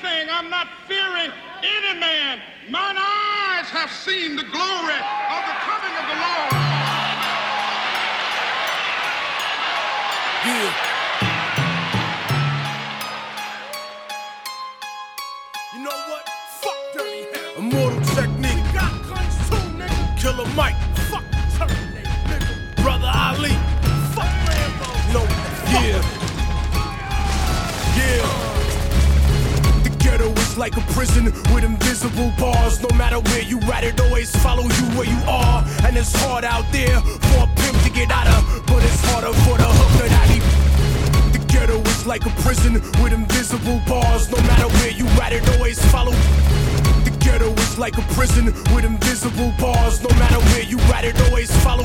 Mike. 20.57 20.77
Fuck 21.11 21.25
Terminator, 21.57 22.09
nigga. 22.29 22.83
Brother 22.83 23.11
Ali. 23.13 23.55
Fuck 24.15 24.31
Rambo. 24.49 24.87
No. 25.13 25.23
Yeah. 25.73 26.03
Yeah. 27.99 29.83
The 29.83 29.91
ghetto 29.99 30.31
is 30.33 30.57
like 30.59 30.77
a 30.77 30.81
prison 30.93 31.27
with 31.55 31.65
invisible 31.65 32.33
bars. 32.39 32.81
No 32.83 32.97
matter 32.97 33.21
where 33.21 33.43
you 33.43 33.61
at, 33.73 33.85
it 33.85 34.01
always 34.01 34.35
follow 34.37 34.65
you 34.65 34.85
where 34.97 35.09
you 35.09 35.21
are. 35.27 35.65
And 35.85 35.97
it's 35.97 36.15
hard 36.23 36.45
out 36.45 36.65
there 36.73 37.01
for 37.01 37.45
a 37.45 37.47
pimp 37.57 37.83
to 37.85 37.91
get 37.91 38.11
out 38.11 38.27
of, 38.29 38.67
but 38.67 38.83
it's 38.83 39.01
harder 39.07 39.33
for 39.45 39.57
the 39.59 39.65
hooker 39.67 40.09
that 40.09 40.29
he 40.31 40.39
the 41.33 41.45
ghetto 41.47 41.81
is 41.81 42.07
like 42.07 42.25
a 42.27 42.31
prison 42.43 42.75
with 43.03 43.13
invisible 43.13 43.81
bars. 43.87 44.31
No 44.31 44.39
matter 44.43 44.69
where 44.79 44.91
you 44.91 45.07
at, 45.21 45.33
it 45.33 45.49
always 45.57 45.79
follow. 45.91 46.13
Ghetto 47.29 47.53
is 47.53 47.79
like 47.79 47.99
a 47.99 48.03
prison 48.15 48.47
with 48.75 48.87
invisible 48.87 49.53
bars. 49.59 50.03
No 50.03 50.09
matter 50.17 50.41
where 50.47 50.63
you 50.63 50.79
at, 50.97 51.05
it 51.05 51.21
always 51.29 51.55
follow. 51.63 51.85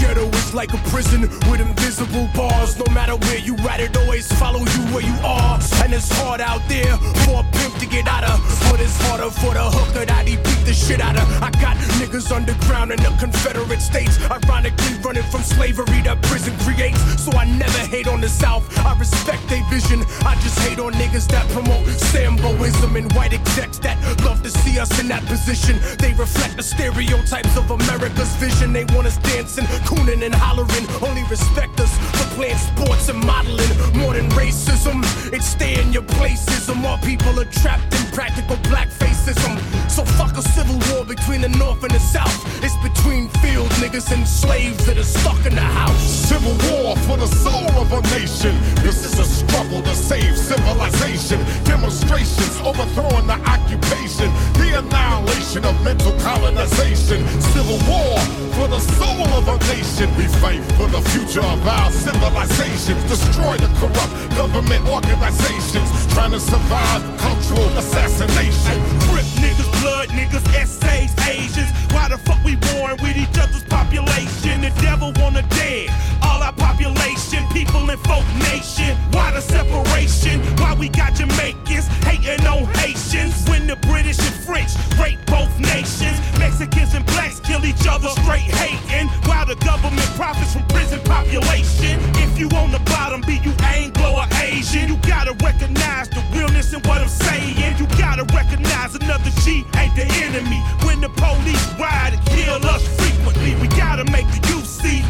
Ghetto 0.00 0.26
is 0.28 0.54
like 0.54 0.72
a 0.72 0.78
prison 0.88 1.22
with 1.50 1.60
invisible 1.60 2.26
bars. 2.34 2.78
No 2.78 2.86
matter 2.94 3.16
where 3.16 3.38
you 3.38 3.54
at, 3.68 3.80
it 3.80 3.94
always 3.98 4.26
follow 4.40 4.60
you 4.60 4.82
where 4.92 5.04
you 5.04 5.14
are. 5.22 5.60
And 5.84 5.92
it's 5.92 6.10
hard 6.18 6.40
out 6.40 6.62
there 6.68 6.96
for 7.24 7.40
a 7.40 7.46
pimp 7.52 7.76
to 7.80 7.86
get 7.86 8.08
out 8.08 8.24
of, 8.24 8.40
but 8.70 8.80
it's 8.80 8.96
harder 9.04 9.30
for 9.30 9.52
the 9.52 9.62
hooker 9.62 10.06
that 10.06 10.26
he 10.26 10.36
beat 10.36 10.64
the 10.64 10.72
shit 10.72 11.00
out 11.00 11.16
of. 11.16 11.28
I 11.42 11.50
got 11.60 11.76
niggas 12.00 12.32
underground 12.32 12.92
in 12.92 12.98
the 13.02 13.14
Confederate 13.20 13.82
States, 13.82 14.18
ironically 14.30 14.96
running 15.04 15.22
from 15.24 15.42
slavery 15.42 16.00
that 16.02 16.22
prison 16.22 16.56
creates. 16.64 17.00
So 17.22 17.32
I 17.32 17.44
never 17.44 17.82
hate 17.92 18.08
on 18.08 18.20
the 18.20 18.28
South. 18.28 18.64
I 18.78 18.98
respect 18.98 19.46
their 19.48 19.64
vision. 19.68 20.00
I 20.24 20.34
just 20.40 20.58
hate 20.60 20.78
on 20.78 20.92
niggas 20.94 21.28
that 21.28 21.46
promote 21.50 21.84
Samboism 22.10 22.96
and 22.96 23.12
white 23.12 23.34
execs 23.34 23.78
that 23.80 23.96
love 24.24 24.42
to 24.42 24.50
see 24.50 24.78
us 24.78 24.98
in 24.98 25.08
that 25.08 25.24
position. 25.26 25.78
They 25.98 26.14
reflect 26.14 26.56
the 26.56 26.62
stereotypes 26.62 27.56
of 27.56 27.70
America's 27.70 28.34
vision. 28.36 28.72
They 28.72 28.84
want 28.96 29.06
us 29.06 29.18
dancing, 29.18 29.66
cooning 29.90 30.22
and 30.22 30.34
hollering. 30.34 30.86
Only 31.02 31.24
respect 31.28 31.80
us 31.80 31.92
for 32.16 32.26
playing 32.36 32.58
sports 32.58 33.08
and 33.08 33.20
modeling. 33.24 33.70
More 33.98 34.14
than 34.14 34.28
racism, 34.30 35.02
it's 35.32 35.46
stay 35.46 35.80
in 35.80 35.92
your 35.92 36.02
placism. 36.02 36.78
more 36.78 36.98
people 36.98 37.38
are 37.40 37.50
trapped 37.60 37.99
in 38.18 38.62
black 38.70 38.88
blackfacism. 38.90 39.58
So 39.90 40.04
fuck 40.04 40.36
a 40.36 40.42
civil 40.42 40.78
war 40.90 41.04
between 41.04 41.42
the 41.42 41.48
North 41.48 41.82
and 41.82 41.92
the 41.92 41.98
South. 41.98 42.34
It's 42.62 42.76
between 42.82 43.28
field 43.40 43.70
niggas 43.82 44.12
and 44.12 44.26
slaves 44.26 44.84
that 44.86 44.98
are 44.98 45.04
stuck 45.04 45.44
in 45.46 45.54
the 45.54 45.60
house. 45.60 46.00
Civil 46.00 46.54
war 46.70 46.96
for 47.06 47.16
the 47.16 47.26
soul 47.26 47.70
of 47.78 47.92
a 47.92 48.00
nation. 48.14 48.54
This 48.82 49.04
is 49.04 49.18
a 49.18 49.24
struggle 49.24 49.82
to 49.82 49.94
save 49.94 50.36
civilization. 50.36 51.38
Demonstrations 51.64 52.60
overthrowing 52.60 53.26
the 53.26 53.38
occupation. 53.46 54.28
The 54.58 54.78
annihilation 54.78 55.64
of 55.64 55.74
mental 55.84 56.12
colonization. 56.20 57.26
Civil 57.54 57.78
war 57.90 58.18
for 58.56 58.68
the 58.68 58.80
soul 58.80 59.26
of 59.38 59.48
a 59.48 59.56
nation. 59.74 60.08
We 60.16 60.26
fight 60.42 60.62
for 60.76 60.88
the 60.88 61.02
future 61.10 61.44
of 61.44 61.66
our 61.66 61.90
civilizations. 61.90 63.02
Destroy 63.08 63.56
the 63.56 63.70
corrupt 63.78 64.12
government 64.36 64.88
organizations. 64.88 65.88
Trying 66.14 66.32
to 66.32 66.40
survive 66.40 67.02
cultural 67.18 67.68
assassination. 67.78 67.99
Crip 68.00 69.26
niggas, 69.44 69.70
blood 69.82 70.08
niggas, 70.08 70.46
essays, 70.54 71.12
Asians. 71.28 71.70
Why 71.92 72.08
the 72.08 72.16
fuck 72.16 72.42
we 72.44 72.56
born 72.56 72.96
with 73.02 73.16
each 73.16 73.36
other's 73.38 73.64
population? 73.64 74.62
The 74.62 74.72
devil 74.80 75.12
wanna 75.16 75.42
dead. 75.50 75.90
All 76.22 76.42
our 76.42 76.52
population, 76.52 77.44
people 77.52 77.88
in 77.90 77.98
folk 77.98 78.24
nation. 78.50 78.96
Why 79.12 79.32
the 79.32 79.42
separation? 79.42 80.40
Why 80.56 80.74
we 80.74 80.88
got 80.88 81.14
Jamaicans 81.14 81.86
hating 82.04 82.46
on 82.46 82.64
Haitians? 82.80 83.48
When 83.48 83.66
the 83.66 83.76
British 83.76 84.18
and 84.18 84.36
French 84.46 84.70
rape 84.98 85.18
both 85.26 85.52
nations. 85.60 86.16
Mexicans 86.38 86.94
and 86.94 87.04
blacks 87.06 87.40
kill 87.40 87.64
each 87.66 87.86
other 87.86 88.08
straight 88.24 88.48
hating. 88.62 89.08
While 89.28 89.46
the 89.46 89.56
government 89.56 90.08
profits 90.16 90.54
from 90.54 90.66
prison 90.68 91.00
population. 91.04 92.00
If 92.16 92.38
you 92.38 92.48
on 92.56 92.72
the 92.72 92.80
bottom, 92.80 93.20
be 93.22 93.40
you 93.44 93.52
Anglo 93.62 94.16
or 94.16 94.26
Asian, 94.40 94.88
you 94.88 94.96
gotta 95.06 95.32
recognize 95.44 96.08
the 96.08 96.22
realness 96.32 96.72
in 96.72 96.80
what 96.80 97.02
I'm 97.02 97.08
saying. 97.08 97.76
You 97.80 97.86
gotta 97.98 98.24
recognize 98.34 98.94
another 98.94 99.30
G 99.42 99.64
ain't 99.76 99.94
the 99.96 100.06
enemy. 100.24 100.60
When 100.84 101.00
the 101.00 101.08
police 101.10 101.66
ride 101.78 102.12
and 102.14 102.24
kill 102.26 102.60
us 102.66 102.86
frequently, 102.98 103.54
we 103.56 103.68
gotta 103.76 104.04
make 104.10 104.26
the 104.28 104.40
youth 104.48 104.66
see 104.66 105.02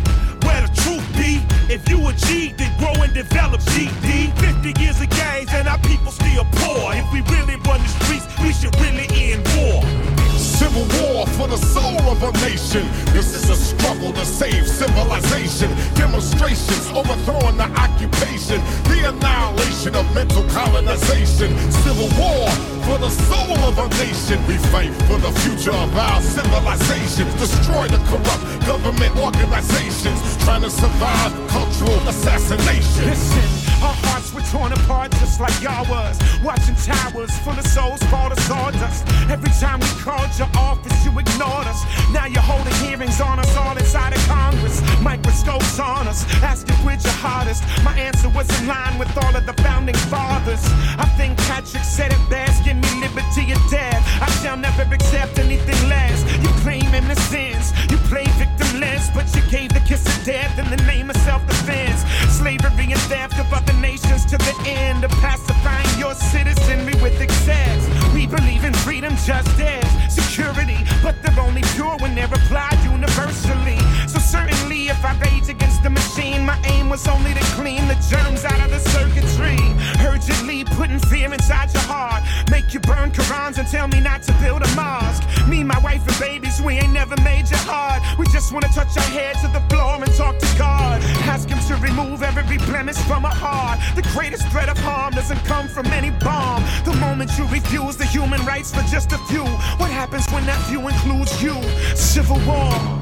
where 0.47 0.62
the 0.62 0.73
truth 0.82 1.07
be. 1.16 1.43
If 1.73 1.89
you 1.89 1.98
a 2.09 2.12
G, 2.12 2.52
then 2.57 2.70
grow 2.78 2.94
and 3.02 3.12
develop 3.15 3.61
GD. 3.61 4.32
50 4.39 4.81
years 4.81 5.01
of 5.01 5.11
gains 5.11 5.52
and 5.52 5.69
our 5.69 5.78
people 5.78 6.12
still 6.12 6.47
poor. 6.52 6.94
If 6.94 7.07
we 7.12 7.20
really 7.32 7.57
run 7.66 7.81
the 7.81 7.93
streets, 8.01 8.27
we 8.40 8.52
should 8.52 8.74
really 8.81 9.09
end 9.15 9.47
war. 9.57 10.10
Civil 10.61 10.85
war 11.01 11.27
for 11.41 11.49
the 11.49 11.57
soul 11.57 11.99
of 12.05 12.23
a 12.23 12.32
nation. 12.45 12.85
This 13.16 13.32
is 13.32 13.49
a 13.49 13.57
struggle 13.57 14.12
to 14.12 14.27
save 14.27 14.69
civilization. 14.69 15.70
Demonstrations 15.95 16.87
overthrowing 16.93 17.57
the 17.57 17.65
occupation. 17.81 18.61
The 18.85 19.09
annihilation 19.09 19.97
of 19.97 20.05
mental 20.15 20.45
colonization. 20.53 21.57
Civil 21.81 22.12
war 22.20 22.45
for 22.85 22.99
the 23.01 23.09
soul 23.09 23.57
of 23.65 23.78
a 23.78 23.89
nation. 24.05 24.37
We 24.47 24.59
fight 24.69 24.93
for 25.09 25.16
the 25.16 25.32
future 25.41 25.73
of 25.73 25.97
our 25.97 26.20
civilizations. 26.20 27.32
Destroy 27.41 27.89
the 27.89 27.97
corrupt 28.12 28.45
government 28.66 29.16
organizations. 29.16 30.20
Trying 30.45 30.61
to 30.61 30.70
survive 30.70 31.32
cultural 31.49 32.05
assassination. 32.05 33.09
Listen, 33.09 33.49
our 33.81 33.97
hearts 34.05 34.35
were 34.35 34.45
torn 34.53 34.74
apart 34.74 35.11
just 35.12 35.41
like 35.41 35.57
y'all 35.62 35.89
was. 35.89 36.20
Watching 36.45 36.77
towers 36.77 37.32
full 37.39 37.57
of 37.57 37.66
souls 37.66 38.03
fall 38.12 38.28
to 38.28 38.39
sawdust. 38.43 39.09
Every 39.31 39.53
time 39.57 39.81
we 39.81 39.89
called 40.05 40.28
your 40.39 40.49
office, 40.56 41.05
you 41.05 41.10
ignored 41.18 41.66
us. 41.66 41.85
Now 42.12 42.27
you're 42.27 42.43
holding 42.43 42.74
hearings 42.85 43.20
on 43.20 43.39
us 43.39 43.56
all 43.56 43.77
inside 43.77 44.12
of 44.14 44.22
Congress. 44.27 44.81
Microscopes 45.01 45.78
on 45.78 46.09
us, 46.09 46.24
asking 46.43 46.77
which 46.86 47.05
your 47.05 47.18
hardest. 47.20 47.62
My 47.85 47.94
answer 47.98 48.28
was 48.28 48.48
in 48.60 48.66
line 48.66 48.98
with 48.98 49.10
all 49.22 49.35
of 49.35 49.47
the 49.47 49.55
founding 49.62 49.97
fathers. 50.12 50.62
I 50.98 51.06
think 51.16 51.39
Patrick 51.48 51.85
said 51.85 52.12
it 52.12 52.24
best 52.31 52.64
give 52.64 52.77
me 52.77 52.90
liberty 53.01 53.52
or 53.52 53.62
death. 53.70 54.02
I 54.20 54.31
shall 54.43 54.56
never 54.56 54.82
accept 54.94 55.39
anything 55.39 55.81
less. 55.89 56.22
You 56.43 56.51
claim 56.64 56.86
innocence, 56.94 57.72
you 57.90 57.97
play 58.10 58.24
victimless, 58.40 59.12
but 59.14 59.27
you 59.35 59.43
gave 59.51 59.72
the 59.72 59.81
kiss 59.81 60.05
of 60.06 60.24
death 60.24 60.59
in 60.59 60.68
the 60.70 60.82
name 60.85 61.10
of 61.10 61.16
self 61.18 61.47
defense. 61.47 62.02
Slavery 62.39 62.93
and 62.93 63.02
theft 63.12 63.39
of 63.39 63.52
other 63.52 63.74
nations 63.81 64.24
to 64.27 64.36
the 64.39 64.55
end 64.66 65.05
of 65.05 65.10
pacifying 65.22 65.89
and 83.61 83.69
tell 83.69 83.89
me 83.89 84.01
not 84.01 84.23
to 84.23 84.32
build 84.41 84.62
a 84.62 84.74
mosque. 84.74 85.23
Me, 85.47 85.62
my 85.62 85.78
wife, 85.81 86.01
and 86.09 86.19
babies, 86.19 86.62
we 86.62 86.78
ain't 86.78 86.95
never 86.95 87.15
made 87.23 87.49
you 87.51 87.59
hard. 87.59 88.01
We 88.19 88.24
just 88.32 88.53
wanna 88.53 88.69
touch 88.69 88.97
our 88.97 89.11
head 89.12 89.37
to 89.43 89.49
the 89.49 89.61
floor 89.69 90.03
and 90.03 90.12
talk 90.15 90.39
to 90.39 90.59
God. 90.59 91.03
Ask 91.28 91.49
Him 91.49 91.59
to 91.69 91.77
remove 91.77 92.23
every 92.23 92.57
blemish 92.57 92.97
from 93.09 93.27
our 93.27 93.35
heart. 93.35 93.78
The 93.97 94.03
greatest 94.15 94.49
threat 94.49 94.70
of 94.70 94.78
harm 94.78 95.12
doesn't 95.12 95.45
come 95.45 95.69
from 95.69 95.87
any 95.89 96.11
bomb. 96.11 96.65
The 96.85 96.95
moment 96.95 97.31
you 97.37 97.47
refuse 97.49 97.97
the 97.97 98.07
human 98.07 98.43
rights 98.47 98.74
for 98.74 98.82
just 98.85 99.12
a 99.12 99.19
few, 99.28 99.45
what 99.77 99.91
happens 99.91 100.27
when 100.32 100.47
that 100.47 100.61
few 100.69 100.81
includes 100.89 101.43
you? 101.43 101.55
Civil 101.95 102.41
war. 102.47 102.99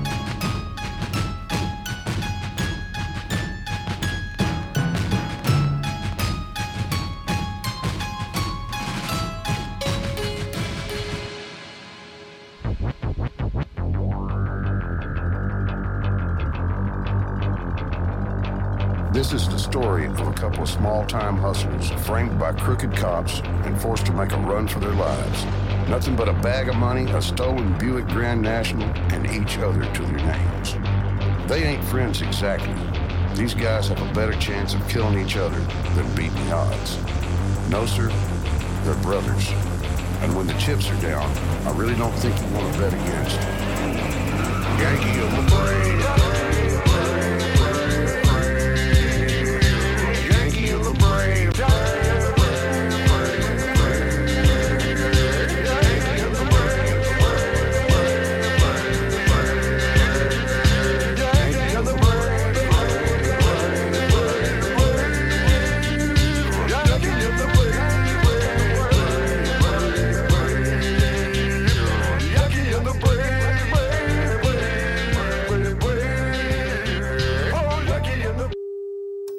Story 19.80 20.06
of 20.06 20.18
a 20.26 20.32
couple 20.32 20.64
of 20.64 20.68
small 20.68 21.06
time 21.06 21.36
hustlers 21.36 21.90
framed 22.04 22.36
by 22.36 22.52
crooked 22.52 22.96
cops 22.96 23.38
and 23.64 23.80
forced 23.80 24.04
to 24.04 24.12
make 24.12 24.32
a 24.32 24.36
run 24.38 24.66
for 24.66 24.80
their 24.80 24.92
lives. 24.92 25.44
Nothing 25.88 26.16
but 26.16 26.28
a 26.28 26.32
bag 26.32 26.68
of 26.68 26.74
money, 26.74 27.08
a 27.12 27.22
stolen 27.22 27.78
Buick 27.78 28.08
Grand 28.08 28.42
National, 28.42 28.88
and 29.12 29.24
each 29.30 29.56
other 29.58 29.84
to 29.94 30.02
their 30.02 30.16
names. 30.16 30.74
They 31.48 31.62
ain't 31.62 31.84
friends 31.84 32.22
exactly. 32.22 32.74
These 33.36 33.54
guys 33.54 33.86
have 33.86 34.02
a 34.02 34.12
better 34.12 34.32
chance 34.40 34.74
of 34.74 34.86
killing 34.88 35.16
each 35.24 35.36
other 35.36 35.60
than 35.94 36.12
beating 36.16 36.44
the 36.46 36.52
odds. 36.54 36.98
No, 37.70 37.86
sir, 37.86 38.08
they're 38.82 39.00
brothers. 39.02 39.48
And 40.22 40.34
when 40.36 40.48
the 40.48 40.54
chips 40.54 40.90
are 40.90 41.00
down, 41.00 41.30
I 41.68 41.76
really 41.76 41.94
don't 41.94 42.14
think 42.14 42.36
you 42.36 42.46
want 42.56 42.72
to 42.74 42.80
bet 42.80 42.92
against 42.92 43.36
Yankee 44.80 45.20
of 45.20 45.30
the 45.36 45.54
Brave. 45.54 46.27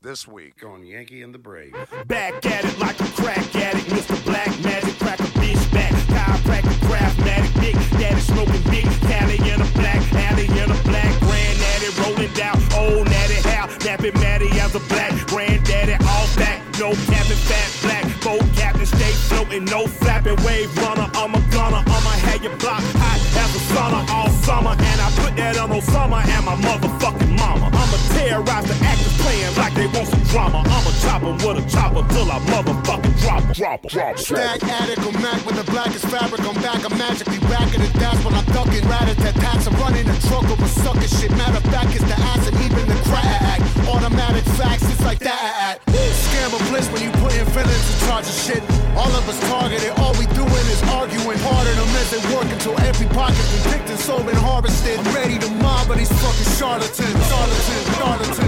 This 0.09 0.27
week 0.27 0.65
on 0.65 0.83
Yankee 0.87 1.21
and 1.21 1.31
the 1.31 1.37
Brave. 1.37 1.71
Back 2.07 2.43
at 2.43 2.65
it 2.65 2.79
like 2.79 2.99
a 2.99 3.05
crack 3.13 3.45
addict, 3.55 3.85
Mr. 3.93 4.17
Black 4.25 4.49
Magic, 4.65 4.97
crack 4.97 5.19
a 5.19 5.29
bitch 5.37 5.61
back. 5.71 5.93
Chiropractic, 6.09 6.77
craftmatic, 6.89 7.53
big 7.61 7.75
daddy 8.01 8.19
smoking 8.19 8.63
big 8.73 8.89
Cali 9.05 9.37
in 9.37 9.61
a 9.61 9.69
black 9.77 10.01
alley 10.25 10.47
in 10.49 10.65
a 10.65 10.79
black 10.89 11.13
granddaddy 11.21 11.93
rolling 12.01 12.33
down 12.33 12.57
old 12.73 13.05
natty 13.05 13.37
how 13.53 13.69
napping 13.85 14.17
Matty 14.17 14.49
as 14.57 14.73
a 14.73 14.79
black 14.89 15.13
granddaddy 15.27 15.93
all 16.01 16.25
back, 16.33 16.57
no 16.81 16.89
cabin 17.05 17.37
fat 17.45 17.69
black 17.85 18.05
boat 18.25 18.41
captain 18.57 18.87
stay 18.87 19.13
floating, 19.29 19.65
no 19.65 19.85
flapping 19.85 20.41
wave 20.41 20.75
runner. 20.81 21.05
I'm 21.13 21.35
a 21.37 21.41
gunner, 21.53 21.85
I'ma 21.85 22.13
have 22.25 22.41
your 22.41 22.57
block 22.57 22.81
hot 22.97 23.21
as 23.45 23.51
a 23.53 23.61
sauna 23.77 24.09
all 24.09 24.29
summer, 24.41 24.73
and 24.73 25.01
I 25.05 25.11
put 25.21 25.35
that 25.37 25.55
on 25.59 25.69
Osama 25.69 26.25
and 26.25 26.45
my 26.49 26.55
motherfucking 26.65 27.37
mama. 27.37 27.67
I'ma 27.67 27.97
terrorize 28.17 28.65
the 28.65 28.73
actors 28.83 29.08
playing 29.23 29.55
like 29.55 29.73
they 29.75 29.87
want 29.87 30.07
some 30.07 30.23
drama. 30.31 30.59
I'ma 30.65 30.91
chop 31.03 31.21
with 31.23 31.61
a 31.61 31.65
chopper 31.69 32.03
till 32.13 32.29
I 32.31 32.39
motherfucking 32.51 33.15
drop, 33.21 33.43
drop, 33.53 33.79
drop. 33.87 34.17
Stack 34.17 34.63
addict 34.63 35.05
or 35.05 35.13
Mac 35.19 35.39
when 35.45 35.55
the 35.55 35.67
blackest 35.71 36.05
fabric. 36.07 36.41
I'm 36.41 36.55
back, 36.61 36.81
I'm 36.83 36.97
magically 36.97 37.39
racking 37.47 37.81
it. 37.81 37.93
That's 37.93 38.19
when 38.23 38.33
I'm 38.33 38.45
ducking. 38.55 38.85
Rat 38.87 39.07
tat 39.17 39.35
tats. 39.35 39.67
I'm 39.67 39.75
running 39.75 40.07
a 40.07 40.17
truck 40.27 40.45
over 40.49 40.67
sucker 40.67 41.07
shit. 41.07 41.31
Matter 41.31 41.57
of 41.57 41.67
fact, 41.71 41.95
it's 41.95 42.05
the 42.05 42.15
and 42.15 42.55
even 42.65 42.85
the 42.87 42.99
crack. 43.09 43.59
Automatic 43.87 44.45
facts, 44.57 44.83
it's 44.91 45.03
like 45.03 45.19
that. 45.19 45.79
Scam 45.87 46.53
a 46.53 46.59
bliss 46.69 46.87
when 46.91 47.01
you 47.03 47.11
put 47.19 47.33
in 47.35 47.45
feelings 47.53 47.85
in 47.93 47.97
charge 48.07 48.25
of 48.25 48.37
shit. 48.45 48.63
All 48.95 49.11
of 49.11 49.23
us 49.27 49.39
targeted, 49.49 49.91
all 49.99 50.13
we 50.19 50.25
doing 50.37 50.65
is 50.73 50.81
arguing. 50.89 51.39
Harder 51.39 51.73
than 51.73 51.89
as 52.01 52.09
they 52.11 52.21
work 52.33 52.49
until 52.51 52.75
every 52.81 53.07
pocket's 53.07 53.49
been 53.53 53.73
picked 53.73 53.89
and 53.89 53.99
sold 53.99 54.27
and 54.29 54.37
harvested. 54.37 54.99
I'm 54.99 55.15
ready 55.15 55.37
to 55.39 55.49
mob, 55.61 55.87
but 55.87 55.97
these 55.97 56.11
fucking. 56.21 56.47
Charlatans, 56.59 56.99
charlatans, 56.99 57.97
charlatans, 57.97 58.38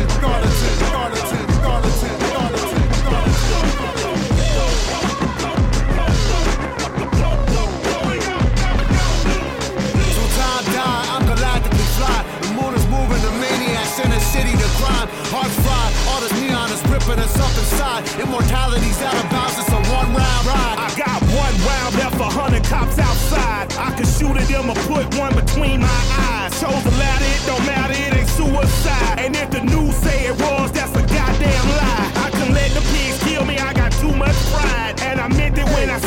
neon 17.08 17.20
is 17.20 17.24
ripping 17.24 17.24
us 17.24 17.40
up 17.40 17.58
inside. 17.58 18.22
Immortality's 18.22 19.02
out 19.02 19.16
of 19.16 19.30
bounds, 19.30 19.60
it's 19.60 19.70
a 19.70 19.94
one 19.94 20.14
round 20.14 20.46
ride. 20.46 20.78
I 20.80 20.90
got 20.98 21.22
one 21.22 21.56
round 21.66 21.96
left 21.96 22.16
for 22.18 22.30
hundred 22.30 22.64
cops 22.66 23.00
outside. 23.00 23.74
I 23.78 23.92
can 23.96 24.06
shoot 24.06 24.36
at 24.38 24.48
them 24.48 24.70
or 24.70 24.76
put 24.88 25.06
one 25.18 25.36
between 25.36 25.82
my 25.82 26.02
eyes. 26.30 26.60
Chose 26.60 26.86
a 26.86 26.92
ladder, 26.98 27.26
it 27.26 27.44
don't 27.46 27.66
matter, 27.66 27.94
it 27.94 28.14
ain't 28.14 28.30
suicide. 28.30 29.20
And 29.20 29.36
if 29.36 29.50
the 29.52 29.62
news 29.62 29.96
say 29.96 30.28
it 30.28 30.40
was, 30.40 30.72
that's 30.72 30.92
a 30.96 31.02
goddamn 31.02 31.68
lie. 31.80 32.12
I 32.26 32.30
can 32.32 32.54
let 32.54 32.72
the 32.72 32.82
pigs 32.92 33.22
kill 33.24 33.46
me, 33.46 33.58
I 33.58 33.74
got 33.74 33.92
too 33.94 34.14
much 34.16 34.36
pride. 34.52 35.02
And 35.02 35.20
I 35.20 35.28
meant 35.30 35.58
it 35.58 35.66
when 35.66 35.90
I 35.90 36.00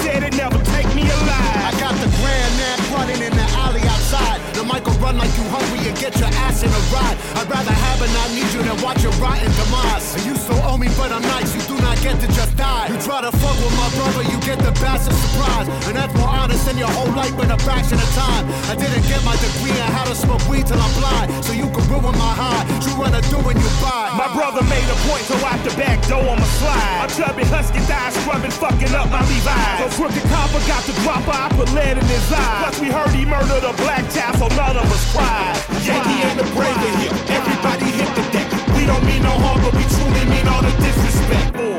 run 5.04 5.18
like 5.18 5.36
you 5.36 5.44
hungry 5.52 5.84
and 5.84 5.96
get 6.00 6.16
your 6.16 6.32
ass 6.48 6.64
in 6.64 6.72
a 6.72 6.82
ride. 6.88 7.16
I'd 7.36 7.48
rather 7.52 7.76
have 7.76 8.00
and 8.00 8.12
not 8.16 8.28
need 8.32 8.48
you 8.56 8.62
than 8.64 8.80
watch 8.80 9.04
your 9.04 9.12
rotten 9.20 9.52
demise. 9.60 10.16
You 10.24 10.34
so 10.34 10.56
owe 10.64 10.78
me, 10.80 10.88
but 10.96 11.12
I'm 11.12 11.20
nice, 11.36 11.52
you 11.52 11.60
do 11.68 11.76
not 11.84 12.00
get 12.00 12.16
to 12.24 12.28
just 12.32 12.56
die. 12.56 12.88
You 12.88 12.96
try 13.04 13.20
to 13.20 13.30
fuck 13.30 13.56
with 13.60 13.76
my 13.76 13.88
brother, 14.00 14.24
you 14.32 14.33
get 14.54 14.64
the 14.64 14.72
bastard 14.80 15.14
surprise. 15.14 15.66
And 15.86 15.96
that's 15.96 16.14
more 16.14 16.30
honest 16.30 16.66
than 16.66 16.78
your 16.78 16.90
whole 16.90 17.10
life 17.14 17.34
in 17.42 17.50
a 17.50 17.58
fraction 17.58 17.98
of 17.98 18.10
time. 18.14 18.46
I 18.70 18.74
didn't 18.78 19.02
get 19.10 19.22
my 19.24 19.34
degree 19.42 19.74
on 19.82 19.90
how 19.90 20.04
to 20.04 20.14
smoke 20.14 20.42
weed 20.48 20.66
till 20.66 20.78
I'm 20.78 20.94
blind. 20.94 21.44
So 21.44 21.52
you 21.52 21.66
can 21.70 21.82
ruin 21.90 22.14
my 22.14 22.32
high. 22.34 22.62
You 22.86 22.94
wanna 22.94 23.22
do 23.30 23.38
when 23.42 23.58
you 23.58 23.70
buy. 23.82 24.14
My 24.14 24.30
brother 24.30 24.62
made 24.70 24.86
a 24.86 24.98
point, 25.10 25.24
so 25.26 25.34
out 25.42 25.58
the 25.66 25.74
back 25.74 25.98
door 26.06 26.22
I'ma 26.22 26.48
slide. 26.60 27.04
A 27.04 27.08
chubby 27.10 27.44
husky 27.50 27.80
thigh 27.90 28.10
scrubbing, 28.14 28.54
fucking 28.54 28.94
up 28.94 29.10
my 29.10 29.22
Levi's. 29.26 29.78
So 29.82 29.86
crooked 29.98 30.24
copper 30.30 30.62
got 30.70 30.82
the 30.86 30.94
dropper, 31.02 31.34
I 31.34 31.48
put 31.58 31.68
lead 31.74 31.98
in 31.98 32.06
his 32.06 32.26
eye. 32.30 32.58
Plus 32.62 32.78
we 32.80 32.88
heard 32.88 33.10
he 33.10 33.24
murdered 33.26 33.64
a 33.64 33.74
black 33.82 34.06
child, 34.14 34.38
so 34.38 34.46
none 34.54 34.76
of 34.76 34.86
us 34.86 35.04
cried. 35.10 35.56
Yankee 35.82 36.22
ain't 36.22 36.38
the 36.38 36.46
brave 36.54 36.78
in 36.88 36.94
here, 37.02 37.14
everybody 37.34 37.88
hit 37.98 38.10
the 38.14 38.24
deck. 38.30 38.48
We 38.76 38.86
don't 38.86 39.04
mean 39.04 39.22
no 39.22 39.34
harm, 39.34 39.60
but 39.64 39.74
we 39.74 39.84
truly 39.96 40.24
mean 40.30 40.46
all 40.46 40.62
the 40.62 40.72
disrespect. 40.78 41.73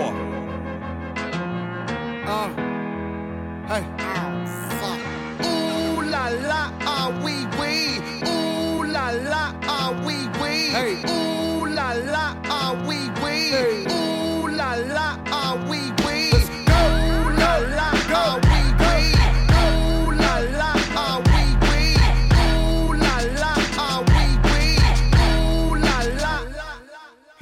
Hey. 3.68 3.84
Ooh 5.46 6.02
la 6.02 6.30
la, 6.30 6.72
ah 6.86 7.10
wee 7.24 7.45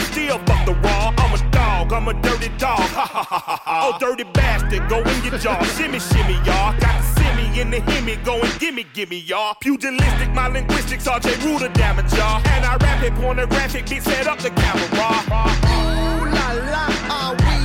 Still 0.00 0.38
fuck 0.46 0.66
the 0.66 0.74
raw. 0.74 1.14
I'm 1.18 1.34
a 1.34 1.50
dog. 1.50 1.92
I'm 1.92 2.08
a 2.08 2.14
dirty 2.14 2.48
dog. 2.58 2.78
Ha 2.78 3.06
ha 3.06 3.24
ha 3.24 3.38
ha 3.38 3.56
ha. 3.64 3.92
Oh, 3.94 3.98
dirty 3.98 4.24
bastard. 4.24 4.88
Go 4.88 5.00
in 5.00 5.24
your 5.24 5.38
jaw. 5.38 5.62
shimmy, 5.76 5.98
shimmy, 5.98 6.34
y'all. 6.46 6.72
Got 6.78 7.00
the 7.00 7.20
simmy 7.20 7.60
in 7.60 7.70
the 7.70 7.80
himmy. 7.80 8.22
Go 8.24 8.40
and 8.40 8.60
gimme, 8.60 8.84
gimme, 8.94 9.18
y'all. 9.18 9.54
Pugilistic, 9.60 10.32
my 10.34 10.48
linguistics. 10.48 11.06
RJ 11.06 11.44
Ruder 11.44 11.68
damage, 11.68 12.12
y'all. 12.14 12.42
And 12.48 12.64
I 12.64 12.76
rap 12.76 13.02
it 13.02 13.14
pornographic. 13.14 13.88
Beat 13.88 14.02
set 14.02 14.26
up 14.26 14.38
the 14.38 14.50
camera. 14.50 14.86
Ooh 14.92 16.24
la 16.26 16.52
la, 16.72 16.86
ah 17.08 17.36
wee 17.40 17.61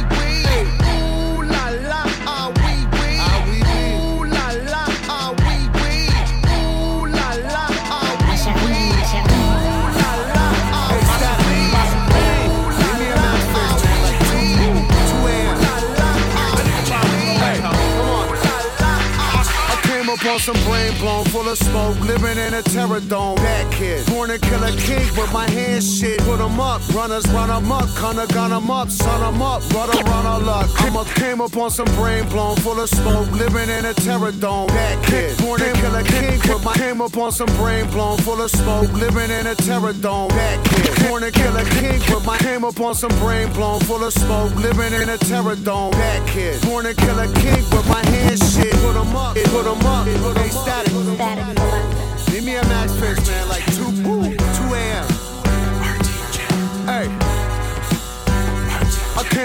up 20.19 20.25
on 20.25 20.39
some 20.39 20.55
brain 20.65 20.97
blown, 20.99 21.25
full 21.25 21.47
of 21.47 21.57
smoke, 21.57 21.99
living 22.01 22.37
in 22.37 22.53
a 22.53 22.61
terror 22.61 22.99
dome. 22.99 23.37
Kid, 23.71 24.05
born 24.07 24.31
a 24.31 24.37
king 24.39 25.07
with 25.15 25.31
my 25.31 25.49
hands 25.49 25.99
shit. 25.99 26.19
Put 26.19 26.39
'em 26.39 26.59
up, 26.59 26.81
runners 26.93 27.27
run 27.29 27.49
up, 27.49 27.63
kinda 27.95 28.25
gun 28.33 28.51
up, 28.51 28.89
son 28.89 29.21
up, 29.41 29.61
brother 29.69 30.01
run 30.03 30.25
a 30.25 30.37
luck. 30.39 30.67
I'm 30.79 30.95
came 31.15 31.41
up 31.41 31.55
on 31.57 31.69
some 31.69 31.89
brain 31.95 32.25
blown, 32.29 32.55
full 32.57 32.79
of 32.79 32.89
smoke, 32.89 33.31
living 33.31 33.69
in 33.69 33.85
a 33.85 33.93
terror 33.93 34.31
dome. 34.31 34.67
That 34.67 35.03
kid, 35.03 35.37
born 35.37 35.61
a 35.61 36.03
king 36.03 36.39
with 36.49 36.63
my 36.63 36.73
came 36.73 37.01
up 37.01 37.17
on 37.17 37.31
some 37.31 37.51
brain 37.57 37.85
blown, 37.87 38.17
full 38.17 38.41
of 38.41 38.49
smoke, 38.49 38.91
living 38.93 39.29
in 39.29 39.47
a 39.47 39.55
terror 39.55 39.93
dome. 39.93 40.29
Kid, 40.29 41.07
born 41.07 41.23
a 41.23 41.31
king 41.31 42.01
with 42.09 42.25
my 42.25 42.37
came 42.37 42.63
up 42.63 42.79
on 42.79 42.95
some 42.95 43.15
brain 43.19 43.51
blown, 43.53 43.79
full 43.81 44.03
of 44.03 44.13
smoke, 44.13 44.55
living 44.55 44.93
in 44.93 45.09
a 45.09 45.17
terror 45.17 45.55
dome. 45.55 45.91
That 45.91 46.25
kid, 46.27 46.61
born 46.61 46.85
a 46.85 46.93
king 46.93 47.63
with 47.71 47.87
my 47.87 48.03
hands 48.05 48.41
shit. 48.53 48.73
Put 48.81 48.95
'em 48.95 49.15
up, 49.15 49.35
put 49.35 49.65
'em 49.65 49.85
up, 49.85 50.06
static. 50.15 50.93
Give 52.31 52.43
me 52.43 52.55
a 52.55 52.63
max 52.63 52.91
pitch, 52.93 53.27
man, 53.27 53.49
like 53.49 53.76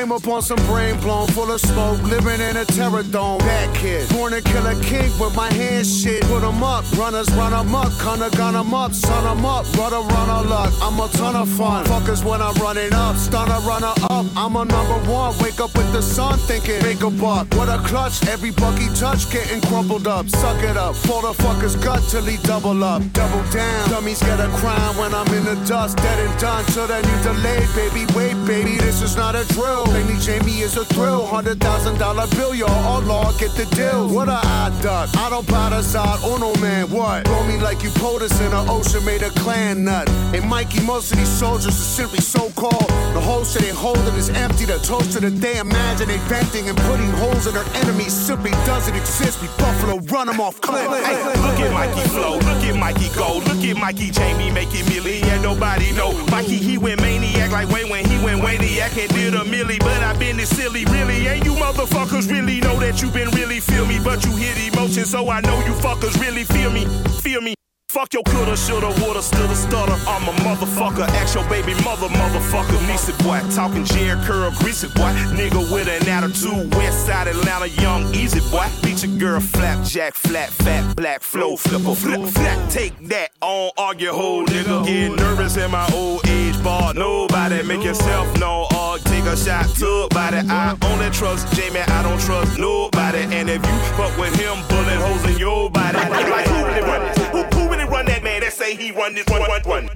came 0.03 0.11
up 0.11 0.27
on 0.27 0.43
some 0.43 0.59
brain 0.67 0.99
blown, 0.99 1.29
full 1.29 1.53
of 1.53 1.61
smoke, 1.61 2.03
living 2.03 2.41
in 2.41 2.57
a 2.57 2.65
terror 2.65 3.05
dome. 3.05 3.39
That 3.39 3.73
kid, 3.77 4.09
born 4.09 4.33
a 4.33 4.41
king 4.43 5.11
with 5.21 5.35
my 5.37 5.53
hands 5.53 6.03
shit. 6.03 6.23
Put 6.23 6.43
'em 6.43 6.63
up, 6.63 6.85
runners 6.99 7.31
run 7.39 7.55
'em 7.55 7.73
up, 7.73 7.93
kinda 8.01 8.29
gun 8.37 8.57
'em 8.57 8.75
up, 8.75 8.93
son 8.93 9.25
'em 9.25 9.45
up, 9.45 9.65
brother 9.73 10.01
run 10.01 10.29
a 10.29 10.41
luck. 10.43 10.73
I'm 10.83 10.99
a 10.99 11.07
ton 11.09 11.37
of 11.37 11.49
fun. 11.49 11.85
Fuckers 11.85 12.25
when 12.25 12.43
I'm 12.43 12.55
running 12.55 12.93
up, 12.93 13.17
stunner 13.17 13.61
runner 13.61 13.95
up. 14.11 14.27
I'm 14.37 14.57
a 14.57 14.65
number 14.65 14.99
one. 15.19 15.39
Wake 15.39 15.61
up 15.61 15.73
with 15.79 15.93
the 15.93 16.03
sun, 16.03 16.37
thinking 16.49 16.83
make 16.83 17.03
a 17.03 17.11
buck. 17.11 17.47
What 17.55 17.69
a 17.69 17.79
clutch, 17.89 18.27
every 18.27 18.51
bucky 18.51 18.89
touch 19.03 19.31
getting 19.31 19.61
crumpled 19.61 20.09
up. 20.09 20.29
Suck 20.29 20.61
it 20.65 20.77
up, 20.77 20.97
fold 20.97 21.25
the 21.25 21.35
fucker's 21.43 21.77
gut 21.77 22.03
till 22.11 22.25
he 22.25 22.39
double 22.39 22.83
up, 22.83 23.03
double 23.13 23.45
down. 23.53 23.89
Dummies 23.89 24.21
get 24.21 24.41
a 24.41 24.49
crown 24.61 24.97
when 24.97 25.15
I'm 25.15 25.33
in 25.39 25.45
the 25.45 25.57
dust, 25.73 25.97
dead 25.99 26.19
and 26.19 26.37
done. 26.41 26.65
So 26.75 26.89
then 26.89 27.05
you 27.09 27.17
delayed, 27.23 27.69
baby. 27.77 28.03
Wait, 28.17 28.37
baby, 28.47 28.75
this 28.79 29.01
is 29.01 29.15
not 29.17 29.37
a 29.37 29.45
drill. 29.55 29.92
Lady 29.93 30.19
Jamie 30.19 30.61
is 30.61 30.77
a 30.77 30.85
thrill. 30.87 31.27
Hundred 31.27 31.61
thousand 31.61 31.99
dollar 31.99 32.27
bill, 32.29 32.55
y'all. 32.55 32.71
All 32.71 33.03
law, 33.03 33.33
get 33.39 33.53
the 33.53 33.67
deal. 33.77 34.09
What 34.09 34.29
a 34.29 34.41
odd 34.43 34.73
duck. 34.83 35.11
I 35.17 35.29
don't 35.31 35.47
buy 35.47 35.71
the 35.71 35.83
side. 35.83 36.19
Oh 36.23 36.37
no, 36.37 36.55
man, 36.61 36.91
what? 36.91 37.25
Blow 37.25 37.45
me 37.45 37.59
like 37.59 37.83
you 37.83 37.91
POTUS 37.91 38.41
in 38.41 38.53
an 38.53 38.69
ocean 38.69 39.05
made 39.05 39.23
a 39.23 39.31
clan 39.31 39.85
nut. 39.85 40.09
And 40.35 40.49
Mikey, 40.49 40.81
most 40.87 41.13
of 41.13 41.19
these 41.19 41.29
soldiers 41.29 41.69
are 41.69 41.89
simply 41.99 42.21
so 42.21 42.51
called. 42.51 42.89
The 43.15 43.21
holes 43.21 43.53
that 43.55 43.63
they 43.63 43.71
holding 43.71 44.15
is 44.15 44.31
empty. 44.31 44.65
The 44.65 44.79
toast 44.79 45.15
of 45.17 45.23
the 45.23 45.31
day, 45.31 45.59
imagine 45.59 46.09
they 46.09 46.19
venting 46.27 46.69
and 46.69 46.79
putting 46.89 47.11
holes 47.23 47.47
in 47.47 47.55
their 47.55 47.69
enemies 47.75 48.13
simply 48.13 48.51
doesn't 48.65 48.97
exist. 48.97 49.43
We 49.43 49.49
Buffalo 49.59 49.99
run 50.09 50.27
them 50.27 50.41
off 50.41 50.61
cliff. 50.61 50.89
Hey, 51.05 51.17
look 51.41 51.61
at 51.61 51.73
Mikey 51.73 52.09
flow, 52.09 52.35
look 52.39 52.65
at 52.65 52.77
Mikey 52.77 53.09
go, 53.15 53.39
look 53.45 53.63
at 53.63 53.77
Mikey 53.77 54.11
Jamie 54.11 54.51
making 54.51 54.85
milli 54.87 55.23
and 55.25 55.43
nobody 55.43 55.93
know. 55.93 56.13
Mikey 56.27 56.57
he 56.57 56.79
went 56.79 57.01
maniac 57.01 57.12
like 57.53 57.69
Wayne 57.69 57.89
when 57.89 58.05
he 58.05 58.19
went 58.25 58.41
Wayniac 58.41 58.99
and 58.99 59.13
did 59.15 59.35
a 59.35 59.41
milli, 59.41 59.79
but 59.79 60.03
I 60.03 60.17
been 60.19 60.39
this 60.39 60.49
silly 60.49 60.85
really. 60.87 61.29
And 61.29 61.45
you 61.45 61.53
motherfuckers 61.55 62.31
really 62.31 62.61
know 62.61 62.81
that 62.81 63.03
you 63.03 63.11
been 63.11 63.31
really 63.31 63.61
feel 63.61 63.87
me, 63.87 64.01
but 64.03 64.25
you 64.25 64.33
hit 64.33 64.75
emotion, 64.75 65.05
so 65.05 65.29
I 65.29 65.41
know 65.43 65.59
you 65.67 65.75
fuckers 65.75 66.19
really 66.21 66.45
feel 66.45 66.71
me, 66.71 66.87
feel 67.21 67.43
me. 67.43 67.55
Fuck 67.93 68.15
your 68.15 68.23
coulda, 68.23 68.57
shoulda, 68.57 68.89
woulda, 69.03 69.21
still 69.21 69.45
a 69.51 69.55
stutter. 69.55 69.93
I'm 70.09 70.27
a 70.27 70.33
motherfucker. 70.41 71.07
Ask 71.21 71.35
your 71.35 71.47
baby 71.51 71.75
mother, 71.85 72.09
motherfucker. 72.09 72.79
Niecy 72.89 73.13
boy, 73.23 73.39
talking 73.55 73.85
Jheri 73.85 74.17
curl, 74.25 74.51
greasy 74.53 74.87
boy. 74.89 75.13
Nigga 75.37 75.71
with 75.71 75.89
an 75.89 76.09
attitude. 76.09 76.75
West 76.75 77.05
side 77.05 77.29
Atlanta, 77.29 77.69
young, 77.83 78.15
easy 78.15 78.41
boy. 78.51 78.67
Beat 78.83 79.05
your 79.05 79.19
girl, 79.19 79.41
flapjack, 79.41 80.15
flat, 80.15 80.49
fat, 80.49 80.97
black, 80.97 81.21
flow, 81.21 81.55
flipper, 81.55 81.95
flip, 81.95 82.23
flap. 82.31 82.71
Take 82.71 82.97
that 83.09 83.33
on, 83.43 83.71
argue, 83.77 84.11
whole 84.11 84.47
nigga. 84.47 84.87
Get 84.87 85.15
nervous 85.15 85.59
in 85.59 85.71
my 85.71 85.87
old 85.93 86.27
age 86.29 86.57
bar. 86.65 86.95
Nobody 86.95 87.63
make 87.63 87.85
yourself 87.85 88.27
known, 88.39 88.69
or 88.75 88.97
take 89.01 89.25
a 89.25 89.37
shot 89.37 89.69
to 89.77 90.09
body. 90.13 90.39
I 90.49 90.79
only 90.85 91.11
trust 91.11 91.53
Jamie, 91.53 91.81
I 91.81 92.03
don't 92.03 92.21
trust 92.23 92.59
nobody. 92.59 93.19
And 93.37 93.51
if 93.51 93.63
you 93.63 93.79
fuck 93.99 94.17
with 94.17 94.35
him, 94.41 94.57
bullet 94.71 94.97
holes 94.97 95.25
in 95.27 95.37
your 95.37 95.69
body. 95.69 95.99
Like 95.99 96.47
who 96.47 96.65
run 96.65 97.03
this? 97.03 97.19
Who, 97.29 97.43
who 97.43 97.82
run 97.93 98.07
that 98.07 98.25
man 98.25 98.41
that 98.41 98.53
say 98.55 98.75
he 98.75 98.91
run 98.91 99.15
this 99.15 99.27
one, 99.29 99.43
one, 99.43 99.61
one? 99.63 99.91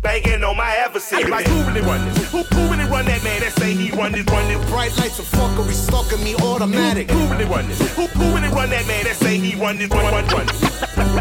Banging 0.00 0.42
on 0.44 0.56
my 0.56 0.74
adversary. 0.76 1.30
Like 1.30 1.46
who 1.46 1.62
really 1.64 1.82
run 1.82 2.02
this? 2.08 2.32
Who, 2.32 2.42
who 2.42 2.60
really 2.72 2.88
run 2.88 3.04
that 3.04 3.22
man 3.22 3.40
that 3.40 3.52
say 3.52 3.74
he 3.74 3.90
run 3.90 4.12
this, 4.12 4.24
run 4.26 4.48
this? 4.48 4.70
Bright 4.70 4.96
lights 4.96 5.18
of 5.18 5.26
fuckery 5.26 5.72
stalking 5.72 6.24
me 6.24 6.34
automatic. 6.36 7.10
Who, 7.10 7.18
who 7.18 7.32
really 7.32 7.44
run 7.44 7.68
this? 7.68 7.80
Who, 7.96 8.06
who 8.06 8.34
really 8.34 8.48
run 8.48 8.70
that 8.70 8.86
man 8.86 9.04
that 9.04 9.16
say 9.16 9.36
he 9.36 9.54
run 9.60 9.76
this, 9.76 9.90
run, 9.90 10.08
run, 10.08 10.26
run? 10.32 10.46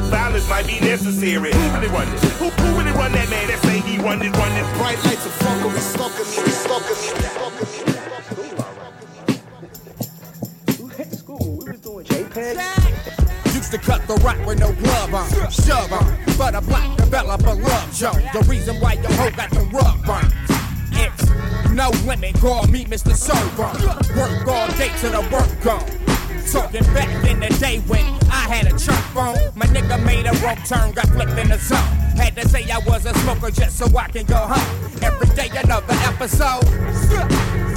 Violence 0.08 0.48
might 0.50 0.66
be 0.66 0.80
necessary. 0.80 1.52
Who 1.52 1.70
really 1.76 1.88
run 1.92 2.10
this? 2.12 2.24
Who, 2.40 2.50
who 2.50 2.78
really 2.80 2.92
run 2.96 3.12
that 3.12 3.30
man 3.30 3.48
that 3.48 3.60
say 3.60 3.80
he 3.80 3.98
run 4.00 4.20
this, 4.20 4.32
run 4.32 4.54
this? 4.56 4.78
Bright 4.78 5.04
lights 5.04 5.26
of 5.26 5.34
fuckery 5.44 5.80
stalking 5.84 6.24
me, 6.24 6.52
stalking 6.56 6.96
me, 6.96 7.04
stalking 7.04 7.68
me. 12.94 12.97
To 13.72 13.78
cut 13.78 14.08
the 14.08 14.14
rock 14.24 14.38
with 14.46 14.60
no 14.60 14.72
glove 14.72 15.14
on, 15.14 15.30
shove 15.52 15.92
on. 15.92 16.18
But 16.38 16.56
a 16.56 16.62
black 16.62 16.96
developer 16.96 17.54
love 17.54 17.94
Joe. 17.94 18.14
The 18.32 18.46
reason 18.48 18.78
why 18.78 18.94
your 18.94 19.12
hoe 19.12 19.30
got 19.32 19.50
the 19.50 19.60
rug 19.74 20.06
burn. 20.06 20.32
It's 20.94 21.70
no 21.72 21.90
limit, 22.08 22.36
call 22.36 22.66
me 22.68 22.86
Mr. 22.86 23.14
Server. 23.14 23.68
Work 24.18 24.48
all 24.48 24.68
day 24.78 24.88
to 25.00 25.10
the 25.10 25.20
work 25.30 25.62
gone. 25.62 25.84
Talking 26.50 26.86
back 26.94 27.10
in 27.30 27.42
the 27.42 27.50
day 27.60 27.80
when 27.88 28.06
I 28.32 28.48
had 28.48 28.68
a 28.68 28.80
church 28.80 28.96
phone. 29.12 29.36
My 29.54 29.66
nigga 29.66 30.02
made 30.06 30.28
a 30.28 30.34
wrong 30.46 30.56
turn, 30.66 30.94
got 30.94 31.10
flipped 31.10 31.38
in 31.38 31.50
the 31.50 31.58
zone. 31.58 31.78
Had 32.16 32.38
to 32.38 32.48
say 32.48 32.64
I 32.72 32.80
was 32.88 33.06
a 33.06 33.14
smoker 33.16 33.52
just 33.52 33.78
so 33.78 33.86
I 33.98 34.08
can 34.08 34.26
go 34.28 34.38
home. 34.38 34.92
Every 35.02 35.28
day 35.36 35.50
another 35.50 35.94
episode. 36.08 37.77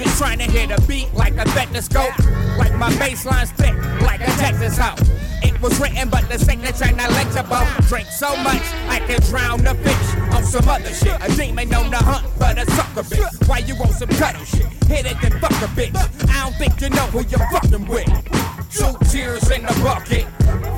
Just 0.00 0.16
trying 0.16 0.38
to 0.38 0.44
hit 0.44 0.70
a 0.70 0.80
beat 0.88 1.12
like 1.12 1.36
a 1.36 1.46
stethoscope. 1.50 2.18
Like 2.56 2.74
my 2.76 2.88
bassline's 2.92 3.52
thick, 3.52 3.76
like 4.00 4.22
a 4.22 4.32
Texas 4.40 4.78
hoe. 4.78 4.96
It 5.42 5.60
was 5.60 5.78
written, 5.78 6.08
but 6.08 6.26
the 6.30 6.38
signature 6.38 6.90
not 6.96 7.10
legible. 7.10 7.60
Drink 7.86 8.08
so 8.08 8.34
much, 8.38 8.62
I 8.88 9.00
can 9.06 9.20
drown 9.28 9.62
the 9.62 9.74
fish 9.74 10.34
on 10.34 10.42
some 10.42 10.66
other 10.66 10.88
shit. 10.94 11.20
A 11.20 11.28
demon 11.36 11.74
on 11.74 11.90
the 11.90 11.98
hunt, 11.98 12.26
but 12.38 12.56
a 12.56 12.64
sucker 12.70 13.02
bitch. 13.02 13.46
Why 13.46 13.58
you 13.58 13.74
want 13.76 13.92
some 13.92 14.08
cuddle 14.08 14.42
shit? 14.46 14.64
Hit 14.88 15.04
it, 15.04 15.16
then 15.20 15.38
fuck 15.38 15.52
a 15.52 15.68
bitch. 15.76 15.94
I 16.30 16.44
don't 16.44 16.56
think 16.56 16.80
you 16.80 16.88
know 16.88 17.06
who 17.12 17.20
you're 17.28 17.50
fucking 17.50 17.86
with. 17.86 18.08
Two 18.72 18.96
tears 19.10 19.50
in 19.50 19.64
the 19.64 19.80
bucket. 19.84 20.24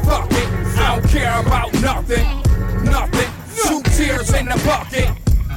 Fuck 0.04 0.32
it, 0.32 0.78
I 0.78 0.96
don't 0.96 1.08
care 1.08 1.40
about 1.40 1.72
nothing. 1.74 2.26
Nothing. 2.82 3.30
Two 3.68 3.82
tears 3.94 4.34
in 4.34 4.46
the 4.46 4.60
bucket. 4.66 5.06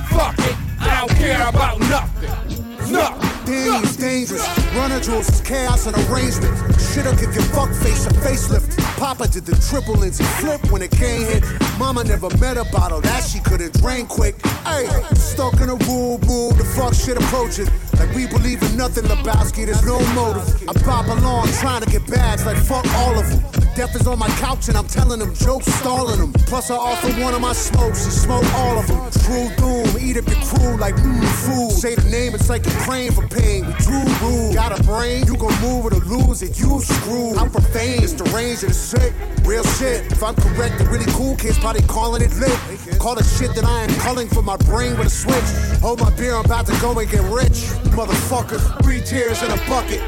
Fuck 0.10 0.38
it, 0.38 0.56
I 0.80 1.00
don't 1.00 1.18
care 1.18 1.50
about 1.50 1.80
nothing. 1.80 2.65
Nothing. 2.91 3.36
Danny's 3.45 3.95
dangerous. 3.95 4.45
Runner 4.76 4.99
jewels 4.99 5.30
is 5.30 5.41
chaos 5.41 5.86
and 5.86 5.95
arrangement. 6.10 6.53
Shit'll 6.80 7.14
give 7.16 7.34
your 7.34 7.44
fuck 7.53 7.70
face 7.76 8.06
a 8.07 8.10
facelift. 8.10 8.78
Papa 8.98 9.28
did 9.28 9.45
the 9.45 9.56
triple 9.70 9.95
Lindsay 9.95 10.24
flip 10.24 10.72
when 10.72 10.82
it 10.82 10.91
came 10.91 11.26
hit. 11.26 11.44
Mama 11.78 12.03
never 12.03 12.30
met 12.38 12.57
a 12.57 12.66
bottle 12.72 13.02
that 13.02 13.24
she 13.24 13.40
couldn't 13.40 13.74
drain 13.82 14.07
quick. 14.07 14.36
Hey, 14.66 14.88
stuck 15.16 15.62
in 15.62 15.70
a 15.70 15.76
rule, 15.86 16.18
rule, 16.20 16.52
the 16.52 16.66
fuck 16.66 16.94
shit 16.94 17.18
approaching. 17.18 17.68
Like 17.99 18.14
we 18.16 18.28
believe 18.28 18.64
in 18.64 18.76
nothing, 18.78 19.03
Lebowski, 19.03 19.66
there's 19.66 19.86
no 19.86 19.99
motive. 20.14 20.48
I 20.68 20.74
pop 20.84 21.07
along 21.07 21.48
trying 21.60 21.82
to 21.82 21.90
get 21.90 22.06
bags, 22.07 22.45
like 22.45 22.57
fuck 22.57 22.86
all 22.95 23.20
of 23.20 23.30
them. 23.30 23.66
Death 23.76 23.94
is 23.95 24.07
on 24.07 24.18
my 24.18 24.30
couch 24.40 24.70
and 24.70 24.78
I'm 24.78 24.88
telling 24.88 25.20
them 25.20 25.36
jokes, 25.36 25.68
stalling 25.68 26.20
them. 26.20 26.32
Plus 26.48 26.72
I 26.72 26.76
offer 26.76 27.12
one 27.22 27.34
of 27.34 27.41
my 27.41 27.52
smokes, 27.52 28.06
she 28.06 28.12
smoke 28.12 28.45
all 28.53 28.80
of 28.80 28.88
them. 28.88 28.99
True 29.26 29.49
doom, 29.57 29.86
eat 29.99 30.16
up 30.18 30.28
your 30.28 30.40
crew 30.48 30.78
like 30.78 30.95
mmm 30.95 31.24
food. 31.44 31.72
Say 31.72 31.95
the 31.95 32.10
name, 32.10 32.34
it's 32.34 32.49
like 32.49 32.66
you're 32.66 32.74
praying 32.84 33.11
for 33.14 33.27
pain. 33.27 33.65
We 33.65 33.73
drew 33.73 34.03
rule. 34.22 34.53
Got 34.53 34.77
a 34.77 34.84
brain, 34.84 35.26
you 35.26 35.38
gon' 35.38 35.60
move 35.61 35.85
it 35.88 35.93
or 35.93 36.03
lose 36.06 36.41
it, 36.41 36.60
you 36.60 36.81
screwed. 36.81 37.38
I'm 37.38 37.49
for 37.49 37.61
fame, 37.61 38.03
it's 38.03 38.14
the 38.14 38.23
range 38.26 38.64
and 38.64 38.72
the 38.72 38.73
sick. 38.73 39.14
Real 39.43 39.64
shit. 39.64 40.11
If 40.11 40.23
I'm 40.23 40.35
correct, 40.35 40.80
the 40.80 40.85
really 40.85 41.06
cool 41.11 41.35
kids 41.35 41.57
probably 41.60 41.81
calling 41.84 42.22
it 42.22 42.34
lit. 42.35 42.57
Call 42.99 43.15
the 43.15 43.23
shit 43.23 43.53
that 43.56 43.65
I 43.65 43.84
am 43.84 43.93
culling 43.99 44.27
for 44.27 44.41
my 44.41 44.57
brain 44.57 44.97
with 44.97 45.07
a 45.07 45.10
switch. 45.10 45.80
Hold 45.81 45.99
my 46.02 46.10
beer, 46.15 46.35
I'm 46.35 46.45
about 46.45 46.65
to 46.68 46.80
go 46.81 46.97
and 46.97 47.10
get 47.10 47.22
rich. 47.31 47.69
Motherfucker, 47.95 48.60
three 48.84 49.02
tears 49.02 49.41
in 49.43 49.52
a 49.52 49.57
bucket. 49.69 50.02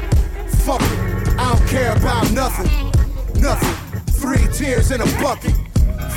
Fuck 0.64 0.82
it, 0.82 1.38
I 1.38 1.54
don't 1.54 1.68
care 1.68 1.96
about 1.96 2.30
nothing. 2.32 2.68
Nothing. 3.40 4.02
Three 4.12 4.46
tears 4.52 4.90
in 4.90 5.00
a 5.00 5.06
bucket. 5.22 5.54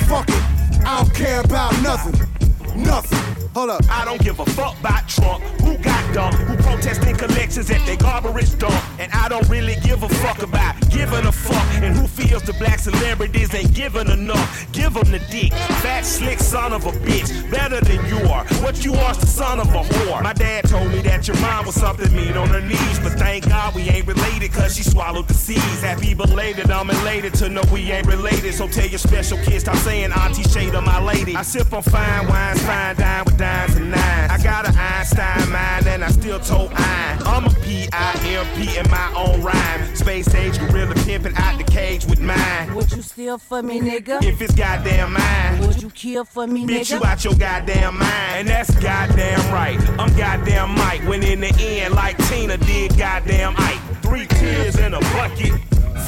Fuck 0.08 0.28
it, 0.28 0.42
I 0.84 1.02
don't 1.02 1.14
care 1.14 1.40
about 1.40 1.72
nothing. 1.82 2.31
Nothing. 2.76 3.18
Hold 3.54 3.70
up. 3.70 3.82
I 3.90 4.04
don't 4.04 4.20
give 4.20 4.40
a 4.40 4.46
fuck 4.46 4.78
about 4.80 5.08
Trump. 5.08 5.42
Who 5.60 5.76
got 5.78 6.14
dumb? 6.14 6.32
Who 6.32 6.56
protesting 6.62 7.16
collections 7.16 7.70
at 7.70 7.84
their 7.84 7.96
garbage 7.96 8.58
dump? 8.58 8.74
And 8.98 9.12
I 9.12 9.28
don't 9.28 9.46
really 9.48 9.76
give 9.84 10.02
a 10.02 10.08
fuck 10.08 10.42
about 10.42 10.74
giving 10.90 11.26
a 11.26 11.32
fuck. 11.32 11.66
And 11.82 11.94
who 11.94 12.06
feels 12.06 12.42
the 12.42 12.54
black 12.54 12.78
celebrities 12.78 13.54
ain't 13.54 13.74
giving 13.74 14.08
enough? 14.08 14.66
Give 14.72 14.94
them 14.94 15.10
the 15.10 15.18
dick. 15.30 15.52
Fat, 15.82 16.06
slick 16.06 16.38
son 16.38 16.72
of 16.72 16.86
a 16.86 16.92
bitch. 16.92 17.50
Better 17.50 17.80
than 17.80 18.04
you 18.06 18.26
are. 18.30 18.44
What 18.62 18.84
you 18.84 18.94
are's 18.94 19.18
the 19.18 19.26
son 19.26 19.60
of 19.60 19.68
a 19.68 19.82
whore. 19.82 20.22
My 20.22 20.32
dad 20.32 20.64
told 20.68 20.90
me 20.90 21.00
that 21.02 21.28
your 21.28 21.36
mom 21.38 21.66
was 21.66 21.74
something 21.74 22.14
mean 22.14 22.36
on 22.38 22.48
her 22.48 22.60
knees. 22.60 22.98
But 23.00 23.12
thank 23.18 23.48
God 23.48 23.74
we 23.74 23.82
ain't 23.82 24.06
related 24.06 24.52
cause 24.52 24.74
she 24.76 24.82
swallowed 24.82 25.28
the 25.28 25.34
seeds. 25.34 25.82
Happy 25.82 26.14
belated, 26.14 26.70
I'm 26.70 26.88
elated 26.88 27.34
to 27.34 27.48
know 27.48 27.62
we 27.70 27.92
ain't 27.92 28.06
related. 28.06 28.54
So 28.54 28.66
tell 28.66 28.86
your 28.86 28.98
special 28.98 29.38
kids, 29.38 29.64
stop 29.64 29.76
saying 29.76 30.12
Auntie 30.12 30.44
Shade 30.44 30.74
of 30.74 30.84
my 30.84 31.02
lady. 31.02 31.36
I 31.36 31.42
sip 31.42 31.72
on 31.72 31.82
fine 31.82 32.28
wines, 32.28 32.61
fine 32.62 32.96
dine 32.96 33.24
with 33.24 33.38
dimes 33.38 33.76
and 33.76 33.90
nines. 33.90 34.30
I 34.32 34.38
got 34.42 34.66
an 34.68 34.74
Einstein 34.76 35.50
mind 35.50 35.86
and 35.86 36.04
I 36.04 36.08
still 36.10 36.40
told 36.40 36.70
I. 36.74 37.18
I'm 37.24 37.44
a 37.46 37.50
P-I-M-P 37.50 38.78
in 38.78 38.90
my 38.90 39.12
own 39.16 39.42
rhyme. 39.42 39.96
Space 39.96 40.34
age 40.34 40.58
gorilla 40.58 40.94
pimping 41.04 41.34
out 41.36 41.58
the 41.58 41.64
cage 41.64 42.04
with 42.06 42.20
mine. 42.20 42.74
Would 42.74 42.92
you 42.92 43.02
steal 43.02 43.38
for 43.38 43.62
me, 43.62 43.80
nigga? 43.80 44.22
If 44.22 44.40
it's 44.40 44.54
goddamn 44.54 45.12
mine. 45.12 45.60
Would 45.66 45.82
you 45.82 45.90
kill 45.90 46.24
for 46.24 46.46
me, 46.46 46.66
Bitch, 46.66 46.90
nigga? 46.92 47.00
you 47.00 47.04
out 47.04 47.24
your 47.24 47.34
goddamn 47.34 47.98
mind. 47.98 48.32
And 48.38 48.48
that's 48.48 48.70
goddamn 48.76 49.40
right. 49.52 49.78
I'm 49.98 50.14
goddamn 50.16 50.70
Mike. 50.74 51.02
When 51.08 51.22
in 51.22 51.40
the 51.40 51.54
end, 51.60 51.94
like 51.94 52.16
Tina 52.28 52.56
did 52.56 52.96
goddamn 52.96 53.54
Ike. 53.56 53.80
Three 54.02 54.26
tears 54.26 54.78
in 54.78 54.94
a 54.94 55.00
bucket. 55.00 55.52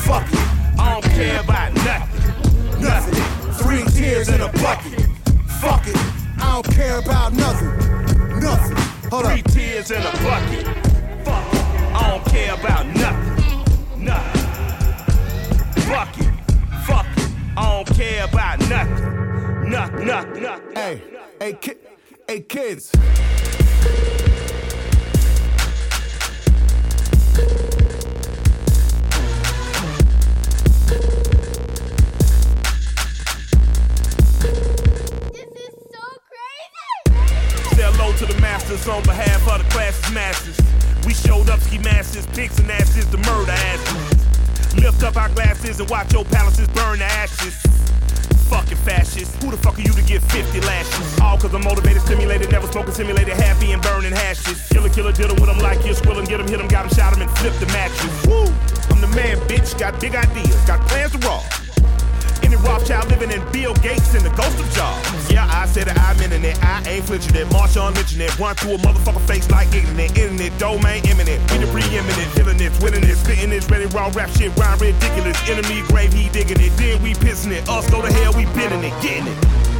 Fuck 0.05 0.27
it. 0.33 0.39
I 0.79 1.01
don't 1.01 1.05
care 1.13 1.41
about 1.41 1.73
nothing. 1.75 2.83
Nothing. 2.83 3.53
Three 3.55 3.85
tears 3.93 4.29
in 4.29 4.41
a 4.41 4.49
bucket. 4.53 5.01
Fuck 5.61 5.87
it. 5.87 6.14
I 6.55 6.63
don't 6.63 6.77
care 6.77 6.99
about 7.01 7.33
nothing. 7.33 7.69
Nothing. 8.39 8.77
Hold 9.11 9.25
Three 9.25 9.41
up. 9.41 9.47
tears 9.51 9.91
in 9.91 10.01
a 10.01 10.13
bucket. 10.23 10.65
Fuck. 11.25 11.55
I 11.93 12.11
don't 12.11 12.25
care 12.27 12.55
about 12.55 12.87
nothing. 12.95 14.05
Nothing. 14.05 14.43
Bucket. 15.89 16.33
Fuck 16.87 17.07
it. 17.17 17.29
I 17.57 17.83
don't 17.85 17.97
care 17.97 18.25
about 18.27 18.61
nothing. 18.69 19.69
Nothing. 19.69 20.07
Nothing. 20.07 20.43
Nothing. 20.45 20.77
Hey, 20.77 21.03
hey, 21.41 21.53
ki- 21.55 21.75
hey, 22.29 22.41
kids. 22.43 22.93
To 38.69 38.75
masters 38.75 38.89
on 38.89 39.03
behalf 39.03 39.49
of 39.49 39.65
the 39.65 39.71
class's 39.71 40.13
masters. 40.13 40.57
We 41.07 41.15
showed 41.15 41.51
up 41.51 41.61
ski 41.61 41.79
masters, 41.79 42.27
pigs 42.27 42.59
and 42.59 42.71
asses, 42.71 43.07
the 43.11 43.19
murder 43.19 43.53
asses. 43.53 44.75
Lift 44.77 45.03
up 45.03 45.17
our 45.17 45.29
glasses 45.31 45.81
and 45.81 45.89
watch 45.91 46.13
your 46.13 46.25
palaces 46.25 46.69
burn 46.69 46.99
to 46.99 47.05
ashes. 47.05 47.55
Fucking 48.49 48.79
fascists. 48.79 49.35
Who 49.43 49.51
the 49.51 49.57
fuck 49.57 49.79
are 49.79 49.83
you 49.83 49.93
to 49.93 50.03
get 50.03 50.23
50 50.23 50.61
lashes? 50.61 51.21
All 51.21 51.37
cause 51.39 51.53
I'm 51.55 51.65
motivated, 51.65 52.03
stimulated, 52.03 52.51
never 52.51 52.67
smoking, 52.69 52.95
simulated, 52.95 53.35
happy 53.35 53.73
and 53.73 53.83
burning 53.83 54.13
hashes. 54.13 54.67
Killer, 54.69 54.89
killer, 54.89 55.13
did 55.13 55.31
'em 55.31 55.37
with 55.37 55.51
'em 55.51 55.59
like 55.59 55.85
you're 55.85 55.95
squilling, 55.95 56.25
get 56.25 56.41
'em, 56.41 56.49
hit 56.49 56.61
'em, 56.61 56.69
got 56.69 56.85
'em, 56.85 56.95
shot 56.95 57.13
'em, 57.13 57.23
and 57.23 57.31
flip 57.39 57.55
the 57.61 57.67
matches. 57.67 58.13
Woo! 58.27 58.47
I'm 58.91 59.01
the 59.01 59.09
man, 59.09 59.37
bitch, 59.49 59.77
got 59.79 60.01
big 60.01 60.15
ideas, 60.15 60.57
got 60.67 60.81
plans 60.89 61.13
to 61.13 61.19
rob. 61.19 61.43
Any 62.45 62.57
Rothschild 62.57 63.09
living 63.09 63.31
in 63.31 63.41
Bill 63.53 63.73
Gates 63.81 64.13
and 64.15 64.23
the 64.23 64.31
ghost 64.37 64.61
of 64.61 64.69
Jobs. 64.77 65.33
Yeah, 65.33 65.49
I 65.51 65.67
said 65.67 65.89
it, 65.89 65.99
I'm 65.99 66.21
in 66.21 66.45
it. 66.45 66.63
I 66.63 66.83
ain't 66.87 67.05
flinching 67.05 67.35
it. 67.35 67.49
On 67.55 67.95
mention 67.95 68.21
it. 68.21 68.39
Run 68.39 68.55
through 68.55 68.75
a 68.75 68.79
motherfucker 68.79 69.27
face 69.27 69.51
like 69.51 69.75
internet. 69.75 70.17
Internet, 70.17 70.59
domain 70.59 71.03
imminent. 71.07 71.41
We 71.51 71.59
the 71.59 71.67
preeminent. 71.73 72.29
Killing 72.35 72.59
this, 72.59 72.79
winning 72.81 73.01
this, 73.01 73.19
spitting 73.19 73.51
this, 73.51 73.69
ready 73.71 73.87
raw 73.87 74.13
rap 74.15 74.31
shit, 74.31 74.55
rhyme 74.57 74.79
ridiculous. 74.79 75.37
Enemy 75.49 75.83
grave, 75.89 76.13
he 76.13 76.29
digging 76.29 76.61
it. 76.61 76.77
Then 76.77 77.03
we 77.03 77.15
pissing 77.15 77.53
it. 77.53 77.69
Us 77.69 77.89
go 77.91 78.03
to 78.03 78.13
hell, 78.13 78.35
we 78.35 78.45
bending 78.53 78.85
it, 78.85 79.03
getting 79.03 79.27
it. 79.27 79.74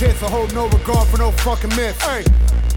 Tits. 0.00 0.22
I 0.22 0.30
hold 0.30 0.54
no 0.54 0.66
regard 0.68 1.06
for 1.08 1.18
no 1.18 1.30
fucking 1.30 1.76
myth. 1.76 2.00
Hey, 2.00 2.24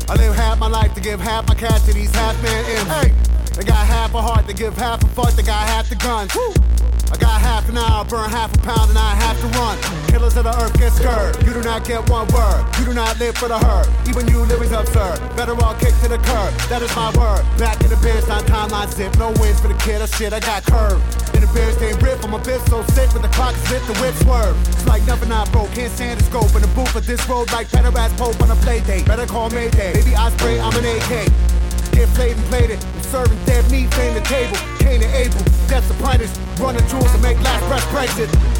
I 0.09 0.15
live 0.15 0.35
half 0.35 0.59
my 0.59 0.67
life 0.67 0.93
to 0.95 1.01
give 1.01 1.21
half 1.21 1.47
my 1.47 1.55
cash 1.55 1.81
to 1.83 1.93
these 1.93 2.13
half 2.13 2.35
man 2.43 2.65
imps. 2.75 2.91
Hey, 2.91 3.13
they 3.55 3.63
got 3.63 3.87
half 3.87 4.13
a 4.13 4.21
heart 4.21 4.45
to 4.49 4.53
give 4.53 4.75
half 4.75 5.01
a 5.03 5.07
fuck. 5.07 5.31
They 5.31 5.43
got 5.43 5.65
half 5.65 5.87
the 5.87 5.95
guns. 5.95 6.35
Woo. 6.35 6.72
I 7.13 7.17
got 7.17 7.39
half 7.39 7.69
an 7.69 7.77
hour, 7.77 8.03
burn 8.05 8.27
half 8.27 8.49
a 8.55 8.57
pound, 8.65 8.89
and 8.89 8.97
I 8.97 9.13
have 9.13 9.37
to 9.37 9.47
run. 9.53 9.77
Killers 10.09 10.35
of 10.35 10.49
the 10.49 10.53
earth 10.57 10.73
get 10.79 10.93
scared. 10.93 11.37
You 11.45 11.53
do 11.53 11.61
not 11.61 11.85
get 11.85 12.09
one 12.09 12.25
word. 12.33 12.65
You 12.79 12.85
do 12.85 12.93
not 12.95 13.19
live 13.19 13.37
for 13.37 13.47
the 13.47 13.59
herd. 13.59 13.85
Even 14.09 14.27
you 14.27 14.41
live 14.49 14.59
is 14.63 14.71
absurd. 14.71 15.21
Better 15.37 15.53
all 15.61 15.75
kick 15.75 15.93
to 16.01 16.09
the 16.09 16.17
curb. 16.17 16.49
That 16.73 16.81
is 16.81 16.89
my 16.97 17.13
word. 17.13 17.45
Back 17.61 17.77
in 17.85 17.93
the 17.93 18.01
bench, 18.01 18.25
time 18.25 18.41
timeline 18.49 18.89
zip. 18.89 19.13
No 19.21 19.29
wins 19.37 19.61
for 19.61 19.67
the 19.67 19.77
kid. 19.85 20.01
Oh 20.01 20.07
shit, 20.07 20.33
I 20.33 20.39
got 20.39 20.65
curved. 20.65 21.05
In 21.37 21.45
the 21.45 21.51
bench, 21.53 21.77
they 21.77 21.93
rip. 22.01 22.17
I'm 22.25 22.33
a 22.33 22.39
bitch 22.39 22.65
so 22.65 22.81
sick 22.97 23.13
with 23.13 23.21
the 23.21 23.29
clock 23.29 23.53
is 23.53 23.69
the 23.85 23.93
whip 24.01 24.15
swerve. 24.25 24.57
It's 24.73 24.87
like 24.87 25.05
nothing 25.05 25.31
I 25.31 25.45
broke. 25.53 25.69
Can't 25.77 25.93
stand 25.93 26.19
the 26.19 26.25
scope 26.25 26.49
in 26.57 26.65
the 26.65 26.71
booth 26.73 26.95
of 26.95 27.05
this 27.05 27.21
road 27.29 27.51
like 27.53 27.69
better 27.69 27.93
ass 27.93 28.09
Pope 28.17 28.41
on 28.41 28.49
a 28.49 28.57
play 28.65 28.81
date. 28.81 29.05
Better 29.05 29.27
call 29.27 29.51
Mayday. 29.51 29.93
Baby, 29.93 30.15
I 30.15 30.31
spray, 30.33 30.59
I'm 30.59 30.73
an 30.73 30.85
AK. 30.97 31.29
Get 31.93 32.09
played 32.17 32.37
and 32.37 32.45
played 32.49 32.71
it. 32.71 32.81
Serving 33.13 33.37
dead 33.45 33.69
meat, 33.69 33.93
fame 33.93 34.15
the 34.15 34.21
table. 34.21 34.57
Cain 34.79 35.03
and 35.03 35.13
Abel, 35.13 35.37
that's 35.67 35.87
the 35.87 35.93
brightest. 36.01 36.35
Running 36.59 36.81
jewels 36.87 37.11
to 37.11 37.19
make 37.19 37.39
last 37.43 37.63
breath 37.67 37.85
Brexit. 37.93 38.52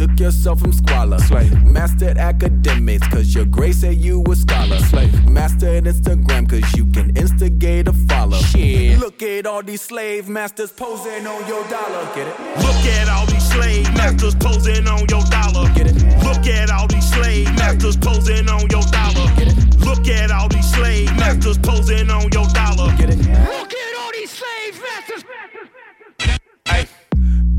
Took 0.00 0.18
yourself 0.18 0.60
from 0.60 0.72
squalor. 0.72 1.18
Slave. 1.18 1.62
Mastered 1.62 2.16
academics, 2.16 3.06
cause 3.08 3.34
your 3.34 3.44
grade 3.44 3.74
said 3.74 3.96
you 3.96 4.24
a 4.30 4.34
scholar. 4.34 4.78
Slave. 4.78 5.28
Mastered 5.28 5.84
Instagram, 5.84 6.48
cause 6.48 6.74
you 6.74 6.86
can 6.86 7.14
instigate 7.18 7.86
a 7.86 7.92
follow. 8.08 8.38
Shit. 8.38 8.98
Look 8.98 9.22
at 9.22 9.44
all 9.44 9.62
these 9.62 9.82
slave 9.82 10.26
masters 10.26 10.72
posing 10.72 11.26
on 11.26 11.46
your 11.46 11.62
dollar. 11.68 12.04
Get 12.14 12.28
it? 12.28 12.38
Look 12.64 12.82
at 12.96 13.08
all 13.10 13.26
these 13.26 13.46
slave 13.52 13.92
masters 13.92 14.34
posing 14.36 14.88
on 14.88 15.00
your 15.10 15.24
dollar. 15.24 15.68
Get 15.74 15.88
it? 15.88 15.96
Look 16.24 16.46
at 16.46 16.70
all 16.70 16.86
these 16.88 17.10
slave 17.12 17.54
masters 17.56 17.98
posing 17.98 18.48
on 18.48 18.70
your 18.70 18.84
dollar. 18.88 19.26
Get 19.36 19.48
it? 19.48 19.80
Look 19.80 20.08
at 20.08 20.30
all 20.30 20.48
these 20.48 20.72
slave 20.72 21.14
masters 21.16 21.58
posing 21.58 22.08
on 22.08 22.32
your 22.32 22.46
dollar. 22.54 22.96
Get 22.96 23.10
it? 23.10 23.89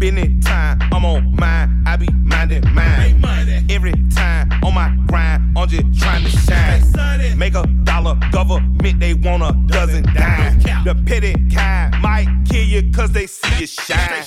It 0.03 0.41
time, 0.41 0.79
I'm 0.91 1.05
on 1.05 1.35
mine, 1.35 1.83
I 1.85 1.95
be 1.95 2.07
minding 2.11 2.63
mine. 2.73 3.23
Every 3.69 3.93
time 4.09 4.51
on 4.63 4.73
my 4.73 4.95
grind, 5.07 5.57
I'm 5.57 5.67
just 5.67 6.01
trying 6.01 6.23
to 6.23 6.29
shine. 6.29 7.37
Make 7.37 7.53
a 7.55 7.65
dollar, 7.83 8.17
government, 8.31 8.99
they 8.99 9.13
want 9.13 9.43
a 9.43 9.53
dozen 9.71 10.03
dime. 10.13 10.59
The 10.83 10.95
petty 11.05 11.33
kind 11.53 11.95
might 12.01 12.27
kill 12.49 12.63
you 12.63 12.91
cause 12.91 13.11
they 13.11 13.27
see 13.27 13.61
you 13.61 13.67
shine. 13.67 14.25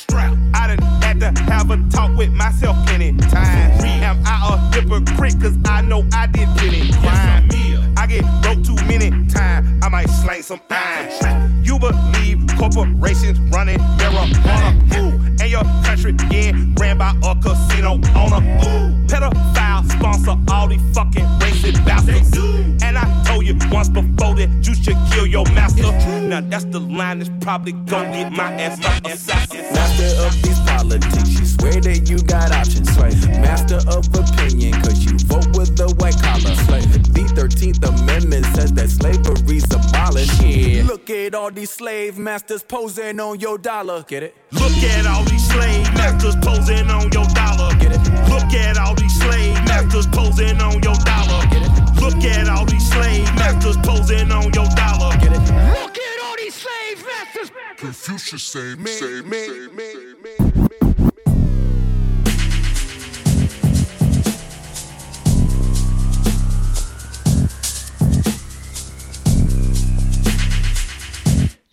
I 0.55 0.69
done 0.69 0.79
had 1.03 1.21
to 1.21 1.43
have 1.43 1.71
a 1.71 1.77
talk 1.91 2.17
with 2.17 2.31
myself 2.31 2.77
plenty 2.87 3.17
times. 3.17 3.83
Am 3.85 4.23
I 4.25 4.55
a 4.55 4.75
hypocrite 4.75 5.41
cause 5.41 5.59
I 5.67 5.83
know 5.83 6.07
I 6.13 6.27
did 6.29 6.49
plenty 6.57 6.93
crime. 6.93 7.49
I 7.97 8.07
get 8.07 8.25
broke 8.43 8.63
too 8.65 8.77
many 8.87 9.11
times, 9.29 9.83
I 9.83 9.89
might 9.89 10.09
slang 10.09 10.43
some 10.43 10.61
fine. 10.69 11.65
You 11.65 11.79
believe 11.79 12.47
corporations 12.59 13.41
running 13.51 13.79
marijuana, 13.79 14.75
ooh, 14.99 15.14
your 15.55 15.63
country 15.85 16.13
getting 16.13 16.75
ran 16.75 16.99
by 16.99 17.15
a 17.23 17.35
casino 17.37 17.93
owner, 18.17 18.43
ooh. 18.67 19.07
Pedophile 19.07 19.89
sponsor 19.89 20.37
all 20.53 20.67
these 20.67 20.83
fucking 20.93 21.25
racist 21.39 21.85
bastards. 21.87 22.37
And 22.83 22.99
I 22.99 23.23
told 23.25 23.47
you 23.47 23.57
once 23.71 23.89
before 23.89 24.35
that 24.35 24.51
you 24.67 24.75
should 24.75 24.97
kill 25.13 25.27
your 25.27 25.45
master. 25.53 25.93
Now 26.23 26.41
that's 26.41 26.65
the 26.65 26.81
line 26.81 27.21
that's 27.21 27.31
probably 27.41 27.73
gonna 27.73 28.11
get 28.11 28.33
my 28.33 28.53
ass 28.55 28.85
up. 28.85 29.05
Master 29.05 30.27
of 30.27 30.43
these 30.43 30.59
politics, 30.61 31.54
where 31.65 31.81
that 31.81 32.11
you 32.11 32.21
got 32.21 32.53
options. 32.53 32.93
Right. 33.01 33.17
Master 33.41 33.81
of 33.89 34.05
opinion, 34.13 34.77
cause 34.85 35.01
you 35.01 35.17
vote 35.25 35.49
with 35.57 35.73
the 35.81 35.89
white 35.97 36.21
collar. 36.21 36.53
slave. 36.69 36.93
The 37.17 37.25
13th 37.33 37.81
Amendment 37.89 38.45
says 38.55 38.71
that 38.75 38.91
slavery's 38.91 39.65
abolished. 39.73 40.43
Yeah. 40.43 40.85
Look 40.85 41.09
at 41.09 41.35
all 41.35 41.51
these 41.51 41.71
slave 41.71 42.19
masters 42.19 42.63
posing 42.63 43.19
on 43.19 43.41
your 43.41 43.57
dollar. 43.57 44.05
Get 44.07 44.25
it? 44.25 44.37
Look 44.53 44.77
at 44.77 45.07
all 45.07 45.25
these 45.25 45.49
slave 45.49 45.89
masters 45.95 46.37
posing 46.45 46.91
on 46.91 47.11
your 47.17 47.25
dollar. 47.33 47.73
Get 47.81 47.97
it? 47.97 48.05
Look 48.29 48.53
at 48.53 48.77
all 48.77 48.95
these 48.95 49.17
slave 49.17 49.57
masters 49.65 50.07
posing 50.09 50.61
on 50.61 50.83
your 50.85 51.01
dollar. 51.01 51.41
Get 51.49 51.65
it? 51.65 51.73
Look 51.97 52.25
at 52.29 52.47
all 52.53 52.67
these 52.67 52.87
slave 52.93 53.25
masters 53.41 53.79
posing 53.79 54.31
on 54.31 54.53
your 54.53 54.69
dollar. 54.77 55.17
Get 55.17 55.33
it? 55.33 55.41
Look 55.81 55.97
at 55.97 56.19
all 56.29 56.37
these 56.37 56.55
slave 56.61 57.01
masters. 57.09 57.51
Confucius 57.79 58.43
save, 58.43 58.79
me. 58.79 58.93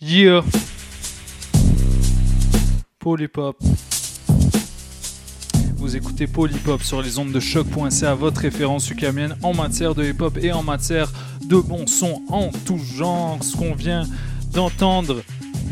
Yeah. 0.04 0.42
Polypop. 2.98 3.56
Vous 5.76 5.94
écoutez 5.94 6.26
Polypop 6.26 6.82
sur 6.82 7.00
les 7.00 7.20
ondes 7.20 7.30
de 7.30 7.38
choc.ca, 7.38 8.14
votre 8.16 8.40
référence 8.40 8.90
ukamienne 8.90 9.36
en 9.44 9.54
matière 9.54 9.94
de 9.94 10.02
hip-hop 10.02 10.38
et 10.42 10.50
en 10.50 10.64
matière 10.64 11.12
de 11.44 11.56
bon 11.56 11.86
son 11.86 12.20
en 12.30 12.50
tout 12.66 12.78
genre. 12.78 13.38
Ce 13.44 13.56
qu'on 13.56 13.76
vient 13.76 14.02
d'entendre, 14.52 15.22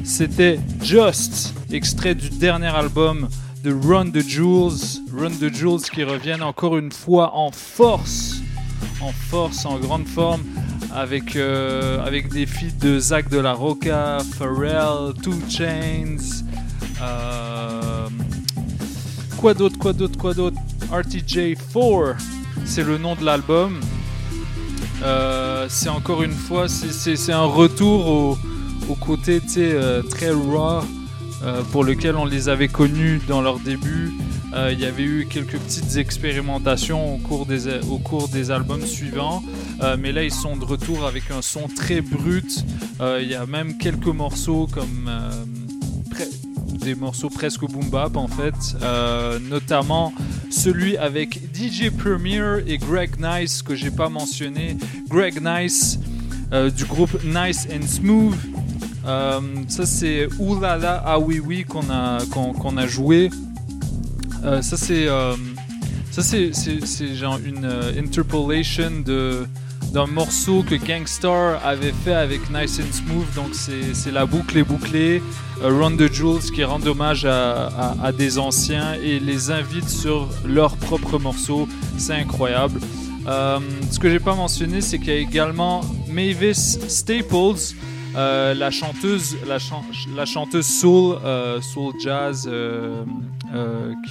c'était 0.04 0.60
Just, 0.80 1.52
extrait 1.72 2.14
du 2.14 2.30
dernier 2.30 2.68
album 2.68 3.28
de 3.64 3.72
Run 3.72 4.12
the 4.12 4.20
Jewels. 4.20 5.00
Run 5.12 5.30
the 5.30 5.52
Jewels 5.52 5.90
qui 5.92 6.04
reviennent 6.04 6.44
encore 6.44 6.78
une 6.78 6.92
fois 6.92 7.34
en 7.34 7.50
force, 7.50 8.36
en 9.00 9.12
force, 9.12 9.64
en 9.66 9.78
grande 9.78 10.06
forme, 10.06 10.42
avec, 10.94 11.36
euh, 11.36 12.04
avec 12.04 12.28
des 12.32 12.46
feats 12.46 12.76
de 12.80 12.98
Zach 12.98 13.28
de 13.30 13.38
la 13.38 13.52
Roca, 13.52 14.18
Pharrell, 14.38 15.14
Two 15.22 15.34
Chains. 15.48 16.16
euh, 17.02 18.08
quoi 19.36 19.54
d'autre, 19.54 19.78
quoi 19.78 19.92
d'autre, 19.92 20.18
quoi 20.18 20.34
d'autre? 20.34 20.56
RTJ4, 20.92 22.16
c'est 22.64 22.82
le 22.84 22.98
nom 22.98 23.14
de 23.14 23.24
l'album. 23.24 23.80
Euh, 25.02 25.66
c'est 25.68 25.88
encore 25.88 26.22
une 26.22 26.32
fois, 26.32 26.68
c'est- 26.68 26.92
un 27.32 27.44
retour 27.44 28.06
au, 28.06 28.38
au 28.88 28.94
côté 28.96 29.40
très 30.10 30.30
raw 30.30 30.82
euh, 31.42 31.62
pour 31.72 31.84
lequel 31.84 32.16
on 32.16 32.24
les 32.26 32.48
avait 32.48 32.68
connus 32.68 33.20
dans 33.26 33.40
leur 33.40 33.58
début. 33.60 34.12
Euh, 34.54 34.70
Il 34.72 34.80
y 34.80 34.84
avait 34.84 35.04
eu 35.04 35.26
quelques 35.30 35.56
petites 35.58 35.96
expérimentations 35.96 37.14
au 37.14 37.18
cours 37.18 37.46
des, 37.46 37.66
au 37.88 37.98
cours 37.98 38.28
des 38.28 38.50
albums 38.50 38.84
suivants, 38.86 39.42
Euh, 39.82 39.96
mais 39.98 40.12
là 40.12 40.22
ils 40.22 40.32
sont 40.32 40.56
de 40.58 40.64
retour 40.66 41.06
avec 41.06 41.30
un 41.30 41.40
son 41.40 41.66
très 41.68 42.02
brut. 42.02 42.64
Il 43.00 43.28
y 43.28 43.34
a 43.34 43.46
même 43.46 43.78
quelques 43.78 44.14
morceaux 44.24 44.68
comme 44.70 45.10
des 46.84 46.94
morceaux 46.94 47.30
presque 47.30 47.64
boom 47.64 47.88
bap 47.88 48.14
en 48.18 48.28
fait, 48.28 48.76
notamment 49.48 50.12
celui 50.50 50.98
avec 50.98 51.40
DJ 51.54 51.88
Premier 51.90 52.58
et 52.66 52.76
Greg 52.76 53.12
Nice 53.18 53.62
que 53.62 53.74
j'ai 53.74 53.90
pas 53.90 54.10
mentionné. 54.10 54.76
Greg 55.08 55.40
Nice 55.42 55.98
du 56.76 56.84
groupe 56.84 57.16
Nice 57.24 57.66
and 57.72 57.86
Smooth. 57.86 58.36
Euh, 59.06 59.40
ça 59.68 59.86
c'est 59.86 60.28
Oulala 60.38 61.02
Ah 61.06 61.18
Oui 61.18 61.40
Oui 61.44 61.64
qu'on 61.64 61.88
a, 61.90 62.18
qu'on, 62.30 62.76
a 62.76 62.86
joué. 62.86 63.30
Euh, 64.44 64.62
ça 64.62 64.76
c'est 64.76 65.06
euh, 65.08 65.34
ça 66.10 66.22
c'est, 66.22 66.50
c'est, 66.54 67.14
genre 67.14 67.38
une 67.44 67.64
interpolation 67.98 68.90
de 69.04 69.46
d'un 69.92 70.06
morceau 70.06 70.62
que 70.62 70.76
Gangstar 70.76 71.58
avait 71.66 71.92
fait 72.04 72.12
avec 72.14 72.48
Nice 72.50 72.78
and 72.80 72.92
Smooth. 72.92 73.26
Donc 73.34 73.48
c'est, 73.54 73.92
c'est 73.92 74.12
la 74.12 74.24
boucle 74.24 74.56
est 74.58 74.62
bouclée. 74.62 75.20
Run 75.62 75.96
the 75.96 76.12
Jewels 76.12 76.50
qui 76.54 76.62
rend 76.62 76.80
hommage 76.86 77.24
à, 77.24 77.66
à- 77.66 77.96
à 78.06 78.12
des 78.12 78.38
anciens 78.38 78.94
et 79.02 79.18
les 79.18 79.50
invite 79.50 79.88
sur 79.88 80.28
leur 80.46 80.76
propre 80.76 81.18
morceau 81.18 81.68
c'est 81.98 82.14
incroyable. 82.14 82.80
Ce 83.26 83.98
que 83.98 84.08
j'ai 84.10 84.20
pas 84.20 84.34
mentionné 84.34 84.80
c'est 84.80 84.98
qu'il 84.98 85.08
y 85.08 85.16
a 85.16 85.18
également 85.20 85.82
Mavis 86.08 86.78
Staples 86.88 87.74
euh, 88.16 88.54
la 88.54 88.70
chanteuse, 88.70 89.36
la, 89.46 89.58
chan- 89.58 89.84
la 90.16 90.24
chanteuse 90.24 90.66
soul, 90.66 91.16
euh, 91.24 91.60
soul 91.60 91.92
jazz, 92.02 92.48
euh, 92.50 93.04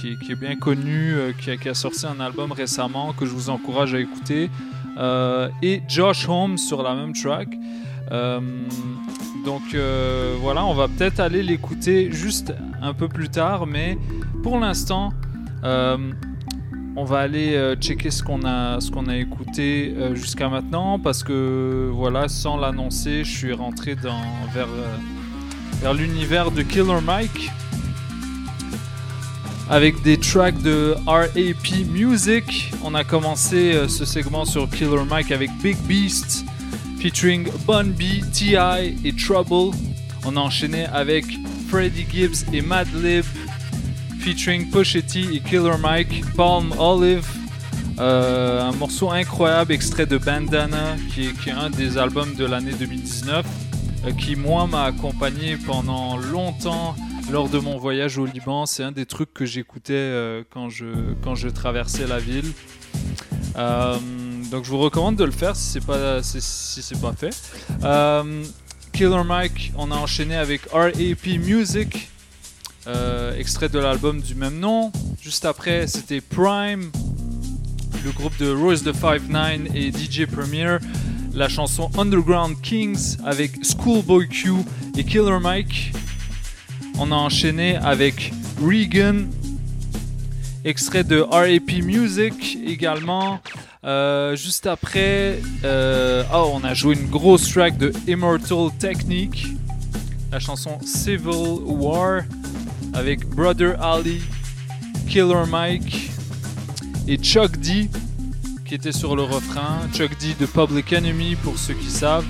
qui, 0.00 0.16
est- 0.32 0.34
bien 0.34 0.56
connue, 0.56 1.14
qui, 1.40 1.50
a, 1.50 1.56
qui 1.56 1.68
a 1.68 1.74
sorti 1.74 2.06
un 2.06 2.20
album 2.20 2.52
récemment 2.52 3.12
que 3.12 3.26
je 3.26 3.30
vous 3.32 3.50
encourage 3.50 3.94
à 3.94 4.00
écouter, 4.00 4.50
et 5.62 5.82
Josh 5.88 6.28
Holmes 6.28 6.58
sur 6.58 6.82
la 6.82 6.94
même 6.94 7.12
track. 7.14 7.48
Donc 9.44 9.62
voilà, 10.42 10.64
on 10.64 10.74
va 10.74 10.88
peut-être 10.88 11.20
aller 11.20 11.42
l'écouter 11.42 12.10
juste 12.12 12.52
un 12.82 12.92
peu 12.94 13.08
plus 13.08 13.28
tard, 13.28 13.66
mais 13.66 13.96
pour 14.42 14.58
l'instant, 14.58 15.12
on 16.96 17.04
va 17.04 17.20
aller 17.20 17.54
euh, 17.54 17.76
checker 17.76 18.10
ce 18.10 18.22
qu'on 18.22 18.44
a, 18.44 18.78
écouté 19.16 19.94
euh, 19.96 20.14
jusqu'à 20.14 20.48
maintenant 20.48 20.98
parce 20.98 21.22
que 21.22 21.90
voilà, 21.92 22.28
sans 22.28 22.56
l'annoncer, 22.56 23.24
je 23.24 23.30
suis 23.30 23.52
rentré 23.52 23.94
dans, 23.94 24.22
vers, 24.52 24.66
euh, 24.66 24.96
vers 25.80 25.94
l'univers 25.94 26.50
de 26.50 26.62
Killer 26.62 27.00
Mike 27.04 27.50
avec 29.68 30.02
des 30.02 30.18
tracks 30.18 30.60
de 30.62 30.96
RAP 31.06 31.86
Music. 31.88 32.72
On 32.82 32.94
a 32.94 33.04
commencé 33.04 33.86
ce 33.88 34.04
segment 34.04 34.44
sur 34.44 34.68
Killer 34.68 35.04
Mike 35.08 35.30
avec 35.30 35.50
Big 35.62 35.76
Beast 35.86 36.44
featuring 36.98 37.48
Bun 37.66 37.84
B, 37.84 38.20
T.I. 38.32 38.96
et 39.04 39.12
Trouble. 39.14 39.76
On 40.26 40.36
a 40.36 40.40
enchaîné 40.40 40.86
avec 40.86 41.24
Freddie 41.68 42.04
Gibbs 42.10 42.52
et 42.52 42.62
Madlib 42.62 43.24
featuring 44.20 44.70
T 44.70 45.34
et 45.34 45.40
Killer 45.40 45.78
Mike, 45.80 46.22
Palm 46.36 46.74
Olive. 46.78 47.26
Euh, 47.98 48.62
un 48.62 48.72
morceau 48.72 49.10
incroyable 49.10 49.72
extrait 49.72 50.06
de 50.06 50.18
Bandana 50.18 50.96
qui 51.12 51.26
est, 51.26 51.50
un 51.50 51.70
des 51.70 51.96
albums 51.98 52.34
de 52.34 52.44
l'année 52.44 52.72
2019 52.72 53.44
euh, 54.06 54.12
qui 54.12 54.36
moi 54.36 54.66
m'a 54.66 54.84
accompagné 54.84 55.56
pendant 55.56 56.16
longtemps 56.18 56.94
lors 57.30 57.48
de 57.48 57.58
mon 57.58 57.78
voyage 57.78 58.18
au 58.18 58.26
Liban. 58.26 58.66
C'est 58.66 58.82
un 58.82 58.92
des 58.92 59.06
trucs 59.06 59.32
que 59.32 59.46
j'écoutais 59.46 59.94
euh, 59.94 60.42
quand, 60.50 60.68
je, 60.68 60.86
quand 61.22 61.34
je 61.34 61.48
traversais 61.48 62.06
la 62.06 62.18
ville. 62.18 62.52
Donc 63.56 64.64
je 64.64 64.70
vous 64.70 64.78
recommande 64.78 65.16
de 65.16 65.24
le 65.24 65.32
faire 65.32 65.56
si 65.56 65.72
c'est 65.72 65.86
pas 65.86 66.22
si, 66.22 66.94
pas 67.00 67.12
fait. 67.12 67.34
Killer 68.92 69.24
Mike, 69.24 69.72
on 69.76 69.90
a 69.90 69.94
enchaîné 69.94 70.36
avec 70.36 70.62
RAP 70.72 71.26
Music, 71.38 72.09
euh, 72.86 73.36
extrait 73.36 73.68
de 73.68 73.78
l'album 73.78 74.20
du 74.20 74.34
même 74.34 74.58
nom. 74.58 74.90
Juste 75.20 75.44
après, 75.44 75.86
c'était 75.86 76.20
Prime, 76.20 76.90
le 78.04 78.10
groupe 78.12 78.36
de 78.38 78.50
Rose 78.50 78.82
the 78.82 78.94
5-9 78.94 79.74
et 79.74 79.92
DJ 79.92 80.26
Premier, 80.26 80.78
la 81.34 81.48
chanson 81.48 81.90
Underground 81.98 82.60
Kings 82.62 83.16
avec 83.24 83.52
Schoolboy 83.64 84.28
Q 84.28 84.52
et 84.96 85.04
Killer 85.04 85.38
Mike. 85.40 85.92
On 86.98 87.12
a 87.12 87.14
enchaîné 87.14 87.76
avec 87.76 88.32
Regan, 88.62 89.28
extrait 90.64 91.04
de 91.04 91.20
RAP 91.20 91.82
Music 91.82 92.58
également. 92.66 93.40
Euh, 93.84 94.36
juste 94.36 94.66
après, 94.66 95.40
euh, 95.64 96.22
oh, 96.34 96.52
on 96.54 96.64
a 96.64 96.74
joué 96.74 96.94
une 96.94 97.08
grosse 97.08 97.50
track 97.50 97.78
de 97.78 97.92
Immortal 98.06 98.70
Technique, 98.78 99.46
la 100.30 100.38
chanson 100.38 100.78
Civil 100.84 101.60
War 101.64 102.22
avec 102.92 103.26
Brother 103.28 103.80
Ali, 103.82 104.20
Killer 105.08 105.44
Mike 105.48 106.10
et 107.06 107.16
Chuck 107.16 107.56
D 107.58 107.88
qui 108.70 108.76
était 108.76 108.92
sur 108.92 109.16
le 109.16 109.22
refrain. 109.22 109.80
Chuck 109.92 110.16
D 110.20 110.28
de 110.38 110.46
Public 110.46 110.92
Enemy 110.92 111.34
pour 111.34 111.58
ceux 111.58 111.74
qui 111.74 111.90
savent. 111.90 112.24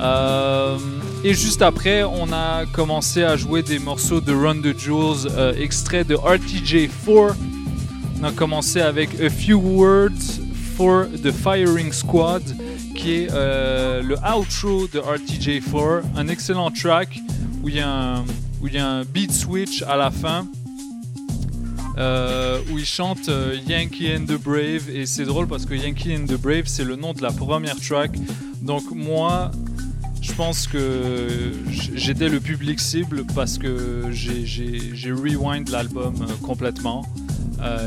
Euh, 0.00 0.78
et 1.22 1.34
juste 1.34 1.60
après, 1.60 2.04
on 2.04 2.32
a 2.32 2.64
commencé 2.72 3.22
à 3.22 3.36
jouer 3.36 3.62
des 3.62 3.78
morceaux 3.78 4.22
de 4.22 4.32
Run 4.32 4.62
the 4.62 4.78
Jewels, 4.78 5.30
euh, 5.30 5.52
extraits 5.60 6.06
de 6.06 6.16
RTJ4. 6.16 7.34
On 8.18 8.24
a 8.24 8.32
commencé 8.32 8.80
avec 8.80 9.10
A 9.20 9.28
Few 9.28 9.58
Words 9.58 10.40
for 10.74 11.04
the 11.22 11.30
Firing 11.30 11.92
Squad, 11.92 12.42
qui 12.96 13.12
est 13.12 13.28
euh, 13.30 14.02
le 14.02 14.16
outro 14.16 14.88
de 14.88 15.00
RTJ4, 15.00 16.02
un 16.16 16.28
excellent 16.28 16.70
track 16.70 17.20
où 17.62 17.68
il 17.68 17.76
y 17.76 17.80
a 17.80 17.90
un, 17.90 18.24
où 18.64 18.68
il 18.68 18.74
y 18.74 18.78
a 18.78 18.88
un 18.88 19.04
beat 19.04 19.30
switch 19.30 19.82
à 19.82 19.94
la 19.96 20.10
fin. 20.10 20.46
euh, 21.98 22.58
où 22.72 22.78
il 22.78 22.84
chante 22.86 23.28
euh, 23.28 23.54
Yankee 23.68 24.10
and 24.16 24.24
the 24.26 24.36
Brave 24.42 24.88
et 24.92 25.04
c'est 25.06 25.24
drôle 25.24 25.46
parce 25.46 25.64
que 25.66 25.74
Yankee 25.74 26.16
and 26.16 26.24
the 26.26 26.36
Brave 26.40 26.64
c'est 26.66 26.82
le 26.82 26.96
nom 26.96 27.12
de 27.12 27.22
la 27.22 27.30
première 27.30 27.76
track 27.78 28.10
donc 28.62 28.82
moi 28.90 29.52
je 30.20 30.32
pense 30.32 30.66
que 30.66 31.52
j'étais 31.94 32.28
le 32.28 32.40
public 32.40 32.80
cible 32.80 33.24
parce 33.34 33.58
que 33.58 34.06
j'ai- 34.10 35.12
rewind 35.12 35.68
l'album 35.68 36.14
euh, 36.22 36.26
complètement 36.42 37.06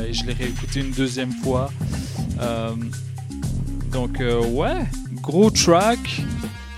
et 0.08 0.12
je 0.14 0.24
l'ai 0.24 0.32
réécouté 0.32 0.80
une 0.80 0.90
deuxième 0.92 1.30
fois. 1.42 1.70
Donc 3.92 4.18
ouais, 4.20 4.86
gros 5.22 5.50
track. 5.50 6.22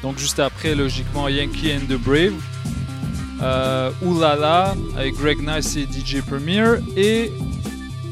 Donc 0.02 0.18
juste 0.18 0.38
après, 0.38 0.74
logiquement, 0.74 1.28
Yankee 1.28 1.72
and 1.72 1.86
the 1.88 1.96
Brave. 1.98 2.34
Euh, 3.42 3.90
Oulala 4.02 4.74
avec 4.96 5.14
Greg 5.14 5.38
Nice 5.40 5.76
et 5.76 5.84
DJ 5.84 6.20
Premier. 6.22 6.74
Et 6.96 7.32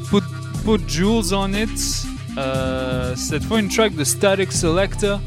Put, 0.09 0.23
Put 0.65 0.81
Jules 0.87 1.33
on 1.33 1.53
It. 1.53 2.05
Euh, 2.37 3.15
cette 3.15 3.43
fois, 3.43 3.59
une 3.59 3.69
track 3.69 3.95
de 3.95 4.03
Static 4.03 4.51
Selecta. 4.51 5.19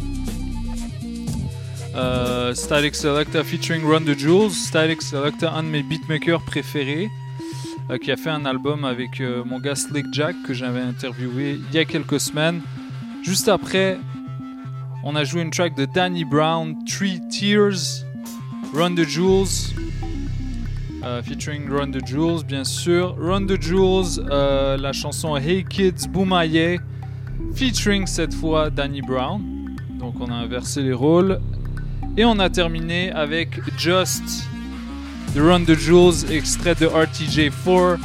Euh, 1.94 2.54
Static 2.54 2.94
Selecta 2.94 3.44
featuring 3.44 3.84
Run 3.84 4.02
the 4.02 4.18
Jules. 4.18 4.50
Static 4.50 5.02
Selecta, 5.02 5.52
un 5.52 5.62
de 5.62 5.68
mes 5.68 5.82
beatmakers 5.82 6.42
préférés, 6.42 7.10
euh, 7.90 7.98
qui 7.98 8.10
a 8.10 8.16
fait 8.16 8.30
un 8.30 8.46
album 8.46 8.84
avec 8.84 9.20
euh, 9.20 9.44
mon 9.44 9.60
gars 9.60 9.74
Slick 9.74 10.06
Jack 10.12 10.34
que 10.46 10.54
j'avais 10.54 10.80
interviewé 10.80 11.60
il 11.68 11.74
y 11.74 11.78
a 11.78 11.84
quelques 11.84 12.20
semaines. 12.20 12.62
Juste 13.22 13.48
après, 13.48 13.98
on 15.04 15.14
a 15.16 15.24
joué 15.24 15.42
une 15.42 15.50
track 15.50 15.76
de 15.76 15.84
Danny 15.84 16.24
Brown, 16.24 16.76
Three 16.86 17.20
Tears, 17.28 18.04
Run 18.72 18.94
the 18.94 19.06
Jules, 19.06 19.74
euh, 21.04 21.22
featuring 21.22 21.68
Run 21.68 21.90
the 21.90 22.06
Jules, 22.06 22.44
bien 22.44 22.64
sûr. 22.64 23.16
Run 23.18 23.46
the 23.46 23.60
Jules, 23.60 24.24
euh, 24.30 24.76
la 24.76 24.92
chanson 24.92 25.36
Hey 25.36 25.64
Kids 25.64 26.08
Boomaye, 26.08 26.78
featuring 27.54 28.06
cette 28.06 28.34
fois 28.34 28.70
Danny 28.70 29.02
Brown. 29.02 29.40
Donc 29.98 30.14
on 30.20 30.26
a 30.30 30.34
inversé 30.34 30.82
les 30.82 30.92
rôles. 30.92 31.40
Et 32.16 32.24
on 32.24 32.38
a 32.38 32.50
terminé 32.50 33.10
avec 33.12 33.60
Just 33.78 34.22
The 35.34 35.38
Run 35.38 35.64
the 35.64 35.74
Jules, 35.74 36.30
extrait 36.30 36.74
de 36.74 36.86
RTJ4 36.86 37.98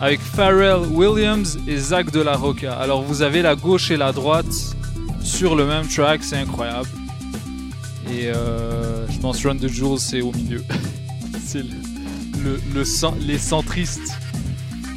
avec 0.00 0.20
Pharrell 0.20 0.86
Williams 0.90 1.58
et 1.66 1.76
Zach 1.76 2.12
de 2.12 2.20
la 2.20 2.36
Roca. 2.36 2.74
Alors 2.74 3.02
vous 3.02 3.22
avez 3.22 3.42
la 3.42 3.56
gauche 3.56 3.90
et 3.90 3.96
la 3.96 4.12
droite 4.12 4.76
sur 5.20 5.56
le 5.56 5.66
même 5.66 5.86
track, 5.88 6.22
c'est 6.22 6.36
incroyable. 6.36 6.88
Et 8.10 8.28
euh, 8.28 9.06
je 9.10 9.18
pense 9.18 9.44
Run 9.44 9.56
the 9.56 9.66
Jules 9.66 9.98
c'est 9.98 10.20
au 10.20 10.32
milieu. 10.32 10.62
les 13.20 13.38
centristes 13.38 14.12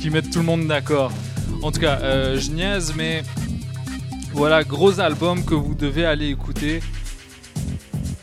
qui 0.02 0.10
mettent 0.10 0.32
tout 0.32 0.40
le 0.40 0.46
monde 0.46 0.68
d'accord. 0.68 1.12
En 1.62 1.72
tout 1.72 1.80
cas, 1.80 2.00
euh, 2.02 2.40
je 2.40 2.52
niaise, 2.52 2.94
mais 2.96 3.24
voilà, 4.34 4.64
gros 4.64 5.00
album 5.00 5.46
que 5.46 5.54
vous 5.54 5.76
devez 5.76 6.06
aller 6.06 6.30
écouter. 6.30 6.82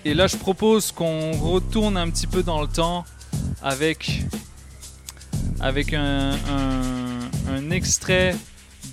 Et 0.04 0.14
là, 0.14 0.26
je 0.26 0.36
propose 0.36 0.92
qu'on 0.92 1.32
retourne 1.32 1.96
un 1.96 2.08
petit 2.10 2.26
peu 2.26 2.42
dans 2.42 2.60
le 2.60 2.68
temps 2.68 3.04
avec, 3.62 4.22
avec 5.60 5.92
un 5.92 7.70
extrait 7.70 8.34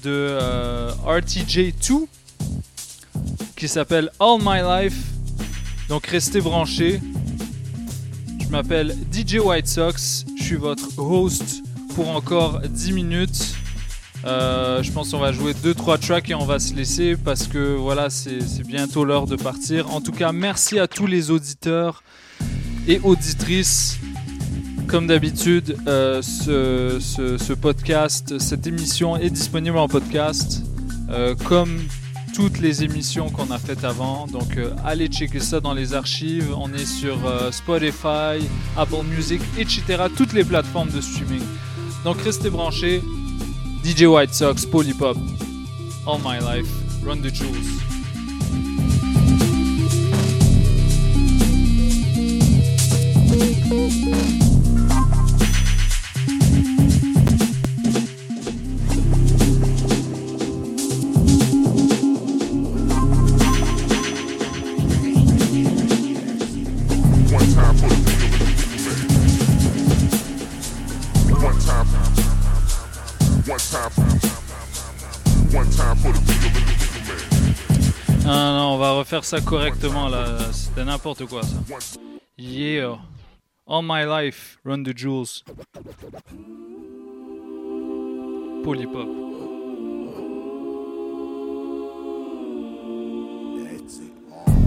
de 0.06 0.12
euh, 0.12 0.92
RTJ2 1.08 2.06
qui 3.56 3.68
s'appelle 3.68 4.12
All 4.20 4.38
My 4.42 4.62
Life. 4.62 4.98
Donc 5.90 6.06
restez 6.08 6.42
branchés. 6.42 7.02
Je 8.46 8.52
m'appelle 8.52 8.96
DJ 9.12 9.40
White 9.40 9.68
Sox. 9.68 10.26
Je 10.38 10.44
suis 10.44 10.56
votre 10.56 11.00
host 11.00 11.64
pour 11.96 12.10
encore 12.10 12.62
10 12.62 12.92
minutes. 12.94 13.56
Euh, 14.26 14.84
je 14.84 14.92
pense 14.92 15.12
qu'on 15.12 15.20
va 15.20 15.32
jouer 15.32 15.54
2-3 15.54 16.00
tracks 16.00 16.30
et 16.30 16.36
on 16.36 16.46
va 16.46 16.60
se 16.60 16.74
laisser 16.74 17.16
parce 17.16 17.48
que 17.48 17.76
voilà, 17.76 18.10
c'est 18.10 18.64
bientôt 18.66 19.04
l'heure 19.04 19.26
de 19.26 19.36
partir. 19.36 19.92
En 19.94 20.02
tout 20.02 20.12
cas, 20.12 20.32
merci 20.32 20.80
à 20.80 20.88
tous 20.88 21.08
les 21.08 21.32
auditeurs 21.32 22.04
et 22.88 23.00
auditrices. 23.04 23.98
Comme 24.88 25.08
d'habitude, 25.08 25.78
euh, 25.88 26.22
ce, 26.22 27.54
podcast, 27.54 28.38
cette 28.38 28.68
émission 28.68 29.18
est 29.18 29.32
disponible 29.32 29.78
en 29.78 29.88
podcast, 29.88 30.64
euh, 31.10 31.34
toutes 32.36 32.60
les 32.60 32.84
émissions 32.84 33.30
qu'on 33.30 33.50
a 33.50 33.58
faites 33.58 33.86
avant. 33.86 34.28
Donc 34.28 34.58
euh, 34.58 34.76
allez 34.84 35.08
checker 35.08 35.40
ça 35.40 35.62
dans 35.62 35.74
les 35.74 35.94
archives. 35.94 36.54
On 36.58 36.74
est 36.74 36.86
sur 36.86 37.26
euh, 37.26 37.50
Spotify, 37.52 38.46
Apple 38.76 39.04
Music, 39.10 39.42
etc. 39.58 40.04
Toutes 40.16 40.34
les 40.34 40.44
plateformes 40.44 40.90
de 40.90 41.00
streaming. 41.00 41.44
Donc 42.04 42.22
restez 42.22 42.50
branchés. 42.50 43.02
DJ 43.84 44.04
White 44.04 44.34
Sox, 44.34 44.66
Polypop, 44.66 45.18
All 46.08 46.20
My 46.24 46.40
Life, 46.40 46.68
Run 47.06 47.18
the 47.18 47.34
Jewels. 47.34 47.95
Ça 79.26 79.42
correctement 79.42 80.08
là. 80.08 80.38
C'était 80.54 80.86
n'importe 80.86 81.26
quoi 81.26 81.42
ça. 81.42 81.56
Yeah. 82.38 83.00
All 83.68 83.82
My 83.84 84.06
Life, 84.06 84.60
Run 84.64 84.84
the 84.84 84.96
Jewels. 84.96 85.44
Polypop. 88.64 89.08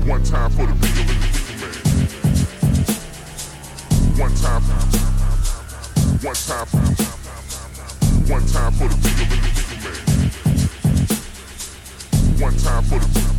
One 0.07 0.23
time 0.25 0.51
for 0.51 0.67
the 0.67 0.75
One 4.19 4.35
time. 4.35 4.63
One 6.25 6.35
time. 6.35 6.67
One 8.29 8.47
time 8.47 8.73
for 8.73 8.89
the 8.89 9.39
time 12.59 12.83
for 12.83 12.99
the 12.99 12.99
one, 13.01 13.01
one, 13.01 13.01
one, 13.01 13.01
one, 13.01 13.38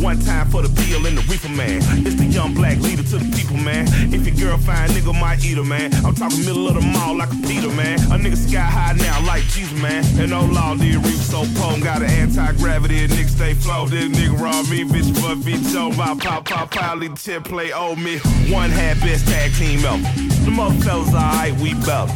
One 0.00 0.18
time 0.20 0.48
for 0.48 0.62
the 0.62 0.70
bill 0.70 1.04
and 1.04 1.18
the 1.18 1.22
reefer 1.28 1.50
man. 1.50 1.82
It's 2.06 2.14
the 2.16 2.24
young 2.24 2.54
black 2.54 2.78
leader 2.78 3.02
to 3.02 3.18
the 3.18 3.36
people, 3.36 3.58
man. 3.58 3.84
If 4.10 4.26
your 4.26 4.36
girl 4.36 4.56
fine, 4.56 4.88
nigga 4.88 5.12
might 5.20 5.44
eat 5.44 5.58
her, 5.58 5.64
man. 5.64 5.92
I'm 6.02 6.14
talking 6.14 6.40
middle 6.46 6.66
of 6.66 6.76
the 6.76 6.80
mall 6.80 7.14
like 7.14 7.28
a 7.30 7.36
Peter, 7.46 7.68
man. 7.68 7.98
A 8.08 8.16
nigga 8.16 8.38
sky 8.38 8.60
high 8.60 8.94
now 8.94 9.20
like 9.26 9.42
Jesus, 9.52 9.78
man. 9.82 10.02
And 10.18 10.30
no 10.30 10.46
law 10.46 10.74
did 10.76 10.96
reef 11.04 11.20
so 11.20 11.44
potent. 11.60 11.84
Got 11.84 12.00
an 12.00 12.08
anti-gravity 12.08 13.04
and 13.04 13.12
nigga 13.12 13.28
stay 13.28 13.52
flow. 13.52 13.86
This 13.86 14.08
nigga 14.08 14.40
raw 14.40 14.62
me, 14.62 14.82
bitch, 14.82 15.12
but 15.20 15.36
bitch, 15.44 15.76
on 15.76 15.94
my 15.94 16.16
pop, 16.16 16.46
pop, 16.46 16.70
the 16.70 17.08
tip 17.10 17.44
play, 17.44 17.70
owe 17.70 17.96
me. 17.96 18.16
One 18.48 18.70
had 18.70 18.98
best 19.00 19.28
tag 19.28 19.52
team 19.56 19.84
ever. 19.84 20.00
The 20.46 20.50
mother 20.50 20.80
fellas 20.82 21.12
alright, 21.12 21.52
we 21.60 21.74
better. 21.74 22.10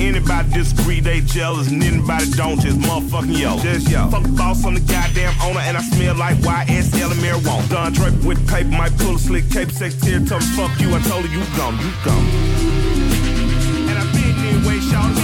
Anybody 0.00 0.50
disagree, 0.52 1.00
they 1.00 1.20
jealous, 1.20 1.68
and 1.70 1.82
anybody 1.84 2.30
don't, 2.30 2.58
just 2.58 2.78
motherfucking 2.78 3.38
yo. 3.38 3.58
Just 3.58 3.90
yo. 3.90 4.08
Fuck 4.08 4.22
the 4.22 4.30
boss, 4.30 4.64
I'm 4.64 4.74
the 4.74 4.80
goddamn 4.80 5.34
owner, 5.42 5.60
and 5.60 5.76
I 5.76 5.82
smell 5.82 6.14
like 6.16 6.36
YSL 6.38 7.12
and 7.12 7.20
marijuana. 7.20 7.68
Done 7.68 7.92
draping 7.92 8.24
with 8.24 8.48
paper, 8.48 8.70
might 8.70 8.96
pull 8.96 9.16
a 9.16 9.18
slick 9.18 9.50
cape, 9.50 9.70
secretary, 9.70 10.24
told 10.24 10.40
me 10.40 10.48
fuck 10.56 10.80
you, 10.80 10.94
I 10.94 11.00
told 11.02 11.26
her 11.26 11.30
you 11.30 11.44
gone, 11.54 11.76
you 11.78 11.92
gone. 12.02 12.26
And 13.90 13.98
I've 13.98 14.10
been 14.14 14.34
this 14.40 14.66
way, 14.66 14.80
shout 14.80 15.19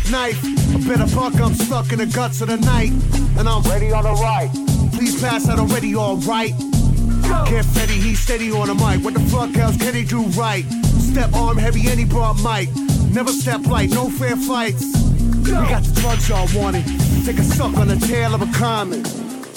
Sharp 0.00 0.12
knife. 0.12 0.42
Bit 0.86 1.00
of 1.00 1.14
buck, 1.14 1.34
I'm 1.40 1.54
stuck 1.54 1.92
in 1.92 1.98
the 1.98 2.06
guts 2.06 2.40
of 2.40 2.48
the 2.48 2.56
night. 2.58 2.90
And 3.38 3.48
I'm 3.48 3.62
ready 3.62 3.92
on 3.92 4.04
the 4.04 4.12
right. 4.12 4.50
Please 4.92 5.20
pass 5.20 5.46
that 5.46 5.58
already, 5.58 5.94
alright. 5.96 6.56
Get 7.48 7.64
Fetty, 7.64 8.00
he's 8.00 8.20
steady 8.20 8.50
on 8.50 8.68
the 8.68 8.74
mic. 8.74 9.04
What 9.04 9.14
the 9.14 9.20
fuck 9.20 9.54
else 9.56 9.76
can 9.76 9.94
he 9.94 10.04
do 10.04 10.22
right? 10.38 10.64
Step 11.00 11.32
arm 11.34 11.58
heavy 11.58 11.88
and 11.88 11.98
he 11.98 12.04
brought 12.04 12.36
mic. 12.42 12.68
Never 13.12 13.32
step 13.32 13.66
light, 13.66 13.90
no 13.90 14.08
fair 14.10 14.36
fights. 14.36 14.84
We 15.44 15.50
got 15.50 15.82
the 15.82 16.00
drugs 16.00 16.28
y'all 16.28 16.48
wanted. 16.54 16.84
Take 17.24 17.38
a 17.38 17.42
suck 17.42 17.76
on 17.76 17.88
the 17.88 17.96
tail 17.96 18.34
of 18.34 18.42
a 18.42 18.58
comet. 18.58 19.06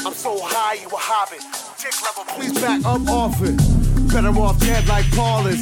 I'm 0.06 0.14
so 0.14 0.38
high, 0.42 0.76
you 0.76 0.88
a 0.88 0.96
hobbit. 0.96 1.44
Dick 1.80 1.94
level, 2.04 2.24
please 2.34 2.54
back 2.60 2.84
up 2.86 3.08
off 3.08 3.42
it. 3.42 3.58
Better 4.12 4.30
off 4.40 4.60
dead 4.60 4.88
like 4.88 5.10
Paulus. 5.12 5.62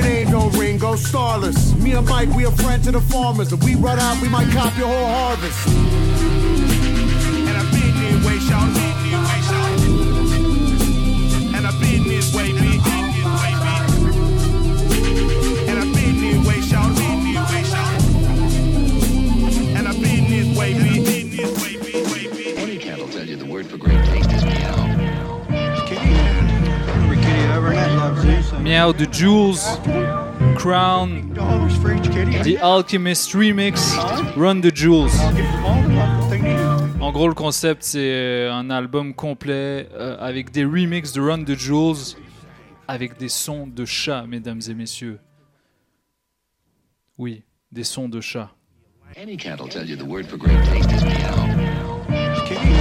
It 0.00 0.06
ain't 0.06 0.30
no 0.30 0.48
Ringo 0.58 0.96
Starless. 0.96 1.74
Me 1.74 1.92
and 1.92 2.08
Mike, 2.08 2.30
we 2.30 2.44
a 2.46 2.50
friend 2.50 2.82
to 2.84 2.90
the 2.90 3.02
farmers. 3.02 3.52
If 3.52 3.62
we 3.62 3.74
run 3.74 3.98
out, 3.98 4.18
we 4.22 4.30
might 4.30 4.50
cop 4.50 4.74
your 4.78 4.88
whole 4.88 5.06
harvest. 5.06 5.68
And 5.68 7.54
I 7.54 7.62
been 7.70 7.94
this 8.00 8.24
way, 8.26 8.38
out 28.76 28.98
the 28.98 29.06
Jules, 29.06 29.78
Crown, 30.56 31.32
The 32.42 32.58
Alchemist 32.60 33.32
Remix, 33.32 33.96
Run 34.36 34.60
the 34.60 34.74
Jules. 34.74 35.10
En 37.00 37.12
gros, 37.12 37.28
le 37.28 37.34
concept, 37.34 37.82
c'est 37.82 38.12
euh, 38.12 38.52
un 38.52 38.70
album 38.70 39.14
complet 39.14 39.88
euh, 39.94 40.16
avec 40.20 40.50
des 40.50 40.64
remixes 40.64 41.12
de 41.12 41.20
Run 41.20 41.44
the 41.44 41.56
Jules 41.56 42.16
avec 42.86 43.16
des 43.18 43.28
sons 43.28 43.66
de 43.66 43.84
chat, 43.84 44.26
mesdames 44.26 44.60
et 44.68 44.74
messieurs. 44.74 45.18
Oui, 47.18 47.42
des 47.72 47.84
sons 47.84 48.08
de 48.08 48.20
chat. 48.20 48.50
Any 49.16 49.36
cat 49.36 49.56
will 49.60 49.68
tell 49.68 49.88
you 49.88 49.96
the 49.96 50.06
word 50.06 50.26
for 50.26 50.36
great 50.36 50.62
taste 50.66 50.92
is 50.92 51.04
meow. 51.04 52.04
Kitty 52.46 52.74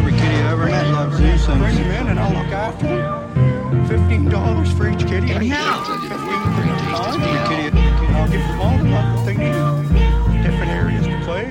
Every 0.00 0.12
kitty 0.12 0.36
I 0.36 0.52
ever 0.52 0.66
met 0.66 0.86
loves 0.92 1.20
you, 1.20 1.38
so 1.38 1.54
bring 1.56 1.76
him 1.76 1.90
in 1.90 2.08
and 2.08 2.18
I'll 2.18 2.32
look 2.32 2.52
after 2.52 2.86
him. 2.86 3.55
Fifteen 3.88 4.28
dollars 4.28 4.72
for 4.72 4.88
each 4.88 5.06
kitty. 5.06 5.32
Any 5.32 5.48
cat 5.48 5.88
will 5.88 5.98
tell 5.98 5.98
the 5.98 6.08
for 6.08 6.52
great 6.54 6.78
taste 6.78 7.08
is 7.08 7.18
meow. 7.18 7.48
Kitty, 7.48 7.78
I'll 8.14 8.28
give 8.28 8.40
them 8.40 8.60
all 8.60 8.78
the 8.78 8.84
love 8.84 9.26
they 9.26 9.36
need. 9.36 10.42
Different 10.42 10.70
areas 10.70 11.06
to 11.06 11.20
play. 11.24 11.50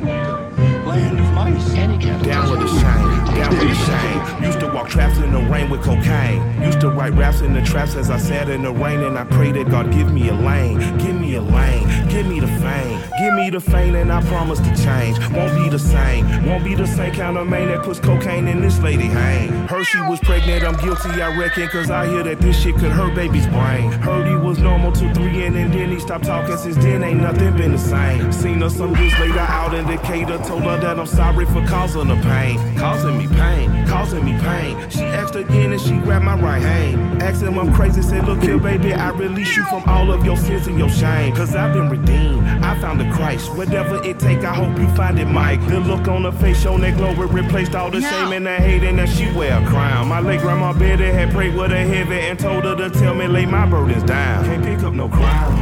Land 0.85 1.19
of 1.19 1.33
mice. 1.33 1.73
Any 1.75 1.97
cat 1.97 2.19
will 2.21 2.27
Down 2.27 2.51
with 2.51 2.59
the 2.61 2.67
the 2.67 2.67
shame, 2.67 3.35
down 3.35 3.49
with 3.49 3.59
the 3.59 3.65
taste 3.65 3.79
is 3.79 3.85
shame. 3.85 4.43
Used 4.43 4.59
to 4.61 4.64
walk 4.75 4.89
traps 4.89 5.17
in 5.19 5.31
the 5.31 5.39
rain 5.39 5.69
with 5.69 5.81
cocaine. 5.81 6.41
Used 6.61 6.81
to 6.81 6.89
write 6.89 7.13
raps 7.13 7.39
in 7.39 7.53
the 7.53 7.61
traps 7.61 7.95
as 7.95 8.09
I 8.09 8.17
sat 8.17 8.49
in 8.49 8.61
the 8.61 8.73
rain 8.73 9.01
and 9.03 9.17
I 9.17 9.23
prayed 9.23 9.55
that 9.55 9.69
God 9.71 9.89
give 9.91 10.11
me 10.11 10.27
a 10.27 10.33
lane, 10.33 10.77
give 10.97 11.15
me 11.15 11.35
a 11.35 11.41
lane, 11.41 11.87
give 12.09 12.27
me 12.27 12.41
the 12.41 12.47
fame, 12.47 12.99
give 13.17 13.33
me 13.35 13.49
the 13.49 13.61
fame 13.61 13.95
and 13.95 14.11
I 14.11 14.21
promise 14.23 14.59
to 14.59 14.75
change. 14.83 15.17
Won't 15.31 15.55
be 15.55 15.69
the 15.69 15.79
same, 15.79 16.45
won't 16.45 16.65
be 16.65 16.75
the 16.75 16.85
same 16.85 17.13
kind 17.13 17.37
of 17.37 17.47
man 17.47 17.69
that 17.69 17.83
puts 17.85 17.99
cocaine 17.99 18.49
in 18.49 18.59
this 18.59 18.77
lady 18.79 19.05
hang. 19.05 19.47
Heard 19.67 19.85
she 19.85 20.01
was 20.01 20.19
pregnant, 20.19 20.65
I'm 20.65 20.75
guilty, 20.83 21.21
I 21.21 21.33
reckon, 21.37 21.69
cause 21.69 21.89
I 21.89 22.07
hear 22.07 22.23
that 22.23 22.41
this 22.41 22.61
shit 22.61 22.75
could 22.75 22.91
hurt 22.91 23.15
baby's 23.15 23.47
brain. 23.47 23.93
Heard 23.93 24.27
he 24.27 24.35
was 24.35 24.59
normal 24.59 24.91
till 24.91 25.13
three 25.13 25.45
and, 25.45 25.55
and 25.55 25.73
then 25.73 25.89
he 25.89 25.99
stopped 26.01 26.25
talking. 26.25 26.57
Since 26.57 26.75
then 26.77 27.01
ain't 27.01 27.21
nothing 27.21 27.55
been 27.55 27.71
the 27.71 27.77
same. 27.77 28.29
Seen 28.33 28.59
her 28.59 28.69
some 28.69 28.93
years 28.97 29.17
later 29.19 29.39
out 29.39 29.73
in 29.73 29.87
Decatur, 29.87 30.37
told 30.39 30.63
her 30.63 30.77
that 30.81 30.99
I'm 30.99 31.05
sorry 31.05 31.45
for 31.45 31.65
causing 31.65 32.07
her 32.07 32.21
pain, 32.23 32.59
causing 32.77 33.17
me 33.17 33.27
pain, 33.27 33.87
causing 33.87 34.25
me 34.25 34.37
pain. 34.39 34.64
She 34.89 35.03
asked 35.03 35.35
again 35.35 35.71
and 35.71 35.81
she 35.81 35.97
grabbed 35.99 36.25
my 36.25 36.39
right 36.39 36.61
hand. 36.61 37.21
Asked 37.21 37.43
him 37.43 37.57
I'm 37.57 37.73
crazy, 37.73 38.01
said 38.01 38.25
look 38.25 38.41
here 38.41 38.57
baby, 38.57 38.93
I 38.93 39.11
release 39.11 39.55
you 39.55 39.63
from 39.65 39.83
all 39.85 40.11
of 40.11 40.25
your 40.25 40.37
sins 40.37 40.67
and 40.67 40.77
your 40.77 40.89
shame. 40.89 41.35
Cause 41.35 41.55
I've 41.55 41.73
been 41.73 41.89
redeemed, 41.89 42.45
I 42.63 42.79
found 42.79 42.99
the 42.99 43.09
Christ. 43.11 43.53
Whatever 43.55 44.03
it 44.03 44.19
take, 44.19 44.39
I 44.39 44.53
hope 44.53 44.77
you 44.79 44.87
find 44.95 45.19
it, 45.19 45.25
Mike. 45.25 45.65
The 45.67 45.79
look 45.79 46.07
on 46.07 46.23
her 46.23 46.31
face, 46.31 46.61
shown 46.61 46.81
that 46.81 46.97
glory 46.97 47.27
replaced 47.27 47.75
all 47.75 47.91
the 47.91 48.01
shame 48.01 48.33
and 48.33 48.45
the 48.45 48.55
hate 48.55 48.83
and 48.83 48.97
that 48.99 49.09
she 49.09 49.31
wear 49.31 49.61
a 49.61 49.65
crown. 49.67 50.07
My 50.07 50.19
late 50.19 50.41
grandma 50.41 50.73
Betty 50.73 51.05
had 51.05 51.31
prayed 51.31 51.55
with 51.55 51.71
her 51.71 51.77
heavy 51.77 52.19
and 52.19 52.39
told 52.39 52.63
her 52.63 52.75
to 52.75 52.89
tell 52.89 53.13
me 53.13 53.27
lay 53.27 53.45
my 53.45 53.65
burdens 53.65 54.03
down. 54.03 54.45
Can't 54.45 54.63
pick 54.63 54.79
up 54.83 54.93
no 54.93 55.09
crown, 55.09 55.53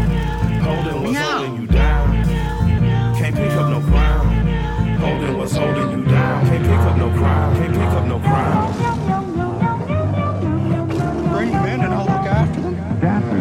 holding 0.62 1.04
what's 1.04 1.18
holding 1.18 1.62
you 1.62 1.68
down. 1.68 2.24
Can't 3.16 3.36
pick 3.36 3.52
up 3.52 3.70
no 3.70 3.82
crown, 3.92 4.98
holding 4.98 5.38
what's 5.38 5.56
holding 5.56 5.92
you 5.92 6.06
down. 6.06 6.13
Can't 6.54 6.66
pick 6.66 6.78
up 6.82 6.98
no 6.98 7.10
crime. 7.10 7.56
can't 7.56 7.74
pick 7.74 7.82
up 7.82 8.06
no 8.06 8.20
crown. 8.20 9.23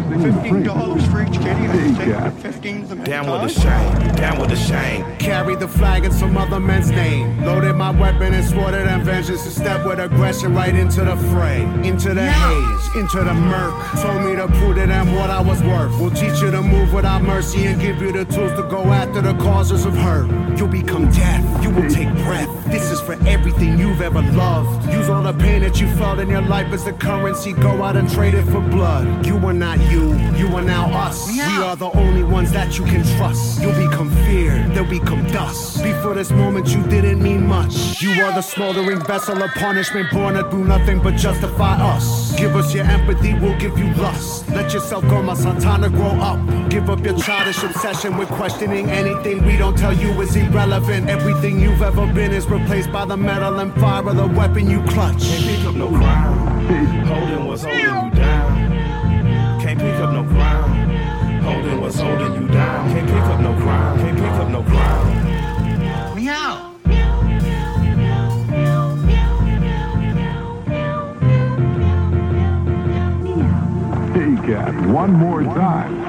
Fifteen 0.09 0.63
dollars 0.63 1.05
for 1.07 1.21
each 1.21 1.33
kitty. 1.33 1.67
I 1.67 2.29
take 2.29 2.33
fifteen 2.41 2.83
of 2.83 2.89
them. 2.89 3.01
at 3.01 3.07
a 3.07 3.09
Down 3.09 3.31
with 3.31 3.53
the 3.53 3.61
shame, 3.61 4.15
down 4.15 4.39
with 4.39 4.49
the 4.49 4.55
shame. 4.55 5.17
Carry 5.17 5.55
the 5.55 5.67
flag 5.67 6.05
in 6.05 6.11
some 6.11 6.37
other 6.37 6.59
man's 6.59 6.91
name. 6.91 7.43
Loaded 7.43 7.73
my 7.75 7.91
weapon 7.91 8.33
and 8.33 8.45
swore 8.45 8.71
to 8.71 8.77
them 8.77 9.03
vengeance 9.03 9.43
to 9.43 9.49
step 9.49 9.85
with 9.85 9.99
aggression 9.99 10.53
right 10.53 10.75
into 10.75 11.03
the 11.03 11.15
fray. 11.31 11.63
Into 11.83 12.13
the 12.13 12.29
haze, 12.29 12.95
into 12.95 13.23
the 13.23 13.33
murk. 13.33 13.73
Told 14.01 14.23
me 14.23 14.35
to 14.35 14.47
prove 14.59 14.75
to 14.75 14.87
them 14.87 15.15
what 15.15 15.29
I 15.29 15.41
was 15.41 15.61
worth. 15.63 15.99
We'll 15.99 16.11
teach 16.11 16.41
you 16.41 16.51
to 16.51 16.61
move 16.61 16.93
without 16.93 17.21
mercy 17.21 17.65
and 17.65 17.79
give 17.81 18.01
you 18.01 18.11
the 18.11 18.25
tools 18.25 18.51
to 18.53 18.63
go 18.63 18.83
after 18.85 19.21
the 19.21 19.33
causes 19.35 19.85
of 19.85 19.95
hurt. 19.95 20.29
You'll 20.57 20.67
become 20.67 21.09
death, 21.11 21.63
you 21.63 21.69
will 21.69 21.89
take 21.89 22.09
breath. 22.25 22.49
This 22.65 22.91
is 22.91 22.99
for 23.01 23.13
everything 23.27 23.77
you've 23.79 24.01
ever 24.01 24.21
loved. 24.21 24.91
Use 24.91 25.09
all 25.09 25.23
the 25.23 25.33
pain 25.33 25.61
that 25.61 25.79
you 25.79 25.87
felt 25.95 26.19
in 26.19 26.29
your 26.29 26.41
life 26.41 26.71
as 26.73 26.83
the 26.85 26.93
currency. 26.93 27.53
Go 27.53 27.83
out 27.83 27.95
and 27.95 28.09
trade 28.11 28.33
it 28.33 28.43
for 28.45 28.61
blood. 28.61 29.25
You 29.25 29.37
are 29.45 29.53
not 29.53 29.79
you, 29.91 29.92
you 29.93 30.23
you 30.35 30.47
are 30.57 30.61
now 30.61 30.85
us. 31.07 31.27
We 31.27 31.39
are 31.39 31.75
the 31.75 31.91
only 31.91 32.23
ones 32.23 32.51
that 32.51 32.77
you 32.77 32.85
can 32.85 33.03
trust. 33.17 33.61
You'll 33.61 33.79
become 33.87 34.09
fear, 34.25 34.67
they'll 34.73 34.89
become 34.99 35.25
dust. 35.27 35.83
Before 35.83 36.13
this 36.13 36.31
moment, 36.31 36.67
you 36.69 36.83
didn't 36.83 37.21
mean 37.21 37.45
much. 37.45 38.01
You 38.01 38.11
are 38.23 38.33
the 38.33 38.41
smoldering 38.41 38.99
vessel 39.05 39.41
of 39.41 39.51
punishment, 39.51 40.11
born 40.11 40.33
to 40.35 40.43
do 40.49 40.63
nothing 40.63 41.01
but 41.01 41.15
justify 41.15 41.75
us. 41.81 42.35
Give 42.37 42.55
us 42.55 42.73
your 42.73 42.85
empathy, 42.85 43.33
we'll 43.35 43.57
give 43.59 43.77
you 43.77 43.93
lust. 43.93 44.49
Let 44.49 44.73
yourself 44.73 45.03
go, 45.03 45.21
my 45.21 45.35
son, 45.35 45.61
to 45.81 45.89
grow 45.89 46.15
up. 46.31 46.39
Give 46.69 46.89
up 46.89 47.03
your 47.05 47.17
childish 47.17 47.63
obsession 47.63 48.17
with 48.17 48.29
questioning 48.29 48.89
anything 48.89 49.45
we 49.45 49.57
don't 49.57 49.77
tell 49.77 49.93
you 49.93 50.09
is 50.21 50.35
irrelevant. 50.35 51.09
Everything 51.09 51.59
you've 51.59 51.81
ever 51.81 52.05
been 52.11 52.31
is 52.31 52.47
replaced 52.47 52.91
by 52.91 53.05
the 53.05 53.17
metal 53.17 53.59
and 53.59 53.73
fire 53.75 54.07
of 54.07 54.15
the 54.15 54.27
weapon 54.27 54.69
you 54.69 54.81
clutch. 54.83 55.23
Can't 55.23 55.45
pick 55.45 55.65
up 55.65 55.75
no 55.75 55.87
crown, 55.89 56.65
holding 57.05 57.47
what's 57.47 57.63
holding 57.63 57.81
you 57.81 58.19
down. 58.19 58.63
Can't 59.83 59.95
pick 59.97 60.05
up 60.05 60.13
no 60.13 60.23
crown, 60.23 61.41
holding 61.41 61.81
what's 61.81 61.99
holding 61.99 62.33
you 62.35 62.47
down. 62.47 62.89
Can't 62.89 63.05
pick 63.05 63.17
up 63.17 63.39
no 63.41 63.53
crown, 63.61 63.99
can't 63.99 64.17
pick 64.17 64.25
up 64.25 64.49
no 64.49 64.63
crown. 64.63 66.15
Meow. 66.15 66.69
Hey, 74.13 74.47
cat, 74.47 74.73
one 74.87 75.11
more 75.11 75.43
time. 75.43 76.02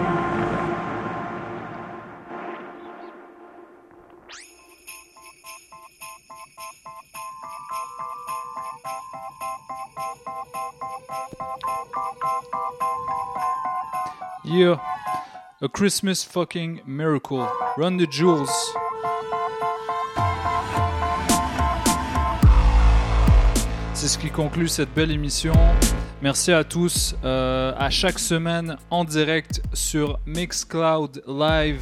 Yeah, 14.44 14.76
a 15.62 15.68
Christmas 15.68 16.22
fucking 16.22 16.82
miracle. 16.86 17.48
Run 17.78 17.96
the 17.96 18.06
jewels. 18.10 18.50
C'est 23.94 24.08
ce 24.08 24.18
qui 24.18 24.28
conclut 24.28 24.68
cette 24.68 24.92
belle 24.92 25.10
émission. 25.10 25.54
Merci 26.20 26.52
à 26.52 26.62
tous. 26.62 27.16
euh, 27.24 27.72
à 27.78 27.88
chaque 27.88 28.18
semaine 28.18 28.76
en 28.90 29.04
direct 29.04 29.62
sur 29.72 30.18
Mixcloud 30.26 31.22
Live 31.26 31.80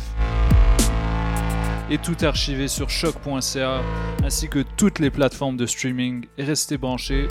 et 1.91 1.99
tout 1.99 2.17
archivé 2.23 2.69
sur 2.69 2.89
choc.ca 2.89 3.81
ainsi 4.25 4.49
que 4.49 4.61
toutes 4.77 5.01
les 5.01 5.11
plateformes 5.11 5.57
de 5.57 5.67
streaming. 5.67 6.27
Restez 6.39 6.79
branchés. 6.79 7.27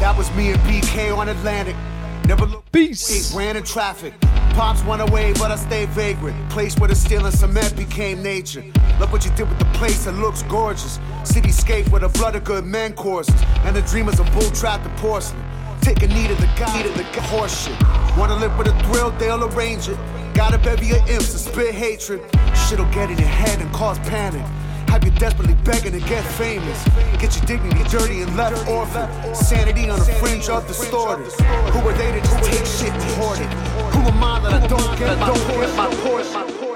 BK. 0.00 1.12
Never 2.26 2.46
looked 2.46 2.70
Peace. 2.72 3.34
ran 3.34 3.56
in 3.56 3.62
traffic. 3.64 4.14
Pops 4.54 4.82
went 4.84 5.02
away, 5.02 5.32
but 5.34 5.50
I 5.50 5.56
stayed 5.56 5.88
vagrant. 5.90 6.36
Place 6.50 6.76
where 6.76 6.88
the 6.88 6.94
steel 6.94 7.24
and 7.26 7.34
cement 7.34 7.76
became 7.76 8.22
nature. 8.22 8.64
Look 8.98 9.12
what 9.12 9.24
you 9.24 9.30
did 9.32 9.48
with 9.48 9.58
the 9.58 9.64
place, 9.66 10.06
it 10.06 10.12
looks 10.12 10.42
gorgeous. 10.44 10.98
Cityscape 11.24 11.88
where 11.90 12.00
the 12.00 12.08
blood 12.08 12.36
of 12.36 12.44
good 12.44 12.64
men 12.64 12.92
courses. 12.94 13.34
And 13.64 13.74
the 13.74 13.82
dreamers 13.82 14.20
of 14.20 14.30
bull 14.32 14.50
trapped 14.50 14.86
in 14.86 14.92
porcelain. 14.96 15.42
Take 15.80 16.02
a 16.02 16.08
knee 16.08 16.28
to 16.28 16.34
the 16.34 16.48
guy, 16.58 16.82
to 16.82 16.88
the 16.90 17.04
g- 17.04 17.20
horse 17.20 17.64
shit. 17.66 17.76
Wanna 18.18 18.36
live 18.36 18.56
with 18.58 18.68
a 18.68 18.78
thrill, 18.84 19.10
they'll 19.12 19.44
arrange 19.44 19.88
it. 19.88 19.98
Got 20.34 20.54
a 20.54 20.58
bevy 20.58 20.90
of 20.92 21.08
imps 21.10 21.32
to 21.32 21.38
spit 21.38 21.74
hatred. 21.74 22.20
Shit'll 22.68 22.90
get 22.92 23.10
in 23.10 23.18
your 23.18 23.28
head 23.28 23.60
and 23.60 23.72
cause 23.72 23.98
panic. 24.00 24.44
Have 24.90 25.04
you 25.04 25.12
desperately 25.12 25.54
begging 25.62 25.92
to 25.92 26.00
get 26.00 26.24
famous? 26.34 26.82
Get 27.20 27.36
your 27.36 27.44
dignity 27.46 27.88
dirty 27.88 28.22
and 28.22 28.36
left 28.36 28.66
orphan. 28.68 29.08
Sanity 29.36 29.88
on 29.88 30.00
the 30.00 30.04
fringe 30.04 30.48
of 30.48 30.66
distorted. 30.66 31.30
Who 31.70 31.78
are 31.88 31.92
they 31.92 32.10
to 32.10 32.20
just 32.20 32.42
take 32.50 32.66
shit 32.66 32.92
and 32.92 33.10
hoard 33.14 33.38
it? 33.38 33.50
Who 33.94 34.00
am 34.00 34.24
I 34.24 34.40
that 34.40 34.64
I 34.64 34.66
don't 34.66 34.98
get 34.98 35.16
my 35.76 35.94
portion? 36.02 36.69